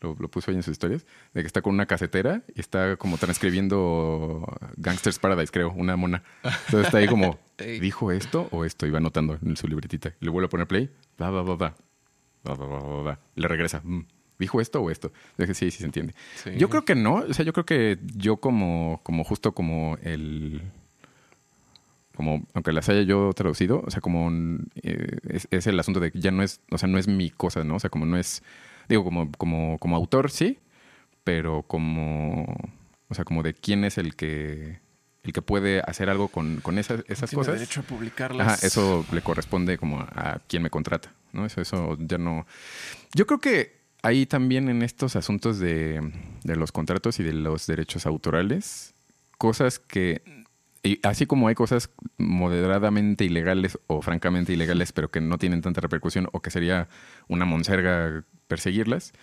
Lo, 0.02 0.16
lo 0.20 0.30
puso 0.30 0.52
ahí 0.52 0.58
en 0.58 0.64
sus 0.64 0.74
historias. 0.74 1.06
De 1.34 1.42
que 1.42 1.48
está 1.48 1.62
con 1.62 1.74
una 1.74 1.86
casetera 1.86 2.44
y 2.54 2.60
está 2.60 2.98
como 2.98 3.18
transcribiendo 3.18 4.46
Gangsters 4.78 5.20
Paradise, 5.20 5.52
creo, 5.52 5.72
una 5.72 5.96
mona. 5.96 6.24
Entonces 6.44 6.86
está 6.88 6.98
ahí 7.00 7.08
como. 7.08 7.40
¿dijo 7.58 8.12
esto 8.12 8.48
o 8.52 8.66
esto? 8.66 8.86
Iba 8.86 8.98
anotando 8.98 9.38
en 9.42 9.56
su 9.56 9.68
libretita. 9.68 10.14
Le 10.20 10.30
vuelve 10.30 10.48
a 10.48 10.50
poner 10.50 10.68
play. 10.68 10.90
Va, 11.22 11.30
va, 11.30 11.42
va, 11.42 11.56
va. 11.56 11.76
Va, 12.48 12.54
va, 12.54 12.66
va, 12.68 12.80
va, 12.80 13.02
va. 13.02 13.20
Le 13.36 13.48
regresa. 13.48 13.82
mm, 13.84 14.06
¿Dijo 14.38 14.60
esto 14.60 14.82
o 14.82 14.92
esto? 14.92 15.14
Dije, 15.38 15.54
sí, 15.54 15.72
sí 15.72 15.80
se 15.80 15.86
entiende. 15.86 16.14
Sí. 16.36 16.52
Yo 16.58 16.70
creo 16.70 16.84
que 16.84 16.96
no. 16.96 17.16
O 17.16 17.34
sea, 17.34 17.46
yo 17.46 17.54
creo 17.54 17.66
que 17.66 18.00
yo 18.16 18.38
como, 18.38 19.00
como 19.04 19.24
justo 19.24 19.54
como 19.54 19.98
el 20.04 20.62
como 22.16 22.48
aunque 22.54 22.72
las 22.72 22.90
haya 22.90 23.02
yo 23.04 23.32
traducido, 23.34 23.84
o 23.86 23.92
sea, 23.92 24.02
como 24.02 24.32
eh, 24.82 25.18
es, 25.28 25.48
es 25.52 25.68
el 25.68 25.80
asunto 25.80 26.00
de 26.00 26.12
que 26.12 26.20
ya 26.20 26.32
no 26.32 26.42
es, 26.44 26.62
o 26.72 26.78
sea, 26.78 26.88
no 26.88 26.98
es 26.98 27.08
mi 27.08 27.30
cosa, 27.30 27.64
¿no? 27.64 27.76
O 27.76 27.80
sea, 27.80 27.90
como 27.90 28.06
no 28.06 28.18
es, 28.18 28.42
digo, 28.90 29.04
como, 29.04 29.32
como, 29.34 29.78
como 29.80 29.96
autor 29.96 30.32
sí, 30.32 30.60
pero 31.24 31.64
como, 31.64 32.44
o 33.10 33.14
sea, 33.16 33.26
como 33.26 33.44
de 33.44 33.54
quién 33.54 33.84
es 33.84 33.98
el 33.98 34.16
que, 34.16 34.80
el 35.24 35.34
que 35.34 35.42
puede 35.42 35.82
hacer 35.82 36.10
algo 36.10 36.28
con, 36.28 36.58
con 36.62 36.78
esas, 36.78 37.04
esas 37.08 37.30
Tiene 37.30 37.42
cosas. 37.42 37.60
derecho 37.60 37.82
a 37.82 37.84
publicarlas. 37.84 38.48
Ajá, 38.48 38.68
eso 38.68 39.06
le 39.12 39.22
corresponde 39.22 39.78
como 39.78 40.00
a, 40.00 40.08
a 40.16 40.40
quien 40.48 40.62
me 40.62 40.70
contrata, 40.70 41.14
¿no? 41.34 41.46
Eso, 41.46 41.62
eso 41.62 41.98
ya 42.00 42.18
no. 42.18 42.46
Yo 43.14 43.26
creo 43.26 43.40
que 43.40 43.82
ahí 44.04 44.28
también 44.28 44.70
en 44.70 44.84
estos 44.84 45.16
asuntos 45.16 45.58
de, 45.58 46.00
de 46.44 46.56
los 46.56 46.72
contratos 46.72 47.20
y 47.20 47.24
de 47.24 47.34
los 47.34 47.66
derechos 47.66 48.06
autorales, 48.06 48.94
cosas 49.40 49.80
que, 49.80 50.22
y 50.84 51.00
así 51.02 51.26
como 51.26 51.48
hay 51.48 51.56
cosas 51.56 51.90
moderadamente 52.20 53.26
ilegales 53.26 53.80
o 53.88 54.04
francamente 54.04 54.54
ilegales, 54.54 54.92
pero 54.92 55.10
que 55.10 55.22
no 55.22 55.40
tienen 55.40 55.62
tanta 55.62 55.82
repercusión 55.82 56.30
o 56.32 56.42
que 56.44 56.52
sería 56.52 56.88
una 57.28 57.46
monserga 57.46 58.24
perseguirlas, 58.48 59.14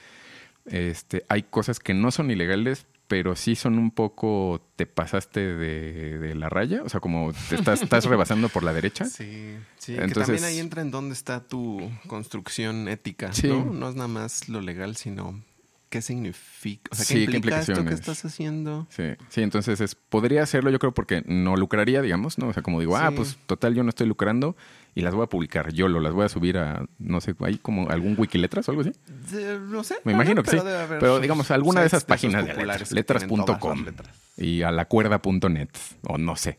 este, 0.64 1.24
hay 1.28 1.42
cosas 1.42 1.78
que 1.80 1.94
no 1.94 2.10
son 2.10 2.30
ilegales, 2.30 2.86
pero 3.08 3.36
sí 3.36 3.56
son 3.56 3.78
un 3.78 3.90
poco, 3.90 4.66
te 4.76 4.86
pasaste 4.86 5.40
de, 5.40 6.18
de 6.18 6.34
la 6.34 6.48
raya, 6.48 6.82
o 6.82 6.88
sea, 6.88 7.00
como 7.00 7.32
te 7.48 7.56
estás, 7.56 7.82
estás 7.82 8.04
rebasando 8.06 8.48
por 8.48 8.62
la 8.62 8.72
derecha. 8.72 9.04
Sí, 9.04 9.56
sí. 9.78 9.94
que 9.94 10.02
Entonces- 10.02 10.26
también 10.26 10.44
ahí 10.44 10.58
entra 10.58 10.82
en 10.82 10.90
dónde 10.90 11.12
está 11.14 11.40
tu 11.40 11.90
construcción 12.06 12.88
ética, 12.88 13.32
Sí. 13.32 13.48
¿no? 13.48 13.64
No 13.66 13.88
es 13.88 13.96
nada 13.96 14.08
más 14.08 14.48
lo 14.48 14.60
legal, 14.60 14.96
sino 14.96 15.42
qué 15.90 16.00
significa, 16.00 16.88
o 16.90 16.94
sea, 16.94 17.04
Sí, 17.04 17.26
qué 17.26 17.32
¿qué 17.32 17.36
implica 17.36 17.60
esto 17.60 17.84
que 17.84 17.92
estás 17.92 18.24
haciendo. 18.24 18.86
Sí, 18.88 19.02
sí, 19.28 19.42
entonces 19.42 19.78
es- 19.82 19.94
podría 19.94 20.42
hacerlo 20.42 20.70
yo 20.70 20.78
creo 20.78 20.94
porque 20.94 21.22
no 21.26 21.54
lucraría, 21.56 22.00
digamos, 22.00 22.38
¿no? 22.38 22.48
O 22.48 22.52
sea, 22.54 22.62
como 22.62 22.80
digo, 22.80 22.96
ah, 22.96 23.08
Sí. 23.10 23.16
pues 23.16 23.36
total 23.44 23.74
yo 23.74 23.82
no 23.82 23.90
estoy 23.90 24.06
lucrando 24.06 24.56
y 24.94 25.00
las 25.02 25.14
voy 25.14 25.24
a 25.24 25.26
publicar 25.26 25.72
yo, 25.72 25.88
lo 25.88 26.00
las 26.00 26.12
voy 26.12 26.24
a 26.24 26.28
subir 26.28 26.58
a, 26.58 26.84
no 26.98 27.20
sé, 27.20 27.34
ahí 27.40 27.56
como 27.58 27.88
algún 27.88 28.14
Wikiletras 28.18 28.68
o 28.68 28.72
algo 28.72 28.82
así. 28.82 28.92
De- 29.30 29.58
no 29.58 29.82
sé. 29.84 29.96
Me 30.04 30.12
no, 30.12 30.18
imagino 30.18 30.36
no, 30.36 30.42
que 30.42 30.50
pero 30.50 30.62
sí. 30.62 30.68
debe 30.68 30.80
haber 30.82 30.98
Pero 30.98 31.18
digamos, 31.20 31.50
alguna 31.50 31.80
de 31.80 31.86
esas 31.86 32.04
páginas 32.04 32.46
de 32.46 32.54
letras, 32.54 32.92
letras.com. 32.92 33.84
letras. 33.84 34.10
y 34.36 34.62
a 34.62 34.70
lacuerda.net 34.70 35.68
o 36.08 36.18
no 36.18 36.36
sé. 36.36 36.58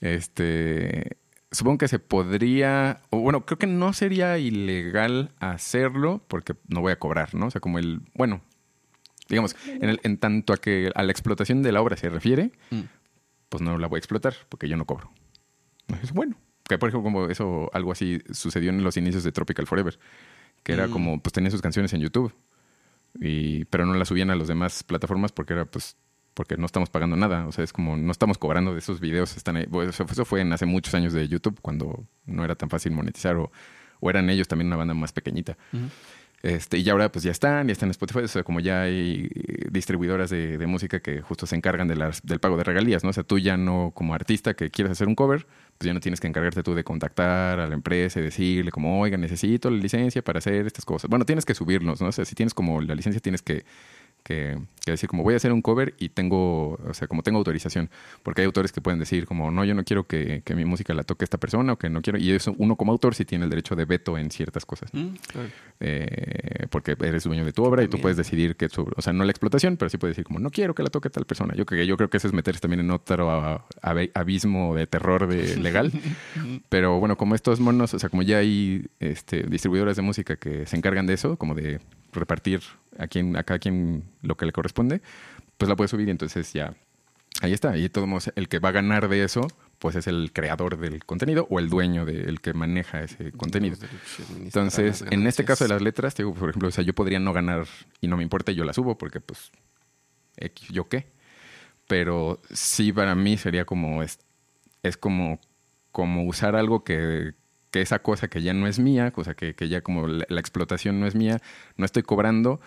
Este, 0.00 1.16
supongo 1.50 1.78
que 1.78 1.88
se 1.88 1.98
podría, 1.98 3.00
o 3.10 3.18
bueno, 3.18 3.44
creo 3.44 3.58
que 3.58 3.66
no 3.66 3.92
sería 3.92 4.38
ilegal 4.38 5.32
hacerlo 5.40 6.22
porque 6.28 6.54
no 6.68 6.80
voy 6.80 6.92
a 6.92 6.98
cobrar, 6.98 7.34
¿no? 7.34 7.46
O 7.46 7.50
sea, 7.50 7.60
como 7.60 7.78
el, 7.78 8.00
bueno, 8.14 8.40
digamos, 9.28 9.56
en, 9.66 9.88
el- 9.88 10.00
en 10.04 10.18
tanto 10.18 10.52
a 10.52 10.56
que 10.58 10.90
a 10.94 11.02
la 11.02 11.10
explotación 11.12 11.62
de 11.62 11.72
la 11.72 11.80
obra 11.82 11.96
se 11.96 12.08
refiere, 12.08 12.52
Mm. 12.70 12.80
pues 13.48 13.62
no 13.62 13.76
la 13.78 13.88
voy 13.88 13.98
a 13.98 14.00
explotar 14.00 14.34
porque 14.48 14.68
yo 14.68 14.76
no 14.76 14.84
cobro. 14.84 15.10
Es 16.02 16.12
bueno. 16.12 16.36
Que 16.68 16.78
por 16.78 16.88
ejemplo, 16.88 17.04
como 17.04 17.26
eso, 17.28 17.70
algo 17.72 17.92
así 17.92 18.20
sucedió 18.32 18.70
en 18.70 18.82
los 18.82 18.96
inicios 18.96 19.22
de 19.24 19.32
Tropical 19.32 19.66
Forever, 19.66 19.98
que 20.62 20.72
era 20.72 20.88
Mm. 20.88 20.90
como, 20.90 21.20
pues 21.22 21.32
tenía 21.32 21.50
sus 21.50 21.62
canciones 21.62 21.92
en 21.92 22.00
YouTube, 22.00 22.34
y, 23.20 23.64
pero 23.66 23.86
no 23.86 23.94
las 23.94 24.08
subían 24.08 24.30
a 24.30 24.36
las 24.36 24.48
demás 24.48 24.82
plataformas 24.82 25.32
porque 25.32 25.52
era, 25.54 25.64
pues, 25.64 25.96
porque 26.34 26.56
no 26.58 26.66
estamos 26.66 26.90
pagando 26.90 27.16
nada. 27.16 27.46
O 27.46 27.52
sea, 27.52 27.64
es 27.64 27.72
como, 27.72 27.96
no 27.96 28.12
estamos 28.12 28.36
cobrando 28.36 28.72
de 28.74 28.80
esos 28.80 29.00
videos. 29.00 29.36
Están 29.38 29.56
ahí. 29.56 29.64
Bueno, 29.70 29.90
eso, 29.90 30.04
fue 30.26 30.42
en 30.42 30.52
hace 30.52 30.66
muchos 30.66 30.94
años 30.94 31.14
de 31.14 31.26
YouTube, 31.28 31.58
cuando 31.62 32.04
no 32.26 32.44
era 32.44 32.54
tan 32.56 32.68
fácil 32.68 32.92
monetizar, 32.92 33.36
o, 33.36 33.50
o 34.00 34.10
eran 34.10 34.28
ellos 34.28 34.46
también 34.48 34.66
una 34.66 34.76
banda 34.76 34.92
más 34.92 35.12
pequeñita. 35.12 35.56
Este, 36.42 36.76
y 36.78 36.88
ahora 36.90 37.10
pues 37.10 37.22
ya 37.24 37.30
están, 37.30 37.66
ya 37.68 37.72
están 37.72 37.86
en 37.88 37.92
Spotify, 37.92 38.20
o 38.20 38.28
sea, 38.28 38.42
como 38.44 38.60
ya 38.60 38.82
hay 38.82 39.30
distribuidoras 39.70 40.28
de, 40.28 40.58
de 40.58 40.66
música 40.66 41.00
que 41.00 41.22
justo 41.22 41.46
se 41.46 41.56
encargan 41.56 41.88
de 41.88 41.96
las, 41.96 42.20
del 42.22 42.38
pago 42.38 42.58
de 42.58 42.64
regalías, 42.64 43.02
¿no? 43.02 43.10
O 43.10 43.12
sea, 43.14 43.24
tú 43.24 43.38
ya 43.38 43.56
no, 43.56 43.92
como 43.94 44.12
artista 44.14 44.52
que 44.54 44.70
quieres 44.70 44.92
hacer 44.92 45.08
un 45.08 45.14
cover, 45.14 45.46
pues 45.78 45.86
ya 45.86 45.94
no 45.94 46.00
tienes 46.00 46.20
que 46.20 46.26
encargarte 46.26 46.62
tú 46.62 46.74
de 46.74 46.84
contactar 46.84 47.60
a 47.60 47.66
la 47.66 47.74
empresa 47.74 48.20
y 48.20 48.22
decirle 48.22 48.70
como, 48.70 49.00
oiga, 49.00 49.16
necesito 49.16 49.70
la 49.70 49.76
licencia 49.76 50.22
para 50.22 50.38
hacer 50.38 50.66
estas 50.66 50.84
cosas. 50.84 51.10
Bueno, 51.10 51.24
tienes 51.24 51.44
que 51.44 51.54
subirlos, 51.54 52.00
¿no? 52.00 52.08
O 52.08 52.12
sea, 52.12 52.24
si 52.24 52.34
tienes 52.34 52.54
como 52.54 52.80
la 52.80 52.94
licencia, 52.94 53.20
tienes 53.20 53.42
que, 53.42 53.64
que, 54.26 54.58
que 54.84 54.90
decir 54.90 55.08
como 55.08 55.22
voy 55.22 55.34
a 55.34 55.36
hacer 55.36 55.52
un 55.52 55.62
cover 55.62 55.94
y 55.98 56.08
tengo, 56.08 56.72
o 56.84 56.94
sea, 56.94 57.06
como 57.06 57.22
tengo 57.22 57.38
autorización, 57.38 57.88
porque 58.24 58.40
hay 58.42 58.46
autores 58.46 58.72
que 58.72 58.80
pueden 58.80 58.98
decir 58.98 59.24
como, 59.26 59.50
no, 59.52 59.64
yo 59.64 59.74
no 59.74 59.84
quiero 59.84 60.04
que, 60.06 60.42
que 60.44 60.54
mi 60.56 60.64
música 60.64 60.92
la 60.94 61.04
toque 61.04 61.24
esta 61.24 61.38
persona 61.38 61.74
o 61.74 61.78
que 61.78 61.88
no 61.88 62.02
quiero, 62.02 62.18
y 62.18 62.32
eso 62.32 62.54
uno 62.58 62.74
como 62.76 62.90
autor 62.92 63.14
sí 63.14 63.24
tiene 63.24 63.44
el 63.44 63.50
derecho 63.50 63.76
de 63.76 63.84
veto 63.84 64.18
en 64.18 64.30
ciertas 64.32 64.66
cosas. 64.66 64.92
Mm, 64.92 65.06
claro. 65.32 65.48
Eh, 65.78 66.66
porque 66.70 66.96
eres 67.00 67.22
dueño 67.24 67.44
de 67.44 67.52
tu 67.52 67.62
obra 67.64 67.82
y 67.84 67.88
tú 67.88 68.00
puedes 68.00 68.16
decidir 68.16 68.56
que 68.56 68.68
sobre, 68.68 68.94
o 68.96 69.02
sea, 69.02 69.12
no 69.12 69.24
la 69.24 69.30
explotación, 69.30 69.76
pero 69.76 69.88
sí 69.90 69.98
puedes 69.98 70.16
decir 70.16 70.24
como 70.24 70.38
no 70.40 70.50
quiero 70.50 70.74
que 70.74 70.82
la 70.82 70.88
toque 70.90 71.08
tal 71.10 71.24
persona. 71.26 71.54
Yo 71.54 71.64
creo 71.66 71.80
que 71.82 71.86
yo 71.86 71.96
creo 71.96 72.10
que 72.10 72.16
eso 72.16 72.26
es 72.26 72.32
meterse 72.34 72.60
también 72.60 72.80
en 72.80 72.90
otro 72.90 73.30
a- 73.30 73.64
abismo 74.14 74.74
de 74.74 74.86
terror 74.86 75.26
de 75.28 75.56
legal. 75.58 75.92
pero 76.68 76.98
bueno, 76.98 77.16
como 77.16 77.34
estos 77.34 77.60
monos, 77.60 77.94
o 77.94 77.98
sea, 77.98 78.08
como 78.08 78.22
ya 78.22 78.38
hay 78.38 78.86
este, 79.00 79.42
distribuidoras 79.44 79.96
de 79.96 80.02
música 80.02 80.36
que 80.36 80.66
se 80.66 80.76
encargan 80.76 81.06
de 81.06 81.14
eso, 81.14 81.36
como 81.36 81.54
de 81.54 81.80
repartir 82.16 82.62
a 82.98 83.06
quien 83.06 83.36
a 83.36 83.42
cada 83.42 83.58
quien 83.58 84.04
lo 84.22 84.36
que 84.36 84.46
le 84.46 84.52
corresponde, 84.52 85.02
pues 85.56 85.68
la 85.68 85.76
puedes 85.76 85.90
subir 85.90 86.08
y 86.08 86.10
entonces 86.10 86.52
ya 86.52 86.74
ahí 87.40 87.52
está. 87.52 87.76
Y 87.76 87.88
de 87.88 88.00
modos, 88.06 88.32
el 88.34 88.48
que 88.48 88.58
va 88.58 88.70
a 88.70 88.72
ganar 88.72 89.08
de 89.08 89.24
eso, 89.24 89.48
pues 89.78 89.96
es 89.96 90.06
el 90.06 90.32
creador 90.32 90.78
del 90.78 91.04
contenido 91.04 91.46
o 91.50 91.58
el 91.58 91.68
dueño 91.68 92.04
del 92.04 92.40
que 92.40 92.54
maneja 92.54 93.02
ese 93.02 93.32
contenido. 93.32 93.76
Entonces, 94.38 95.04
en 95.10 95.26
este 95.26 95.44
caso 95.44 95.64
de 95.64 95.68
las 95.68 95.82
letras, 95.82 96.14
digo, 96.14 96.34
por 96.34 96.50
ejemplo, 96.50 96.68
o 96.68 96.72
sea, 96.72 96.84
yo 96.84 96.94
podría 96.94 97.18
no 97.18 97.32
ganar 97.32 97.66
y 98.00 98.08
no 98.08 98.16
me 98.16 98.22
importa, 98.22 98.52
yo 98.52 98.64
la 98.64 98.72
subo 98.72 98.96
porque, 98.96 99.20
pues, 99.20 99.50
yo 100.70 100.88
qué. 100.88 101.06
Pero 101.86 102.40
sí, 102.50 102.92
para 102.92 103.14
mí 103.14 103.36
sería 103.36 103.64
como, 103.64 104.02
es, 104.02 104.18
es 104.82 104.96
como, 104.96 105.40
como 105.92 106.24
usar 106.24 106.56
algo 106.56 106.82
que, 106.84 107.34
que 107.76 107.82
esa 107.82 107.98
cosa 107.98 108.28
que 108.28 108.40
ya 108.40 108.54
no 108.54 108.66
es 108.66 108.78
mía, 108.78 109.10
cosa 109.10 109.34
que, 109.34 109.54
que 109.54 109.68
ya 109.68 109.82
como 109.82 110.06
la, 110.08 110.40
explotación 110.40 110.98
no 110.98 111.06
es 111.06 111.14
mía, 111.14 111.42
no 111.76 111.84
estoy 111.84 112.02
cobrando, 112.02 112.58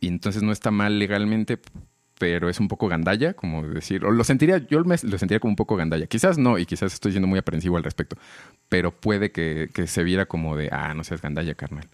y 0.00 0.08
entonces 0.08 0.42
no 0.42 0.50
está 0.50 0.70
mal 0.70 0.98
legalmente, 0.98 1.58
pero 2.18 2.48
es 2.48 2.58
un 2.58 2.68
poco 2.68 2.88
gandalla, 2.88 3.34
como 3.34 3.68
decir, 3.68 4.06
o 4.06 4.10
lo 4.10 4.24
sentiría, 4.24 4.66
yo 4.66 4.80
lo 4.80 4.96
sentiría 4.96 5.40
como 5.40 5.52
un 5.52 5.56
poco 5.56 5.76
gandalla. 5.76 6.06
Quizás 6.06 6.38
no, 6.38 6.56
y 6.56 6.64
quizás 6.64 6.94
estoy 6.94 7.12
siendo 7.12 7.28
muy 7.28 7.38
aprensivo 7.38 7.76
al 7.76 7.84
respecto, 7.84 8.16
pero 8.70 8.92
puede 8.92 9.30
que, 9.30 9.68
que 9.74 9.86
se 9.86 10.02
viera 10.04 10.24
como 10.24 10.56
de, 10.56 10.70
ah, 10.72 10.94
no 10.94 11.04
seas 11.04 11.20
gandalla, 11.20 11.54
carnal. 11.54 11.86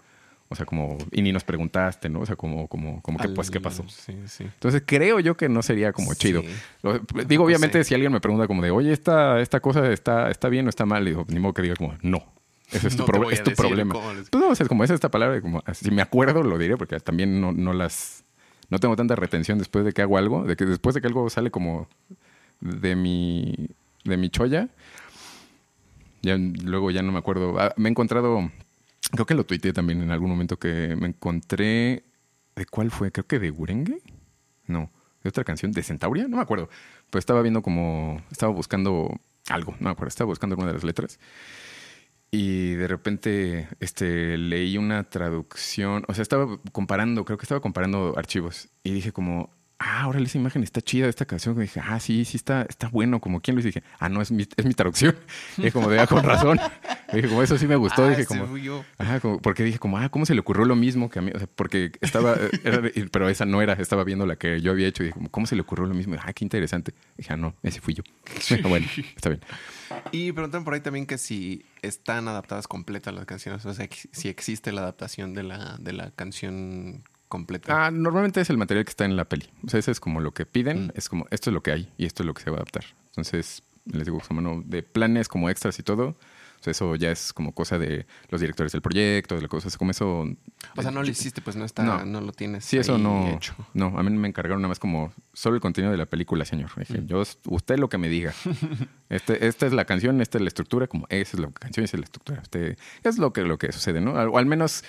O 0.51 0.55
sea, 0.55 0.67
como, 0.67 0.99
y 1.11 1.23
ni 1.23 1.33
nos 1.33 1.43
preguntaste, 1.43 2.09
¿no? 2.09 2.21
O 2.21 2.27
sea, 2.27 2.37
como, 2.37 2.69
como, 2.69 3.01
como 3.03 3.19
que, 3.19 3.29
pues, 3.31 3.51
¿qué 3.51 3.61
pasó? 3.61 3.85
Sí, 3.89 4.15
sí. 4.27 4.45
Entonces 4.45 4.83
creo 4.85 5.19
yo 5.19 5.37
que 5.37 5.49
no 5.49 5.63
sería 5.63 5.93
como 5.93 6.13
Sí. 6.13 6.19
chido. 6.19 6.43
Lo- 6.83 7.01
Digo, 7.27 7.45
obviamente, 7.45 7.79
sé. 7.83 7.89
si 7.89 7.95
alguien 7.95 8.13
me 8.13 8.21
pregunta 8.21 8.47
como 8.47 8.63
de, 8.63 8.71
oye, 8.71 8.93
esta, 8.93 9.41
esta 9.41 9.61
cosa 9.61 9.91
está, 9.91 10.31
está 10.31 10.49
bien 10.49 10.67
o 10.67 10.69
está 10.69 10.85
mal, 10.87 11.05
digo, 11.05 11.25
ni 11.29 11.41
modo 11.41 11.55
que 11.55 11.63
diga 11.63 11.75
como, 11.77 11.95
no. 12.03 12.23
Ese 12.71 12.89
es 12.89 12.97
tu, 12.97 13.03
No 13.03 13.07
pro- 13.07 13.31
es 13.31 13.43
tu 13.43 13.53
problema. 13.53 13.95
les- 14.15 14.29
Pues 14.31 14.43
no, 14.45 14.51
o 14.51 14.55
sea, 14.55 14.65
es 14.65 14.69
como 14.69 14.85
esa 14.85 14.95
esta 14.95 15.11
palabra, 15.11 15.41
como, 15.41 15.63
si 15.73 15.91
me 15.91 16.03
acuerdo 16.03 16.43
lo 16.43 16.59
diré, 16.59 16.77
porque 16.77 17.01
también 17.01 17.41
no, 17.41 17.53
no 17.53 17.73
las, 17.73 18.25
no 18.69 18.79
tengo 18.79 18.97
tanta 18.97 19.17
retención 19.17 19.59
después 19.59 19.85
de 19.85 19.93
que 19.93 20.03
hago 20.03 20.19
algo, 20.19 20.45
de 20.45 20.57
que 20.57 20.67
después 20.67 20.95
de 20.95 21.01
que 21.01 21.07
algo 21.07 21.29
sale 21.31 21.51
como 21.51 21.89
de 22.61 22.97
mi, 22.97 23.71
de 24.05 24.17
mi 24.19 24.29
cholla, 24.29 24.69
ya 26.23 26.37
luego 26.39 26.91
ya 26.91 27.03
no 27.03 27.13
me 27.13 27.19
acuerdo. 27.19 27.59
Ah, 27.59 27.73
me 27.77 27.89
he 27.89 27.91
encontrado, 27.91 28.51
creo 29.11 29.27
que 29.27 29.35
lo 29.35 29.45
tuiteé 29.45 29.73
también 29.73 30.03
en 30.03 30.11
algún 30.11 30.31
momento 30.31 30.59
que 30.59 30.97
me 30.97 31.09
encontré, 31.09 32.05
¿de 32.57 32.67
cuál 32.67 32.91
fue? 32.91 33.13
Creo 33.13 33.27
que 33.27 33.39
de 33.39 33.51
Urengue. 33.51 34.03
No, 34.67 34.91
de 35.23 35.29
otra 35.29 35.45
canción, 35.45 35.73
de 35.73 35.83
Centauria, 35.83 36.27
no 36.29 36.37
me 36.37 36.43
acuerdo. 36.43 36.69
Pero 37.11 37.19
estaba 37.19 37.43
viendo 37.43 37.63
como, 37.63 38.23
estaba 38.31 38.53
buscando 38.53 39.21
algo, 39.49 39.73
no 39.81 39.87
me 39.87 39.91
acuerdo, 39.91 40.09
estaba 40.09 40.29
buscando 40.29 40.55
alguna 40.55 40.69
de 40.69 40.75
las 40.75 40.85
letras. 40.85 41.19
Y 42.31 42.73
de 42.73 42.89
repente 42.89 43.69
este, 43.79 44.37
leí 44.37 44.77
una 44.77 45.05
traducción, 45.05 46.05
o 46.09 46.15
sea, 46.15 46.23
estaba 46.23 46.59
comparando, 46.73 47.25
creo 47.25 47.39
que 47.39 47.45
estaba 47.45 47.61
comparando 47.61 48.15
archivos. 48.17 48.71
Y 48.83 48.93
dije 48.93 49.13
como, 49.13 49.51
ah, 49.79 50.07
órale, 50.09 50.27
esa 50.27 50.39
imagen 50.39 50.63
está 50.63 50.81
chida 50.81 51.05
de 51.05 51.11
esta 51.11 51.25
canción. 51.25 51.57
Y 51.59 51.63
dije, 51.63 51.81
ah, 51.83 52.01
sí, 52.01 52.25
sí 52.25 52.37
está, 52.37 52.63
está 52.69 52.89
bueno, 52.89 53.21
como 53.21 53.41
quién 53.41 53.57
lo 53.57 53.63
dije, 53.63 53.83
ah, 53.99 54.09
no, 54.09 54.23
es 54.23 54.31
mi, 54.31 54.47
es 54.57 54.65
mi 54.65 54.75
traducción. 54.75 55.17
Y 55.59 55.63
dije 55.63 55.73
como 55.73 55.89
de, 55.91 56.01
ah, 56.01 56.07
con 56.07 56.23
razón. 56.23 56.59
Dije 57.13 57.29
como, 57.29 57.43
eso 57.45 57.57
sí 57.59 57.69
me 57.69 57.77
gustó. 57.77 58.05
Ah, 58.05 58.09
dije 58.09 58.27
como. 58.27 58.49
Ajá, 58.99 59.21
como- 59.21 59.39
porque 59.39 59.63
dije 59.63 59.79
como, 59.79 59.99
ah, 59.99 60.09
¿cómo 60.09 60.27
se 60.27 60.35
le 60.35 60.41
ocurrió 60.41 60.65
lo 60.65 60.75
mismo 60.75 61.09
que 61.11 61.21
a 61.21 61.23
mí? 61.23 61.31
O 61.33 61.39
sea, 61.39 61.47
porque 61.55 61.93
estaba, 62.01 62.35
eh, 62.35 62.51
era 62.65 62.83
pero 63.13 63.29
esa 63.29 63.45
no 63.45 63.63
era, 63.63 63.75
estaba 63.75 64.03
viendo 64.03 64.27
la 64.27 64.35
que 64.35 64.61
yo 64.61 64.73
había 64.73 64.89
hecho 64.89 65.05
y 65.05 65.07
dije, 65.07 65.15
como, 65.15 65.31
¿cómo 65.31 65.47
se 65.47 65.55
le 65.55 65.61
ocurrió 65.63 65.87
lo 65.87 65.95
mismo? 65.95 66.15
Y 66.15 66.17
dije, 66.17 66.29
ah, 66.29 66.33
qué 66.33 66.45
interesante. 66.45 66.93
Y 67.15 67.19
dije, 67.19 67.33
ah, 67.35 67.37
no, 67.37 67.55
ese 67.63 67.81
fui 67.81 67.95
yo. 67.95 68.03
bueno, 68.69 68.87
está 69.15 69.29
bien. 69.29 69.41
Y 70.11 70.33
preguntan 70.33 70.65
por 70.65 70.75
ahí 70.75 70.81
también 70.81 71.07
que 71.07 71.19
si 71.19 71.65
están 71.83 72.27
adaptadas 72.27 72.67
completas 72.67 73.15
las 73.15 73.27
canciones, 73.27 73.65
o 73.65 73.73
sea, 73.75 73.89
si 74.11 74.29
existe 74.29 74.73
la 74.73 74.81
adaptación 74.81 75.35
de 75.35 75.45
la, 75.45 75.77
de 75.79 75.93
la 75.93 76.11
canción 76.11 77.05
completa. 77.35 77.87
Ah, 77.87 77.91
normalmente 77.91 78.41
es 78.41 78.49
el 78.51 78.57
material 78.59 78.85
que 78.85 78.91
está 78.91 79.05
en 79.05 79.17
la 79.17 79.25
peli. 79.25 79.49
O 79.67 79.69
sea, 79.71 79.81
ese 79.81 79.91
es 79.91 80.01
como 80.01 80.21
lo 80.21 80.33
que 80.33 80.47
piden, 80.47 80.87
Mm. 80.87 80.91
es 80.95 81.09
como, 81.09 81.27
esto 81.31 81.51
es 81.51 81.55
lo 81.55 81.63
que 81.63 81.73
hay 81.73 81.89
y 81.99 82.07
esto 82.07 82.23
es 82.23 82.27
lo 82.27 82.35
que 82.35 82.43
se 82.43 82.51
va 82.51 82.57
a 82.57 82.61
adaptar. 82.61 82.85
Entonces, 83.09 83.63
les 83.87 84.05
digo, 84.05 84.21
como 84.27 84.41
no, 84.41 84.63
de 84.65 84.83
planes 84.83 85.29
como 85.29 85.51
extras 85.51 85.79
y 85.79 85.83
todo, 85.83 86.17
o 86.61 86.65
sea, 86.65 86.71
eso 86.71 86.95
ya 86.97 87.11
es 87.11 87.35
como 87.35 87.53
cosa 87.53 87.77
de 87.79 88.07
los 88.31 88.41
directores 88.41 88.73
del 88.73 88.81
proyecto, 88.81 89.35
de 89.35 89.43
la 89.43 89.49
cosa, 89.49 89.69
es 89.69 89.77
como 89.77 89.91
eso... 89.91 90.27
o 90.77 90.81
sea, 90.83 90.91
no 90.91 91.03
lo 91.03 91.09
hiciste, 91.11 91.43
pues 91.43 91.57
no 91.57 91.65
está, 91.67 91.83
No. 91.83 92.07
no, 92.07 92.23
lo 92.23 92.33
tienes. 92.33 92.65
Sí, 92.65 92.79
eso 92.79 92.95
ahí 92.95 93.03
no. 93.03 93.29
hecho. 93.37 93.55
No, 93.75 93.99
a 93.99 94.03
mí 94.03 94.09
me 94.11 94.27
encargaron 94.29 94.63
nada 94.63 94.69
más 94.71 94.79
como 94.79 95.13
solo 95.35 95.57
el 95.57 95.61
contenido 95.61 95.93
de 95.93 95.99
la 95.99 96.07
película, 96.07 96.47
señor. 96.47 96.71
Dije, 96.75 97.03
Mm. 97.03 97.07
yo, 97.07 97.23
usted 97.51 97.79
lo 97.79 97.91
que 97.91 97.99
me 97.99 98.09
diga. 98.09 98.33
Este, 99.11 99.47
esta 99.47 99.67
es 99.67 99.73
la 99.75 99.85
canción, 99.85 100.21
esta 100.23 100.39
es 100.39 100.43
la 100.43 100.49
estructura, 100.49 100.87
como 100.89 101.07
esa 101.11 101.37
es 101.37 101.41
la 101.41 101.49
canción, 101.53 101.85
esa 101.85 101.97
es 101.97 102.01
la 102.01 102.05
estructura. 102.05 102.41
Usted, 102.43 102.77
es 103.05 103.19
lo 103.19 103.33
que, 103.33 103.43
lo 103.43 103.59
que 103.59 103.71
sucede, 103.71 104.01
¿no? 104.01 104.13
O 104.15 104.39
al 104.39 104.47
menos, 104.47 104.83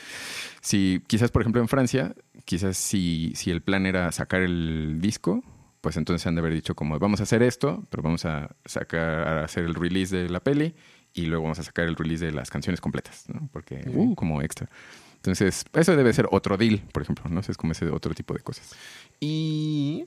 si 0.62 1.04
quizás, 1.06 1.30
por 1.30 1.41
ejemplo, 1.43 1.62
en 1.62 1.68
Francia, 1.68 2.16
quizás 2.46 2.78
si, 2.78 3.34
si 3.36 3.52
el 3.52 3.62
plan 3.62 3.86
era 3.86 4.12
sacar 4.12 4.41
el 4.41 5.00
disco, 5.02 5.43
pues 5.82 5.98
entonces 5.98 6.26
han 6.26 6.36
de 6.36 6.39
haber 6.39 6.54
dicho 6.54 6.76
como 6.76 6.98
vamos 6.98 7.20
a 7.20 7.24
hacer 7.24 7.43
esto, 7.43 7.86
pero 7.89 8.02
vamos 8.02 8.26
a 8.26 8.56
sacar, 8.66 9.28
a 9.28 9.43
hacer 9.43 9.66
el 9.66 9.76
release 9.76 10.16
de 10.16 10.30
la 10.30 10.39
peli 10.39 10.74
y 11.14 11.26
luego 11.26 11.43
vamos 11.43 11.60
a 11.60 11.64
sacar 11.64 11.86
el 11.86 11.96
release 11.96 12.26
de 12.26 12.32
las 12.32 12.50
canciones 12.50 12.82
completas, 12.82 13.26
¿no? 13.28 13.50
Porque, 13.52 13.84
uh, 13.88 14.16
como 14.16 14.41
extra. 14.41 14.70
Entonces, 15.16 15.66
eso 15.74 15.96
debe 15.96 16.14
ser 16.14 16.28
otro 16.32 16.58
deal, 16.58 16.80
por 16.91 17.02
ejemplo, 17.02 17.30
¿no? 17.30 17.39
Es 17.39 17.58
como 17.58 17.72
ese 17.72 17.89
otro 17.89 18.14
tipo 18.14 18.34
de 18.34 18.41
cosas. 18.41 18.76
Y 19.20 20.06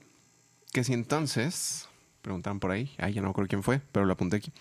que 0.71 0.83
si 0.83 0.93
entonces, 0.93 1.89
preguntaban 2.21 2.59
por 2.59 2.71
ahí, 2.71 2.91
ay, 2.97 3.13
ya 3.13 3.21
no 3.21 3.27
me 3.27 3.31
acuerdo 3.31 3.49
quién 3.49 3.63
fue, 3.63 3.81
pero 3.91 4.05
lo 4.05 4.13
apunté 4.13 4.37
aquí, 4.37 4.53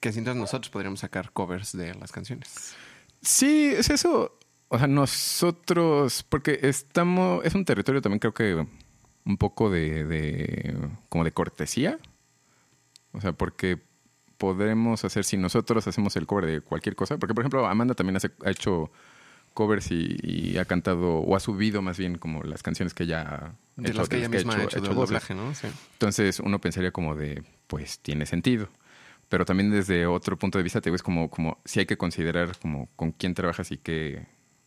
que 0.00 0.12
si 0.12 0.20
entonces 0.20 0.40
nosotros 0.40 0.70
podríamos 0.70 1.00
sacar 1.00 1.32
covers 1.32 1.76
de 1.76 1.94
las 1.94 2.12
canciones. 2.12 2.74
Sí, 3.20 3.72
es 3.76 3.90
eso. 3.90 4.38
O 4.68 4.78
sea, 4.78 4.86
nosotros, 4.88 6.24
porque 6.28 6.58
estamos, 6.62 7.44
es 7.44 7.54
un 7.54 7.64
territorio 7.64 8.02
también 8.02 8.18
creo 8.18 8.34
que 8.34 8.66
un 9.24 9.36
poco 9.36 9.70
de, 9.70 10.04
de 10.04 10.76
como 11.08 11.24
de 11.24 11.32
cortesía. 11.32 11.98
O 13.12 13.20
sea, 13.20 13.32
porque 13.32 13.78
podremos 14.38 15.04
hacer, 15.04 15.24
si 15.24 15.36
nosotros 15.36 15.86
hacemos 15.86 16.16
el 16.16 16.26
cover 16.26 16.46
de 16.46 16.60
cualquier 16.60 16.94
cosa, 16.96 17.16
porque 17.16 17.34
por 17.34 17.42
ejemplo 17.42 17.66
Amanda 17.66 17.94
también 17.94 18.16
hace- 18.16 18.32
ha 18.44 18.50
hecho 18.50 18.90
covers 19.54 19.90
y, 19.90 20.16
y 20.22 20.58
ha 20.58 20.66
cantado, 20.66 21.14
o 21.20 21.34
ha 21.34 21.40
subido 21.40 21.80
más 21.80 21.96
bien 21.96 22.18
como 22.18 22.42
las 22.42 22.62
canciones 22.62 22.92
que 22.92 23.04
ella 23.04 23.22
ha 23.22 23.54
De 23.80 23.88
hecho, 23.90 23.98
las 24.00 24.08
que 24.10 24.18
ella 24.18 24.28
misma 24.28 24.56
ha 24.56 24.64
hecho, 24.64 24.80
doblaje, 24.80 25.34
¿no? 25.34 25.54
Sí. 25.54 25.68
Entonces 25.94 26.40
uno 26.40 26.60
pensaría 26.60 26.90
como 26.90 27.14
de, 27.14 27.42
pues 27.66 28.00
tiene 28.00 28.26
sentido. 28.26 28.68
Pero 29.30 29.44
también 29.46 29.70
desde 29.70 30.06
otro 30.06 30.36
punto 30.38 30.58
de 30.58 30.62
vista, 30.64 30.80
te 30.80 30.90
digo, 30.90 30.96
es 30.96 31.02
como, 31.02 31.30
como 31.30 31.58
si 31.64 31.80
hay 31.80 31.86
que 31.86 31.96
considerar 31.96 32.56
como 32.60 32.88
con 32.96 33.12
quién 33.12 33.32
trabajas 33.34 33.72
y 33.72 33.78
qué, 33.78 34.26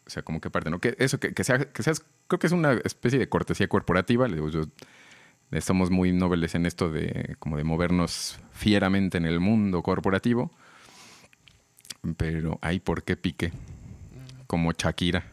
o 0.10 0.12
sea, 0.12 0.24
como 0.24 0.42
qué 0.42 0.50
parte, 0.50 0.72
¿no? 0.72 0.80
Que 0.80 0.96
eso, 0.98 1.20
que, 1.20 1.36
que, 1.36 1.44
sea, 1.44 1.60
que 1.60 1.84
seas, 1.84 2.04
creo 2.26 2.40
que 2.40 2.48
es 2.48 2.54
una 2.54 2.74
especie 2.84 3.20
de 3.20 3.30
cortesía 3.30 3.68
corporativa. 3.68 4.28
Le 4.28 4.38
digo, 4.38 4.50
yo, 4.50 4.64
somos 5.62 5.92
muy 5.92 6.12
nobles 6.12 6.56
en 6.56 6.66
esto 6.66 6.90
de 6.90 7.36
como 7.38 7.58
de 7.58 7.64
movernos 7.64 8.40
fieramente 8.52 9.20
en 9.20 9.26
el 9.26 9.40
mundo 9.40 9.84
corporativo. 9.84 10.52
Pero, 12.18 12.58
ay, 12.64 12.80
¿por 12.80 13.04
qué 13.04 13.18
pique? 13.18 13.52
Como 14.48 14.72
Shakira. 14.72 15.30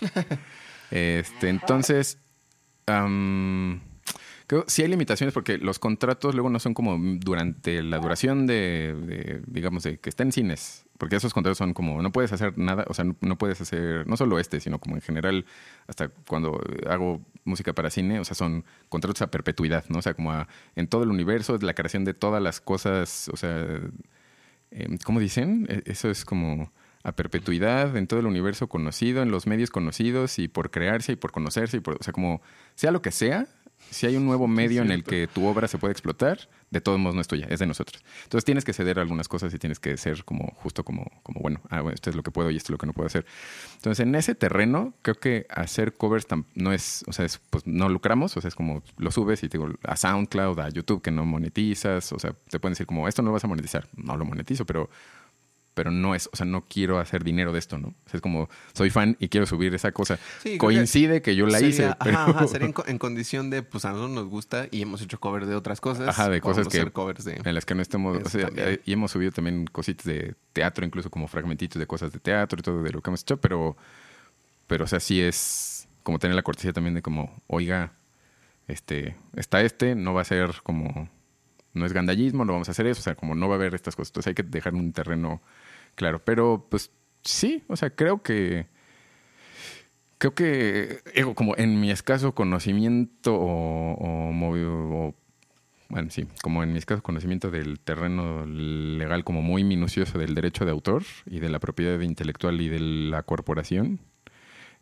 este, 0.90 1.48
entonces, 1.48 2.18
am, 2.86 3.80
creo 4.48 4.64
sí 4.66 4.82
hay 4.82 4.88
limitaciones 4.88 5.32
porque 5.32 5.56
los 5.56 5.78
contratos 5.78 6.34
luego 6.34 6.50
no 6.50 6.58
son 6.58 6.74
como 6.74 6.98
durante 7.20 7.80
la 7.84 8.00
duración 8.00 8.48
de, 8.48 8.92
de, 9.06 9.42
digamos, 9.46 9.84
de 9.84 10.00
que 10.00 10.08
está 10.08 10.24
en 10.24 10.32
cines. 10.32 10.85
Porque 10.98 11.16
esos 11.16 11.34
contratos 11.34 11.58
son 11.58 11.74
como, 11.74 12.00
no 12.02 12.10
puedes 12.12 12.32
hacer 12.32 12.56
nada, 12.56 12.84
o 12.88 12.94
sea, 12.94 13.04
no, 13.04 13.16
no 13.20 13.36
puedes 13.36 13.60
hacer, 13.60 14.06
no 14.06 14.16
solo 14.16 14.38
este, 14.38 14.60
sino 14.60 14.78
como 14.78 14.94
en 14.96 15.02
general, 15.02 15.44
hasta 15.86 16.08
cuando 16.08 16.60
hago 16.88 17.20
música 17.44 17.72
para 17.74 17.90
cine, 17.90 18.18
o 18.20 18.24
sea, 18.24 18.34
son 18.34 18.64
contratos 18.88 19.20
a 19.22 19.30
perpetuidad, 19.30 19.84
¿no? 19.88 19.98
O 19.98 20.02
sea, 20.02 20.14
como 20.14 20.32
a- 20.32 20.48
en 20.74 20.88
todo 20.88 21.02
el 21.02 21.10
universo, 21.10 21.58
la 21.60 21.74
creación 21.74 22.04
de 22.04 22.14
todas 22.14 22.42
las 22.42 22.60
cosas, 22.60 23.28
o 23.32 23.36
sea, 23.36 23.66
eh, 24.70 24.98
¿cómo 25.04 25.20
dicen? 25.20 25.66
Eh, 25.68 25.82
Eso 25.86 26.10
es 26.10 26.24
como 26.24 26.72
a 27.02 27.12
perpetuidad 27.12 27.96
en 27.96 28.06
todo 28.08 28.18
el 28.20 28.26
universo 28.26 28.66
conocido, 28.68 29.22
en 29.22 29.30
los 29.30 29.46
medios 29.46 29.70
conocidos 29.70 30.38
y 30.40 30.48
por 30.48 30.70
crearse 30.70 31.12
y 31.12 31.16
por 31.16 31.30
conocerse 31.30 31.76
y 31.76 31.80
por, 31.80 31.96
o 32.00 32.02
sea, 32.02 32.12
como 32.12 32.42
sea 32.74 32.90
lo 32.90 33.00
que 33.00 33.12
sea, 33.12 33.46
si 33.90 34.06
hay 34.06 34.16
un 34.16 34.24
nuevo 34.26 34.48
medio 34.48 34.82
en 34.82 34.90
el 34.90 35.04
que 35.04 35.28
tu 35.28 35.46
obra 35.46 35.68
se 35.68 35.78
puede 35.78 35.92
explotar, 35.92 36.48
de 36.70 36.80
todos 36.80 36.98
modos 36.98 37.14
no 37.14 37.20
es 37.20 37.28
tuya, 37.28 37.46
es 37.48 37.60
de 37.60 37.66
nosotros. 37.66 38.02
Entonces 38.24 38.44
tienes 38.44 38.64
que 38.64 38.72
ceder 38.72 38.98
a 38.98 39.02
algunas 39.02 39.28
cosas 39.28 39.54
y 39.54 39.58
tienes 39.58 39.78
que 39.78 39.96
ser 39.96 40.24
como 40.24 40.52
justo 40.56 40.84
como, 40.84 41.10
como 41.22 41.40
bueno, 41.40 41.60
ah, 41.70 41.80
bueno, 41.80 41.94
esto 41.94 42.10
es 42.10 42.16
lo 42.16 42.22
que 42.22 42.30
puedo 42.30 42.50
y 42.50 42.56
esto 42.56 42.66
es 42.66 42.70
lo 42.72 42.78
que 42.78 42.86
no 42.86 42.92
puedo 42.92 43.06
hacer. 43.06 43.24
Entonces 43.76 44.04
en 44.04 44.14
ese 44.14 44.34
terreno 44.34 44.94
creo 45.02 45.14
que 45.16 45.46
hacer 45.50 45.94
covers 45.94 46.26
no 46.54 46.72
es, 46.72 47.04
o 47.06 47.12
sea, 47.12 47.24
es, 47.24 47.38
pues 47.50 47.66
no 47.66 47.88
lucramos, 47.88 48.36
o 48.36 48.40
sea, 48.40 48.48
es 48.48 48.54
como 48.54 48.82
lo 48.98 49.10
subes 49.10 49.42
y 49.42 49.48
te 49.48 49.58
digo 49.58 49.72
a 49.84 49.96
SoundCloud, 49.96 50.58
a 50.58 50.68
YouTube 50.70 51.02
que 51.02 51.10
no 51.10 51.24
monetizas, 51.24 52.12
o 52.12 52.18
sea, 52.18 52.34
te 52.48 52.58
pueden 52.58 52.72
decir 52.72 52.86
como 52.86 53.06
esto 53.08 53.22
no 53.22 53.28
lo 53.28 53.34
vas 53.34 53.44
a 53.44 53.48
monetizar, 53.48 53.86
no 53.96 54.16
lo 54.16 54.24
monetizo, 54.24 54.64
pero 54.64 54.90
pero 55.76 55.90
no 55.90 56.14
es, 56.14 56.30
o 56.32 56.36
sea, 56.36 56.46
no 56.46 56.62
quiero 56.62 56.98
hacer 56.98 57.22
dinero 57.22 57.52
de 57.52 57.58
esto, 57.58 57.76
¿no? 57.76 57.88
O 57.88 57.94
sea, 58.08 58.16
es 58.16 58.22
como, 58.22 58.48
soy 58.72 58.88
fan 58.88 59.14
y 59.20 59.28
quiero 59.28 59.44
subir 59.44 59.74
esa 59.74 59.92
cosa. 59.92 60.16
Sí, 60.16 60.22
creo 60.42 60.52
que 60.54 60.58
Coincide 60.58 61.20
que, 61.20 61.36
yo 61.36 61.44
la 61.46 61.58
Sería- 61.58 61.68
hice, 61.68 61.84
ajá, 61.84 61.98
pero... 62.02 62.18
ajá, 62.18 62.46
sería 62.48 62.66
en, 62.66 62.72
co- 62.72 62.84
en 62.86 62.96
condición 62.96 63.50
de, 63.50 63.62
pues 63.62 63.84
a 63.84 63.90
nosotros 63.90 64.10
nos 64.12 64.24
gusta 64.26 64.68
y 64.70 64.80
hemos 64.80 65.02
hecho 65.02 65.20
cover 65.20 65.44
de 65.44 65.54
otras 65.54 65.82
cosas. 65.82 66.08
Ajá, 66.08 66.30
de 66.30 66.40
cosas 66.40 66.66
que- 66.68 66.78
hacer 66.78 66.92
covers 66.92 67.24
de... 67.26 67.42
en 67.44 67.54
las 67.54 67.66
que 67.66 67.74
no 67.74 67.82
estemos, 67.82 68.16
o 68.24 68.28
sea, 68.30 68.48
eh, 68.56 68.80
y 68.86 68.92
hemos 68.94 69.10
subido 69.10 69.32
también 69.32 69.66
cositas 69.66 70.06
de 70.06 70.34
teatro, 70.54 70.86
incluso 70.86 71.10
como 71.10 71.28
fragmentitos 71.28 71.78
de 71.78 71.86
cosas 71.86 72.10
de 72.10 72.20
teatro 72.20 72.58
y 72.58 72.62
todo 72.62 72.82
de 72.82 72.90
lo 72.92 73.02
que 73.02 73.10
hemos 73.10 73.20
hecho, 73.20 73.36
pero, 73.36 73.76
pero, 74.66 74.86
o 74.86 74.88
sea, 74.88 74.98
sí 74.98 75.20
es 75.20 75.86
como 76.02 76.18
tener 76.18 76.34
la 76.36 76.42
cortesía 76.42 76.72
también 76.72 76.94
de 76.94 77.02
como, 77.02 77.42
oiga, 77.48 77.92
este, 78.66 79.14
está 79.36 79.60
este, 79.60 79.94
no 79.94 80.14
va 80.14 80.22
a 80.22 80.24
ser 80.24 80.54
como, 80.62 81.10
no 81.74 81.84
es 81.84 81.92
gandallismo, 81.92 82.46
no 82.46 82.54
vamos 82.54 82.68
a 82.68 82.70
hacer 82.72 82.86
eso, 82.86 83.00
o 83.00 83.02
sea, 83.02 83.14
como 83.14 83.34
no 83.34 83.48
va 83.48 83.56
a 83.56 83.58
haber 83.58 83.74
estas 83.74 83.94
cosas, 83.94 84.08
entonces 84.10 84.28
hay 84.28 84.34
que 84.34 84.42
dejar 84.42 84.72
un 84.74 84.92
terreno 84.94 85.42
claro, 85.96 86.24
pero 86.24 86.66
pues 86.70 86.92
sí, 87.22 87.64
o 87.66 87.76
sea, 87.76 87.90
creo 87.90 88.22
que 88.22 88.66
creo 90.18 90.34
que 90.34 91.00
digo, 91.14 91.34
como 91.34 91.56
en 91.56 91.80
mi 91.80 91.90
escaso 91.90 92.34
conocimiento 92.34 93.34
o, 93.34 95.14
como 96.42 96.62
en 96.62 96.72
mi 96.72 96.78
escaso 96.78 97.02
conocimiento 97.02 97.50
del 97.50 97.80
terreno 97.80 98.46
legal 98.46 99.24
como 99.24 99.42
muy 99.42 99.64
minucioso 99.64 100.18
del 100.18 100.34
derecho 100.34 100.64
de 100.64 100.70
autor 100.70 101.04
y 101.26 101.40
de 101.40 101.48
la 101.48 101.58
propiedad 101.58 102.00
intelectual 102.00 102.60
y 102.60 102.68
de 102.68 102.80
la 102.80 103.22
corporación, 103.22 104.00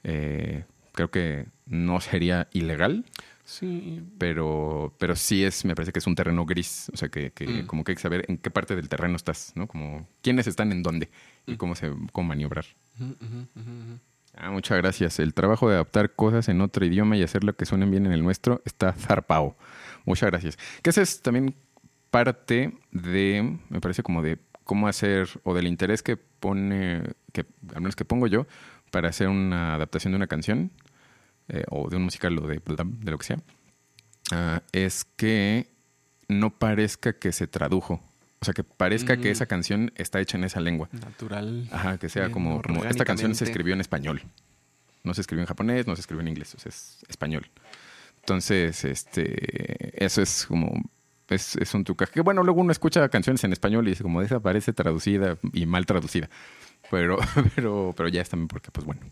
eh, 0.03 0.65
creo 0.93 1.11
que 1.11 1.47
no 1.67 2.01
sería 2.01 2.49
ilegal, 2.53 3.05
Sí, 3.45 4.03
pero, 4.19 4.95
pero 4.99 5.15
sí 5.17 5.45
es, 5.45 5.65
me 5.67 5.75
parece 5.75 5.93
que 5.93 5.99
es 5.99 6.07
un 6.07 6.15
terreno 6.15 6.47
gris, 6.47 6.91
o 6.95 6.97
sea, 6.97 7.11
que, 7.11 7.31
que 7.31 7.47
Mm. 7.47 7.67
como 7.67 7.85
que 7.85 7.93
hay 7.93 7.97
que 7.97 8.03
saber 8.03 8.25
en 8.29 8.39
qué 8.39 8.51
parte 8.51 8.75
del 8.75 8.89
terreno 8.89 9.17
estás, 9.17 9.53
¿no? 9.55 9.67
Como 9.67 10.09
quiénes 10.23 10.47
están 10.47 10.73
en 10.73 10.83
dónde 10.83 11.11
y 11.47 11.57
cómo 11.57 11.75
se 11.75 11.93
cómo 12.13 12.29
maniobrar. 12.29 12.65
Ah, 14.37 14.51
muchas 14.51 14.79
gracias. 14.79 15.21
El 15.21 15.33
trabajo 15.35 15.69
de 15.69 15.75
adaptar 15.75 16.15
cosas 16.15 16.49
en 16.49 16.61
otro 16.61 16.85
idioma 16.85 17.17
y 17.17 17.23
hacerlo 17.23 17.55
que 17.55 17.67
suenen 17.67 17.91
bien 17.91 18.07
en 18.07 18.13
el 18.13 18.23
nuestro 18.23 18.63
está 18.65 18.93
zarpao. 18.93 19.57
Muchas 20.07 20.31
gracias. 20.31 20.59
Que 20.83 20.91
esa 20.91 21.03
es 21.03 21.23
también 21.23 21.55
parte 22.11 22.73
de, 22.91 23.59
me 23.69 23.81
parece 23.81 24.03
como 24.03 24.23
de 24.23 24.39
cómo 24.65 24.89
hacer, 24.89 25.29
o 25.45 25.55
del 25.55 25.67
interés 25.67 26.03
que 26.03 26.17
pone, 26.17 27.03
que 27.33 27.45
al 27.75 27.83
menos 27.83 27.95
que 27.97 28.05
pongo 28.05 28.27
yo, 28.27 28.47
para 28.91 29.09
hacer 29.11 29.29
una 29.29 29.75
adaptación 29.75 30.13
de 30.13 30.17
una 30.17 30.27
canción, 30.27 30.71
eh, 31.49 31.65
o 31.71 31.89
de 31.89 31.97
un 31.97 32.05
musical, 32.05 32.39
o 32.39 32.47
de, 32.47 32.61
de 32.65 33.11
lo 33.11 33.19
que 33.19 33.25
sea, 33.27 33.39
ah, 34.33 34.63
es 34.73 35.05
que 35.05 35.69
no 36.29 36.51
parezca 36.59 37.13
que 37.19 37.33
se 37.33 37.47
tradujo. 37.47 38.03
O 38.41 38.45
sea, 38.45 38.53
que 38.55 38.63
parezca 38.65 39.17
que 39.17 39.29
Mm. 39.29 39.33
esa 39.33 39.47
canción 39.47 39.93
está 39.97 40.21
hecha 40.21 40.37
en 40.37 40.45
esa 40.45 40.61
lengua. 40.61 40.89
Natural. 40.93 41.67
Ajá, 41.73 41.97
que 41.99 42.09
sea 42.11 42.31
como, 42.31 42.61
como 42.61 42.85
esta 42.85 43.05
canción 43.05 43.35
se 43.35 43.45
escribió 43.45 43.73
en 43.75 43.81
español. 43.81 44.23
No 45.03 45.15
se 45.15 45.21
escribió 45.23 45.43
en 45.43 45.47
japonés, 45.47 45.87
no 45.87 45.95
se 45.97 46.01
escribió 46.01 46.21
en 46.23 46.29
inglés, 46.29 46.55
o 46.55 46.59
sea, 46.59 46.69
es 46.71 46.99
español. 47.09 47.51
Entonces, 48.21 48.85
este, 48.85 50.03
eso 50.05 50.23
es 50.23 50.47
como, 50.47 50.73
es, 51.29 51.57
es 51.57 51.75
un 51.75 51.85
trucaje. 51.85 52.13
Que 52.13 52.21
bueno, 52.23 52.43
luego 52.43 52.61
uno 52.61 52.73
escucha 52.73 53.07
canciones 53.09 53.45
en 53.45 53.53
español 53.53 53.87
y 53.87 53.91
dice 53.91 54.03
como 54.03 54.21
esa 54.23 54.41
parece 54.41 54.73
traducida 54.73 55.39
y 55.53 55.67
mal 55.67 55.85
traducida. 55.87 56.29
Pero, 56.91 57.19
pero, 57.55 57.93
pero 57.97 58.09
ya 58.09 58.23
es 58.23 58.29
también 58.29 58.49
porque, 58.49 58.71
pues 58.71 58.87
bueno, 58.87 59.03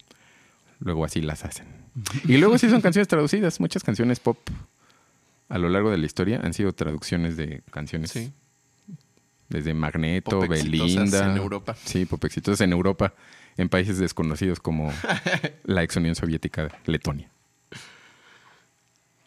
luego 0.84 1.04
así 1.04 1.20
las 1.20 1.44
hacen. 1.44 1.66
Y 2.26 2.36
luego 2.38 2.58
sí 2.58 2.68
son 2.68 2.80
canciones 2.82 3.08
traducidas. 3.08 3.60
Muchas 3.60 3.82
canciones 3.82 4.20
pop 4.20 4.38
a 5.48 5.58
lo 5.58 5.68
largo 5.68 5.90
de 5.90 5.98
la 5.98 6.06
historia 6.06 6.40
han 6.42 6.54
sido 6.54 6.72
traducciones 6.72 7.36
de 7.36 7.62
canciones. 7.70 8.10
Sí. 8.10 8.32
Desde 9.50 9.74
Magneto, 9.74 10.40
Pop 10.40 10.48
Belinda. 10.48 11.30
en 11.30 11.36
Europa. 11.36 11.76
Sí, 11.84 12.06
pop 12.06 12.24
exitosas 12.24 12.62
en 12.62 12.72
Europa, 12.72 13.12
en 13.58 13.68
países 13.68 13.98
desconocidos 13.98 14.60
como 14.60 14.90
la 15.64 15.82
ex 15.82 15.94
Unión 15.96 16.14
Soviética, 16.14 16.70
Letonia. 16.86 17.30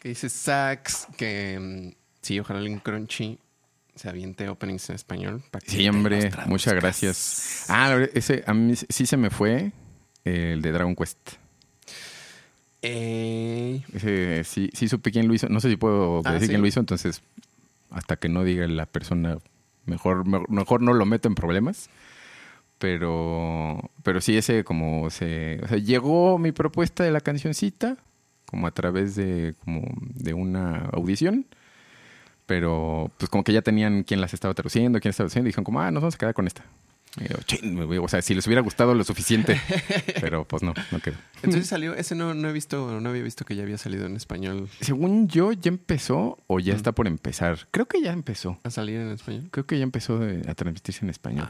Que 0.00 0.08
dice 0.08 0.28
Sax 0.28 1.06
que 1.16 1.58
mm, 1.60 1.96
sí, 2.22 2.40
ojalá 2.40 2.60
en 2.66 2.80
Crunchy 2.80 3.38
se 3.94 4.08
aviente 4.08 4.48
openings 4.48 4.90
en 4.90 4.96
español. 4.96 5.44
para 5.52 5.64
que 5.64 5.70
Sí, 5.70 5.88
hombre, 5.88 6.32
muchas 6.46 6.74
gracias. 6.74 7.66
Ah, 7.68 7.96
ese 8.14 8.42
a 8.48 8.52
mí 8.52 8.74
sí 8.74 9.06
se 9.06 9.16
me 9.16 9.30
fue 9.30 9.70
el 10.24 10.60
de 10.60 10.72
Dragon 10.72 10.96
Quest. 10.96 11.34
Ey, 12.86 13.84
Ese 13.92 14.44
sí, 14.44 14.70
sí 14.74 14.88
supe 14.88 15.10
quién 15.10 15.28
lo 15.28 15.34
hizo. 15.34 15.48
No 15.48 15.60
sé 15.60 15.68
si 15.70 15.76
puedo 15.76 16.22
Ah, 16.24 16.32
decir 16.32 16.46
¿sí? 16.46 16.52
quién 16.52 16.60
lo 16.62 16.66
hizo, 16.66 16.80
entonces 16.80 17.22
hasta 17.90 18.16
que 18.16 18.28
no 18.28 18.44
diga 18.44 18.66
la 18.66 18.86
persona, 18.86 19.38
mejor, 19.86 20.26
mejor, 20.50 20.82
no 20.82 20.92
lo 20.92 21.06
meto 21.06 21.28
en 21.28 21.34
problemas. 21.34 21.88
Pero, 22.78 23.90
pero 24.02 24.20
sí, 24.20 24.36
ese 24.36 24.64
como 24.64 25.08
se. 25.10 25.60
O 25.62 25.68
sea, 25.68 25.78
llegó 25.78 26.38
mi 26.38 26.52
propuesta 26.52 27.04
de 27.04 27.10
la 27.10 27.20
cancioncita, 27.22 27.96
como 28.44 28.66
a 28.66 28.70
través 28.72 29.16
de, 29.16 29.54
como 29.64 29.82
de 30.14 30.34
una 30.34 30.86
audición. 30.92 31.46
Pero 32.44 33.10
pues 33.18 33.28
como 33.30 33.42
que 33.44 33.52
ya 33.52 33.62
tenían 33.62 34.02
quién 34.04 34.20
las 34.20 34.34
estaba 34.34 34.54
traduciendo, 34.54 35.00
quién 35.00 35.10
estaba 35.10 35.26
haciendo, 35.28 35.48
y 35.48 35.50
dijeron 35.50 35.64
como, 35.64 35.80
ah, 35.80 35.90
nos 35.90 36.02
vamos 36.02 36.14
a 36.14 36.18
quedar 36.18 36.34
con 36.34 36.46
esta. 36.46 36.64
O 38.00 38.08
sea, 38.08 38.20
si 38.22 38.34
les 38.34 38.46
hubiera 38.46 38.60
gustado 38.62 38.94
lo 38.94 39.02
suficiente. 39.04 39.60
pero 40.20 40.44
pues 40.44 40.62
no, 40.62 40.74
no 40.92 41.00
quedó. 41.00 41.16
Entonces 41.36 41.66
salió, 41.66 41.94
ese 41.94 42.14
no, 42.14 42.34
no 42.34 42.48
he 42.48 42.52
visto, 42.52 43.00
no 43.00 43.08
había 43.08 43.22
visto 43.22 43.44
que 43.44 43.56
ya 43.56 43.62
había 43.62 43.78
salido 43.78 44.04
en 44.06 44.16
español 44.16 44.68
Según 44.80 45.28
yo, 45.28 45.52
ya 45.52 45.68
empezó 45.70 46.38
o 46.46 46.60
ya 46.60 46.74
Mm. 46.74 46.76
está 46.76 46.92
por 46.92 47.06
empezar. 47.06 47.68
Creo 47.70 47.86
que 47.86 48.02
ya 48.02 48.12
empezó. 48.12 48.58
a 48.64 48.70
salir 48.70 49.00
en 49.00 49.10
español. 49.12 49.48
Creo 49.50 49.64
que 49.66 49.78
ya 49.78 49.84
empezó 49.84 50.18
de- 50.18 50.48
a 50.50 50.54
transmitirse 50.54 51.04
en 51.04 51.10
español. 51.10 51.48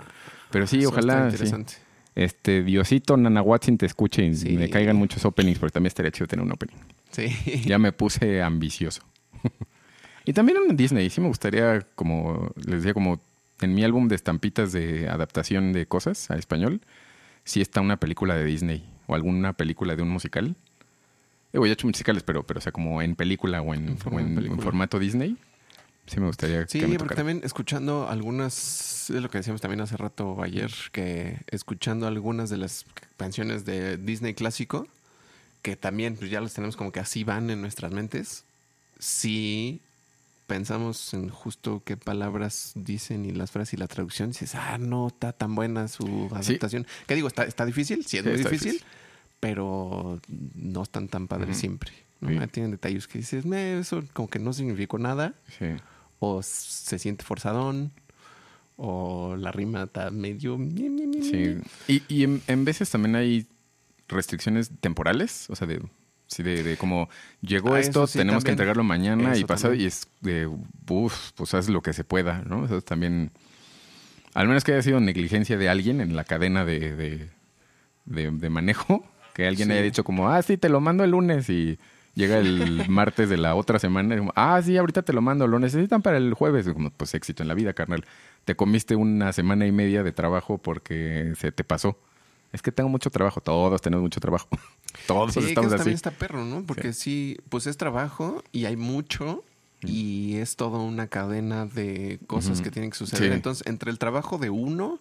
Pero 0.50 0.66
sí, 0.66 0.84
ojalá. 0.86 1.14
está 1.14 1.30
sí. 1.30 1.34
interesante. 1.34 1.74
Este, 2.14 2.62
Diosito 2.62 3.16
Nanahuatzin 3.16 3.76
te 3.76 3.86
escuche 3.86 4.24
y 4.24 4.34
Sí. 4.34 4.52
me 4.56 4.70
caigan 4.70 4.96
muchos 4.96 5.24
openings, 5.24 5.58
porque 5.58 5.72
también 5.74 5.88
estaría 5.88 6.10
chido 6.12 6.26
tener 6.26 6.44
un 6.44 6.52
opening. 6.52 6.76
Sí. 7.10 7.26
Ya 7.66 7.78
me 7.78 7.92
puse 7.92 8.40
ambicioso. 8.42 9.02
y 10.24 10.32
también 10.32 10.58
en 10.68 10.76
Disney, 10.76 11.10
sí 11.10 11.20
me 11.20 11.28
gustaría, 11.28 11.80
como 11.94 12.52
les 12.56 12.76
decía, 12.76 12.94
como 12.94 13.20
en 13.60 13.74
mi 13.74 13.84
álbum 13.84 14.08
de 14.08 14.14
estampitas 14.16 14.72
de 14.72 15.08
adaptación 15.08 15.72
de 15.72 15.86
cosas 15.86 16.30
a 16.30 16.36
español, 16.36 16.80
sí 17.44 17.60
está 17.60 17.80
una 17.80 17.98
película 17.98 18.34
de 18.34 18.44
Disney 18.44 18.84
o 19.06 19.14
alguna 19.14 19.52
película 19.54 19.96
de 19.96 20.02
un 20.02 20.08
musical. 20.10 20.56
Digo, 21.52 21.64
ya 21.64 21.70
he 21.70 21.74
hecho 21.74 21.86
musicales, 21.86 22.22
pero, 22.22 22.46
pero 22.46 22.58
o 22.58 22.60
sea, 22.60 22.72
como 22.72 23.00
en 23.02 23.14
película 23.16 23.62
o 23.62 23.72
en, 23.72 23.88
En 23.88 23.98
o 24.04 24.20
en- 24.20 24.28
en 24.28 24.34
película. 24.34 24.62
formato 24.62 24.98
Disney. 24.98 25.36
sí 26.06 26.20
me 26.20 26.26
gustaría 26.26 26.66
Sí, 26.68 26.80
que 26.80 26.86
me 26.86 26.98
porque 26.98 27.14
tocara. 27.14 27.16
también 27.16 27.40
escuchando 27.44 28.08
algunas, 28.08 29.08
es 29.10 29.22
lo 29.22 29.30
que 29.30 29.38
decíamos 29.38 29.60
también 29.60 29.80
hace 29.80 29.96
rato 29.96 30.42
ayer, 30.42 30.70
que 30.92 31.38
escuchando 31.50 32.06
algunas 32.06 32.50
de 32.50 32.58
las 32.58 32.84
canciones 33.16 33.64
de 33.64 33.96
Disney 33.96 34.34
clásico, 34.34 34.86
que 35.62 35.76
también 35.76 36.16
pues 36.16 36.30
ya 36.30 36.40
los 36.40 36.52
tenemos 36.52 36.76
como 36.76 36.92
que 36.92 37.00
así 37.00 37.24
van 37.24 37.48
en 37.50 37.60
nuestras 37.60 37.90
mentes, 37.90 38.44
sí 38.98 39.80
pensamos 40.46 41.12
en 41.14 41.28
justo 41.28 41.82
qué 41.84 41.96
palabras 41.96 42.72
dicen 42.74 43.24
y 43.24 43.32
las 43.32 43.50
frases 43.50 43.74
y 43.74 43.76
la 43.76 43.88
traducción, 43.88 44.30
dices, 44.30 44.54
ah, 44.54 44.78
no 44.78 45.08
está 45.08 45.32
tan 45.32 45.54
buena 45.54 45.88
su 45.88 46.28
adaptación. 46.32 46.86
¿Qué 47.06 47.14
digo? 47.14 47.28
Está, 47.28 47.44
está 47.44 47.64
difícil, 47.66 48.04
sí 48.06 48.18
es 48.18 48.22
Sí, 48.24 48.28
muy 48.28 48.38
difícil, 48.38 48.72
difícil. 48.72 48.86
pero 49.40 50.20
no 50.54 50.82
están 50.82 51.08
tan 51.08 51.26
padres 51.28 51.56
siempre. 51.56 51.92
¿no? 52.20 52.28
Sí. 52.30 52.46
Tienen 52.50 52.70
detalles 52.70 53.06
que 53.08 53.18
dices, 53.18 53.44
"Meh, 53.44 53.78
eso 53.78 54.02
como 54.12 54.28
que 54.28 54.38
no 54.38 54.52
significó 54.52 54.98
nada 54.98 55.34
Sí. 55.58 55.66
o 56.18 56.42
se 56.42 56.98
siente 56.98 57.24
forzadón 57.24 57.92
o 58.76 59.36
la 59.36 59.52
rima 59.52 59.84
está 59.84 60.10
medio 60.10 60.58
Sí. 60.58 61.58
Y, 61.88 62.02
y 62.08 62.24
en, 62.24 62.42
en 62.46 62.64
veces 62.64 62.88
también 62.90 63.16
hay 63.16 63.46
restricciones 64.08 64.70
temporales, 64.80 65.50
o 65.50 65.56
sea, 65.56 65.66
de, 65.66 65.82
sí, 66.26 66.42
de, 66.42 66.62
de 66.62 66.76
como 66.76 67.08
llegó 67.40 67.74
Ah, 67.74 67.80
esto, 67.80 68.06
sí, 68.06 68.18
tenemos 68.18 68.44
que 68.44 68.50
entregarlo 68.50 68.84
mañana 68.84 69.36
y 69.36 69.44
pasado, 69.44 69.72
también. 69.72 69.84
y 69.84 69.88
es 69.88 70.08
de, 70.20 70.46
uff, 70.88 71.32
pues 71.34 71.54
haz 71.54 71.68
lo 71.68 71.82
que 71.82 71.92
se 71.92 72.04
pueda, 72.04 72.42
¿no? 72.46 72.64
Eso 72.64 72.80
también, 72.82 73.30
al 74.34 74.48
menos 74.48 74.64
que 74.64 74.72
haya 74.72 74.82
sido 74.82 75.00
negligencia 75.00 75.56
de 75.56 75.68
alguien 75.68 76.00
en 76.00 76.14
la 76.16 76.24
cadena 76.24 76.64
de, 76.64 76.94
de, 76.96 77.28
de- 78.04 78.30
de 78.30 78.50
manejo, 78.50 79.04
que 79.34 79.46
alguien 79.46 79.68
Sí. 79.68 79.72
haya 79.72 79.82
dicho 79.82 80.04
como, 80.04 80.28
ah, 80.30 80.42
sí, 80.42 80.56
te 80.56 80.68
lo 80.68 80.80
mando 80.80 81.04
el 81.04 81.10
lunes 81.10 81.48
y 81.50 81.78
llega 82.14 82.38
el 82.38 82.84
martes 82.88 83.28
de 83.28 83.36
la 83.36 83.54
otra 83.54 83.78
semana 83.78 84.14
y 84.14 84.18
como, 84.18 84.32
ah, 84.36 84.60
sí, 84.64 84.76
ahorita 84.76 85.02
te 85.02 85.12
lo 85.12 85.20
mando, 85.22 85.46
lo 85.46 85.58
necesitan 85.58 86.02
para 86.02 86.16
el 86.16 86.32
jueves. 86.34 86.66
Y 86.66 86.72
como, 86.72 86.90
pues 86.90 87.14
éxito 87.14 87.42
en 87.42 87.48
la 87.48 87.54
vida, 87.54 87.72
carnal. 87.74 88.04
Te 88.44 88.54
comiste 88.56 88.94
una 88.96 89.32
semana 89.32 89.66
y 89.66 89.72
media 89.72 90.02
de 90.02 90.12
trabajo 90.12 90.58
porque 90.58 91.32
se 91.36 91.50
te 91.52 91.64
pasó. 91.64 91.98
Es 92.52 92.62
que 92.62 92.72
tengo 92.72 92.88
mucho 92.88 93.10
trabajo, 93.10 93.40
todos 93.40 93.80
tenemos 93.82 94.02
mucho 94.02 94.20
trabajo. 94.20 94.48
todos 95.06 95.34
Sí, 95.34 95.40
que 95.40 95.46
estamos 95.48 95.66
eso 95.68 95.74
así. 95.76 95.80
también 95.80 95.94
está 95.96 96.10
perro, 96.10 96.44
¿no? 96.44 96.64
Porque 96.64 96.92
sí. 96.92 97.36
pues 97.48 97.66
es 97.66 97.76
trabajo 97.76 98.42
y 98.52 98.64
hay 98.66 98.76
mucho 98.76 99.44
y 99.82 100.36
es 100.36 100.56
toda 100.56 100.78
una 100.78 101.06
cadena 101.08 101.66
de 101.66 102.18
cosas 102.26 102.60
que 102.60 102.70
tienen 102.70 102.90
que 102.90 102.96
suceder. 102.96 103.28
Sí. 103.30 103.34
Entonces, 103.34 103.66
entre 103.66 103.90
el 103.90 103.98
trabajo 103.98 104.38
de 104.38 104.48
uno, 104.50 104.98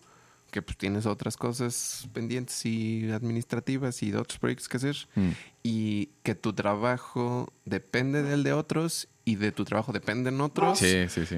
que 0.52 0.62
pues 0.62 0.78
tienes 0.78 1.06
otras 1.06 1.38
cosas 1.38 2.08
pendientes 2.14 2.66
y 2.66 3.10
administrativas 3.12 4.04
y 4.04 4.12
de 4.12 4.18
otros 4.18 4.38
proyectos 4.40 4.68
que 4.70 4.78
hacer, 4.78 4.96
Mm. 5.16 5.30
y 5.64 6.06
que 6.24 6.36
tu 6.36 6.54
trabajo 6.54 7.52
depende 7.66 8.22
del 8.22 8.44
de 8.44 8.54
otros 8.54 9.08
y 9.24 9.36
de 9.36 9.52
tu 9.52 9.66
trabajo 9.66 9.92
dependen 9.92 10.40
otros. 10.42 10.78
Sí, 10.80 11.08
sí, 11.10 11.26
sí. 11.26 11.38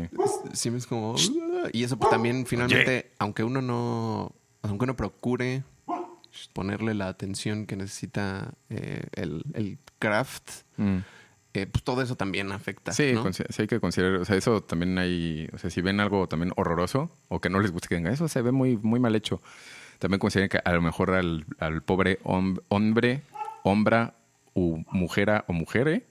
Sí, 0.54 0.70
es 0.70 0.88
como. 0.88 1.16
Y 1.72 1.84
eso 1.84 1.98
pues, 1.98 2.10
también, 2.10 2.46
finalmente, 2.46 3.12
aunque 3.20 3.44
uno 3.44 3.62
no. 3.62 4.34
Aunque 4.64 4.84
uno 4.84 4.96
procure 4.96 5.64
ponerle 6.54 6.94
la 6.94 7.08
atención 7.08 7.66
que 7.66 7.76
necesita 7.76 8.54
eh, 8.70 9.04
el, 9.14 9.44
el 9.54 9.78
craft, 10.00 10.50
Mm. 10.78 10.98
eh, 11.54 11.66
pues 11.68 11.84
todo 11.84 12.02
eso 12.02 12.16
también 12.16 12.52
afecta. 12.52 12.92
Sí, 12.92 13.14
¿no? 13.14 13.24
consi- 13.26 13.46
sí 13.50 13.64
hay 13.64 13.68
que 13.68 13.80
considerar, 13.80 14.20
o 14.20 14.26
sea, 14.26 14.36
eso 14.36 14.62
también 14.62 14.98
hay, 14.98 15.50
o 15.54 15.58
sea, 15.58 15.70
si 15.70 15.82
ven 15.82 16.00
algo 16.00 16.28
también 16.28 16.54
horroroso 16.56 17.10
o 17.30 17.42
que 17.42 17.50
no 17.50 17.60
les 17.60 17.72
guste 17.72 17.88
que 17.88 17.96
venga, 17.96 18.12
eso 18.12 18.28
se 18.28 18.42
ve 18.42 18.52
muy, 18.52 18.78
muy 18.78 19.00
mal 19.00 19.16
hecho. 19.16 19.42
También 20.00 20.20
consideren 20.20 20.50
que 20.50 20.60
a 20.64 20.72
lo 20.74 20.82
mejor 20.82 21.12
al, 21.12 21.46
al 21.60 21.82
pobre 21.82 22.20
hom- 22.24 22.62
hombre, 22.68 23.24
hombra, 23.64 24.14
u 24.54 24.84
mujera 24.92 25.46
o 25.48 25.54
mujere, 25.54 26.06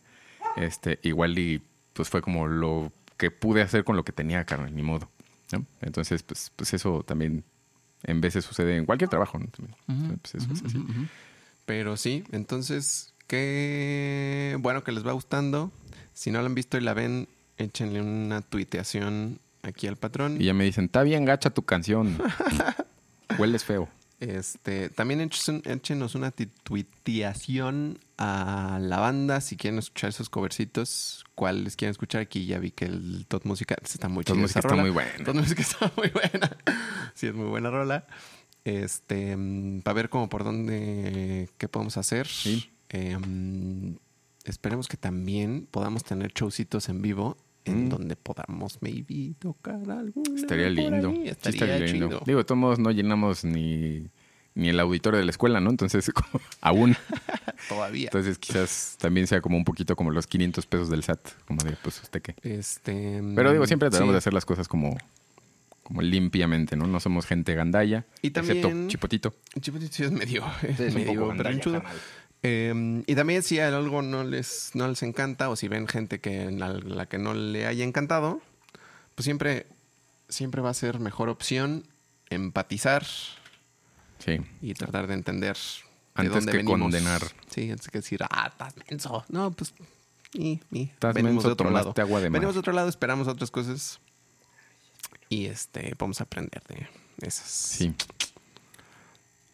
este, 0.57 0.99
igual 1.03 1.39
y 1.39 1.63
pues 1.93 2.09
fue 2.09 2.23
como 2.23 2.47
lo 2.49 2.93
que 3.17 3.31
pude 3.31 3.63
hacer 3.63 3.85
con 3.85 3.97
lo 3.97 4.05
que 4.05 4.13
tenía, 4.13 4.45
carnal, 4.45 4.75
ni 4.75 4.83
modo. 4.83 5.09
¿no? 5.53 5.65
Entonces, 5.81 6.23
pues, 6.25 6.53
pues 6.57 6.75
eso 6.75 7.03
también 7.05 7.45
en 8.07 8.21
veces 8.21 8.45
sucede 8.45 8.77
en 8.77 8.87
cualquier 8.87 9.11
trabajo, 9.11 9.39
¿no? 9.39 9.49
Pues 10.23 10.37
eso 10.37 10.53
es 10.53 10.63
así. 10.65 10.79
Pero 11.67 11.97
sí, 11.97 12.25
entonces, 12.31 13.13
qué 13.27 14.57
bueno 14.61 14.85
que 14.85 14.93
les 14.93 15.05
va 15.07 15.13
gustando. 15.13 15.73
Si 16.15 16.31
no 16.31 16.41
la 16.41 16.47
han 16.47 16.55
visto 16.55 16.79
y 16.79 16.81
la 16.81 16.95
ven, 16.95 17.29
échenle 17.59 18.01
una 18.01 18.41
tuiteación 18.41 19.41
aquí 19.63 19.89
al 19.89 19.97
patrón. 19.97 20.41
Y 20.41 20.45
ya 20.45 20.55
me 20.55 20.65
dicen, 20.65 20.85
está 20.85 21.03
bien 21.03 21.25
gacha 21.25 21.51
tu 21.51 21.63
canción. 21.63 22.17
Hueles 23.39 23.65
feo. 23.65 23.89
Este, 24.21 24.89
también 24.89 25.21
échenos 25.21 26.15
una 26.15 26.31
tuiteación 26.31 27.99
a 28.19 28.79
la 28.81 28.99
banda 28.99 29.41
si 29.41 29.57
quieren 29.57 29.79
escuchar 29.79 30.11
esos 30.11 30.31
covercitos. 30.31 31.25
¿Cuáles 31.35 31.77
quieren 31.77 31.91
escuchar? 31.93 32.23
Aquí 32.23 32.47
ya 32.47 32.59
vi 32.59 32.71
que 32.71 32.87
el 32.87 33.27
Tot 33.29 33.45
Música 33.45 33.77
está 33.83 34.09
muy 34.09 34.25
Tot 34.25 34.35
chido. 34.35 34.43
Música 34.43 34.61
esa 34.61 34.69
está 34.69 34.71
rola. 34.71 34.83
muy 34.83 34.91
buena. 34.91 35.25
Tot 35.25 35.35
Música 35.35 35.63
está 35.63 35.93
muy 35.97 36.09
buena. 36.09 36.57
sí, 37.15 37.27
es 37.27 37.35
muy 37.35 37.47
buena 37.47 37.71
rola. 37.71 38.07
Este, 38.65 39.37
para 39.85 39.95
ver 39.95 40.09
cómo 40.09 40.29
por 40.29 40.45
dónde, 40.45 41.49
qué 41.59 41.69
podemos 41.69 41.97
hacer. 41.97 42.27
Sí. 42.27 42.71
Eh, 42.89 43.17
mm, 43.17 43.97
esperemos 44.45 44.89
que 44.89 44.97
también 44.97 45.69
podamos 45.71 46.03
tener 46.05 46.33
showcitos 46.33 46.89
en 46.89 47.03
vivo 47.03 47.37
en 47.65 47.87
Mm. 47.87 47.89
donde 47.89 48.15
podamos 48.17 48.79
maybe 48.81 49.35
tocar 49.41 49.91
algo. 49.91 50.23
Estaría 50.37 50.69
lindo. 50.71 51.11
Sí, 51.11 51.23
Estaría, 51.29 51.65
estaría 51.77 51.87
lindo. 51.93 52.23
Digo, 52.25 52.39
de 52.39 52.45
todos 52.45 52.59
modos 52.61 52.79
no 52.79 52.93
llenamos 52.93 53.45
ni, 53.45 54.09
ni 54.57 54.71
el 54.71 54.81
auditorio 54.81 55.19
de 55.21 55.25
la 55.25 55.31
escuela, 55.31 55.61
¿no? 55.61 55.71
Entonces, 55.71 56.11
como- 56.15 56.43
aún. 56.61 56.97
Todavía. 57.69 58.07
Entonces, 58.07 58.39
quizás 58.39 58.97
también 58.99 59.27
sea 59.29 59.41
como 59.41 59.57
un 59.57 59.65
poquito 59.65 59.95
como 59.95 60.11
los 60.11 60.27
500 60.27 60.67
pesos 60.67 60.91
del 60.91 61.03
SAT. 61.05 61.21
Como 61.47 61.63
de, 61.63 61.77
pues, 61.83 62.03
¿usted 62.03 62.21
qué? 62.23 62.35
Este, 62.43 63.23
Pero 63.37 63.53
digo, 63.53 63.67
siempre 63.67 63.89
tratamos 63.91 64.11
sí. 64.11 64.15
de 64.15 64.19
hacer 64.19 64.33
las 64.35 64.45
cosas 64.45 64.67
como, 64.67 64.97
como 65.85 66.03
limpiamente, 66.03 66.75
¿no? 66.75 66.87
No 66.89 66.99
somos 67.01 67.27
gente 67.27 67.55
gandalla. 67.55 68.05
Y 68.23 68.31
también- 68.31 68.59
Excepto 68.59 68.89
Chipotito. 68.89 69.35
Chipotito 69.61 69.93
sí 69.95 70.03
es 70.05 70.11
medio, 70.11 70.45
es 70.63 70.95
medio 70.95 71.29
gandalla. 71.29 71.83
Eh, 72.43 73.03
y 73.07 73.15
también 73.15 73.43
si 73.43 73.59
a 73.61 73.69
algo 73.69 74.03
no 74.03 74.23
les, 74.25 74.71
no 74.75 74.87
les 74.89 75.03
encanta 75.03 75.49
o 75.49 75.57
si 75.57 75.69
ven 75.69 75.87
gente 75.89 76.21
que 76.21 76.43
a 76.43 76.51
la 76.51 77.07
que 77.07 77.19
no 77.19 77.35
le 77.35 77.67
haya 77.67 77.85
encantado, 77.85 78.41
pues 79.15 79.25
siempre, 79.25 79.67
siempre 80.29 80.61
va 80.63 80.71
a 80.71 80.75
ser 80.75 80.99
mejor 81.01 81.29
opción 81.29 81.85
empatizar 82.31 83.05
Sí. 84.19 84.39
y 84.63 84.75
tratar 84.75 85.07
de 85.07 85.15
entender 85.15 85.57
de 85.57 86.23
Antes 86.23 86.33
dónde 86.35 86.53
que 86.53 86.59
venimos. 86.59 86.81
condenar. 86.81 87.23
Sí, 87.51 87.71
antes 87.71 87.89
que 87.89 87.99
decir, 87.99 88.21
ah, 88.31 88.49
estás 88.51 88.75
menso. 88.89 89.25
No, 89.29 89.51
pues, 89.53 89.75
y, 90.33 90.61
y. 90.73 90.85
Estás 90.85 91.15
venimos 91.15 91.35
menso, 91.45 91.49
de 91.49 91.53
otro 91.53 91.71
lado. 91.71 91.95
agua 91.97 92.21
de 92.21 92.31
mar. 92.31 92.41
Venimos 92.41 92.55
de 92.55 92.61
otro 92.61 92.73
lado, 92.73 92.89
esperamos 92.89 93.29
otras 93.29 93.51
cosas 93.51 94.01
y 95.29 95.47
este, 95.47 95.95
podemos 95.97 96.21
aprender 96.21 96.63
de 96.69 96.89
esas. 97.21 97.47
Sí. 97.49 97.95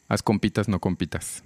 Haz 0.09 0.23
compitas, 0.23 0.69
no 0.69 0.79
compitas. 0.79 1.43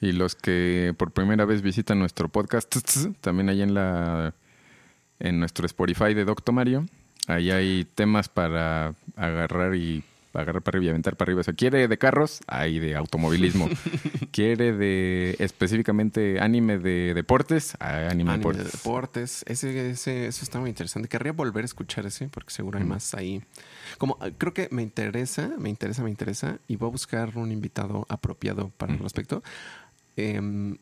Y 0.00 0.12
los 0.12 0.34
que 0.34 0.94
por 0.98 1.12
primera 1.12 1.44
vez 1.44 1.62
visitan 1.62 1.98
nuestro 1.98 2.28
podcast, 2.28 2.74
también 3.20 3.48
ahí 3.48 3.62
en 3.62 3.74
la 3.74 4.34
en 5.24 5.40
nuestro 5.40 5.66
Spotify 5.66 6.14
de 6.14 6.24
Doctor 6.24 6.54
Mario, 6.54 6.86
ahí 7.26 7.50
hay 7.50 7.84
temas 7.94 8.28
para 8.28 8.94
agarrar 9.16 9.74
y 9.74 10.04
agarrar 10.34 10.62
para 10.62 10.76
arriba 10.78 10.86
y 10.86 10.88
aventar 10.90 11.14
para 11.16 11.28
arriba. 11.30 11.40
O 11.42 11.44
sea, 11.44 11.54
quiere 11.54 11.86
de 11.86 11.96
carros, 11.96 12.40
hay 12.48 12.80
de 12.80 12.96
automovilismo. 12.96 13.68
quiere 14.32 14.72
de 14.72 15.36
específicamente 15.38 16.40
anime 16.40 16.78
de 16.78 17.14
deportes, 17.14 17.76
hay 17.78 18.06
anime, 18.06 18.08
de 18.08 18.10
Anime 18.10 18.32
de 18.34 18.36
deportes. 18.64 18.72
deportes. 18.72 19.44
Ese, 19.46 19.90
ese, 19.90 20.26
eso 20.26 20.44
está 20.44 20.58
muy 20.58 20.70
interesante. 20.70 21.08
Querría 21.08 21.30
volver 21.32 21.62
a 21.62 21.66
escuchar 21.66 22.04
ese 22.06 22.28
porque 22.28 22.52
seguro 22.52 22.78
hay 22.78 22.84
Mm. 22.84 22.88
más 22.88 23.14
ahí. 23.14 23.42
Como 23.96 24.18
ah, 24.20 24.30
creo 24.36 24.52
que 24.52 24.66
me 24.72 24.82
interesa, 24.82 25.52
me 25.56 25.70
interesa, 25.70 26.02
me 26.02 26.10
interesa 26.10 26.58
y 26.66 26.74
voy 26.76 26.88
a 26.88 26.90
buscar 26.92 27.30
un 27.38 27.52
invitado 27.52 28.04
apropiado 28.08 28.70
para 28.76 28.92
el 28.92 28.98
Mm. 28.98 29.02
respecto 29.04 29.42
em, 30.16 30.76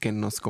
que 0.00 0.12
nos 0.12 0.40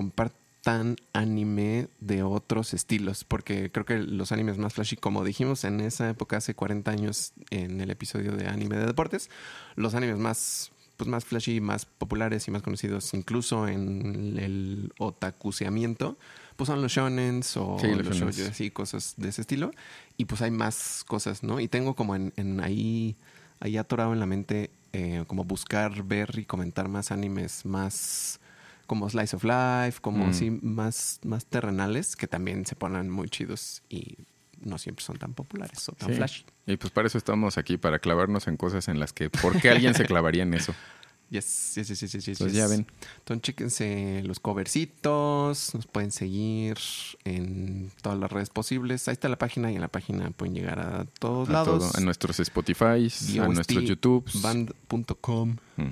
compartan 0.62 0.96
anime 1.12 1.88
de 2.00 2.22
otros 2.22 2.74
estilos 2.74 3.24
porque 3.24 3.70
creo 3.70 3.84
que 3.84 3.98
los 3.98 4.32
animes 4.32 4.58
más 4.58 4.72
flashy, 4.74 4.96
como 4.96 5.24
dijimos 5.24 5.64
en 5.64 5.80
esa 5.80 6.08
época 6.10 6.36
hace 6.36 6.54
40 6.54 6.90
años 6.90 7.32
en 7.50 7.80
el 7.80 7.90
episodio 7.90 8.32
de 8.32 8.46
anime 8.46 8.76
de 8.76 8.86
deportes, 8.86 9.28
los 9.74 9.94
animes 9.94 10.18
más 10.18 10.70
pues 10.96 11.08
más 11.08 11.24
flashy, 11.24 11.60
más 11.60 11.86
populares 11.86 12.46
y 12.46 12.50
más 12.50 12.62
conocidos 12.62 13.12
incluso 13.14 13.66
en 13.66 14.38
el 14.38 14.92
otakuseamiento, 14.98 16.16
pues 16.56 16.68
son 16.68 16.80
los 16.80 16.92
shonens 16.92 17.56
o 17.56 17.78
Sí, 17.80 17.88
los 17.88 18.72
cosas 18.72 19.14
de 19.16 19.30
ese 19.30 19.40
estilo. 19.40 19.72
Y 20.16 20.26
pues 20.26 20.42
hay 20.42 20.50
más 20.50 21.02
cosas, 21.08 21.42
¿no? 21.42 21.58
Y 21.58 21.66
tengo 21.66 21.94
como 21.94 22.14
en, 22.14 22.32
en 22.36 22.60
ahí, 22.60 23.16
ahí 23.58 23.78
atorado 23.78 24.12
en 24.12 24.20
la 24.20 24.26
mente 24.26 24.70
eh, 24.92 25.24
como 25.26 25.44
buscar, 25.44 26.04
ver 26.04 26.38
y 26.38 26.44
comentar 26.44 26.88
más 26.88 27.10
animes 27.10 27.64
más 27.64 28.38
como 28.86 29.08
Slice 29.08 29.36
of 29.36 29.44
Life, 29.44 30.00
como 30.00 30.26
Mm. 30.26 30.30
así 30.30 30.50
más, 30.50 31.20
más 31.24 31.46
terrenales 31.46 32.16
que 32.16 32.26
también 32.26 32.66
se 32.66 32.74
ponen 32.76 33.10
muy 33.10 33.28
chidos 33.28 33.82
y 33.88 34.16
no 34.60 34.78
siempre 34.78 35.04
son 35.04 35.16
tan 35.18 35.34
populares 35.34 35.88
o 35.88 35.92
tan 35.92 36.10
Sí. 36.10 36.14
flash. 36.16 36.42
Y 36.66 36.76
pues 36.76 36.92
para 36.92 37.08
eso 37.08 37.18
estamos 37.18 37.58
aquí, 37.58 37.76
para 37.78 37.98
clavarnos 37.98 38.46
en 38.46 38.56
cosas 38.56 38.86
en 38.88 39.00
las 39.00 39.12
que, 39.12 39.28
¿por 39.30 39.60
qué 39.60 39.70
alguien 39.70 39.94
se 39.94 40.04
clavaría 40.04 40.42
en 40.44 40.54
eso? 40.54 40.74
Yes, 41.32 41.72
yes, 41.76 41.88
yes, 41.88 41.98
yes, 42.00 42.12
yes, 42.26 42.38
Pues 42.40 42.52
yes. 42.52 42.58
ya 42.58 42.66
ven. 42.66 42.86
Entonces, 43.20 43.40
chéquense 43.40 44.22
los 44.26 44.38
covercitos. 44.38 45.74
Nos 45.74 45.86
pueden 45.86 46.10
seguir 46.10 46.76
en 47.24 47.90
todas 48.02 48.18
las 48.18 48.30
redes 48.30 48.50
posibles. 48.50 49.08
Ahí 49.08 49.12
está 49.12 49.30
la 49.30 49.38
página 49.38 49.72
y 49.72 49.76
en 49.76 49.80
la 49.80 49.88
página 49.88 50.30
pueden 50.32 50.54
llegar 50.54 50.78
a 50.78 51.06
todos 51.18 51.48
A, 51.48 51.52
lados. 51.52 51.90
todo, 51.90 51.90
a 51.98 52.00
nuestros 52.04 52.38
Spotify, 52.38 53.08
a 53.40 53.48
nuestros 53.48 53.82
YouTube. 53.84 54.28
Band.com. 54.42 55.56
Mm. 55.78 55.82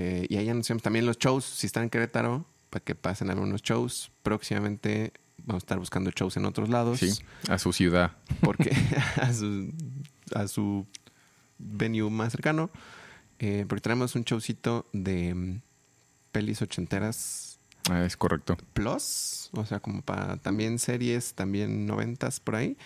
Eh, 0.00 0.26
y 0.30 0.36
ahí 0.36 0.48
anunciamos 0.48 0.82
también 0.82 1.04
los 1.04 1.18
shows. 1.18 1.44
Si 1.44 1.66
están 1.66 1.84
en 1.84 1.90
Querétaro, 1.90 2.46
para 2.70 2.82
que 2.82 2.94
pasen 2.94 3.30
a 3.30 3.34
ver 3.34 3.42
unos 3.42 3.62
shows. 3.62 4.10
Próximamente 4.22 5.12
vamos 5.44 5.62
a 5.62 5.64
estar 5.64 5.78
buscando 5.78 6.10
shows 6.10 6.36
en 6.38 6.46
otros 6.46 6.70
lados. 6.70 7.00
Sí, 7.00 7.10
a 7.48 7.58
su 7.58 7.72
ciudad. 7.72 8.12
Porque 8.40 8.70
a 9.20 9.32
su, 9.34 9.70
a 10.34 10.48
su 10.48 10.86
venue 11.58 12.08
más 12.10 12.32
cercano. 12.32 12.70
Eh, 13.38 13.66
porque 13.68 13.82
tenemos 13.82 14.14
un 14.16 14.22
showcito 14.24 14.86
de 14.92 15.34
mm, 15.34 15.60
pelis 16.32 16.62
ochenteras 16.62 17.50
Ah, 17.90 18.04
es 18.04 18.16
correcto. 18.16 18.56
plus. 18.72 19.50
O 19.52 19.64
sea, 19.64 19.80
como 19.80 20.02
para 20.02 20.36
también 20.36 20.78
series, 20.78 21.34
también 21.34 21.86
noventas 21.86 22.40
por 22.40 22.56
ahí. 22.56 22.76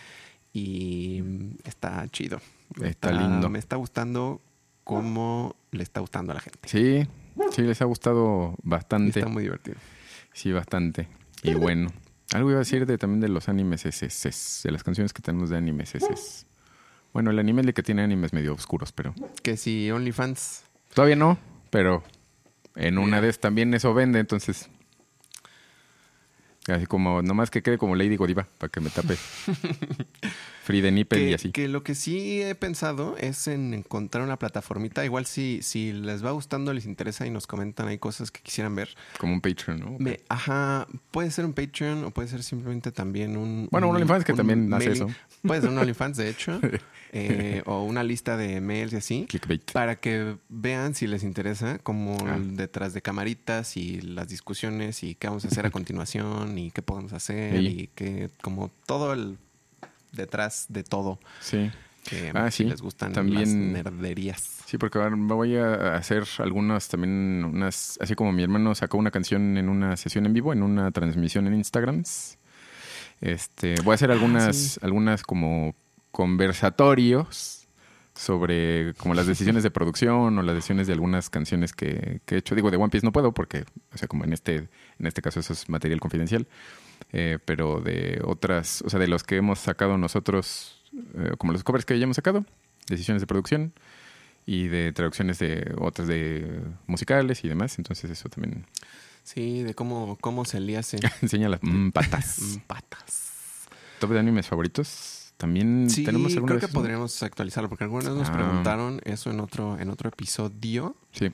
Y 0.53 1.21
mm, 1.23 1.51
está 1.65 2.09
chido. 2.11 2.41
Está 2.83 3.13
lindo. 3.13 3.49
Me 3.49 3.59
está 3.59 3.77
gustando 3.77 4.41
cómo 4.85 5.57
le 5.73 5.83
está 5.83 6.01
gustando 6.01 6.33
a 6.33 6.35
la 6.37 6.41
gente. 6.41 6.61
Sí, 6.69 7.07
sí, 7.53 7.63
les 7.63 7.81
ha 7.83 7.85
gustado 7.87 8.55
bastante. 8.63 9.19
Está 9.19 9.31
muy 9.31 9.43
divertido. 9.43 9.77
Sí, 10.33 10.53
bastante. 10.53 11.09
Y 11.43 11.55
bueno, 11.55 11.91
algo 12.33 12.51
iba 12.51 12.59
a 12.59 12.61
decir 12.61 12.87
de, 12.87 12.97
también 12.99 13.21
de 13.21 13.29
los 13.29 13.49
animes 13.49 13.85
SS, 13.87 14.63
de 14.69 14.73
las 14.73 14.83
canciones 14.85 15.13
que 15.13 15.23
tenemos 15.23 15.51
de 15.51 15.57
animes 15.57 15.95
SS. 15.95 16.47
Bueno, 17.13 17.31
el 17.31 17.39
anime 17.39 17.61
es 17.63 17.69
el 17.69 17.75
que 17.75 17.83
tiene 17.83 18.03
animes 18.03 18.33
medio 18.33 18.55
oscuros, 18.55 18.93
pero 18.93 19.15
Que 19.43 19.57
si 19.57 19.91
OnlyFans. 19.91 20.65
todavía 20.95 21.17
no, 21.17 21.39
pero 21.71 22.03
en 22.77 22.99
una 22.99 23.19
esas 23.21 23.39
también 23.39 23.73
eso 23.75 23.95
vende, 23.95 24.19
entonces 24.19 24.69
así 26.67 26.87
como 26.87 27.21
nomás 27.23 27.51
que 27.51 27.63
quede 27.63 27.77
como 27.79 27.95
Lady 27.95 28.17
Godiva 28.17 28.49
para 28.59 28.71
que 28.71 28.81
me 28.81 28.89
tape 28.91 29.17
Free 30.65 30.81
de 30.81 30.91
Nipple 30.93 31.23
y 31.23 31.29
Que, 31.29 31.35
así. 31.35 31.53
que 31.53 31.69
lo 31.69 31.85
que 31.85 31.95
sí 31.95 32.41
he 32.43 32.55
pensado 32.55 33.17
es 33.19 33.47
en 33.49 33.75
encontrar 33.75 34.25
una 34.25 34.39
plataformita. 34.39 35.05
Igual 35.05 35.27
si, 35.27 35.61
si 35.63 35.93
les 35.93 36.25
va 36.25 36.31
gustando, 36.31 36.73
les 36.73 36.87
interesa 36.87 37.27
y 37.27 37.31
nos 37.31 37.47
comentan 37.47 37.87
hay 37.89 37.99
cosas 37.99 38.31
que 38.31 38.41
quisieran 38.41 38.75
ver. 38.75 38.89
Como 39.19 39.35
un 39.35 39.41
Patreon, 39.43 39.79
¿no? 39.81 39.97
Me, 39.99 40.21
ajá, 40.29 40.87
puede 41.11 41.31
ser 41.31 41.45
un 41.45 41.53
Patreon 41.53 42.05
o 42.05 42.11
puede 42.13 42.29
ser 42.29 42.43
simplemente 42.43 42.93
también 42.93 43.37
un... 43.37 43.69
Bueno, 43.71 43.89
un 43.91 43.97
OnlyFans 43.97 44.25
que 44.25 44.33
también 44.33 44.73
hace 44.73 44.93
eso. 44.93 45.09
Puede 45.43 45.61
ser 45.61 45.69
un 45.71 45.79
OnlyFans, 45.79 46.17
de 46.17 46.31
hecho. 46.31 46.59
eh, 47.13 47.63
o 47.67 47.85
una 47.85 48.03
lista 48.03 48.37
de 48.39 48.61
mails 48.63 48.93
y 48.93 48.97
así. 48.97 49.27
Clickbait. 49.29 49.71
Para 49.73 49.97
que 49.97 50.37
vean 50.49 50.95
si 50.95 51.07
les 51.07 51.23
interesa, 51.25 51.79
como 51.79 52.17
Ah. 52.27 52.39
detrás 52.41 52.95
de 52.95 53.03
camaritas 53.03 53.77
y 53.77 54.01
las 54.01 54.29
discusiones 54.29 55.03
y 55.03 55.15
qué 55.15 55.27
vamos 55.29 55.45
a 55.45 55.49
hacer 55.49 55.67
a 55.67 55.71
continuación 55.71 56.57
y 56.59 56.71
qué 56.71 56.81
podemos 56.81 57.13
hacer 57.13 57.59
Sí. 57.59 57.67
y 57.67 57.87
que 57.95 58.31
como 58.41 58.71
todo 58.87 59.13
el 59.13 59.37
detrás 60.15 60.67
de 60.69 60.83
todo 60.85 61.19
Sí. 61.41 61.71
que 62.05 62.31
Ah, 62.35 62.51
sí. 62.51 62.65
les 62.65 62.81
gustan 62.83 63.13
También- 63.13 63.41
las 63.41 63.49
nerderías. 63.85 64.51
Sí, 64.67 64.79
porque 64.79 64.99
ahora 64.99 65.15
voy 65.17 65.57
a 65.57 65.95
hacer 65.97 66.25
algunas 66.39 66.89
también, 66.89 67.45
unas, 67.45 67.99
así 68.01 68.15
como 68.15 68.33
mi 68.33 68.43
hermano 68.43 68.75
sacó 68.75 68.99
una 68.99 69.11
canción 69.11 69.57
en 69.59 69.69
una 69.69 69.97
sesión 69.97 70.27
en 70.27 70.33
vivo, 70.33 70.53
en 70.53 70.63
una 70.63 70.91
transmisión 70.91 71.47
en 71.47 71.55
Instagram. 71.55 72.03
Este, 73.21 73.75
voy 73.83 73.93
a 73.93 73.95
hacer 73.95 74.11
algunas, 74.11 74.47
Ah, 74.49 74.53
sí. 74.53 74.79
algunas 74.83 75.23
como 75.23 75.75
conversatorios 76.11 77.67
sobre 78.15 78.95
como 78.95 79.15
las 79.15 79.27
decisiones 79.27 79.63
de 79.65 79.71
producción 79.71 80.39
o 80.39 80.43
las 80.43 80.55
decisiones 80.55 80.87
de 80.87 80.93
algunas 80.93 81.31
canciones 81.31 81.73
que, 81.73 82.21
que 82.27 82.37
he 82.37 82.39
hecho. 82.39 82.55
Digo, 82.55 82.71
de 82.71 82.77
One 82.77 82.91
Piece 82.91 83.05
no 83.05 83.13
puedo 83.13 83.33
porque, 83.33 83.65
o 83.93 83.99
sea, 83.99 84.07
como 84.09 84.25
en 84.25 84.33
este, 84.33 84.69
en 84.99 85.07
este 85.07 85.21
caso 85.21 85.41
eso 85.41 85.53
es 85.53 85.69
material 85.69 85.99
confidencial, 86.01 86.47
eh, 87.13 87.39
pero 87.45 87.81
de 87.81 88.21
otras, 88.25 88.83
o 88.83 88.91
sea, 88.91 88.99
de 89.01 89.09
los 89.09 89.23
que 89.25 89.37
hemos 89.37 89.59
sacado 89.59 89.97
nosotros, 89.99 90.83
eh, 91.17 91.33
como 91.39 91.53
los 91.53 91.65
covers 91.65 91.85
que 91.85 91.99
ya 91.99 92.05
hemos 92.05 92.17
sacado, 92.17 92.45
decisiones 92.89 93.21
de 93.23 93.27
producción 93.27 93.73
y 94.47 94.69
de 94.69 94.93
traducciones 94.93 95.39
de 95.39 95.75
otras 95.79 96.07
de 96.09 96.61
musicales 96.87 97.45
y 97.45 97.49
demás. 97.49 97.79
Entonces 97.79 98.11
eso 98.11 98.29
también 98.29 98.67
Sí, 99.23 99.63
de 99.63 99.75
cómo, 99.75 100.19
cómo 100.21 100.45
se 100.45 100.61
le 100.61 100.77
hace 100.77 100.99
enseña 101.23 101.49
las 101.49 101.61
mm, 101.63 101.91
patas. 101.91 102.39
Mm, 102.43 102.59
patas. 102.67 103.31
Top 104.01 104.11
de 104.11 104.19
animes 104.19 104.47
favoritos. 104.49 105.33
También 105.39 105.89
Sí, 105.91 106.05
tenemos 106.05 106.35
creo 106.35 106.59
que 106.61 106.69
podríamos 106.69 107.23
actualizarlo 107.23 107.69
porque 107.69 107.85
algunos 107.85 108.05
nos 108.15 108.29
Ah. 108.29 108.33
preguntaron 108.35 109.01
eso 109.05 109.31
en 109.31 109.41
otro, 109.41 109.79
en 109.81 109.89
otro 109.89 110.09
episodio. 110.11 110.95
Sí, 111.13 111.33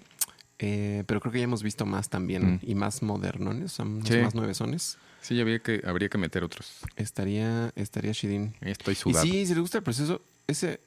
eh, 0.58 1.04
pero 1.06 1.20
creo 1.20 1.32
que 1.32 1.38
ya 1.38 1.44
hemos 1.44 1.62
visto 1.62 1.84
más 1.84 2.08
también 2.08 2.54
Mm. 2.54 2.58
y 2.62 2.74
más 2.76 3.02
modernones, 3.02 3.72
son 3.72 4.04
Sí. 4.06 4.18
más 4.18 4.34
nuevesones. 4.34 4.98
Sí, 5.20 5.34
ya 5.36 5.42
habría 5.42 5.60
que, 5.60 5.82
habría 5.84 6.08
que 6.08 6.18
meter 6.18 6.44
otros. 6.44 6.78
Estaría, 6.96 7.72
estaría 7.76 8.12
Shidin. 8.12 8.54
Estoy 8.60 8.92
Y 8.92 8.96
sudado. 8.96 9.24
sí, 9.24 9.30
si 9.46 9.54
les 9.54 9.58
gusta 9.58 9.78
el 9.78 9.84
proceso, 9.84 10.22
ese 10.46 10.80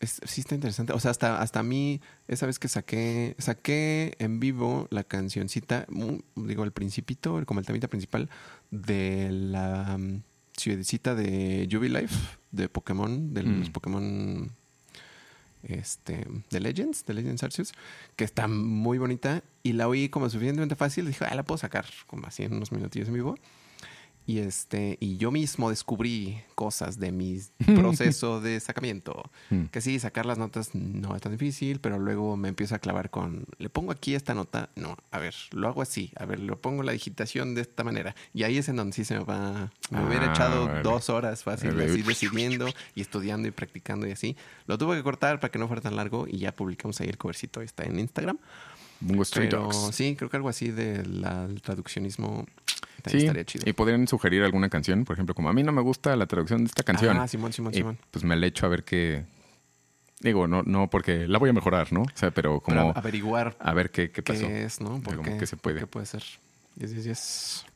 es- 0.00 0.20
sí 0.24 0.40
está 0.40 0.54
interesante. 0.54 0.92
O 0.92 1.00
sea, 1.00 1.10
hasta, 1.10 1.40
hasta 1.42 1.60
a 1.60 1.62
mí, 1.62 2.00
esa 2.28 2.46
vez 2.46 2.58
que 2.58 2.68
saqué, 2.68 3.34
saqué 3.38 4.14
en 4.18 4.40
vivo 4.40 4.86
la 4.90 5.04
cancioncita, 5.04 5.86
digo, 6.36 6.64
el 6.64 6.72
principito, 6.72 7.42
como 7.46 7.60
el 7.60 7.66
temita 7.66 7.88
principal 7.88 8.28
de 8.70 9.28
la 9.30 9.96
um, 9.98 10.22
ciudadcita 10.56 11.14
de 11.14 11.68
Jubilife, 11.70 12.14
de 12.50 12.68
Pokémon, 12.68 13.32
de 13.34 13.42
los 13.42 13.68
Mm. 13.68 13.72
Pokémon 13.72 14.50
este, 15.62 16.26
de 16.50 16.60
Legends, 16.60 17.04
de 17.04 17.14
Legends 17.14 17.42
Arceus, 17.42 17.72
que 18.16 18.24
está 18.24 18.48
muy 18.48 18.96
bonita 18.98 19.42
y 19.62 19.74
la 19.74 19.88
oí 19.88 20.08
como 20.08 20.28
suficientemente 20.30 20.74
fácil. 20.76 21.06
Dije, 21.06 21.24
ah, 21.28 21.34
la 21.34 21.42
puedo 21.42 21.58
sacar 21.58 21.84
como 22.06 22.26
así 22.26 22.42
en 22.44 22.54
unos 22.54 22.72
minutillos 22.72 23.08
en 23.08 23.14
vivo. 23.14 23.36
Y 24.26 24.38
este, 24.38 24.96
y 25.00 25.16
yo 25.16 25.32
mismo 25.32 25.70
descubrí 25.70 26.40
cosas 26.54 27.00
de 27.00 27.10
mi 27.10 27.40
proceso 27.74 28.40
de 28.40 28.60
sacamiento. 28.60 29.28
Mm. 29.48 29.64
Que 29.66 29.80
sí, 29.80 29.98
sacar 29.98 30.24
las 30.24 30.38
notas 30.38 30.74
no 30.74 31.16
es 31.16 31.22
tan 31.22 31.32
difícil, 31.32 31.80
pero 31.80 31.98
luego 31.98 32.36
me 32.36 32.48
empiezo 32.48 32.76
a 32.76 32.78
clavar 32.78 33.10
con, 33.10 33.46
le 33.58 33.68
pongo 33.70 33.90
aquí 33.90 34.14
esta 34.14 34.34
nota, 34.34 34.70
no, 34.76 34.96
a 35.10 35.18
ver, 35.18 35.34
lo 35.50 35.66
hago 35.66 35.82
así, 35.82 36.12
a 36.16 36.26
ver, 36.26 36.38
lo 36.38 36.60
pongo 36.60 36.82
la 36.84 36.92
digitación 36.92 37.54
de 37.56 37.62
esta 37.62 37.82
manera. 37.82 38.14
Y 38.32 38.44
ahí 38.44 38.58
es 38.58 38.68
en 38.68 38.76
donde 38.76 38.94
sí 38.94 39.04
se 39.04 39.18
me 39.18 39.24
va, 39.24 39.72
me 39.90 40.06
hubiera 40.06 40.28
Ah, 40.28 40.32
echado 40.34 40.66
vale. 40.66 40.82
dos 40.82 41.10
horas 41.10 41.42
fácil, 41.42 41.70
Vale. 41.72 41.86
así 41.90 42.02
decidiendo 42.02 42.68
y 42.94 43.00
estudiando 43.00 43.48
y 43.48 43.50
practicando 43.50 44.06
y 44.06 44.12
así. 44.12 44.36
Lo 44.66 44.78
tuve 44.78 44.96
que 44.96 45.02
cortar 45.02 45.40
para 45.40 45.50
que 45.50 45.58
no 45.58 45.66
fuera 45.66 45.82
tan 45.82 45.96
largo 45.96 46.26
y 46.28 46.38
ya 46.38 46.52
publicamos 46.54 47.00
ahí 47.00 47.08
el 47.08 47.18
covercito, 47.18 47.62
está 47.62 47.82
en 47.84 47.98
Instagram. 47.98 48.38
Bungo 49.02 49.24
Dogs. 49.50 49.96
sí, 49.96 50.14
creo 50.14 50.28
que 50.28 50.36
algo 50.36 50.50
así 50.50 50.70
del 50.70 51.24
traduccionismo 51.62 52.46
también 53.00 53.20
Sí, 53.20 53.26
estaría 53.26 53.44
chido. 53.44 53.64
y 53.68 53.72
podrían 53.72 54.06
sugerir 54.08 54.42
alguna 54.42 54.68
canción, 54.68 55.04
por 55.04 55.14
ejemplo, 55.14 55.34
como 55.34 55.48
a 55.48 55.52
mí 55.52 55.62
no 55.62 55.72
me 55.72 55.82
gusta 55.82 56.14
la 56.16 56.26
traducción 56.26 56.60
de 56.64 56.68
esta 56.68 56.82
canción. 56.82 57.16
Ah, 57.18 57.26
Simón, 57.28 57.52
Simón, 57.52 57.72
y 57.74 57.78
Simón. 57.78 57.98
pues 58.10 58.24
me 58.24 58.36
la 58.36 58.46
echo 58.46 58.66
a 58.66 58.68
ver 58.68 58.84
qué. 58.84 59.24
Digo, 60.20 60.46
no, 60.46 60.62
no 60.62 60.90
porque 60.90 61.26
la 61.26 61.38
voy 61.38 61.48
a 61.50 61.52
mejorar, 61.54 61.92
¿no? 61.92 62.02
O 62.02 62.06
sea, 62.14 62.30
pero 62.30 62.60
como 62.60 62.88
Para 62.88 63.00
averiguar 63.00 63.56
a 63.58 63.72
ver 63.72 63.90
qué, 63.90 64.10
qué 64.10 64.22
pasó. 64.22 64.46
qué 64.46 64.64
es, 64.64 64.80
¿no? 64.80 65.00
¿Por 65.00 65.16
Como 65.16 65.38
qué, 65.38 65.46
se 65.46 65.56
puede. 65.56 65.80
qué 65.80 65.86
puede 65.86 66.04
ser? 66.06 66.22
Yes, 66.76 66.94
yes, 66.94 67.04
yes. 67.04 67.66